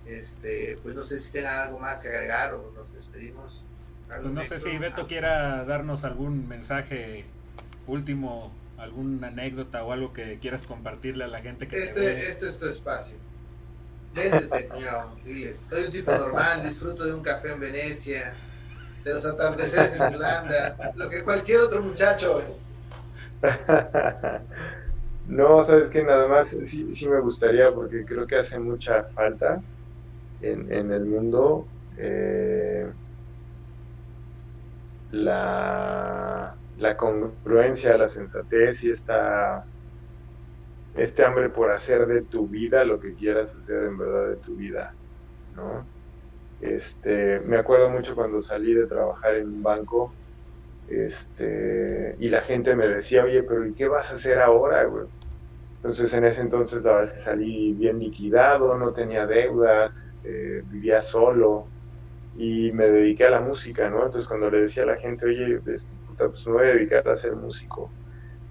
Este, 0.07 0.79
pues 0.83 0.95
no 0.95 1.03
sé 1.03 1.19
si 1.19 1.33
tengan 1.33 1.59
algo 1.61 1.79
más 1.79 2.03
que 2.03 2.09
agregar 2.09 2.55
o 2.55 2.73
nos 2.77 2.93
despedimos. 2.93 3.63
Pues 4.07 4.23
no 4.23 4.45
sé 4.45 4.61
si 4.61 4.77
Beto 4.77 5.07
quiera 5.07 5.65
darnos 5.65 6.05
algún 6.05 6.47
mensaje 6.47 7.25
último, 7.87 8.53
alguna 8.77 9.29
anécdota 9.29 9.83
o 9.83 9.93
algo 9.93 10.13
que 10.13 10.39
quieras 10.39 10.63
compartirle 10.63 11.25
a 11.25 11.29
la 11.29 11.41
gente 11.41 11.67
que 11.67 11.79
este, 11.79 12.19
este 12.29 12.49
es 12.49 12.59
tu 12.59 12.67
espacio. 12.67 13.17
Véndete, 14.15 14.69
cuñado, 14.69 15.17
Soy 15.57 15.85
un 15.85 15.91
tipo 15.91 16.13
normal, 16.13 16.63
disfruto 16.63 17.05
de 17.05 17.15
un 17.15 17.23
café 17.23 17.53
en 17.53 17.61
Venecia, 17.61 18.35
de 19.03 19.13
los 19.13 19.25
atardeceres 19.25 19.97
en 19.97 20.13
Irlanda, 20.13 20.93
lo 20.95 21.09
que 21.09 21.23
cualquier 21.23 21.63
otro 21.63 21.83
muchacho. 21.83 22.45
No, 25.27 25.65
sabes 25.65 25.89
que 25.91 26.03
nada 26.03 26.29
más 26.29 26.49
sí, 26.51 26.93
sí, 26.95 27.09
me 27.09 27.21
gustaría 27.21 27.73
porque 27.73 28.05
creo 28.05 28.27
que 28.27 28.37
hace 28.37 28.59
mucha 28.59 29.05
falta 29.15 29.63
en, 30.41 30.73
en 30.73 30.93
el 30.93 31.07
mundo 31.07 31.71
eh, 31.97 32.93
la, 35.11 36.59
la 36.75 36.97
congruencia, 36.97 37.97
la 37.97 38.09
sensatez 38.09 38.83
y 38.83 38.91
esta 38.91 39.67
este 40.95 41.25
hambre 41.25 41.51
por 41.51 41.71
hacer 41.71 42.07
de 42.07 42.25
tu 42.27 42.49
vida 42.49 42.85
lo 42.85 42.99
que 43.01 43.15
quieras 43.15 43.55
hacer 43.55 43.85
en 43.85 43.99
verdad 43.99 44.29
de 44.31 44.37
tu 44.39 44.57
vida, 44.57 44.97
¿no? 45.51 45.91
Este, 46.59 47.41
me 47.41 47.59
acuerdo 47.59 47.91
mucho 47.91 48.15
cuando 48.17 48.41
salí 48.43 48.75
de 48.75 48.87
trabajar 48.89 49.37
en 49.37 49.49
un 49.49 49.63
banco, 49.63 50.19
este, 50.89 52.17
y 52.19 52.29
la 52.29 52.43
gente 52.43 52.75
me 52.77 52.87
decía, 52.87 53.25
oye, 53.25 53.43
pero 53.43 53.67
¿y 53.67 53.75
qué 53.75 53.89
vas 53.89 54.11
a 54.13 54.17
hacer 54.17 54.39
ahora, 54.41 54.85
güey? 54.85 55.07
Entonces 55.77 56.13
en 56.15 56.25
ese 56.25 56.41
entonces 56.41 56.83
la 56.83 56.93
verdad 56.93 57.11
es 57.11 57.13
que 57.15 57.21
salí 57.21 57.75
bien 57.75 57.99
liquidado, 57.99 58.77
no 58.79 58.93
tenía 58.93 59.27
deudas, 59.27 59.93
este, 60.07 60.63
vivía 60.71 61.03
solo 61.03 61.67
y 62.37 62.73
me 62.73 62.89
dediqué 62.89 63.27
a 63.27 63.31
la 63.31 63.41
música, 63.41 63.91
¿no? 63.91 64.05
Entonces 64.05 64.27
cuando 64.27 64.51
le 64.51 64.63
decía 64.63 64.85
a 64.85 64.87
la 64.87 64.97
gente, 64.97 65.27
oye, 65.27 65.57
este, 65.67 65.95
puta, 66.09 66.29
pues 66.31 66.47
me 66.47 66.53
voy 66.53 66.67
a 66.69 66.75
dedicar 66.75 67.09
a 67.09 67.17
ser 67.17 67.37
músico, 67.37 67.91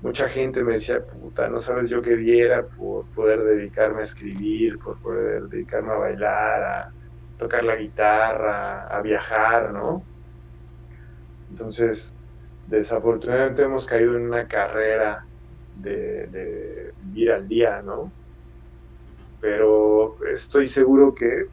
mucha 0.01 0.29
gente 0.29 0.63
me 0.63 0.73
decía, 0.73 1.03
puta, 1.05 1.47
no 1.49 1.59
sabes 1.59 1.89
yo 1.89 2.01
qué 2.01 2.15
diera 2.17 2.67
por 2.67 3.05
poder 3.15 3.43
dedicarme 3.43 4.01
a 4.01 4.03
escribir, 4.03 4.77
por 4.79 5.01
poder 5.01 5.43
dedicarme 5.43 5.91
a 5.93 5.95
bailar, 5.95 6.63
a 6.63 6.93
tocar 7.37 7.63
la 7.63 7.77
guitarra, 7.77 8.87
a 8.87 9.01
viajar, 9.01 9.71
¿no? 9.71 10.03
Entonces, 11.49 12.15
desafortunadamente 12.65 13.63
hemos 13.63 13.85
caído 13.85 14.15
en 14.17 14.23
una 14.27 14.47
carrera 14.47 15.29
de, 15.73 16.27
de 16.27 16.93
vivir 16.97 17.31
al 17.31 17.47
día, 17.47 17.81
¿no? 17.81 18.17
Pero 19.39 20.17
estoy 20.33 20.67
seguro 20.67 21.13
que, 21.13 21.51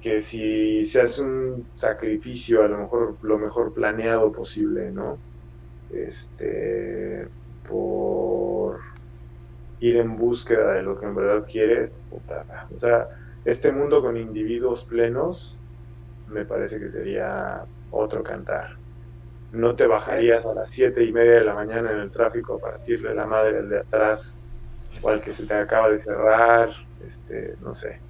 que 0.00 0.20
si 0.20 0.84
se 0.84 1.00
hace 1.02 1.22
un 1.22 1.72
sacrificio, 1.76 2.62
a 2.64 2.68
lo 2.68 2.78
mejor 2.78 3.18
lo 3.22 3.38
mejor 3.38 3.72
planeado 3.74 4.32
posible, 4.32 4.90
¿no? 4.92 5.22
este, 5.90 7.28
por 7.68 8.80
ir 9.80 9.96
en 9.98 10.16
búsqueda 10.16 10.74
de 10.74 10.82
lo 10.82 10.98
que 10.98 11.06
en 11.06 11.14
verdad 11.14 11.46
quieres, 11.50 11.96
O 12.70 12.78
sea, 12.78 13.08
este 13.44 13.72
mundo 13.72 14.02
con 14.02 14.16
individuos 14.16 14.84
plenos 14.86 15.64
me 16.26 16.46
parece 16.46 16.78
que 16.80 16.90
sería 16.90 17.68
otro 17.90 18.22
cantar. 18.22 18.81
No 19.52 19.76
te 19.76 19.86
bajarías 19.86 20.46
a 20.46 20.54
las 20.54 20.70
siete 20.70 21.04
y 21.04 21.12
media 21.12 21.34
de 21.34 21.44
la 21.44 21.54
mañana 21.54 21.92
en 21.92 21.98
el 21.98 22.10
tráfico 22.10 22.54
a 22.54 22.58
partirle 22.58 23.14
la 23.14 23.26
madre 23.26 23.54
del 23.54 23.68
de 23.68 23.80
atrás 23.80 24.40
o 25.02 25.08
al 25.08 25.20
que 25.20 25.32
se 25.32 25.46
te 25.46 25.54
acaba 25.54 25.90
de 25.90 26.00
cerrar, 26.00 26.70
este, 27.06 27.56
no 27.60 27.74
sé. 27.74 28.00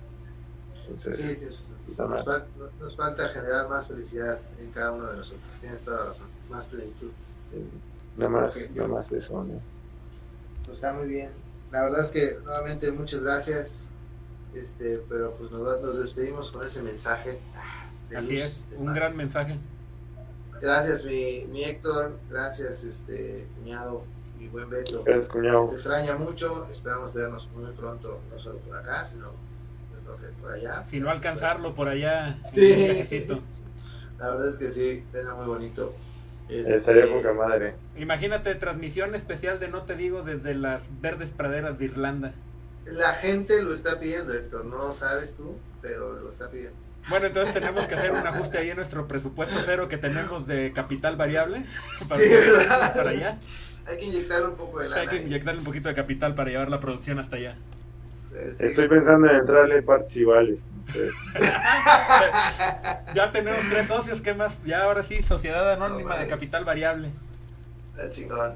Entonces, 0.89 1.73
nos, 2.79 2.97
falta 2.97 3.29
generar 3.29 3.69
más 3.69 3.89
felicidad 3.89 4.41
en 4.59 4.71
cada 4.71 4.93
uno 4.93 5.07
de 5.11 5.17
nosotros. 5.17 5.51
Tienes 5.61 5.83
toda 5.85 6.01
la 6.01 6.07
razón, 6.07 6.27
más 6.51 6.67
plenitud. 6.67 7.11
nada 8.17 8.31
más, 8.31 8.71
nada 8.75 8.89
más 8.89 9.11
eso, 9.13 9.45
¿no? 9.45 9.61
Pues 10.65 10.79
está 10.79 10.93
muy 10.93 11.09
bien. 11.09 11.31
La 11.71 11.83
verdad 11.83 12.01
es 12.01 12.11
que 12.11 12.39
nuevamente 12.45 12.93
muchas 12.93 13.23
gracias. 13.23 13.89
Este, 14.55 15.03
pero 15.09 15.33
pues 15.33 15.51
nos, 15.51 15.81
nos 15.81 16.03
despedimos 16.03 16.53
con 16.53 16.65
ese 16.65 16.83
mensaje. 16.83 17.39
Así 18.15 18.37
es, 18.37 18.67
un 18.77 18.93
gran 18.93 19.17
mensaje. 19.17 19.59
Gracias, 20.63 21.05
mi, 21.05 21.45
mi 21.51 21.65
Héctor. 21.65 22.21
Gracias, 22.31 22.85
este 22.85 23.49
cuñado, 23.57 24.05
mi 24.39 24.47
buen 24.47 24.71
Beto. 24.71 25.03
Gracias, 25.03 25.29
cuñado. 25.29 25.69
Te 25.69 25.75
extraña 25.75 26.17
mucho. 26.17 26.69
Esperamos 26.71 27.13
vernos 27.13 27.51
muy 27.51 27.73
pronto, 27.73 28.21
no 28.31 28.39
solo 28.39 28.59
por 28.61 28.77
acá, 28.77 29.03
sino 29.03 29.33
por 30.41 30.53
allá. 30.53 30.85
Si 30.85 31.01
no 31.01 31.11
alcanzarlo 31.11 31.75
por 31.75 31.89
allá, 31.89 32.39
sí. 32.55 33.27
La 34.19 34.31
verdad 34.31 34.51
es 34.51 34.59
que 34.59 34.71
sí, 34.71 35.03
será 35.05 35.35
muy 35.35 35.47
bonito. 35.47 35.95
Este... 36.49 36.77
Estaría 36.77 37.13
poca 37.13 37.35
madre. 37.35 37.75
Imagínate, 37.97 38.55
transmisión 38.55 39.17
especial 39.17 39.59
de 39.59 39.67
No 39.67 39.83
Te 39.83 39.97
Digo 39.97 40.23
desde 40.23 40.55
las 40.55 40.83
verdes 41.01 41.31
praderas 41.31 41.77
de 41.77 41.87
Irlanda. 41.87 42.35
La 42.85 43.15
gente 43.15 43.63
lo 43.63 43.75
está 43.75 43.99
pidiendo, 43.99 44.33
Héctor. 44.33 44.65
No 44.67 44.93
sabes 44.93 45.35
tú, 45.35 45.57
pero 45.81 46.13
lo 46.13 46.31
está 46.31 46.51
pidiendo. 46.51 46.79
Bueno, 47.09 47.27
entonces 47.27 47.53
tenemos 47.53 47.87
que 47.87 47.95
hacer 47.95 48.13
un 48.13 48.27
ajuste 48.27 48.59
ahí 48.59 48.71
en 48.71 48.77
nuestro 48.77 49.09
presupuesto 49.09 49.57
cero 49.65 49.89
que 49.89 49.99
tenemos 49.99 50.47
de 50.47 50.73
capital 50.73 51.17
variable. 51.17 51.65
Para, 52.09 52.21
sí, 52.21 52.29
¿verdad? 52.29 52.95
para 52.95 53.11
allá. 53.11 53.39
Hay 53.87 53.99
que 53.99 54.05
inyectarle 54.07 54.49
un 54.49 54.57
poco 54.57 54.81
de 54.81 54.89
lana. 54.89 55.03
Hay 55.03 55.09
que 55.09 55.17
inyectarle 55.17 55.59
un 55.59 55.65
poquito 55.65 55.89
de 55.89 55.95
capital 55.95 56.35
para 56.35 56.51
llevar 56.51 56.71
la 56.71 56.81
producción 56.81 57.19
hasta 57.19 57.37
allá. 57.37 57.57
Estoy 58.35 58.89
pensando 58.89 59.29
en 59.29 59.37
entrarle 59.37 59.83
partes 59.83 60.17
iguales. 60.17 60.63
ya 63.15 63.31
tenemos 63.31 63.61
tres 63.71 63.87
socios, 63.87 64.21
¿qué 64.21 64.35
más? 64.35 64.57
Ya 64.65 64.85
ahora 64.85 65.03
sí, 65.03 65.23
Sociedad 65.23 65.73
Anónima 65.73 66.17
de 66.17 66.29
Capital 66.29 66.65
Variable. 66.65 67.11
Está 67.95 68.09
chingón. 68.09 68.55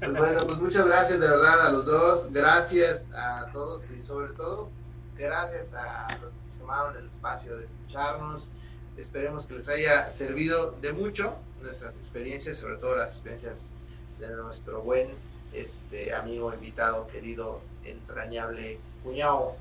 Pues 0.00 0.16
bueno, 0.16 0.40
pues 0.44 0.58
muchas 0.58 0.88
gracias 0.88 1.20
de 1.20 1.28
verdad 1.28 1.66
a 1.66 1.70
los 1.70 1.86
dos. 1.86 2.30
Gracias 2.32 3.10
a 3.14 3.48
todos 3.52 3.90
y 3.92 4.00
sobre 4.00 4.32
todo, 4.32 4.70
gracias 5.16 5.74
a 5.74 6.08
los 6.20 6.34
tomaron 6.62 6.96
el 6.96 7.06
espacio 7.06 7.56
de 7.56 7.64
escucharnos. 7.64 8.50
Esperemos 8.96 9.46
que 9.46 9.54
les 9.54 9.68
haya 9.68 10.08
servido 10.08 10.72
de 10.80 10.92
mucho 10.92 11.36
nuestras 11.60 11.98
experiencias, 11.98 12.58
sobre 12.58 12.76
todo 12.76 12.96
las 12.96 13.12
experiencias 13.12 13.72
de 14.20 14.28
nuestro 14.36 14.80
buen 14.82 15.08
este 15.52 16.14
amigo, 16.14 16.54
invitado, 16.54 17.08
querido, 17.08 17.60
entrañable 17.84 18.78
cuñado, 19.02 19.56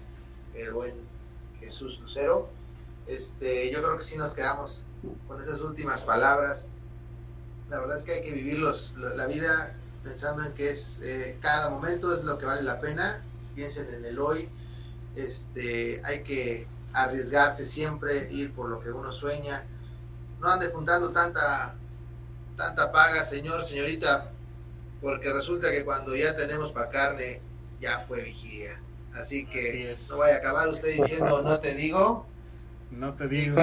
el 0.56 0.72
buen 0.74 0.94
Jesús 1.60 2.00
Lucero. 2.00 2.50
Este, 3.08 3.72
yo 3.72 3.82
creo 3.82 3.98
que 3.98 4.04
sí 4.04 4.16
nos 4.16 4.34
quedamos 4.36 4.86
con 5.28 5.42
esas 5.42 5.62
últimas 5.62 6.04
palabras. 6.04 6.68
La 7.70 7.80
verdad 7.80 7.98
es 7.98 8.06
que 8.06 8.14
hay 8.14 8.24
que 8.24 8.32
vivir 8.32 8.60
la 8.60 9.26
vida 9.28 9.76
pensando 10.04 10.44
en 10.44 10.54
que 10.54 10.70
es 10.70 11.02
eh, 11.02 11.38
cada 11.42 11.70
momento 11.70 12.14
es 12.14 12.24
lo 12.24 12.38
que 12.38 12.46
vale 12.46 12.62
la 12.62 12.80
pena. 12.80 13.24
Piensen 13.56 13.90
en 13.90 14.06
el 14.06 14.20
hoy. 14.20 14.50
Este, 15.16 16.02
hay 16.06 16.24
que 16.24 16.68
arriesgarse 16.94 17.66
siempre, 17.66 18.32
ir 18.32 18.54
por 18.54 18.70
lo 18.70 18.80
que 18.80 18.92
uno 18.92 19.12
sueña. 19.12 19.66
No 20.40 20.50
ande 20.50 20.68
juntando 20.68 21.12
tanta, 21.12 21.76
tanta 22.58 22.92
paga, 22.92 23.24
señor, 23.24 23.64
señorita, 23.64 24.32
porque 25.02 25.32
resulta 25.32 25.72
que 25.72 25.86
cuando 25.86 26.16
ya 26.16 26.36
tenemos 26.36 26.72
para 26.72 26.90
carne, 26.90 27.42
ya 27.80 28.00
fue 28.00 28.24
vigilia. 28.24 28.80
Así 29.14 29.46
que 29.46 29.96
no 30.10 30.18
vaya 30.18 30.36
a 30.36 30.38
acabar 30.38 30.70
usted 30.70 30.90
diciendo 30.90 31.42
no 31.42 31.60
te 31.60 31.74
digo. 31.76 32.26
No 32.92 33.14
te 33.14 33.28
digo. 33.28 33.56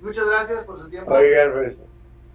muchas 0.00 0.28
gracias 0.28 0.64
por 0.64 0.78
su 0.78 0.90
tiempo. 0.90 1.12
Oigan, 1.12 1.52
pues, 1.52 1.76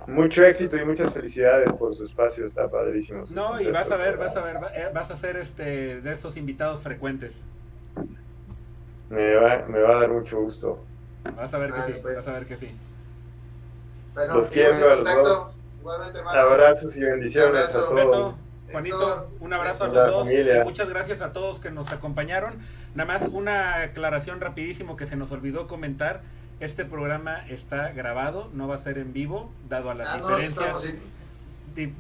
mucho 0.08 0.46
éxito 0.46 0.78
y 0.78 0.86
muchas 0.86 1.14
felicidades 1.14 1.74
por 1.76 1.96
su 1.96 2.06
espacio, 2.06 2.46
está 2.46 2.70
padrísimo. 2.70 3.26
No, 3.30 3.60
y 3.60 3.70
vas 3.72 3.92
a 3.92 3.98
ver, 3.98 4.18
vas 4.18 4.36
a 4.36 4.42
ver, 4.42 4.58
eh, 4.74 4.90
vas 4.94 5.12
a 5.12 5.16
ser 5.16 5.38
este 5.38 6.02
de 6.02 6.12
esos 6.12 6.38
invitados 6.38 6.82
frecuentes. 6.82 7.44
Me 9.10 9.36
va, 9.36 9.66
me 9.68 9.80
va 9.80 9.98
a 9.98 10.02
dar 10.02 10.10
mucho 10.10 10.42
gusto. 10.42 10.84
Vas 11.36 11.54
a 11.54 11.58
ver 11.58 11.72
que 11.72 11.82
sí, 11.82 11.94
pues. 12.02 12.18
vas 12.18 12.28
a 12.28 12.34
ver 12.34 12.46
que 12.46 12.58
sí. 12.58 12.72
Bueno, 14.14 14.36
los 14.36 14.50
quiero 14.50 14.92
a 14.92 14.96
los 14.96 15.16
dos. 15.16 15.56
Igualmente, 15.80 16.20
Abrazos 16.20 16.96
y 16.96 17.02
bendiciones 17.02 17.76
a 17.76 17.80
todos. 17.80 18.36
Juanito, 18.72 19.30
un 19.40 19.54
abrazo 19.54 19.86
a 19.86 19.88
los 19.88 20.12
dos. 20.12 20.32
Y 20.32 20.64
muchas 20.64 20.90
gracias 20.90 21.22
a 21.22 21.32
todos 21.32 21.60
que 21.60 21.72
nos 21.72 21.92
acompañaron. 21.92 22.56
Nada 22.96 23.14
más 23.14 23.30
una 23.32 23.82
aclaración 23.82 24.42
rapidísimo 24.42 24.98
que 24.98 25.08
se 25.08 25.16
nos 25.16 25.32
olvidó 25.32 25.68
comentar. 25.68 26.22
Este 26.60 26.86
programa 26.86 27.46
está 27.48 27.92
grabado, 27.92 28.50
no 28.54 28.68
va 28.68 28.76
a 28.76 28.80
ser 28.80 28.98
en 28.98 29.14
vivo, 29.14 29.52
dado 29.70 29.92
a 29.92 29.94
las 29.94 30.10
ah, 30.10 30.18
diferencias, 30.18 30.98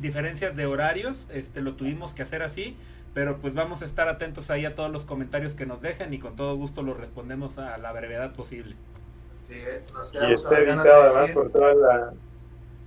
diferencias 0.01 0.55
de 0.55 0.65
horarios. 0.65 1.27
Este, 1.31 1.61
lo 1.61 1.75
tuvimos 1.75 2.13
que 2.13 2.23
hacer 2.23 2.41
así, 2.41 2.75
pero 3.17 3.37
pues 3.37 3.55
vamos 3.55 3.81
a 3.81 3.85
estar 3.85 4.07
atentos 4.07 4.51
ahí 4.51 4.63
a 4.67 4.75
todos 4.75 4.91
los 4.91 5.01
comentarios 5.01 5.55
que 5.55 5.65
nos 5.65 5.81
dejen 5.81 6.13
y 6.13 6.19
con 6.19 6.35
todo 6.35 6.55
gusto 6.55 6.83
los 6.83 6.95
respondemos 6.95 7.57
a 7.57 7.75
la 7.79 7.91
brevedad 7.91 8.33
posible. 8.33 8.75
Sí, 9.33 9.55
es, 9.55 9.91
nos 9.91 10.13
y 10.13 10.33
está 10.33 10.59
editado 10.59 11.01
además 11.01 11.31
por 11.31 11.51
toda 11.51 11.73
la 11.73 12.13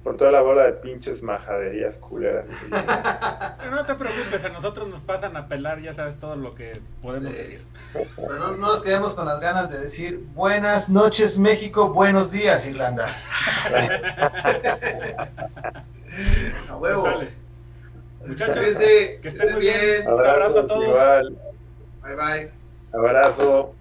por 0.05 0.17
toda 0.17 0.31
la 0.31 0.41
bola 0.41 0.67
de 0.67 0.75
pinches 0.75 1.21
majaderías 1.21 1.97
culeras. 1.97 2.47
no 3.73 3.83
te 3.83 3.97
preocupes, 3.97 4.45
a 4.45 4.51
nosotros 4.51 4.87
nos 4.87 5.01
pasan 5.01 5.37
a 5.37 5.49
pelar, 5.49 5.83
ya 5.83 5.95
sabes 5.95 6.21
todo 6.21 6.37
lo 6.37 6.55
que 6.55 6.81
podemos 7.03 7.33
decir. 7.33 7.65
Pero 7.93 8.39
no, 8.39 8.57
nos 8.57 8.85
quedemos 8.85 9.17
con 9.17 9.27
las 9.27 9.41
ganas 9.41 9.69
de 9.73 9.81
decir 9.81 10.25
buenas 10.33 10.91
noches 10.91 11.41
México, 11.41 11.93
buenos 11.93 12.31
días 12.31 12.69
Irlanda. 12.69 13.09
a 16.69 16.77
huevo. 16.77 17.03
Pues 17.03 17.40
Muchachos, 18.27 18.79
que 18.79 19.29
estén 19.29 19.53
muy 19.53 19.61
bien. 19.63 20.07
Un 20.07 20.21
abrazo 20.21 20.61
a 20.61 20.67
todos. 20.67 20.89
Igual. 20.89 21.39
Bye 22.03 22.17
bye. 22.17 22.51
Abrazo. 22.93 23.75